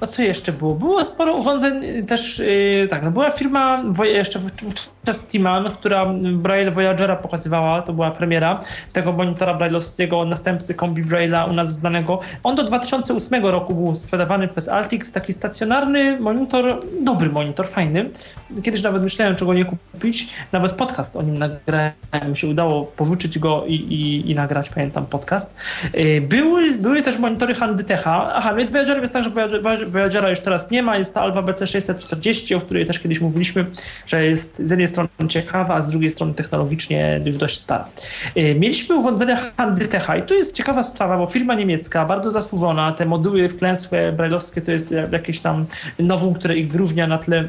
[0.00, 0.74] A co jeszcze było?
[0.74, 6.70] Było sporo urządzeń y, też, yy, tak, no była firma jeszcze wówczas Timan, która Braille
[6.70, 8.60] Voyagera pokazywała, to była premiera
[8.92, 12.20] tego monitora braille'owskiego, następcy kombi Braille'a u nas znanego.
[12.42, 18.10] On do 2008 roku był sprzedawany przez Altix, taki stacjonarny monitor, dobry monitor, fajny.
[18.62, 21.92] Kiedyś nawet myślałem, czego nie kupić, nawet podcast o nim nagrałem,
[22.28, 25.56] mi się udało powyczyć go i, i, i nagrać, pamiętam, podcast.
[25.94, 30.30] Yy, były, były też monitory Handytecha, aha, no jest Voyager, jest tak, że Voyager Voyagera
[30.30, 33.66] już teraz nie ma, jest ta Alpha BC 640, o której też kiedyś mówiliśmy,
[34.06, 37.88] że jest z jednej strony ciekawa, a z drugiej strony technologicznie już dość stara.
[38.36, 43.06] Y, mieliśmy urządzenia Handytecha i tu jest ciekawa sprawa, bo firma niemiecka, bardzo zasłużona, te
[43.06, 45.66] moduły wklęsłe brajlowskie to jest jakieś tam
[45.98, 47.48] nowum, które ich wyróżnia na tle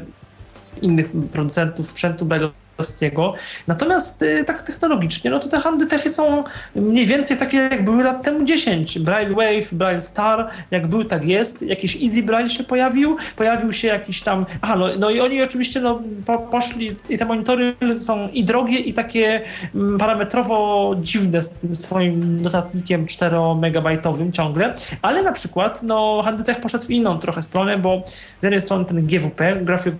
[0.82, 3.34] innych producentów sprzętu brajlowskiego polskiego.
[3.66, 8.22] Natomiast y, tak technologicznie, no to te handytechy są mniej więcej takie, jak były lat
[8.22, 8.98] temu 10.
[8.98, 11.62] Braille Wave, Braille Star, jak był, tak jest.
[11.62, 14.46] Jakiś Easy Braille się pojawił, pojawił się jakiś tam...
[14.62, 18.78] Aha, no, no i oni oczywiście no, po, poszli i te monitory są i drogie,
[18.78, 19.40] i takie
[19.74, 26.84] mm, parametrowo dziwne z tym swoim notatnikiem 4-megabajtowym ciągle, ale na przykład no, Handytech poszedł
[26.84, 28.02] w inną trochę stronę, bo
[28.40, 29.94] z jednej strony ten GWP, Graphic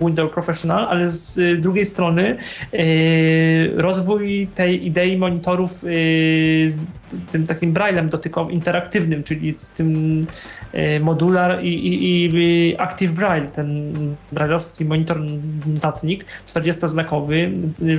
[0.00, 2.36] Windows Professional, ale z y, drugiej strony
[2.74, 6.68] y, rozwój tej idei monitorów y,
[7.32, 10.26] tym takim braillem dotykowym, interaktywnym, czyli z tym
[11.00, 13.92] modular i, i, i Active Braille, ten
[14.32, 15.20] brailleowski monitor
[15.66, 17.50] notatnik 40-znakowy,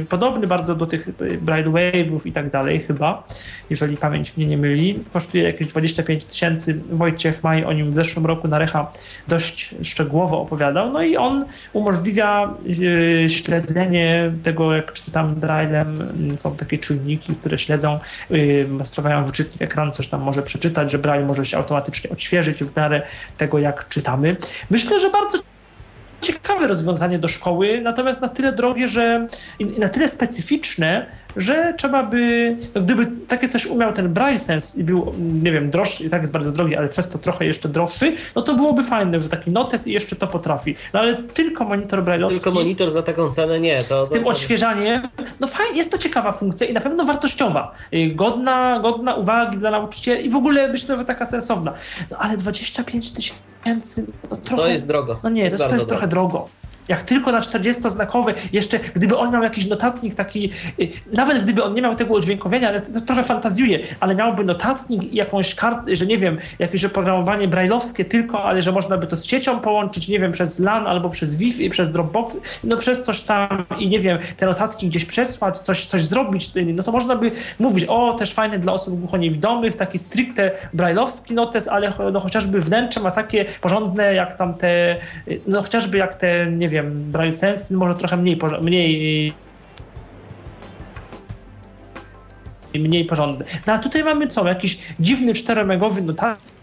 [0.09, 1.09] podobny bardzo do tych
[1.41, 3.27] Braille Wave'ów i tak dalej chyba,
[3.69, 4.99] jeżeli pamięć mnie nie myli.
[5.13, 6.81] Kosztuje jakieś 25 tysięcy.
[6.91, 8.91] Wojciech Maj o nim w zeszłym roku na Recha
[9.27, 10.91] dość szczegółowo opowiadał.
[10.91, 12.53] No i on umożliwia
[13.23, 16.07] e, śledzenie tego, jak czytam braillem.
[16.37, 17.99] Są takie czujniki, które śledzą,
[18.97, 23.01] sprawiają wyczytnik ekranu, coś tam może przeczytać, że braille może się automatycznie odświeżyć w miarę
[23.37, 24.35] tego, jak czytamy.
[24.69, 25.37] Myślę, że bardzo
[26.21, 29.27] ciekawe rozwiązanie do szkoły, natomiast na tyle drogie, że
[29.59, 31.05] na tyle specyficzne,
[31.37, 35.69] że trzeba by, no gdyby takie coś umiał ten Braille Sense i był, nie wiem,
[35.69, 38.83] droższy, i tak jest bardzo drogi, ale przez to trochę jeszcze droższy, no to byłoby
[38.83, 40.75] fajne, że taki notes i jeszcze to potrafi.
[40.93, 42.29] No ale tylko monitor Braille'owski.
[42.29, 43.83] Tylko monitor za taką cenę nie.
[43.83, 45.07] To, z tym to, odświeżaniem,
[45.39, 47.71] no fajnie, jest to ciekawa funkcja i na pewno wartościowa.
[47.93, 51.73] Y, godna, godna uwagi dla nauczycieli i w ogóle myślę, że taka sensowna.
[52.11, 54.61] No ale 25 tysięcy, no trochę...
[54.61, 55.19] To jest drogo.
[55.23, 56.49] No nie, to jest, to jest trochę drogo.
[56.87, 61.73] Jak tylko na 40-znakowe, jeszcze gdyby on miał jakiś notatnik taki, y, nawet gdyby on
[61.73, 66.05] nie miał tego udźwiękowienia, ale to trochę fantazjuje, ale miałby notatnik i jakąś kartę, że
[66.05, 70.19] nie wiem, jakieś oprogramowanie brailleowskie tylko, ale że można by to z siecią połączyć, nie
[70.19, 74.17] wiem, przez LAN albo przez Wi-Fi, przez Dropbox, no przez coś tam i nie wiem,
[74.37, 78.59] te notatki gdzieś przesłać, coś, coś zrobić, no to można by mówić, o, też fajny
[78.59, 84.37] dla osób głuchoniewidomych, taki stricte brailleowski notes, ale no, chociażby wnętrze ma takie porządne, jak
[84.37, 84.97] tam te,
[85.47, 89.33] no chociażby jak te, nie wiem, wiem, Braille Sense może trochę mniej, mniej
[92.73, 93.45] mniej porządny.
[93.67, 94.47] No a tutaj mamy co?
[94.47, 96.56] Jakiś dziwny czteromegowy notatnik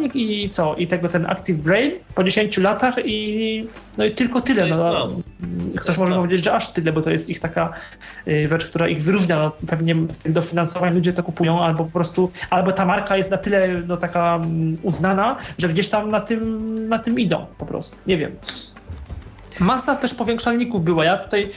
[0.00, 0.74] i co?
[0.74, 3.66] I tego ten Active Brain po 10 latach i
[3.98, 4.66] no i tylko tyle.
[4.66, 5.08] No,
[5.76, 7.72] ktoś może powiedzieć, że aż tyle, bo to jest ich taka
[8.28, 9.38] y, rzecz, która ich wyróżnia.
[9.38, 13.30] No, pewnie z tych dofinansowań ludzie to kupują, albo po prostu, albo ta marka jest
[13.30, 17.66] na tyle no, taka mm, uznana, że gdzieś tam na tym, na tym idą po
[17.66, 17.96] prostu.
[18.06, 18.36] Nie wiem.
[19.60, 21.04] Masa też powiększalników była.
[21.04, 21.50] Ja tutaj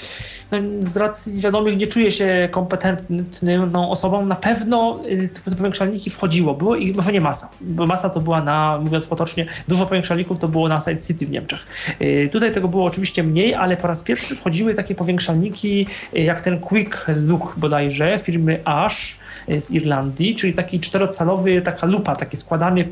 [0.52, 4.26] no, z racji wiadomych nie czuję się kompetentną osobą.
[4.26, 6.54] Na pewno y, te powiększalniki wchodziło.
[6.54, 10.48] Było i może nie masa, bo masa to była na, mówiąc potocznie, dużo powiększalników to
[10.48, 11.60] było na Side City w Niemczech.
[12.02, 16.42] Y, tutaj tego było oczywiście mniej, ale po raz pierwszy wchodziły takie powiększalniki y, jak
[16.42, 19.18] ten Quick Look bodajże firmy Ash
[19.60, 22.90] z Irlandii, czyli taki czterocalowy, taka lupa, taki składany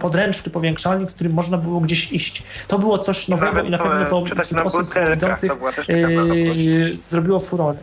[0.00, 2.42] podręczny powiększalnik, z którym można było gdzieś iść.
[2.68, 5.52] To było coś nowego Nawet i na pewno to wśród osób widzących
[5.88, 7.78] yy, zrobiło furorę.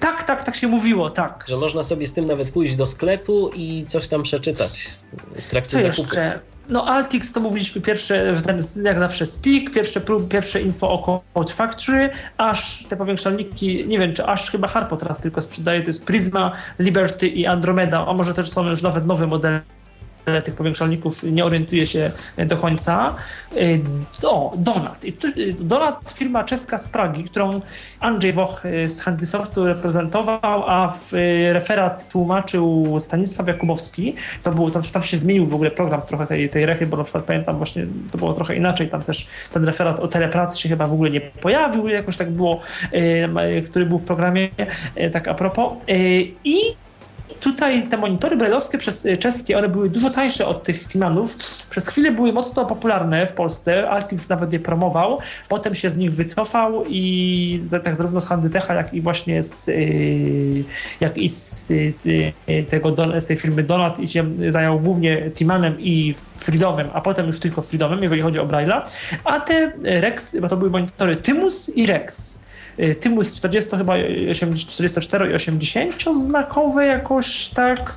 [0.00, 1.44] Tak, tak, tak się mówiło, tak.
[1.48, 4.90] Że można sobie z tym nawet pójść do sklepu i coś tam przeczytać
[5.34, 6.04] w trakcie Co zakupów.
[6.04, 6.40] Jeszcze?
[6.68, 11.52] No Altix to mówiliśmy pierwsze, że ten jak zawsze speak, pierwsze, pierwsze info o Code
[11.52, 16.04] Factory, aż te powiększalniki, nie wiem czy aż chyba Harpo teraz tylko sprzedaje, to jest
[16.04, 19.60] Prisma, Liberty i Andromeda, a może też są już nawet nowe modele
[20.44, 22.10] tych powiększalników nie orientuje się
[22.46, 23.14] do końca.
[23.56, 23.80] Y,
[24.22, 25.04] o, Donat.
[25.04, 25.12] Y,
[25.60, 27.60] Donat, firma czeska z Pragi, którą
[28.00, 31.12] Andrzej Woch z Handysoftu reprezentował, a w
[31.52, 34.14] referat tłumaczył Stanisław Jakubowski.
[34.42, 37.02] To było, tam, tam się zmienił w ogóle program trochę tej, tej rechy, bo na
[37.02, 40.86] przykład pamiętam właśnie, to było trochę inaczej, tam też ten referat o telepracy się chyba
[40.86, 42.60] w ogóle nie pojawił, jakoś tak było,
[43.66, 44.48] który był w programie,
[45.12, 45.72] tak a propos.
[46.44, 46.85] I
[47.40, 51.36] tutaj te monitory brajlowskie przez y, czeskie, one były dużo tańsze od tych Timanów.
[51.70, 53.90] Przez chwilę były mocno popularne w Polsce.
[53.90, 55.18] Altix nawet je promował.
[55.48, 60.64] Potem się z nich wycofał i tak zarówno z Handytecha, jak i właśnie z, y,
[61.00, 62.32] jak i z, y,
[62.68, 67.38] tego, z tej firmy Donat i się zajął głównie Timanem i Freedomem, a potem już
[67.38, 68.82] tylko Freedomem, jeżeli chodzi o Braille'a.
[69.24, 72.45] A te Rex, bo to były monitory Tymus i Rex.
[72.78, 73.94] Y, Tymus 40 chyba
[74.68, 77.96] 44 i 80 znakowe jakoś tak.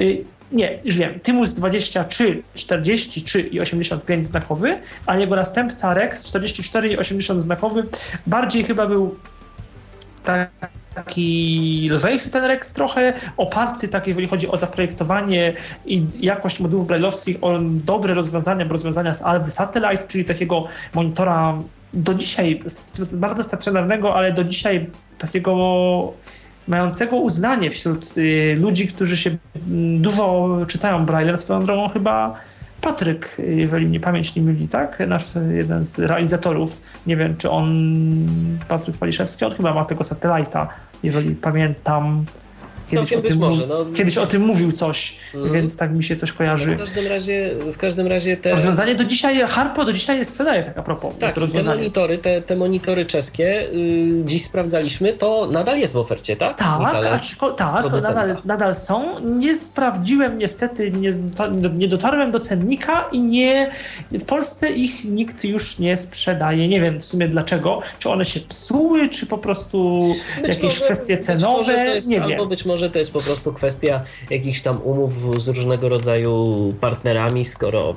[0.00, 1.20] Y, nie, już wiem.
[1.20, 7.86] Tymus 23, 43 i 85 znakowy, a jego następca Rex 44 i 80 znakowy
[8.26, 9.16] bardziej chyba był
[10.94, 15.52] taki lżejszy ten Rex trochę, oparty tak jeżeli chodzi o zaprojektowanie
[15.86, 20.64] i jakość modułów brailleowskich, o dobre rozwiązania, rozwiązania z Alby Satellite, czyli takiego
[20.94, 21.54] monitora
[21.96, 22.62] do dzisiaj
[23.12, 26.12] bardzo stacjonarnego, ale do dzisiaj takiego
[26.68, 31.36] mającego uznanie wśród y, ludzi, którzy się mm, dużo czytają Braille'em.
[31.36, 32.34] Swoją drogą chyba
[32.80, 35.02] Patryk, jeżeli mnie pamięć nie myli, tak?
[35.08, 37.68] Nasz jeden z realizatorów, nie wiem czy on,
[38.68, 40.68] Patryk Waliszewski, on chyba ma tego satelita,
[41.02, 42.24] jeżeli pamiętam.
[42.90, 43.66] Kiedyś Całkiem być może.
[43.66, 43.86] No.
[43.94, 45.52] Kiedyś o tym mówił coś, mm.
[45.52, 46.70] więc tak mi się coś kojarzy.
[46.70, 48.50] No w każdym razie, w każdym razie te...
[48.50, 51.14] Rozwiązanie do dzisiaj, Harpo do dzisiaj sprzedaje, tak a propos.
[51.18, 56.36] Tak, te monitory, te, te monitory czeskie yy, dziś sprawdzaliśmy, to nadal jest w ofercie,
[56.36, 56.58] tak?
[56.58, 59.20] Tak, aczko, tak nadal, nadal, są.
[59.20, 63.70] Nie sprawdziłem niestety, nie, to, nie dotarłem do cennika i nie,
[64.12, 66.68] w Polsce ich nikt już nie sprzedaje.
[66.68, 67.80] Nie wiem w sumie dlaczego.
[67.98, 70.00] Czy one się psuły, czy po prostu
[70.42, 72.48] być jakieś może, kwestie cenowe, jest, nie albo wiem.
[72.48, 77.44] być może może to jest po prostu kwestia jakichś tam umów z różnego rodzaju partnerami,
[77.44, 77.96] skoro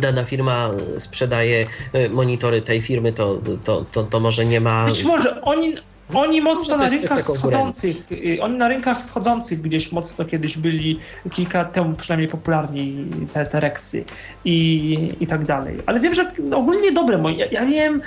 [0.00, 4.86] dana firma sprzedaje e, monitory tej firmy, to, to, to, to może nie ma.
[4.86, 5.74] Być może oni.
[6.14, 11.00] Oni mocno na rynkach wschodzących, y, oni na rynkach wschodzących gdzieś mocno kiedyś byli,
[11.32, 14.04] kilka lat temu przynajmniej popularni te, te Rexy
[14.44, 15.76] i, i tak dalej.
[15.86, 18.02] Ale wiem, że ogólnie dobre, ja, ja wiem,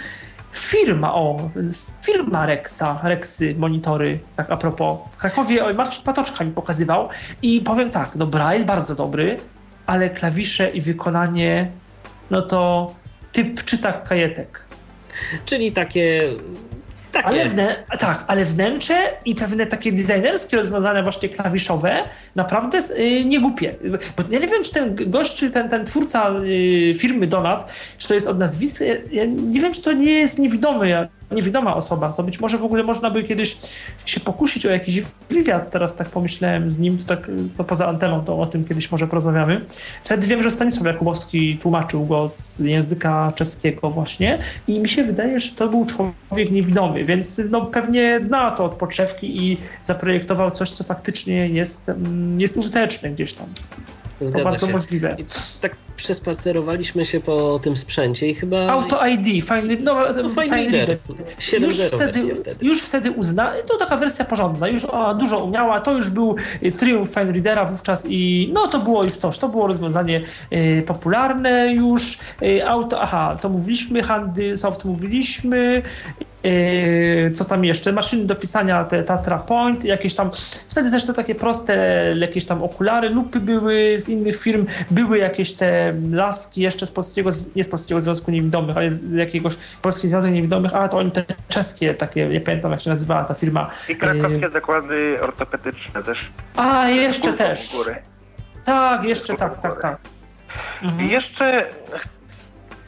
[0.52, 1.50] firma, o,
[2.06, 5.00] firma Rexa, Rexy, monitory, tak a propos.
[5.12, 7.10] W Krakowie Marcin Patoczka mi pokazywał
[7.42, 9.38] i powiem tak, no Braille bardzo dobry,
[9.86, 11.72] ale klawisze i wykonanie,
[12.30, 12.94] no to
[13.32, 14.66] typ czyta kajetek.
[15.46, 16.24] Czyli takie
[17.12, 17.28] takie.
[17.28, 18.96] Ale tak, ale wnętrze
[19.26, 22.04] i pewne takie designerskie rozwiązania właśnie klawiszowe
[22.36, 23.76] naprawdę yy, nie głupie.
[24.18, 28.08] Bo ja nie wiem, czy ten gość, czy ten, ten twórca yy, firmy Donat, czy
[28.08, 32.24] to jest od nazwiska, ja nie wiem, czy to nie jest niewidomy niewidoma osoba, to
[32.24, 33.58] być może w ogóle można by kiedyś
[34.06, 38.24] się pokusić o jakiś wywiad, teraz tak pomyślałem z nim, to tak to poza anteną,
[38.24, 39.66] to o tym kiedyś może porozmawiamy.
[40.04, 45.40] Wtedy wiem, że Stanisław Jakubowski tłumaczył go z języka czeskiego właśnie i mi się wydaje,
[45.40, 50.72] że to był człowiek niewidomy, więc no, pewnie zna to od podszewki i zaprojektował coś,
[50.72, 53.48] co faktycznie jest, mm, jest użyteczne gdzieś tam.
[54.22, 54.74] Zgadza to bardzo się.
[54.74, 55.16] możliwe.
[55.20, 55.26] I
[55.62, 58.68] tak przespacerowaliśmy się po tym sprzęcie i chyba...
[58.72, 60.30] Auto ID, fajny, no, No.
[60.30, 62.66] 7.0 Już wtedy, wtedy.
[62.66, 66.72] już wtedy uzna, to taka wersja porządna, już o, dużo umiała, to już był y,
[66.72, 70.22] triumf Fine Readera wówczas i no to było już coś, to było rozwiązanie
[70.54, 75.82] y, popularne już, y, auto, aha, to mówiliśmy, handy soft mówiliśmy,
[77.34, 80.32] co tam jeszcze, maszyny do pisania, te Tatra Point, jakieś tam,
[80.70, 81.76] wtedy to takie proste,
[82.18, 87.30] jakieś tam okulary, lupy były z innych firm, były jakieś te laski jeszcze z polskiego,
[87.56, 91.24] nie z polskiego Związku Niewidomych, ale z jakiegoś Polski Związek Niewidomych, a to oni te
[91.50, 93.70] czeskie takie, nie pamiętam jak się nazywała ta firma.
[93.90, 96.32] I krakowskie zakłady ortopedyczne też.
[96.56, 97.70] A, jeszcze też.
[98.64, 99.98] Tak, jeszcze tak, tak, tak.
[100.82, 101.10] I Mhm.
[101.10, 101.66] jeszcze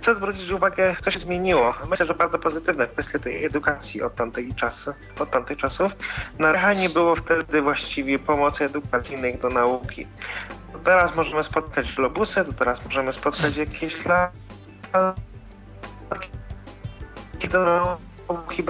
[0.01, 1.73] chcę zwrócić uwagę, co się zmieniło.
[1.89, 5.91] Myślę, że bardzo pozytywne kwestie tej edukacji od tamtej czasu, od tamtych czasów.
[6.39, 10.07] Na RH nie było wtedy właściwie pomocy edukacyjnej do nauki.
[10.83, 15.21] Teraz możemy spotkać globusy, teraz możemy spotkać jakieś lalki
[17.51, 17.97] do
[18.29, 18.63] nauki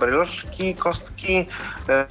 [0.00, 1.48] bryloczki, kostki,
[1.88, 2.06] e,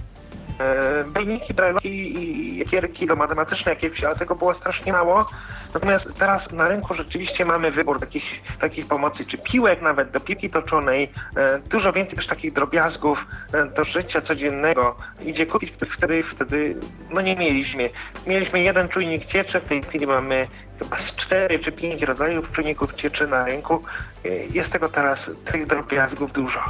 [1.06, 5.26] wyniki brajlowki i gierki do matematyczne jakieś, ale tego było strasznie mało.
[5.74, 8.24] Natomiast teraz na rynku rzeczywiście mamy wybór takich,
[8.60, 13.66] takich pomocy, czy piłek nawet do piłki toczonej, e, dużo więcej też takich drobiazgów e,
[13.66, 16.76] do życia codziennego idzie kupić, wtedy, wtedy
[17.10, 17.90] no nie mieliśmy.
[18.28, 20.48] Mieliśmy jeden czujnik cieczy, w tej chwili mamy
[20.80, 23.84] chyba z cztery czy pięć rodzajów czujników cieczy na rynku.
[24.26, 26.64] E, Jest tego teraz tych drobiazgów dużo.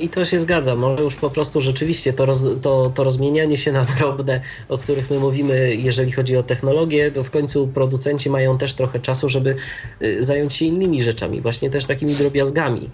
[0.00, 0.76] I to się zgadza.
[0.76, 5.10] Może już po prostu rzeczywiście to, roz, to, to rozmienianie się na drobne, o których
[5.10, 9.54] my mówimy, jeżeli chodzi o technologię, to w końcu producenci mają też trochę czasu, żeby
[10.02, 12.90] y, zająć się innymi rzeczami, właśnie też takimi drobiazgami,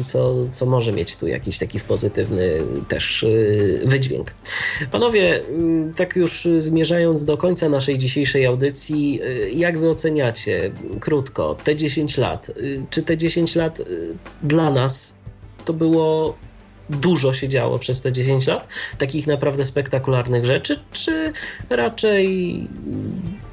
[0.00, 4.34] y, co, co może mieć tu jakiś taki pozytywny też y, wydźwięk.
[4.90, 9.20] Panowie, y, tak już zmierzając do końca naszej dzisiejszej audycji,
[9.54, 10.70] jak wy oceniacie
[11.00, 12.50] krótko te 10 lat?
[12.90, 13.82] Czy te 10 lat
[14.42, 15.17] dla nas
[15.68, 16.34] to było
[16.90, 21.32] dużo się działo przez te 10 lat, takich naprawdę spektakularnych rzeczy, czy
[21.70, 22.68] raczej,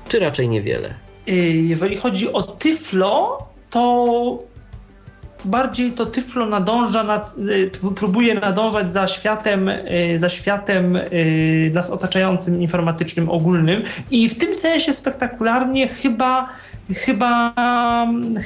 [0.08, 0.94] czy raczej niewiele?
[1.28, 1.32] Y,
[1.68, 3.38] Jeżeli chodzi o Tyflo,
[3.70, 4.40] to
[5.46, 11.00] bardziej to Tyflo nadąża, nad, y, próbuje nadążać za światem, y, za światem
[11.74, 16.50] nas otaczającym informatycznym ogólnym i w tym sensie spektakularnie chyba,
[16.94, 17.54] chyba,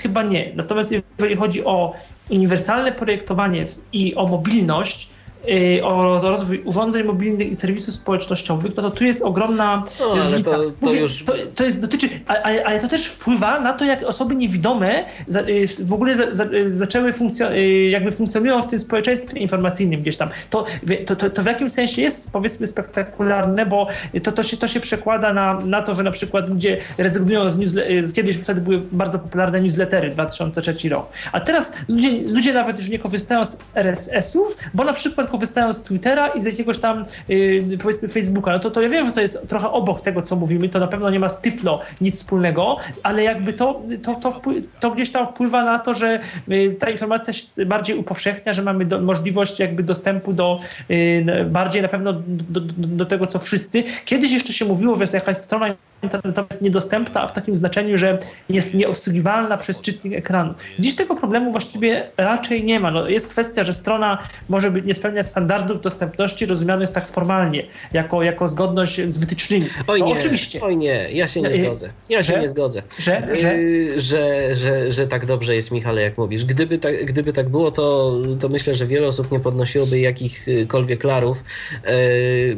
[0.02, 0.52] chyba nie.
[0.56, 1.94] Natomiast jeżeli chodzi o
[2.30, 5.10] uniwersalne projektowanie i o mobilność,
[5.50, 10.16] y, o roz- rozwój urządzeń mobilnych i serwisów społecznościowych, no to tu jest ogromna No,
[10.16, 10.52] różnica.
[10.56, 14.04] to- to już- to, to jest dotyczy, ale, ale to też wpływa na to, jak
[14.04, 15.06] osoby niewidome
[15.50, 20.02] y, w ogóle za, za, y, zaczęły funkcjo- y, jakby funkcjonują w tym społeczeństwie informacyjnym
[20.02, 20.30] gdzieś tam.
[20.50, 20.66] To,
[21.06, 23.88] to, to, to w jakimś sensie jest powiedzmy spektakularne, bo
[24.24, 27.58] to, to, się, to się przekłada na, na to, że na przykład ludzie rezygnują z
[27.60, 31.10] newsle- z kiedyś wtedy były bardzo popularne newslettery 2003 rok.
[31.32, 35.84] A teraz ludzie, ludzie nawet już nie korzystają z RSS-ów, bo na przykład korzystają z
[35.84, 38.52] Twittera i z jakiegoś tam y, powiedzmy Facebooka.
[38.52, 40.88] No to, to ja wiem, że to jest trochę obok tego, co mówimy, to na
[40.88, 44.42] pewno nie ma z Tyflo nic wspólnego, ale jakby to, to, to,
[44.80, 46.20] to gdzieś tam wpływa na to, że
[46.52, 50.60] y, ta informacja się bardziej upowszechnia, że mamy do, możliwość jakby dostępu do
[50.92, 53.84] y, bardziej na pewno do, do, do tego, co wszyscy.
[54.06, 57.98] Kiedyś jeszcze się mówiło, że jest jakaś strona internetowa jest niedostępna, a w takim znaczeniu,
[57.98, 58.20] że
[58.50, 60.54] jest nieobsługiwalna przez czytnik ekranu.
[60.80, 62.92] Dziś tego problemu właściwie raczej nie ma.
[62.92, 64.18] No, jest kwestia, że strona
[64.50, 67.64] może być nie spełniać standardów dostępności rozumianych tak formalnie,
[67.94, 69.66] jako, jako zgodność z wytycznymi.
[69.88, 71.90] Oj No, nie, oczywiście, oj nie, ja się nie Y, zgodzę.
[72.10, 72.82] Ja się nie zgodzę.
[73.00, 76.46] że, że Y, że, że, że tak dobrze jest, Michale, jak mówisz.
[76.46, 81.44] Gdyby tak, gdyby tak było, to, to myślę, że wiele osób nie podnosiłoby jakichkolwiek klarów.
[81.90, 82.58] Y,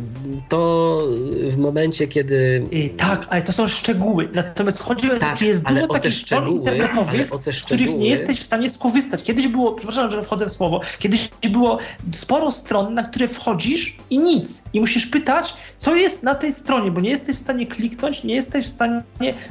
[0.49, 1.01] To
[1.47, 2.63] w momencie, kiedy.
[2.71, 4.29] I tak, ale to są szczegóły.
[4.35, 7.29] Natomiast chodzi o to, Tak, że jest dużo takich stron internetowych,
[7.65, 9.23] których nie jesteś w stanie skorzystać.
[9.23, 11.77] Kiedyś było, przepraszam, że wchodzę w słowo, kiedyś było
[12.11, 14.63] sporo stron, na które wchodzisz i nic.
[14.73, 18.35] I musisz pytać, co jest na tej stronie, bo nie jesteś w stanie kliknąć, nie
[18.35, 19.03] jesteś w stanie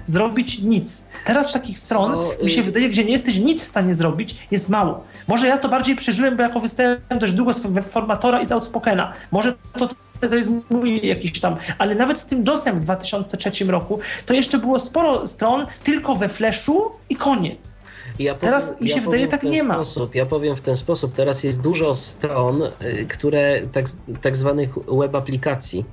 [0.06, 1.04] zrobić nic.
[1.26, 4.36] Teraz takich stron, Co, mi się y- wydaje, gdzie nie jesteś nic w stanie zrobić,
[4.50, 5.04] jest mało.
[5.28, 9.12] Może ja to bardziej przeżyłem, bo ja korzystałem dość długo z webformatora i z Outspokena.
[9.30, 9.88] Może to
[10.28, 14.58] to jest mój jakiś tam, ale nawet z tym JOSem w 2003 roku to jeszcze
[14.58, 17.80] było sporo stron tylko we Flashu i koniec.
[18.18, 19.74] Ja Teraz mi się wydaje, powiem w tak nie ma.
[19.74, 21.12] Sposób, ja powiem w ten sposób.
[21.12, 23.84] Teraz jest dużo stron, y, które tak,
[24.20, 25.84] tak zwanych web aplikacji,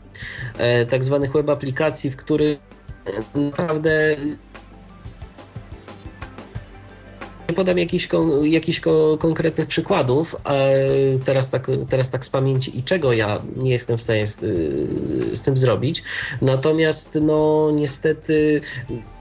[0.57, 2.59] e, tak zwanych web aplikacji, w których
[3.05, 4.31] e,
[7.47, 8.09] naprawdę podam jakichś,
[8.43, 8.81] jakichś
[9.19, 10.35] konkretnych przykładów,
[11.25, 14.39] teraz tak, teraz tak z pamięci i czego ja nie jestem w stanie z,
[15.33, 16.03] z tym zrobić.
[16.41, 18.61] Natomiast no niestety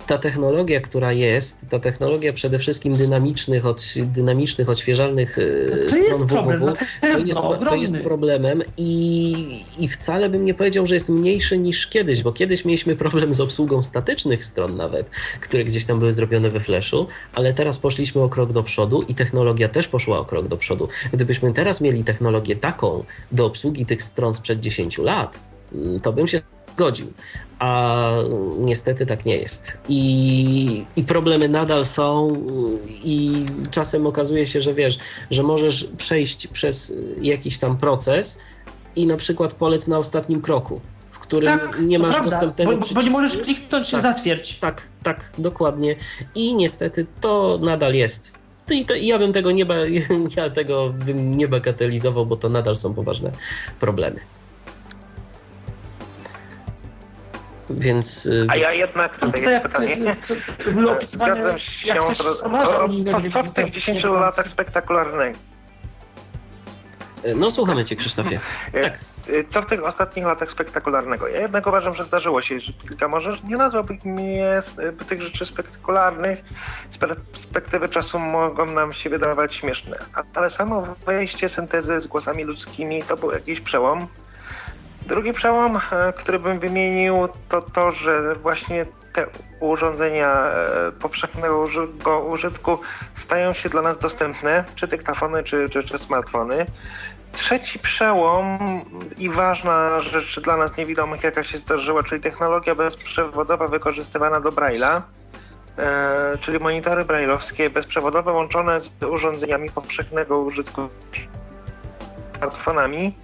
[0.07, 6.27] ta technologia, która jest, ta technologia przede wszystkim dynamicznych, od, dynamicznych odświeżalnych e, to stron
[6.27, 11.59] www, to, jest, to jest problemem i, i wcale bym nie powiedział, że jest mniejszy
[11.59, 15.11] niż kiedyś, bo kiedyś mieliśmy problem z obsługą statycznych stron nawet,
[15.41, 19.15] które gdzieś tam były zrobione we Flashu, ale teraz poszliśmy o krok do przodu i
[19.15, 20.89] technologia też poszła o krok do przodu.
[21.13, 25.41] Gdybyśmy teraz mieli technologię taką do obsługi tych stron sprzed 10 lat,
[25.73, 26.41] mm, to bym się
[26.77, 27.13] zgodził.
[27.59, 28.11] A
[28.59, 29.79] niestety tak nie jest.
[29.89, 32.29] I, I problemy nadal są,
[33.05, 34.99] i czasem okazuje się, że wiesz,
[35.31, 38.39] że możesz przejść przez jakiś tam proces
[38.97, 40.81] i na przykład polec na ostatnim kroku
[41.11, 44.59] w którym tak, nie masz prawda, dostępnego bo, bo nie możesz kliknąć tak, zatwierdź.
[44.59, 45.97] Tak, tak, dokładnie.
[46.35, 48.33] I niestety to nadal jest.
[48.71, 49.67] I to, ja bym tego nie,
[50.37, 53.33] ja tego bym nie bagatelizował, bo to nadal są poważne
[53.81, 54.21] problemy.
[57.71, 59.97] Więc, A ja jednak tutaj jest pytanie.
[60.73, 61.43] Było opisywanie,
[61.85, 62.35] jak co
[63.43, 65.39] w tych 10 latach spektakularnego?
[67.37, 68.41] No słuchamy Cię Krzysztofie.
[68.81, 68.99] Tak.
[69.51, 71.29] Co w tych ostatnich latach spektakularnego?
[71.29, 74.63] Ja jednak uważam, że zdarzyło się że kilka, może nie nazwałbym je
[75.09, 76.39] tych rzeczy spektakularnych,
[76.95, 79.99] z perspektywy czasu mogą nam się wydawać śmieszne,
[80.35, 84.07] ale samo wejście syntezy z głosami ludzkimi to był jakiś przełom,
[85.07, 89.27] Drugi przełom, e, który bym wymienił, to to, że właśnie te
[89.61, 91.67] urządzenia e, powszechnego
[92.21, 92.79] użytku
[93.25, 96.67] stają się dla nas dostępne, czy dyktafony, czy, czy, czy smartfony.
[97.33, 98.59] Trzeci przełom
[99.19, 105.03] i ważna rzecz dla nas niewidomych, jaka się zdarzyła, czyli technologia bezprzewodowa wykorzystywana do Braille'a,
[105.79, 110.89] e, czyli monitory brailleowskie bezprzewodowe łączone z urządzeniami powszechnego użytku
[112.39, 113.15] smartfonami.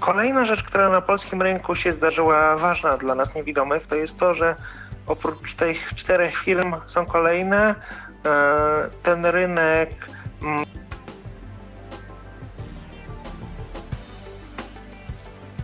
[0.00, 4.34] Kolejna rzecz, która na polskim rynku się zdarzyła ważna dla nas niewidomych, to jest to,
[4.34, 4.56] że
[5.06, 7.74] oprócz tych czterech firm są kolejne.
[8.26, 9.90] E, ten rynek
[10.42, 10.64] mm,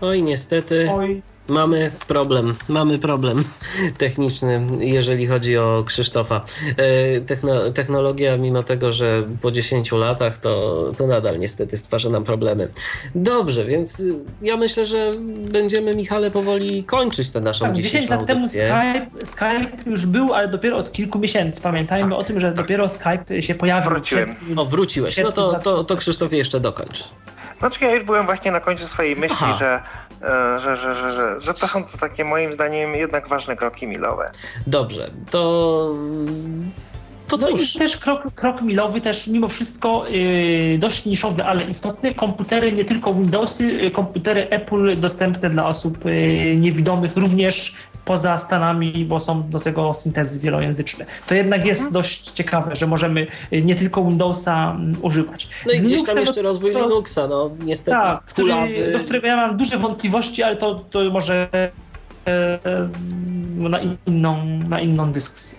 [0.00, 0.89] Oj, niestety.
[0.92, 1.23] Oj.
[1.49, 3.44] Mamy problem, mamy problem
[3.99, 6.41] techniczny, jeżeli chodzi o Krzysztofa.
[6.76, 12.25] E, techno, technologia, mimo tego, że po 10 latach, to, to nadal niestety stwarza nam
[12.25, 12.68] problemy.
[13.15, 14.02] Dobrze, więc
[14.42, 19.07] ja myślę, że będziemy, Michale, powoli kończyć tę naszą tak, dzisiejszą 10 lat temu Skype,
[19.25, 21.62] Skype już był, ale dopiero od kilku miesięcy.
[21.62, 22.57] Pamiętajmy tak, o tym, że tak.
[22.57, 23.91] dopiero Skype się pojawił.
[23.91, 24.36] Wróciłem.
[24.57, 25.18] O, wróciłeś.
[25.18, 27.05] No to, to, to Krzysztofie jeszcze dokończ.
[27.58, 29.57] Znaczy ja już byłem właśnie na końcu swojej myśli, Aha.
[29.60, 29.83] że
[30.20, 34.30] że, że, że, że, że to są to takie moim zdaniem jednak ważne kroki milowe.
[34.66, 35.92] Dobrze, to
[37.28, 42.14] to no i też krok, krok milowy, też mimo wszystko yy, dość niszowy, ale istotny.
[42.14, 47.74] Komputery, nie tylko Windowsy, y, komputery Apple dostępne dla osób yy, niewidomych również
[48.06, 51.06] poza Stanami, bo są do tego syntezy wielojęzyczne.
[51.26, 51.92] To jednak jest mhm.
[51.92, 55.48] dość ciekawe, że możemy y, nie tylko Windowsa mm, używać.
[55.66, 58.52] No i gdzieś tam jeszcze rozwój to, Linuxa, no niestety tak, który,
[58.92, 61.70] do którego ja mam duże wątpliwości, ale to, to może e,
[62.26, 62.88] e,
[63.56, 65.58] na inną, na inną dyskusję.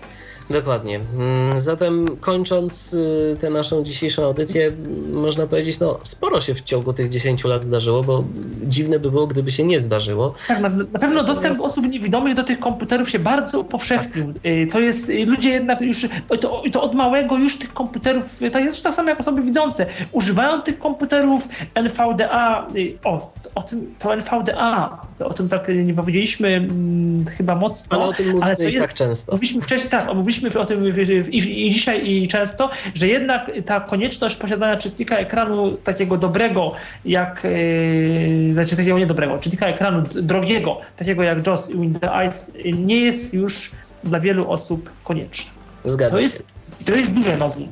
[0.50, 1.00] Dokładnie.
[1.14, 4.72] Mm, zatem kończąc y, tę naszą dzisiejszą audycję,
[5.12, 8.24] można powiedzieć, no sporo się w ciągu tych 10 lat zdarzyło, bo
[8.62, 10.34] dziwne by było, gdyby się nie zdarzyło.
[10.48, 14.32] Tak, na, na pewno dostęp osób niewidomych do tych komputerów się bardzo upowszechnił.
[14.32, 14.46] Tak.
[14.46, 16.36] Y, to jest, y, ludzie jednak już, to,
[16.72, 20.78] to, od małego już tych komputerów, to jest tak samo jak osoby widzące, używają tych
[20.78, 22.68] komputerów NVDA,
[23.04, 27.96] o, o tym, to NVDA, to o tym tak nie powiedzieliśmy hmm, chyba mocno.
[27.96, 29.32] Ale o tym mówimy i tak często.
[29.32, 30.84] Mówiliśmy wcześniej, tak, mówiliśmy o tym
[31.30, 36.72] i, i dzisiaj i często, że jednak ta konieczność posiadania czytnika ekranu takiego dobrego,
[37.04, 43.00] jak, yy, znaczy takiego niedobrego, czytnika ekranu drogiego, takiego jak JOS i Windows Eyes, nie
[43.00, 43.70] jest już
[44.04, 45.50] dla wielu osób konieczna.
[45.84, 46.22] Zgadza to się.
[46.22, 46.44] Jest,
[46.84, 47.68] to jest duże novum.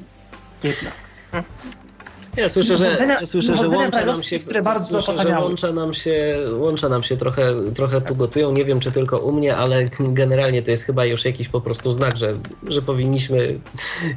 [0.64, 0.92] Jednak.
[2.36, 5.94] Ja słyszę, że, ja słyszę, że łącza nam się, które bardzo słyszę, że łącza nam
[5.94, 8.52] się, łącza nam się trochę, trochę tu gotują.
[8.52, 11.92] Nie wiem, czy tylko u mnie, ale generalnie to jest chyba już jakiś po prostu
[11.92, 12.34] znak, że,
[12.68, 13.58] że powinniśmy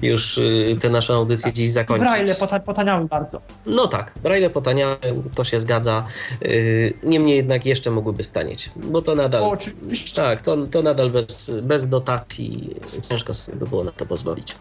[0.01, 2.09] już y, tę naszą audycję dziś zakończyć.
[2.09, 3.41] Braille potaniały bardzo.
[3.65, 4.98] No tak, braille potaniały,
[5.35, 6.06] to się zgadza.
[6.45, 9.43] Y, niemniej jednak jeszcze mogłyby stanieć, bo to nadal...
[9.43, 10.22] O, oczywiście.
[10.22, 12.75] Tak, to, to nadal bez, bez dotacji
[13.09, 14.56] ciężko sobie by było na to pozwolić.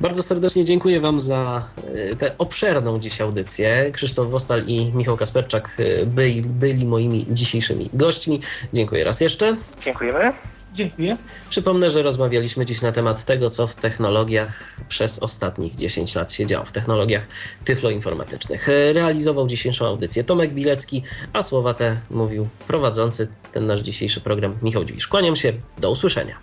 [0.00, 3.90] Bardzo serdecznie dziękuję Wam za y, tę obszerną dziś audycję.
[3.92, 8.40] Krzysztof Wostal i Michał Kasperczak y, byli, byli moimi dzisiejszymi gośćmi.
[8.72, 9.56] Dziękuję raz jeszcze.
[9.84, 10.32] Dziękujemy.
[10.74, 11.16] Dziękuję.
[11.48, 16.46] Przypomnę, że rozmawialiśmy dziś na temat tego, co w technologiach przez ostatnich 10 lat się
[16.46, 17.28] działo, w technologiach
[17.64, 18.68] tyfloinformatycznych.
[18.92, 21.02] Realizował dzisiejszą audycję Tomek Bilecki,
[21.32, 25.06] a słowa te mówił prowadzący ten nasz dzisiejszy program Michał Dziwisz.
[25.08, 26.38] Kłaniam się, do usłyszenia.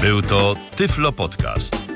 [0.00, 1.95] Był to Tyflo Podcast.